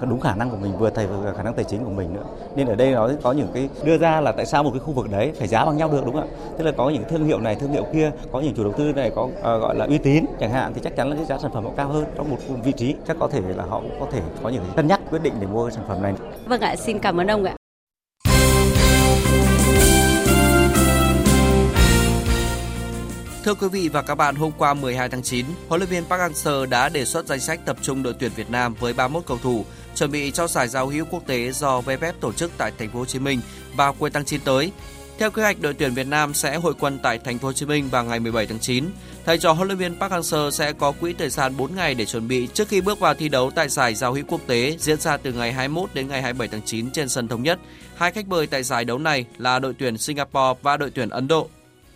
đúng 0.00 0.20
khả 0.20 0.34
năng 0.34 0.50
của 0.50 0.56
mình 0.56 0.78
vừa 0.78 0.90
thầy 0.90 1.06
vừa 1.06 1.32
khả 1.36 1.42
năng 1.42 1.54
tài 1.54 1.64
chính 1.64 1.84
của 1.84 1.90
mình 1.90 2.14
nữa. 2.14 2.22
Nên 2.56 2.66
ở 2.66 2.74
đây 2.74 2.90
nó 2.90 3.10
có 3.22 3.32
những 3.32 3.48
cái 3.54 3.68
đưa 3.84 3.98
ra 3.98 4.20
là 4.20 4.32
tại 4.32 4.46
sao 4.46 4.62
một 4.62 4.70
cái 4.70 4.80
khu 4.80 4.92
vực 4.92 5.10
đấy 5.10 5.32
phải 5.38 5.48
giá 5.48 5.64
bằng 5.64 5.76
nhau 5.76 5.88
được 5.92 6.02
đúng 6.06 6.14
không 6.14 6.28
ạ? 6.30 6.36
Tức 6.58 6.64
là 6.64 6.72
có 6.76 6.90
những 6.90 7.02
thương 7.08 7.24
hiệu 7.24 7.40
này 7.40 7.54
thương 7.54 7.72
hiệu 7.72 7.84
kia 7.92 8.10
có 8.32 8.40
những 8.40 8.54
chủ 8.54 8.62
đầu 8.62 8.72
tư 8.72 8.92
này 8.92 9.10
có 9.10 9.22
uh, 9.22 9.42
gọi 9.42 9.74
là 9.76 9.84
uy 9.84 9.98
tín 9.98 10.24
chẳng 10.40 10.50
hạn 10.50 10.72
thì 10.74 10.80
chắc 10.84 10.96
chắn 10.96 11.10
là 11.10 11.16
cái 11.16 11.24
giá 11.24 11.38
sản 11.38 11.50
phẩm 11.54 11.64
họ 11.64 11.70
cao 11.76 11.88
hơn 11.88 12.04
trong 12.16 12.30
một 12.30 12.36
vị 12.64 12.72
trí. 12.72 12.94
Chắc 13.06 13.16
có 13.20 13.28
thể 13.28 13.40
là 13.56 13.64
họ 13.64 13.80
cũng 13.80 14.00
có 14.00 14.06
thể 14.12 14.20
có 14.42 14.48
những 14.48 14.64
cân 14.76 14.86
nhắc 14.86 15.00
quyết 15.10 15.22
định 15.22 15.34
để 15.40 15.46
mua 15.46 15.66
cái 15.66 15.72
sản 15.72 15.84
phẩm 15.88 16.02
này. 16.02 16.14
Vâng 16.46 16.60
ạ 16.60 16.76
xin 16.76 16.98
cảm 16.98 17.20
ơn 17.20 17.26
ông 17.26 17.44
ạ. 17.44 17.57
Thưa 23.44 23.54
quý 23.54 23.68
vị 23.68 23.88
và 23.88 24.02
các 24.02 24.14
bạn, 24.14 24.34
hôm 24.34 24.52
qua 24.58 24.74
12 24.74 25.08
tháng 25.08 25.22
9, 25.22 25.46
huấn 25.68 25.80
luyện 25.80 25.90
viên 25.90 26.04
Park 26.04 26.20
Hang-seo 26.20 26.66
đã 26.66 26.88
đề 26.88 27.04
xuất 27.04 27.26
danh 27.26 27.40
sách 27.40 27.60
tập 27.64 27.76
trung 27.82 28.02
đội 28.02 28.14
tuyển 28.18 28.30
Việt 28.36 28.50
Nam 28.50 28.74
với 28.74 28.92
31 28.92 29.26
cầu 29.26 29.38
thủ 29.42 29.64
chuẩn 29.94 30.10
bị 30.10 30.30
cho 30.30 30.46
giải 30.46 30.68
giao 30.68 30.86
hữu 30.86 31.04
quốc 31.10 31.22
tế 31.26 31.52
do 31.52 31.80
VFF 31.80 32.12
tổ 32.20 32.32
chức 32.32 32.50
tại 32.58 32.72
thành 32.78 32.90
phố 32.90 32.98
Hồ 32.98 33.04
Chí 33.04 33.18
Minh 33.18 33.40
vào 33.76 33.94
cuối 33.98 34.10
tháng 34.10 34.24
9 34.24 34.40
tới. 34.40 34.72
Theo 35.18 35.30
kế 35.30 35.42
hoạch, 35.42 35.60
đội 35.60 35.74
tuyển 35.74 35.94
Việt 35.94 36.06
Nam 36.06 36.34
sẽ 36.34 36.56
hội 36.56 36.74
quân 36.80 36.98
tại 37.02 37.18
thành 37.18 37.38
phố 37.38 37.48
Hồ 37.48 37.52
Chí 37.52 37.66
Minh 37.66 37.88
vào 37.90 38.04
ngày 38.04 38.20
17 38.20 38.46
tháng 38.46 38.58
9. 38.58 38.84
Thầy 39.26 39.38
trò 39.38 39.52
huấn 39.52 39.68
luyện 39.68 39.78
viên 39.78 39.98
Park 40.00 40.12
Hang-seo 40.12 40.50
sẽ 40.50 40.72
có 40.72 40.92
quỹ 40.92 41.12
thời 41.12 41.30
gian 41.30 41.56
4 41.56 41.74
ngày 41.74 41.94
để 41.94 42.04
chuẩn 42.04 42.28
bị 42.28 42.48
trước 42.54 42.68
khi 42.68 42.80
bước 42.80 43.00
vào 43.00 43.14
thi 43.14 43.28
đấu 43.28 43.50
tại 43.50 43.68
giải 43.68 43.94
giao 43.94 44.12
hữu 44.12 44.24
quốc 44.28 44.40
tế 44.46 44.76
diễn 44.78 45.00
ra 45.00 45.16
từ 45.16 45.32
ngày 45.32 45.52
21 45.52 45.90
đến 45.94 46.08
ngày 46.08 46.22
27 46.22 46.48
tháng 46.48 46.62
9 46.64 46.90
trên 46.90 47.08
sân 47.08 47.28
thống 47.28 47.42
nhất. 47.42 47.58
Hai 47.96 48.12
khách 48.12 48.28
mời 48.28 48.46
tại 48.46 48.62
giải 48.62 48.84
đấu 48.84 48.98
này 48.98 49.24
là 49.38 49.58
đội 49.58 49.74
tuyển 49.78 49.98
Singapore 49.98 50.60
và 50.62 50.76
đội 50.76 50.90
tuyển 50.90 51.08
Ấn 51.08 51.28
Độ. 51.28 51.48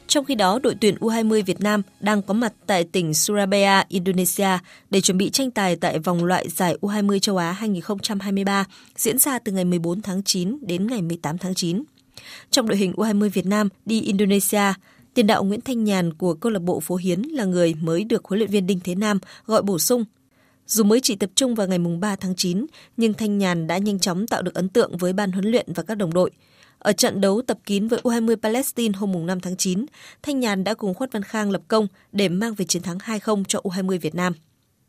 Trong 0.09 0.24
khi 0.24 0.34
đó, 0.34 0.59
đội 0.62 0.74
tuyển 0.80 0.94
U20 1.00 1.42
Việt 1.44 1.61
Nam 1.61 1.82
đang 2.00 2.22
có 2.22 2.34
mặt 2.34 2.53
tại 2.66 2.84
tỉnh 2.84 3.14
Surabaya, 3.14 3.84
Indonesia 3.88 4.59
để 4.90 5.00
chuẩn 5.00 5.18
bị 5.18 5.30
tranh 5.30 5.50
tài 5.50 5.76
tại 5.76 5.98
vòng 5.98 6.24
loại 6.24 6.48
giải 6.48 6.76
U20 6.80 7.18
châu 7.18 7.36
Á 7.36 7.53
2023 7.53 8.64
diễn 8.96 9.18
ra 9.18 9.38
từ 9.38 9.53
ngày 9.53 9.64
14 9.64 10.03
tháng 10.03 10.22
9 10.22 10.59
đến 10.62 10.86
ngày 10.86 11.03
18 11.03 11.38
tháng 11.38 11.55
9. 11.55 11.82
Trong 12.50 12.68
đội 12.68 12.78
hình 12.78 12.92
U20 12.92 13.28
Việt 13.28 13.46
Nam 13.46 13.68
đi 13.86 14.00
Indonesia, 14.00 14.74
tiền 15.14 15.26
đạo 15.26 15.44
Nguyễn 15.44 15.61
Thanh 15.61 15.84
Nhàn 15.84 16.12
của 16.14 16.34
câu 16.34 16.53
lạc 16.53 16.62
bộ 16.62 16.80
Phố 16.80 16.96
Hiến 16.96 17.22
là 17.22 17.44
người 17.44 17.74
mới 17.74 18.05
được 18.05 18.24
huấn 18.24 18.38
luyện 18.38 18.50
viên 18.50 18.66
Đinh 18.66 18.80
Thế 18.84 18.94
Nam 18.94 19.18
gọi 19.46 19.62
bổ 19.62 19.78
sung. 19.78 20.05
Dù 20.66 20.84
mới 20.84 21.00
chỉ 21.00 21.16
tập 21.16 21.30
trung 21.34 21.55
vào 21.55 21.66
ngày 21.66 21.78
3 21.78 22.16
tháng 22.16 22.34
9, 22.36 22.66
nhưng 22.96 23.14
Thanh 23.14 23.38
Nhàn 23.38 23.66
đã 23.66 23.78
nhanh 23.78 23.98
chóng 23.98 24.26
tạo 24.26 24.42
được 24.42 24.55
ấn 24.55 24.68
tượng 24.68 24.96
với 24.96 25.12
ban 25.12 25.32
huấn 25.32 25.44
luyện 25.44 25.66
và 25.74 25.82
các 25.82 25.94
đồng 25.94 26.14
đội– 26.14 26.30
ở 26.82 26.92
trận 26.92 27.20
đấu 27.20 27.42
tập 27.46 27.58
kín 27.66 27.88
với 27.88 28.00
U20 28.02 28.36
Palestine 28.36 28.98
hôm 28.98 29.26
5 29.26 29.40
tháng 29.40 29.56
9, 29.56 29.86
Thanh 30.22 30.40
Nhàn 30.40 30.64
đã 30.64 30.74
cùng 30.74 30.94
Khuất 30.94 31.12
Văn 31.12 31.22
Khang 31.22 31.50
lập 31.50 31.62
công 31.68 31.86
để 32.12 32.28
mang 32.28 32.54
về 32.54 32.64
chiến 32.64 32.82
thắng 32.82 32.98
2-0 32.98 33.44
cho 33.48 33.60
U20 33.64 33.98
Việt 33.98 34.14
Nam. 34.14 34.32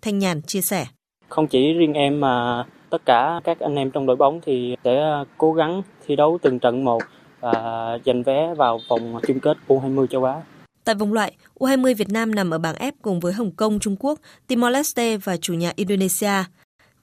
Thanh 0.02 0.20
Nhàn 0.20 0.42
chia 0.42 0.62
sẻ. 0.62 0.86
Không 1.30 1.48
chỉ 1.48 1.74
riêng 1.74 1.94
em 1.94 2.20
mà 2.20 2.64
Tất 2.94 3.06
cả 3.06 3.42
các 3.44 3.60
anh 3.60 3.76
em 3.76 3.92
trong 3.92 4.06
đội 4.06 4.16
bóng 4.16 4.40
thì 4.46 4.76
sẽ 4.84 5.24
cố 5.38 5.54
gắng 5.54 5.82
thi 6.06 6.16
đấu 6.16 6.38
từng 6.42 6.60
trận 6.60 6.84
một 6.84 7.04
và 7.40 7.52
giành 8.06 8.24
vé 8.24 8.54
vào 8.58 8.80
vòng 8.90 9.20
chung 9.28 9.40
kết 9.40 9.58
U20 9.68 10.08
châu 10.08 10.24
Á. 10.24 10.42
Tại 10.84 10.96
vòng 10.96 11.14
loại, 11.14 11.34
U20 11.60 11.96
Việt 11.96 12.10
Nam 12.10 12.36
nằm 12.36 12.52
ở 12.52 12.58
bảng 12.58 12.76
F 12.76 12.92
cùng 13.02 13.20
với 13.20 13.34
Hồng 13.34 13.52
Kông, 13.52 13.80
Trung 13.80 13.96
Quốc, 14.00 14.20
Timor-Leste 14.48 15.18
và 15.24 15.38
chủ 15.38 15.54
nhà 15.54 15.72
Indonesia. 15.76 16.44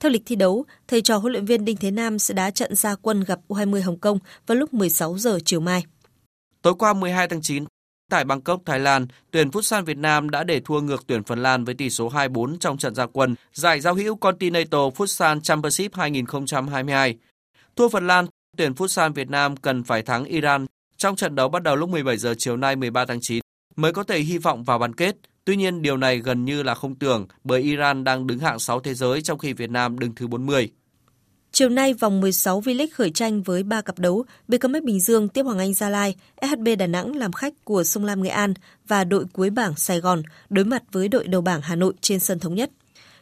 Theo 0.01 0.11
lịch 0.11 0.23
thi 0.25 0.35
đấu, 0.35 0.65
thầy 0.87 1.01
trò 1.01 1.17
huấn 1.17 1.31
luyện 1.31 1.45
viên 1.45 1.65
Đinh 1.65 1.77
Thế 1.77 1.91
Nam 1.91 2.19
sẽ 2.19 2.33
đá 2.33 2.51
trận 2.51 2.75
ra 2.75 2.95
quân 2.95 3.23
gặp 3.23 3.39
U20 3.47 3.83
Hồng 3.83 3.99
Kông 3.99 4.19
vào 4.47 4.55
lúc 4.55 4.73
16 4.73 5.17
giờ 5.17 5.39
chiều 5.45 5.59
mai. 5.59 5.83
Tối 6.61 6.73
qua 6.79 6.93
12 6.93 7.27
tháng 7.27 7.41
9, 7.41 7.65
tại 8.09 8.25
Bangkok, 8.25 8.61
Thái 8.65 8.79
Lan, 8.79 9.07
tuyển 9.31 9.49
Futsal 9.49 9.83
Việt 9.83 9.97
Nam 9.97 10.29
đã 10.29 10.43
để 10.43 10.61
thua 10.65 10.81
ngược 10.81 11.07
tuyển 11.07 11.23
Phần 11.23 11.43
Lan 11.43 11.65
với 11.65 11.75
tỷ 11.75 11.89
số 11.89 12.09
2-4 12.09 12.57
trong 12.57 12.77
trận 12.77 12.95
gia 12.95 13.05
quân 13.05 13.35
giải 13.53 13.79
giao 13.79 13.93
hữu 13.93 14.15
Continental 14.15 14.81
Futsal 14.81 15.41
Championship 15.41 15.95
2022. 15.95 17.17
Thua 17.75 17.89
Phần 17.89 18.07
Lan, 18.07 18.25
tuyển 18.57 18.73
Futsal 18.73 19.13
Việt 19.13 19.29
Nam 19.29 19.57
cần 19.57 19.83
phải 19.83 20.03
thắng 20.03 20.25
Iran 20.25 20.65
trong 20.97 21.15
trận 21.15 21.35
đấu 21.35 21.49
bắt 21.49 21.63
đầu 21.63 21.75
lúc 21.75 21.89
17 21.89 22.17
giờ 22.17 22.33
chiều 22.37 22.57
nay 22.57 22.75
13 22.75 23.05
tháng 23.05 23.19
9 23.21 23.41
mới 23.75 23.93
có 23.93 24.03
thể 24.03 24.19
hy 24.19 24.37
vọng 24.37 24.63
vào 24.63 24.79
bán 24.79 24.95
kết. 24.95 25.15
Tuy 25.45 25.55
nhiên, 25.55 25.81
điều 25.81 25.97
này 25.97 26.19
gần 26.19 26.45
như 26.45 26.63
là 26.63 26.75
không 26.75 26.95
tưởng 26.95 27.27
bởi 27.43 27.61
Iran 27.61 28.03
đang 28.03 28.27
đứng 28.27 28.39
hạng 28.39 28.59
6 28.59 28.79
thế 28.79 28.93
giới 28.93 29.21
trong 29.21 29.37
khi 29.37 29.53
Việt 29.53 29.69
Nam 29.69 29.99
đứng 29.99 30.15
thứ 30.15 30.27
40. 30.27 30.71
Chiều 31.51 31.69
nay, 31.69 31.93
vòng 31.93 32.21
16 32.21 32.61
V-League 32.61 32.87
khởi 32.93 33.11
tranh 33.11 33.41
với 33.43 33.63
3 33.63 33.81
cặp 33.81 33.99
đấu. 33.99 34.25
BKM 34.47 34.75
Bình 34.85 34.99
Dương 34.99 35.27
tiếp 35.27 35.43
Hoàng 35.43 35.59
Anh 35.59 35.73
Gia 35.73 35.89
Lai, 35.89 36.15
SHB 36.41 36.67
Đà 36.79 36.87
Nẵng 36.87 37.15
làm 37.15 37.31
khách 37.31 37.53
của 37.63 37.83
Sông 37.83 38.05
Lam 38.05 38.23
Nghệ 38.23 38.29
An 38.29 38.53
và 38.87 39.03
đội 39.03 39.25
cuối 39.33 39.49
bảng 39.49 39.75
Sài 39.75 39.99
Gòn 39.99 40.23
đối 40.49 40.65
mặt 40.65 40.83
với 40.91 41.07
đội 41.07 41.27
đầu 41.27 41.41
bảng 41.41 41.61
Hà 41.61 41.75
Nội 41.75 41.93
trên 42.01 42.19
sân 42.19 42.39
thống 42.39 42.55
nhất. 42.55 42.71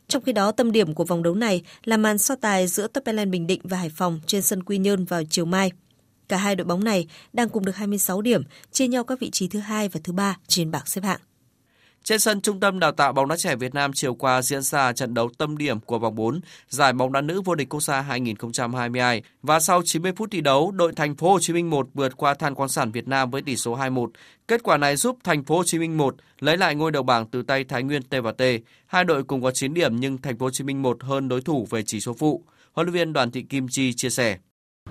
Trong 0.07 0.24
khi 0.24 0.32
đó, 0.32 0.51
tâm 0.51 0.72
điểm 0.72 0.93
của 0.93 1.03
vòng 1.03 1.24
đấu 1.24 1.36
này 1.36 1.63
là 1.84 1.97
màn 1.97 2.17
so 2.17 2.36
tài 2.36 2.67
giữa 2.67 2.88
Topelan 2.88 3.32
Bình 3.32 3.47
Định 3.47 3.61
và 3.63 3.78
Hải 3.78 3.89
Phòng 3.89 4.20
trên 4.26 4.41
sân 4.41 4.63
Quy 4.63 4.78
Nhơn 4.78 5.05
vào 5.05 5.24
chiều 5.30 5.45
mai. 5.45 5.72
Cả 6.28 6.38
hai 6.38 6.55
đội 6.55 6.65
bóng 6.65 6.84
này 6.84 7.07
đang 7.34 7.49
cùng 7.49 7.65
được 7.65 7.76
26 7.76 8.22
điểm, 8.22 8.43
chia 8.72 8.88
nhau 8.88 9.03
các 9.03 9.20
vị 9.20 9.30
trí 9.30 9.47
thứ 9.47 9.59
hai 9.59 9.89
và 9.89 9.99
thứ 10.03 10.13
ba 10.13 10.38
trên 10.47 10.72
bảng 10.72 10.86
xếp 10.86 11.03
hạng. 11.03 11.20
Trên 12.04 12.20
sân 12.20 12.41
Trung 12.41 12.60
tâm 12.60 12.80
Đào 12.80 12.91
tạo 12.91 13.14
bóng 13.14 13.28
đá 13.28 13.38
trẻ 13.38 13.56
Việt 13.56 13.74
Nam 13.74 13.91
chiều 13.93 14.16
qua 14.16 14.41
diễn 14.41 14.62
ra 14.62 14.93
trận 14.93 15.14
đấu 15.14 15.30
tâm 15.38 15.58
điểm 15.58 15.80
của 15.80 16.00
vòng 16.00 16.16
4 16.16 16.39
giải 16.68 16.93
bóng 16.93 17.12
đá 17.12 17.22
nữ 17.22 17.41
vô 17.41 17.56
địch 17.56 17.70
quốc 17.70 17.84
gia 17.84 18.02
2022 18.02 19.22
và 19.41 19.60
sau 19.60 19.82
90 19.86 20.12
phút 20.16 20.32
thi 20.32 20.41
đấu, 20.41 20.72
đội 20.72 20.93
Thành 20.95 21.16
phố 21.16 21.32
Hồ 21.32 21.39
Chí 21.39 21.54
Minh 21.54 21.70
1 21.70 21.88
vượt 21.93 22.18
qua 22.18 22.34
Than 22.34 22.56
khoáng 22.56 22.70
sản 22.70 22.91
Việt 22.91 23.08
Nam 23.08 23.32
với 23.32 23.41
tỷ 23.41 23.56
số 23.56 23.78
2-1. 23.78 24.08
Kết 24.47 24.64
quả 24.64 24.78
này 24.78 24.95
giúp 24.95 25.18
Thành 25.24 25.43
phố 25.43 25.58
Hồ 25.58 25.64
Chí 25.64 25.80
Minh 25.80 25.97
1 25.97 26.16
lấy 26.39 26.58
lại 26.58 26.76
ngôi 26.76 26.91
đầu 26.91 27.04
bảng 27.04 27.28
từ 27.28 27.43
tay 27.43 27.64
Thái 27.64 27.84
Nguyên 27.84 28.04
T&T. 28.04 28.43
Hai 28.88 29.04
đội 29.04 29.24
cùng 29.24 29.41
có 29.41 29.52
9 29.52 29.74
điểm 29.74 30.00
nhưng 30.00 30.18
Thành 30.18 30.38
phố 30.38 30.45
Hồ 30.45 30.50
Chí 30.50 30.64
Minh 30.64 30.82
1 30.82 31.04
hơn 31.04 31.30
đối 31.30 31.41
thủ 31.41 31.68
về 31.70 31.84
chỉ 31.86 32.00
số 32.00 32.14
phụ. 32.14 32.43
Huấn 32.74 32.88
luyện 32.88 32.93
viên 32.93 33.14
Đoàn 33.14 33.32
Thị 33.32 33.41
Kim 33.41 33.68
Chi 33.70 33.93
chia 33.93 34.10
sẻ. 34.10 34.38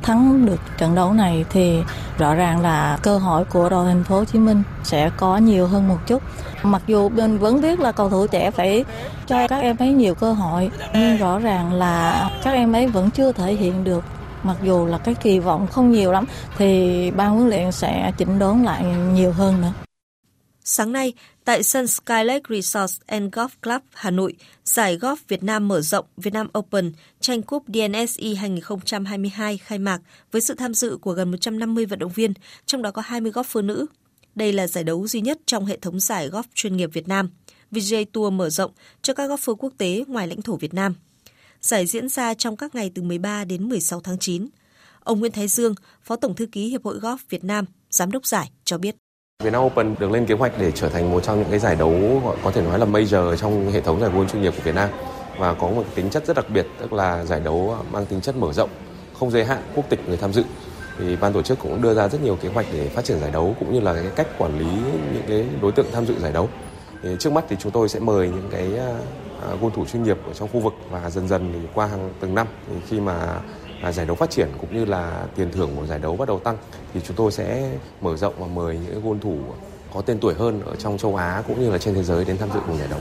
Thắng 0.02 0.46
được 0.46 0.60
trận 0.78 0.94
đấu 0.94 1.12
này 1.12 1.44
thì 1.50 1.82
rõ 2.18 2.34
ràng 2.34 2.60
là 2.60 2.98
cơ 3.02 3.18
hội 3.18 3.44
của 3.44 3.68
đội 3.68 3.86
thành 3.86 4.04
phố 4.04 4.18
Hồ 4.18 4.24
Chí 4.24 4.38
Minh 4.38 4.62
sẽ 4.84 5.10
có 5.16 5.36
nhiều 5.36 5.66
hơn 5.66 5.88
một 5.88 5.98
chút. 6.06 6.22
Mặc 6.62 6.82
dù 6.86 7.08
bên 7.08 7.38
vẫn 7.38 7.60
biết 7.60 7.80
là 7.80 7.92
cầu 7.92 8.10
thủ 8.10 8.26
trẻ 8.26 8.50
phải 8.50 8.84
cho 9.26 9.48
các 9.48 9.58
em 9.58 9.76
ấy 9.76 9.92
nhiều 9.92 10.14
cơ 10.14 10.32
hội, 10.32 10.70
nhưng 10.94 11.16
rõ 11.16 11.38
ràng 11.38 11.72
là 11.72 12.30
các 12.44 12.50
em 12.50 12.72
ấy 12.72 12.86
vẫn 12.86 13.10
chưa 13.10 13.32
thể 13.32 13.54
hiện 13.54 13.84
được 13.84 14.04
mặc 14.42 14.56
dù 14.62 14.86
là 14.86 14.98
cái 14.98 15.14
kỳ 15.14 15.38
vọng 15.38 15.66
không 15.66 15.90
nhiều 15.90 16.12
lắm 16.12 16.24
thì 16.58 17.10
ban 17.10 17.34
huấn 17.34 17.48
luyện 17.48 17.72
sẽ 17.72 18.12
chỉnh 18.16 18.38
đốn 18.38 18.62
lại 18.62 18.84
nhiều 19.12 19.32
hơn 19.32 19.60
nữa. 19.60 19.72
Sáng 20.64 20.92
nay, 20.92 21.12
tại 21.48 21.62
sân 21.62 21.86
Skylake 21.86 22.42
Resort 22.48 23.00
and 23.06 23.34
Golf 23.34 23.48
Club 23.62 23.82
Hà 23.94 24.10
Nội, 24.10 24.34
giải 24.64 24.98
golf 24.98 25.16
Việt 25.28 25.42
Nam 25.42 25.68
mở 25.68 25.80
rộng 25.80 26.04
Việt 26.16 26.32
Nam 26.32 26.48
Open 26.58 26.92
tranh 27.20 27.42
cúp 27.42 27.64
DNSI 27.66 28.34
2022 28.34 29.58
khai 29.58 29.78
mạc 29.78 30.00
với 30.32 30.40
sự 30.40 30.54
tham 30.54 30.74
dự 30.74 30.96
của 31.00 31.12
gần 31.12 31.30
150 31.30 31.86
vận 31.86 31.98
động 31.98 32.12
viên, 32.14 32.32
trong 32.66 32.82
đó 32.82 32.90
có 32.90 33.02
20 33.06 33.32
golfer 33.32 33.66
nữ. 33.66 33.86
Đây 34.34 34.52
là 34.52 34.66
giải 34.66 34.84
đấu 34.84 35.08
duy 35.08 35.20
nhất 35.20 35.38
trong 35.46 35.66
hệ 35.66 35.76
thống 35.76 36.00
giải 36.00 36.30
golf 36.30 36.42
chuyên 36.54 36.76
nghiệp 36.76 36.90
Việt 36.92 37.08
Nam. 37.08 37.30
VJ 37.72 38.04
Tour 38.12 38.32
mở 38.32 38.50
rộng 38.50 38.70
cho 39.02 39.14
các 39.14 39.30
golfer 39.30 39.54
quốc 39.54 39.72
tế 39.78 40.04
ngoài 40.08 40.26
lãnh 40.26 40.42
thổ 40.42 40.56
Việt 40.56 40.74
Nam. 40.74 40.94
Giải 41.60 41.86
diễn 41.86 42.08
ra 42.08 42.34
trong 42.34 42.56
các 42.56 42.74
ngày 42.74 42.90
từ 42.94 43.02
13 43.02 43.44
đến 43.44 43.68
16 43.68 44.00
tháng 44.00 44.18
9. 44.18 44.48
Ông 45.00 45.20
Nguyễn 45.20 45.32
Thái 45.32 45.48
Dương, 45.48 45.74
Phó 46.02 46.16
Tổng 46.16 46.34
Thư 46.34 46.46
ký 46.46 46.68
Hiệp 46.68 46.84
hội 46.84 46.98
Golf 46.98 47.18
Việt 47.28 47.44
Nam, 47.44 47.64
Giám 47.90 48.10
đốc 48.10 48.26
giải 48.26 48.50
cho 48.64 48.78
biết. 48.78 48.96
Vietnam 49.44 49.62
Open 49.64 49.94
được 49.98 50.10
lên 50.10 50.26
kế 50.26 50.34
hoạch 50.34 50.52
để 50.58 50.72
trở 50.72 50.88
thành 50.88 51.10
một 51.10 51.20
trong 51.20 51.38
những 51.38 51.50
cái 51.50 51.58
giải 51.58 51.76
đấu 51.76 52.22
có 52.44 52.50
thể 52.50 52.62
nói 52.62 52.78
là 52.78 52.86
major 52.86 53.36
trong 53.40 53.70
hệ 53.70 53.80
thống 53.80 54.00
giải 54.00 54.10
vô 54.10 54.24
chuyên 54.24 54.42
nghiệp 54.42 54.52
của 54.56 54.62
Việt 54.64 54.74
Nam 54.74 54.88
và 55.38 55.54
có 55.54 55.68
một 55.68 55.84
tính 55.94 56.10
chất 56.10 56.26
rất 56.26 56.36
đặc 56.36 56.50
biệt 56.50 56.66
tức 56.78 56.92
là 56.92 57.24
giải 57.24 57.40
đấu 57.40 57.76
mang 57.92 58.06
tính 58.06 58.20
chất 58.20 58.36
mở 58.36 58.52
rộng, 58.52 58.70
không 59.18 59.30
giới 59.30 59.44
hạn 59.44 59.62
quốc 59.74 59.84
tịch 59.88 60.08
người 60.08 60.16
tham 60.16 60.32
dự. 60.32 60.44
Thì 60.98 61.16
ban 61.16 61.32
tổ 61.32 61.42
chức 61.42 61.58
cũng 61.58 61.82
đưa 61.82 61.94
ra 61.94 62.08
rất 62.08 62.22
nhiều 62.22 62.36
kế 62.36 62.48
hoạch 62.48 62.66
để 62.72 62.88
phát 62.88 63.04
triển 63.04 63.20
giải 63.20 63.30
đấu 63.30 63.56
cũng 63.60 63.72
như 63.72 63.80
là 63.80 63.94
cái 63.94 64.10
cách 64.16 64.38
quản 64.38 64.58
lý 64.58 64.66
những 65.12 65.22
cái 65.28 65.46
đối 65.62 65.72
tượng 65.72 65.86
tham 65.92 66.06
dự 66.06 66.14
giải 66.18 66.32
đấu. 66.32 66.48
Thì 67.02 67.16
trước 67.18 67.32
mắt 67.32 67.44
thì 67.48 67.56
chúng 67.58 67.72
tôi 67.72 67.88
sẽ 67.88 68.00
mời 68.00 68.28
những 68.28 68.48
cái 68.50 68.78
à, 68.78 68.94
à, 69.42 69.48
gôn 69.60 69.72
thủ 69.72 69.84
chuyên 69.84 70.02
nghiệp 70.02 70.18
ở 70.26 70.32
trong 70.32 70.48
khu 70.52 70.60
vực 70.60 70.74
và 70.90 71.10
dần 71.10 71.28
dần 71.28 71.50
thì 71.52 71.68
qua 71.74 71.86
hàng 71.86 72.10
từng 72.20 72.34
năm 72.34 72.46
thì 72.68 72.74
khi 72.88 73.00
mà 73.00 73.40
giải 73.92 74.06
đấu 74.06 74.16
phát 74.16 74.30
triển 74.30 74.48
cũng 74.60 74.74
như 74.74 74.84
là 74.84 75.26
tiền 75.36 75.52
thưởng 75.52 75.70
của 75.76 75.86
giải 75.86 75.98
đấu 75.98 76.16
bắt 76.16 76.28
đầu 76.28 76.38
tăng 76.38 76.56
thì 76.94 77.00
chúng 77.06 77.16
tôi 77.16 77.32
sẽ 77.32 77.76
mở 78.00 78.16
rộng 78.16 78.34
và 78.38 78.46
mời 78.46 78.78
những 78.78 79.02
gôn 79.04 79.20
thủ 79.20 79.38
có 79.94 80.02
tên 80.02 80.18
tuổi 80.20 80.34
hơn 80.34 80.62
ở 80.62 80.76
trong 80.76 80.98
châu 80.98 81.16
Á 81.16 81.42
cũng 81.46 81.60
như 81.60 81.70
là 81.70 81.78
trên 81.78 81.94
thế 81.94 82.02
giới 82.02 82.24
đến 82.24 82.38
tham 82.38 82.48
dự 82.54 82.60
cùng 82.66 82.78
giải 82.78 82.88
đấu. 82.90 83.00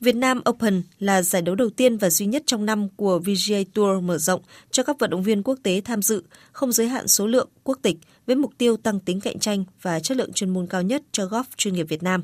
Việt 0.00 0.16
Nam 0.16 0.40
Open 0.48 0.82
là 0.98 1.22
giải 1.22 1.42
đấu 1.42 1.54
đầu 1.54 1.70
tiên 1.70 1.96
và 1.96 2.10
duy 2.10 2.26
nhất 2.26 2.42
trong 2.46 2.66
năm 2.66 2.88
của 2.96 3.18
VGA 3.18 3.58
Tour 3.74 4.02
mở 4.02 4.18
rộng 4.18 4.40
cho 4.70 4.82
các 4.82 4.98
vận 4.98 5.10
động 5.10 5.22
viên 5.22 5.42
quốc 5.42 5.58
tế 5.62 5.80
tham 5.84 6.02
dự, 6.02 6.22
không 6.52 6.72
giới 6.72 6.88
hạn 6.88 7.08
số 7.08 7.26
lượng, 7.26 7.48
quốc 7.64 7.78
tịch, 7.82 7.96
với 8.26 8.36
mục 8.36 8.52
tiêu 8.58 8.76
tăng 8.76 9.00
tính 9.00 9.20
cạnh 9.20 9.38
tranh 9.38 9.64
và 9.82 10.00
chất 10.00 10.16
lượng 10.16 10.32
chuyên 10.32 10.50
môn 10.50 10.66
cao 10.66 10.82
nhất 10.82 11.02
cho 11.12 11.24
golf 11.24 11.44
chuyên 11.56 11.74
nghiệp 11.74 11.86
Việt 11.88 12.02
Nam. 12.02 12.22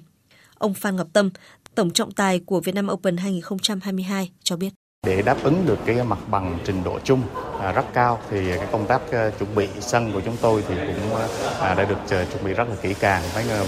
Ông 0.59 0.75
Phan 0.75 0.97
Ngọc 0.97 1.09
Tâm, 1.13 1.31
Tổng 1.75 1.91
trọng 1.91 2.13
tài 2.13 2.41
của 2.41 2.61
Việt 2.61 2.75
Nam 2.75 2.89
Open 2.93 3.17
2022 3.17 4.31
cho 4.43 4.57
biết. 4.57 4.71
Để 5.07 5.23
đáp 5.23 5.37
ứng 5.43 5.67
được 5.67 5.79
cái 5.87 6.05
mặt 6.05 6.19
bằng 6.31 6.59
trình 6.65 6.85
độ 6.85 6.99
chung 7.05 7.23
à, 7.61 7.73
rất 7.73 7.85
cao 7.93 8.19
thì 8.31 8.57
cái 8.57 8.67
công 8.73 8.87
tác 8.87 9.01
ờ, 9.13 9.31
chuẩn 9.31 9.55
bị 9.55 9.69
sân 9.81 10.13
của 10.13 10.21
chúng 10.25 10.37
tôi 10.41 10.65
thì 10.69 10.75
cũng 10.87 11.21
à, 11.61 11.75
đã 11.75 11.85
được 11.85 11.99
ờ, 12.11 12.25
chuẩn 12.25 12.45
bị 12.45 12.53
rất 12.53 12.69
là 12.69 12.75
kỹ 12.83 12.95
càng. 13.01 13.23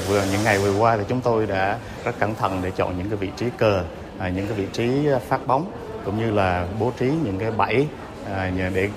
Vừa 0.08 0.24
những 0.32 0.44
ngày 0.44 0.58
vừa 0.58 0.78
qua 0.78 0.96
thì 0.96 1.02
chúng 1.08 1.20
tôi 1.20 1.46
đã 1.46 1.78
rất 2.04 2.18
cẩn 2.18 2.34
thận 2.34 2.60
để 2.62 2.70
chọn 2.76 2.98
những 2.98 3.08
cái 3.08 3.16
vị 3.16 3.28
trí 3.36 3.46
cờ, 3.58 3.84
à, 4.18 4.28
những 4.28 4.46
cái 4.46 4.56
vị 4.56 4.66
trí 4.72 5.06
ờ, 5.06 5.18
phát 5.18 5.46
bóng 5.46 5.72
cũng 6.04 6.18
như 6.18 6.30
là 6.30 6.66
bố 6.80 6.92
trí 6.98 7.06
những 7.06 7.38
cái 7.38 7.50
bẫy 7.50 7.86
để 8.74 8.88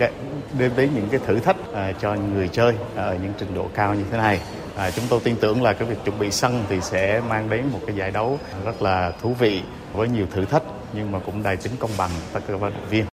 đem 0.57 0.71
đến 0.75 0.89
những 0.95 1.09
cái 1.11 1.19
thử 1.27 1.39
thách 1.39 1.55
cho 2.01 2.15
người 2.15 2.47
chơi 2.47 2.73
ở 2.95 3.17
những 3.23 3.33
trình 3.37 3.55
độ 3.55 3.67
cao 3.73 3.93
như 3.93 4.03
thế 4.11 4.17
này. 4.17 4.39
À, 4.75 4.91
chúng 4.91 5.05
tôi 5.09 5.19
tin 5.23 5.35
tưởng 5.41 5.63
là 5.63 5.73
cái 5.73 5.89
việc 5.89 5.97
chuẩn 6.05 6.19
bị 6.19 6.31
sân 6.31 6.63
thì 6.69 6.75
sẽ 6.81 7.21
mang 7.29 7.49
đến 7.49 7.65
một 7.71 7.79
cái 7.87 7.95
giải 7.95 8.11
đấu 8.11 8.39
rất 8.65 8.81
là 8.81 9.13
thú 9.21 9.33
vị 9.33 9.61
với 9.93 10.09
nhiều 10.09 10.25
thử 10.31 10.45
thách 10.45 10.63
nhưng 10.95 11.11
mà 11.11 11.19
cũng 11.19 11.43
đầy 11.43 11.57
tính 11.57 11.73
công 11.79 11.91
bằng 11.97 12.11
cho 12.33 12.39
các 12.39 12.57
vận 12.59 12.73
động 12.73 12.89
viên. 12.89 13.05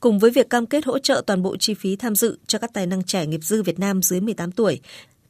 Cùng 0.00 0.18
với 0.18 0.30
việc 0.30 0.50
cam 0.50 0.66
kết 0.66 0.84
hỗ 0.84 0.98
trợ 0.98 1.22
toàn 1.26 1.42
bộ 1.42 1.56
chi 1.56 1.74
phí 1.74 1.96
tham 1.96 2.14
dự 2.14 2.38
cho 2.46 2.58
các 2.58 2.70
tài 2.74 2.86
năng 2.86 3.02
trẻ 3.02 3.26
nghiệp 3.26 3.40
dư 3.42 3.62
Việt 3.62 3.78
Nam 3.78 4.02
dưới 4.02 4.20
18 4.20 4.52
tuổi, 4.52 4.80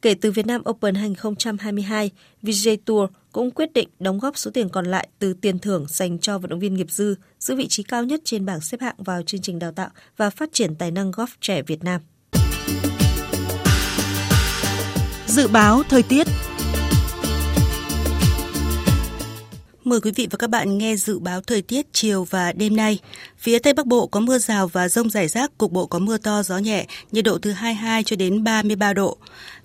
kể 0.01 0.13
từ 0.13 0.31
Việt 0.31 0.47
Nam 0.47 0.61
Open 0.69 0.95
2022, 0.95 2.11
VJ 2.43 2.77
Tour 2.85 3.09
cũng 3.31 3.51
quyết 3.51 3.73
định 3.73 3.89
đóng 3.99 4.19
góp 4.19 4.37
số 4.37 4.51
tiền 4.51 4.69
còn 4.69 4.85
lại 4.85 5.07
từ 5.19 5.33
tiền 5.33 5.59
thưởng 5.59 5.85
dành 5.87 6.19
cho 6.19 6.37
vận 6.37 6.49
động 6.49 6.59
viên 6.59 6.73
nghiệp 6.73 6.91
dư 6.91 7.15
giữ 7.39 7.55
vị 7.55 7.67
trí 7.67 7.83
cao 7.83 8.03
nhất 8.03 8.21
trên 8.23 8.45
bảng 8.45 8.61
xếp 8.61 8.81
hạng 8.81 8.95
vào 8.97 9.21
chương 9.23 9.41
trình 9.41 9.59
đào 9.59 9.71
tạo 9.71 9.89
và 10.17 10.29
phát 10.29 10.49
triển 10.53 10.75
tài 10.75 10.91
năng 10.91 11.11
golf 11.11 11.27
trẻ 11.41 11.61
Việt 11.61 11.83
Nam. 11.83 12.01
Dự 15.39 15.47
báo 15.47 15.83
thời 15.89 16.03
tiết 16.03 16.27
Mời 19.83 20.01
quý 20.01 20.11
vị 20.15 20.27
và 20.31 20.37
các 20.37 20.49
bạn 20.49 20.77
nghe 20.77 20.95
dự 20.95 21.19
báo 21.19 21.41
thời 21.41 21.61
tiết 21.61 21.85
chiều 21.93 22.23
và 22.23 22.51
đêm 22.51 22.75
nay. 22.75 22.99
Phía 23.37 23.59
Tây 23.59 23.73
Bắc 23.73 23.85
Bộ 23.85 24.07
có 24.07 24.19
mưa 24.19 24.37
rào 24.37 24.67
và 24.67 24.89
rông 24.89 25.09
rải 25.09 25.27
rác, 25.27 25.57
cục 25.57 25.71
bộ 25.71 25.85
có 25.85 25.99
mưa 25.99 26.17
to, 26.17 26.43
gió 26.43 26.57
nhẹ, 26.57 26.85
nhiệt 27.11 27.25
độ 27.25 27.37
từ 27.41 27.51
22 27.51 28.03
cho 28.03 28.15
đến 28.15 28.43
33 28.43 28.93
độ. 28.93 29.17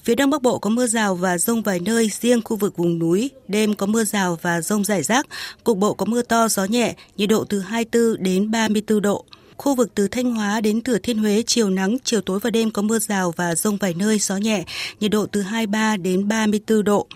Phía 0.04 0.14
Đông 0.14 0.30
Bắc 0.30 0.42
Bộ 0.42 0.58
có 0.58 0.70
mưa 0.70 0.86
rào 0.86 1.14
và 1.14 1.38
rông 1.38 1.62
vài 1.62 1.80
nơi, 1.80 2.10
riêng 2.20 2.42
khu 2.44 2.56
vực 2.56 2.76
vùng 2.76 2.98
núi, 2.98 3.30
đêm 3.48 3.74
có 3.74 3.86
mưa 3.86 4.04
rào 4.04 4.38
và 4.42 4.60
rông 4.60 4.84
rải 4.84 5.02
rác, 5.02 5.26
cục 5.64 5.78
bộ 5.78 5.94
có 5.94 6.06
mưa 6.06 6.22
to, 6.22 6.48
gió 6.48 6.64
nhẹ, 6.64 6.94
nhiệt 7.16 7.28
độ 7.28 7.44
từ 7.44 7.60
24 7.60 8.22
đến 8.22 8.50
34 8.50 9.02
độ. 9.02 9.24
Khu 9.56 9.74
vực 9.74 9.94
từ 9.94 10.08
Thanh 10.08 10.34
Hóa 10.34 10.60
đến 10.60 10.80
Thừa 10.80 10.98
Thiên 10.98 11.18
Huế 11.18 11.42
chiều 11.46 11.70
nắng, 11.70 11.96
chiều 12.04 12.20
tối 12.20 12.38
và 12.42 12.50
đêm 12.50 12.70
có 12.70 12.82
mưa 12.82 12.98
rào 12.98 13.32
và 13.36 13.54
rông 13.54 13.76
vài 13.76 13.94
nơi, 13.94 14.18
gió 14.18 14.36
nhẹ, 14.36 14.64
nhiệt 15.00 15.10
độ 15.10 15.26
từ 15.26 15.42
23 15.42 15.96
đến 15.96 16.28
34 16.28 16.84
độ. 16.84 17.06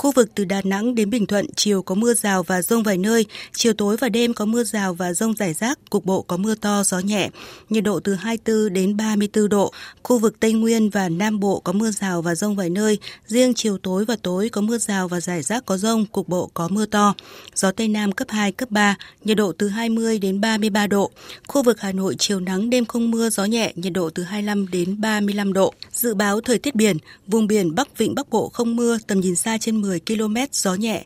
Khu 0.00 0.12
vực 0.12 0.30
từ 0.34 0.44
Đà 0.44 0.62
Nẵng 0.64 0.94
đến 0.94 1.10
Bình 1.10 1.26
Thuận 1.26 1.46
chiều 1.56 1.82
có 1.82 1.94
mưa 1.94 2.14
rào 2.14 2.42
và 2.42 2.62
rông 2.62 2.82
vài 2.82 2.98
nơi, 2.98 3.26
chiều 3.52 3.72
tối 3.72 3.96
và 3.96 4.08
đêm 4.08 4.34
có 4.34 4.44
mưa 4.44 4.64
rào 4.64 4.94
và 4.94 5.12
rông 5.12 5.34
rải 5.34 5.52
rác, 5.52 5.78
cục 5.90 6.04
bộ 6.04 6.22
có 6.22 6.36
mưa 6.36 6.54
to 6.54 6.82
gió 6.84 6.98
nhẹ, 6.98 7.30
nhiệt 7.68 7.84
độ 7.84 8.00
từ 8.00 8.14
24 8.14 8.72
đến 8.72 8.96
34 8.96 9.48
độ. 9.48 9.72
Khu 10.02 10.18
vực 10.18 10.40
Tây 10.40 10.52
Nguyên 10.52 10.90
và 10.90 11.08
Nam 11.08 11.40
Bộ 11.40 11.60
có 11.60 11.72
mưa 11.72 11.90
rào 11.90 12.22
và 12.22 12.34
rông 12.34 12.56
vài 12.56 12.70
nơi, 12.70 12.98
riêng 13.26 13.54
chiều 13.54 13.78
tối 13.78 14.04
và 14.04 14.16
tối 14.22 14.48
có 14.48 14.60
mưa 14.60 14.78
rào 14.78 15.08
và 15.08 15.20
rải 15.20 15.42
rác 15.42 15.66
có 15.66 15.76
rông, 15.76 16.06
cục 16.06 16.28
bộ 16.28 16.50
có 16.54 16.68
mưa 16.68 16.86
to. 16.86 17.14
Gió 17.54 17.72
Tây 17.72 17.88
Nam 17.88 18.12
cấp 18.12 18.28
2, 18.30 18.52
cấp 18.52 18.70
3, 18.70 18.96
nhiệt 19.24 19.36
độ 19.36 19.52
từ 19.58 19.68
20 19.68 20.18
đến 20.18 20.40
33 20.40 20.86
độ. 20.86 21.10
Khu 21.48 21.62
vực 21.62 21.80
Hà 21.80 21.92
Nội 21.92 22.14
chiều 22.18 22.40
nắng 22.40 22.70
đêm 22.70 22.84
không 22.84 23.10
mưa 23.10 23.30
gió 23.30 23.44
nhẹ, 23.44 23.72
nhiệt 23.76 23.92
độ 23.92 24.10
từ 24.10 24.22
25 24.22 24.70
đến 24.70 25.00
35 25.00 25.52
độ. 25.52 25.74
Dự 25.92 26.14
báo 26.14 26.40
thời 26.40 26.58
tiết 26.58 26.74
biển, 26.74 26.96
vùng 27.26 27.46
biển 27.46 27.74
Bắc 27.74 27.98
Vịnh 27.98 28.14
Bắc 28.14 28.30
Bộ 28.30 28.48
không 28.48 28.76
mưa, 28.76 28.98
tầm 29.06 29.20
nhìn 29.20 29.36
xa 29.36 29.58
trên 29.58 29.80
10 29.80 29.89
10 29.90 30.00
km, 30.00 30.36
gió 30.52 30.74
nhẹ. 30.74 31.04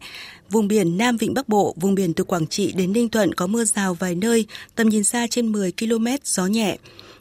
Vùng 0.50 0.68
biển 0.68 0.96
Nam 0.96 1.16
Vịnh 1.16 1.34
Bắc 1.34 1.48
Bộ, 1.48 1.74
vùng 1.80 1.94
biển 1.94 2.14
từ 2.14 2.24
Quảng 2.24 2.46
Trị 2.46 2.72
đến 2.72 2.92
Ninh 2.92 3.08
Thuận 3.08 3.34
có 3.34 3.46
mưa 3.46 3.64
rào 3.64 3.94
vài 3.94 4.14
nơi, 4.14 4.46
tầm 4.74 4.88
nhìn 4.88 5.04
xa 5.04 5.26
trên 5.30 5.52
10 5.52 5.72
km, 5.72 6.06
gió 6.24 6.46
nhẹ. 6.46 6.76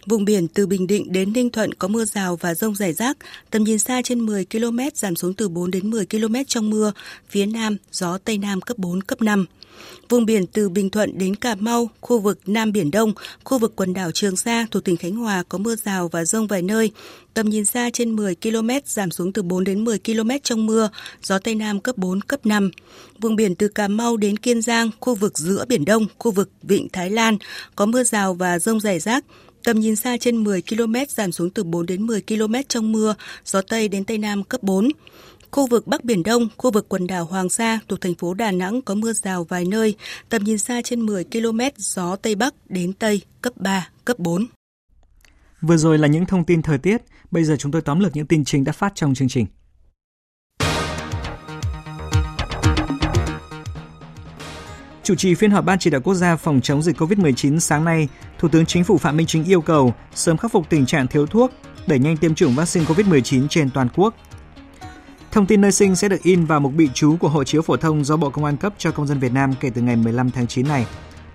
Vùng 0.05 0.25
biển 0.25 0.47
từ 0.47 0.67
Bình 0.67 0.87
Định 0.87 1.11
đến 1.11 1.33
Ninh 1.33 1.49
Thuận 1.49 1.73
có 1.73 1.87
mưa 1.87 2.05
rào 2.05 2.35
và 2.35 2.55
rông 2.55 2.75
rải 2.75 2.93
rác, 2.93 3.17
tầm 3.49 3.63
nhìn 3.63 3.79
xa 3.79 4.01
trên 4.01 4.19
10 4.25 4.45
km 4.45 4.79
giảm 4.95 5.15
xuống 5.15 5.33
từ 5.33 5.49
4 5.49 5.71
đến 5.71 5.89
10 5.89 6.05
km 6.05 6.35
trong 6.47 6.69
mưa, 6.69 6.91
phía 7.29 7.45
Nam 7.45 7.77
gió 7.91 8.17
Tây 8.17 8.37
Nam 8.37 8.61
cấp 8.61 8.77
4, 8.77 9.01
cấp 9.03 9.21
5. 9.21 9.45
Vùng 10.09 10.25
biển 10.25 10.47
từ 10.47 10.69
Bình 10.69 10.89
Thuận 10.89 11.17
đến 11.17 11.35
Cà 11.35 11.55
Mau, 11.55 11.89
khu 12.01 12.19
vực 12.19 12.39
Nam 12.45 12.71
Biển 12.71 12.91
Đông, 12.91 13.13
khu 13.43 13.59
vực 13.59 13.73
quần 13.75 13.93
đảo 13.93 14.11
Trường 14.11 14.35
Sa 14.35 14.67
thuộc 14.71 14.83
tỉnh 14.83 14.97
Khánh 14.97 15.15
Hòa 15.15 15.43
có 15.49 15.57
mưa 15.57 15.75
rào 15.75 16.07
và 16.07 16.25
rông 16.25 16.47
vài 16.47 16.61
nơi. 16.61 16.91
Tầm 17.33 17.49
nhìn 17.49 17.65
xa 17.65 17.89
trên 17.93 18.15
10 18.15 18.35
km, 18.35 18.69
giảm 18.85 19.11
xuống 19.11 19.33
từ 19.33 19.41
4 19.41 19.63
đến 19.63 19.83
10 19.83 19.99
km 19.99 20.29
trong 20.43 20.65
mưa, 20.65 20.89
gió 21.23 21.39
Tây 21.39 21.55
Nam 21.55 21.79
cấp 21.79 21.97
4, 21.97 22.21
cấp 22.21 22.45
5. 22.45 22.71
Vùng 23.19 23.35
biển 23.35 23.55
từ 23.55 23.67
Cà 23.67 23.87
Mau 23.87 24.17
đến 24.17 24.37
Kiên 24.37 24.61
Giang, 24.61 24.89
khu 24.99 25.15
vực 25.15 25.37
giữa 25.37 25.65
Biển 25.67 25.85
Đông, 25.85 26.07
khu 26.17 26.31
vực 26.31 26.49
Vịnh 26.61 26.89
Thái 26.89 27.09
Lan 27.09 27.37
có 27.75 27.85
mưa 27.85 28.03
rào 28.03 28.33
và 28.33 28.59
rông 28.59 28.79
rải 28.79 28.99
rác. 28.99 29.25
Tầm 29.63 29.79
nhìn 29.79 29.95
xa 29.95 30.17
trên 30.17 30.43
10 30.43 30.61
km, 30.61 30.95
giảm 31.09 31.31
xuống 31.31 31.49
từ 31.49 31.63
4 31.63 31.85
đến 31.85 32.07
10 32.07 32.21
km 32.21 32.53
trong 32.67 32.91
mưa, 32.91 33.15
gió 33.45 33.61
Tây 33.61 33.87
đến 33.87 34.05
Tây 34.05 34.17
Nam 34.17 34.43
cấp 34.43 34.63
4. 34.63 34.89
Khu 35.53 35.67
vực 35.67 35.87
Bắc 35.87 36.03
Biển 36.03 36.23
Đông, 36.23 36.47
khu 36.57 36.71
vực 36.71 36.89
quần 36.89 37.07
đảo 37.07 37.25
Hoàng 37.25 37.49
Sa 37.49 37.79
thuộc 37.87 38.01
thành 38.01 38.15
phố 38.15 38.33
Đà 38.33 38.51
Nẵng 38.51 38.81
có 38.81 38.95
mưa 38.95 39.13
rào 39.13 39.43
vài 39.43 39.65
nơi, 39.65 39.95
tầm 40.29 40.43
nhìn 40.43 40.57
xa 40.57 40.81
trên 40.83 41.01
10 41.01 41.23
km, 41.23 41.59
gió 41.77 42.15
Tây 42.15 42.35
Bắc 42.35 42.53
đến 42.69 42.93
Tây 42.93 43.21
cấp 43.41 43.53
3, 43.57 43.89
cấp 44.05 44.19
4. 44.19 44.45
Vừa 45.61 45.77
rồi 45.77 45.97
là 45.97 46.07
những 46.07 46.25
thông 46.25 46.45
tin 46.45 46.61
thời 46.61 46.77
tiết, 46.77 47.01
bây 47.31 47.43
giờ 47.43 47.55
chúng 47.59 47.71
tôi 47.71 47.81
tóm 47.81 47.99
lược 47.99 48.15
những 48.15 48.25
tin 48.25 48.45
chính 48.45 48.63
đã 48.63 48.71
phát 48.71 48.91
trong 48.95 49.15
chương 49.15 49.27
trình. 49.27 49.45
Chủ 55.03 55.15
trì 55.15 55.35
phiên 55.35 55.51
họp 55.51 55.65
Ban 55.65 55.79
chỉ 55.79 55.89
đạo 55.89 56.01
quốc 56.01 56.13
gia 56.13 56.35
phòng 56.35 56.61
chống 56.61 56.81
dịch 56.81 56.97
COVID-19 56.97 57.59
sáng 57.59 57.85
nay, 57.85 58.07
Thủ 58.39 58.47
tướng 58.47 58.65
Chính 58.65 58.83
phủ 58.83 58.97
Phạm 58.97 59.17
Minh 59.17 59.27
Chính 59.27 59.43
yêu 59.43 59.61
cầu 59.61 59.93
sớm 60.15 60.37
khắc 60.37 60.51
phục 60.51 60.69
tình 60.69 60.85
trạng 60.85 61.07
thiếu 61.07 61.25
thuốc, 61.25 61.51
đẩy 61.87 61.99
nhanh 61.99 62.17
tiêm 62.17 62.35
chủng 62.35 62.55
vaccine 62.55 62.85
COVID-19 62.85 63.47
trên 63.47 63.69
toàn 63.69 63.87
quốc, 63.95 64.15
Thông 65.33 65.45
tin 65.45 65.61
nơi 65.61 65.71
sinh 65.71 65.95
sẽ 65.95 66.09
được 66.09 66.23
in 66.23 66.45
vào 66.45 66.59
mục 66.59 66.73
bị 66.73 66.89
chú 66.93 67.17
của 67.17 67.29
hộ 67.29 67.43
chiếu 67.43 67.61
phổ 67.61 67.77
thông 67.77 68.03
do 68.03 68.17
Bộ 68.17 68.29
Công 68.29 68.45
an 68.45 68.57
cấp 68.57 68.73
cho 68.77 68.91
công 68.91 69.07
dân 69.07 69.19
Việt 69.19 69.33
Nam 69.33 69.53
kể 69.59 69.69
từ 69.69 69.81
ngày 69.81 69.95
15 69.95 70.31
tháng 70.31 70.47
9 70.47 70.67
này. 70.67 70.87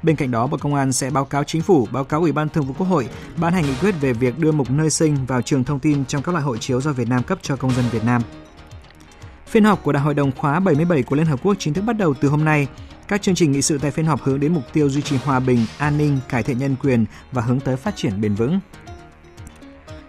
Bên 0.03 0.16
cạnh 0.16 0.30
đó, 0.30 0.46
Bộ 0.46 0.57
Công 0.57 0.74
an 0.74 0.92
sẽ 0.92 1.11
báo 1.11 1.24
cáo 1.24 1.44
chính 1.44 1.62
phủ, 1.62 1.88
báo 1.92 2.05
cáo 2.05 2.20
Ủy 2.20 2.32
ban 2.32 2.49
Thường 2.49 2.64
vụ 2.64 2.74
Quốc 2.78 2.86
hội 2.86 3.09
ban 3.36 3.53
hành 3.53 3.64
nghị 3.64 3.74
quyết 3.80 3.94
về 4.01 4.12
việc 4.12 4.38
đưa 4.38 4.53
mục 4.53 4.70
nơi 4.70 4.90
sinh 4.90 5.26
vào 5.26 5.42
trường 5.42 5.64
thông 5.64 5.80
tin 5.80 6.05
trong 6.05 6.22
các 6.22 6.32
loại 6.32 6.44
hộ 6.44 6.57
chiếu 6.57 6.80
do 6.80 6.92
Việt 6.92 7.09
Nam 7.09 7.22
cấp 7.22 7.38
cho 7.42 7.57
công 7.57 7.70
dân 7.70 7.84
Việt 7.92 8.05
Nam. 8.05 8.22
Phiên 9.46 9.64
họp 9.64 9.82
của 9.82 9.92
Đại 9.92 10.03
hội 10.03 10.14
đồng 10.14 10.32
khóa 10.32 10.61
77 10.61 11.03
của 11.03 11.16
Liên 11.16 11.26
Hợp 11.26 11.40
Quốc 11.42 11.55
chính 11.59 11.74
thức 11.74 11.82
bắt 11.82 11.99
đầu 11.99 12.14
từ 12.14 12.28
hôm 12.28 12.44
nay. 12.44 12.66
Các 13.09 13.22
chương 13.22 13.34
trình 13.34 13.53
nghị 13.53 13.62
sự 13.62 13.78
tại 13.78 13.90
phiên 13.90 14.07
họp 14.07 14.22
hướng 14.22 14.40
đến 14.40 14.55
mục 14.55 14.64
tiêu 14.72 14.90
duy 14.90 15.03
trì 15.03 15.16
hòa 15.16 15.40
bình, 15.40 15.66
an 15.78 15.99
ninh, 15.99 16.18
cải 16.28 16.42
thiện 16.42 16.59
nhân 16.59 16.76
quyền 16.82 17.05
và 17.32 17.42
hướng 17.42 17.61
tới 17.61 17.76
phát 17.76 17.96
triển 17.96 18.20
bền 18.20 18.34
vững. 18.34 18.61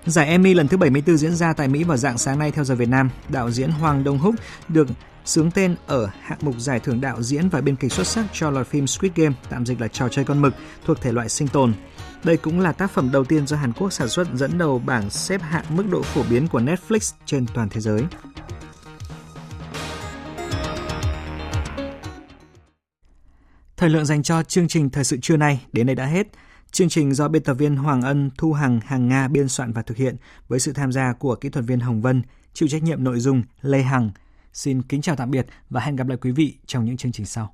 Giải 0.10 0.28
Emmy 0.28 0.54
lần 0.54 0.68
thứ 0.68 0.78
74 0.78 1.18
diễn 1.18 1.36
ra 1.36 1.54
tại 1.54 1.68
Mỹ 1.68 1.84
vào 1.84 1.98
dạng 1.98 2.18
sáng 2.18 2.40
nay 2.40 2.52
theo 2.52 2.64
giờ 2.64 2.76
Việt 2.76 2.90
Nam. 2.90 3.10
Đạo 3.30 3.52
diễn 3.52 3.72
Hoàng 3.72 4.04
Đông 4.04 4.18
Húc 4.18 4.36
được 4.68 4.88
sướng 5.26 5.52
tên 5.52 5.76
ở 5.88 6.10
hạng 6.22 6.38
mục 6.42 6.56
giải 6.60 6.80
thưởng 6.80 7.02
đạo 7.02 7.24
diễn 7.24 7.50
và 7.50 7.62
biên 7.62 7.76
kịch 7.76 7.92
xuất 7.92 8.08
sắc 8.08 8.26
cho 8.34 8.50
loạt 8.50 8.68
phim 8.68 8.88
Squid 8.88 9.12
Game, 9.16 9.36
tạm 9.50 9.66
dịch 9.66 9.82
là 9.82 9.88
trò 9.88 10.10
chơi 10.10 10.26
con 10.26 10.42
mực, 10.42 10.54
thuộc 10.86 11.02
thể 11.02 11.12
loại 11.12 11.30
sinh 11.30 11.48
tồn. 11.48 11.74
Đây 12.24 12.38
cũng 12.38 12.60
là 12.60 12.72
tác 12.72 12.92
phẩm 12.92 13.12
đầu 13.12 13.24
tiên 13.24 13.48
do 13.48 13.58
Hàn 13.58 13.74
Quốc 13.74 13.94
sản 13.94 14.10
xuất 14.10 14.28
dẫn 14.34 14.58
đầu 14.58 14.80
bảng 14.80 15.10
xếp 15.10 15.42
hạng 15.42 15.66
mức 15.70 15.86
độ 15.92 16.02
phổ 16.02 16.24
biến 16.30 16.48
của 16.48 16.60
Netflix 16.60 17.14
trên 17.26 17.46
toàn 17.54 17.70
thế 17.70 17.82
giới. 17.82 18.04
Thời 23.78 23.90
lượng 23.90 24.06
dành 24.06 24.24
cho 24.24 24.44
chương 24.44 24.68
trình 24.68 24.90
Thời 24.90 25.04
sự 25.04 25.18
trưa 25.22 25.38
nay 25.38 25.66
đến 25.72 25.88
đây 25.88 25.96
đã 25.96 26.06
hết. 26.06 26.28
Chương 26.72 26.90
trình 26.90 27.14
do 27.14 27.28
biên 27.28 27.44
tập 27.44 27.54
viên 27.54 27.76
Hoàng 27.76 28.02
Ân, 28.02 28.30
Thu 28.38 28.54
Hằng, 28.54 28.80
Hàng 28.80 29.08
Nga 29.08 29.28
biên 29.28 29.48
soạn 29.48 29.74
và 29.74 29.82
thực 29.82 29.98
hiện 29.98 30.16
với 30.48 30.60
sự 30.60 30.74
tham 30.74 30.92
gia 30.92 31.14
của 31.14 31.36
kỹ 31.36 31.50
thuật 31.50 31.66
viên 31.66 31.80
Hồng 31.80 32.02
Vân, 32.02 32.22
chịu 32.54 32.70
trách 32.70 32.84
nhiệm 32.84 33.04
nội 33.04 33.20
dung 33.20 33.44
Lê 33.62 33.82
Hằng. 33.82 34.12
Xin 34.54 34.82
kính 34.82 35.02
chào 35.02 35.16
tạm 35.16 35.32
biệt 35.32 35.48
và 35.70 35.82
hẹn 35.82 35.96
gặp 35.96 36.08
lại 36.08 36.18
quý 36.22 36.32
vị 36.32 36.58
trong 36.66 36.86
những 36.86 36.98
chương 36.98 37.12
trình 37.12 37.26
sau. 37.26 37.54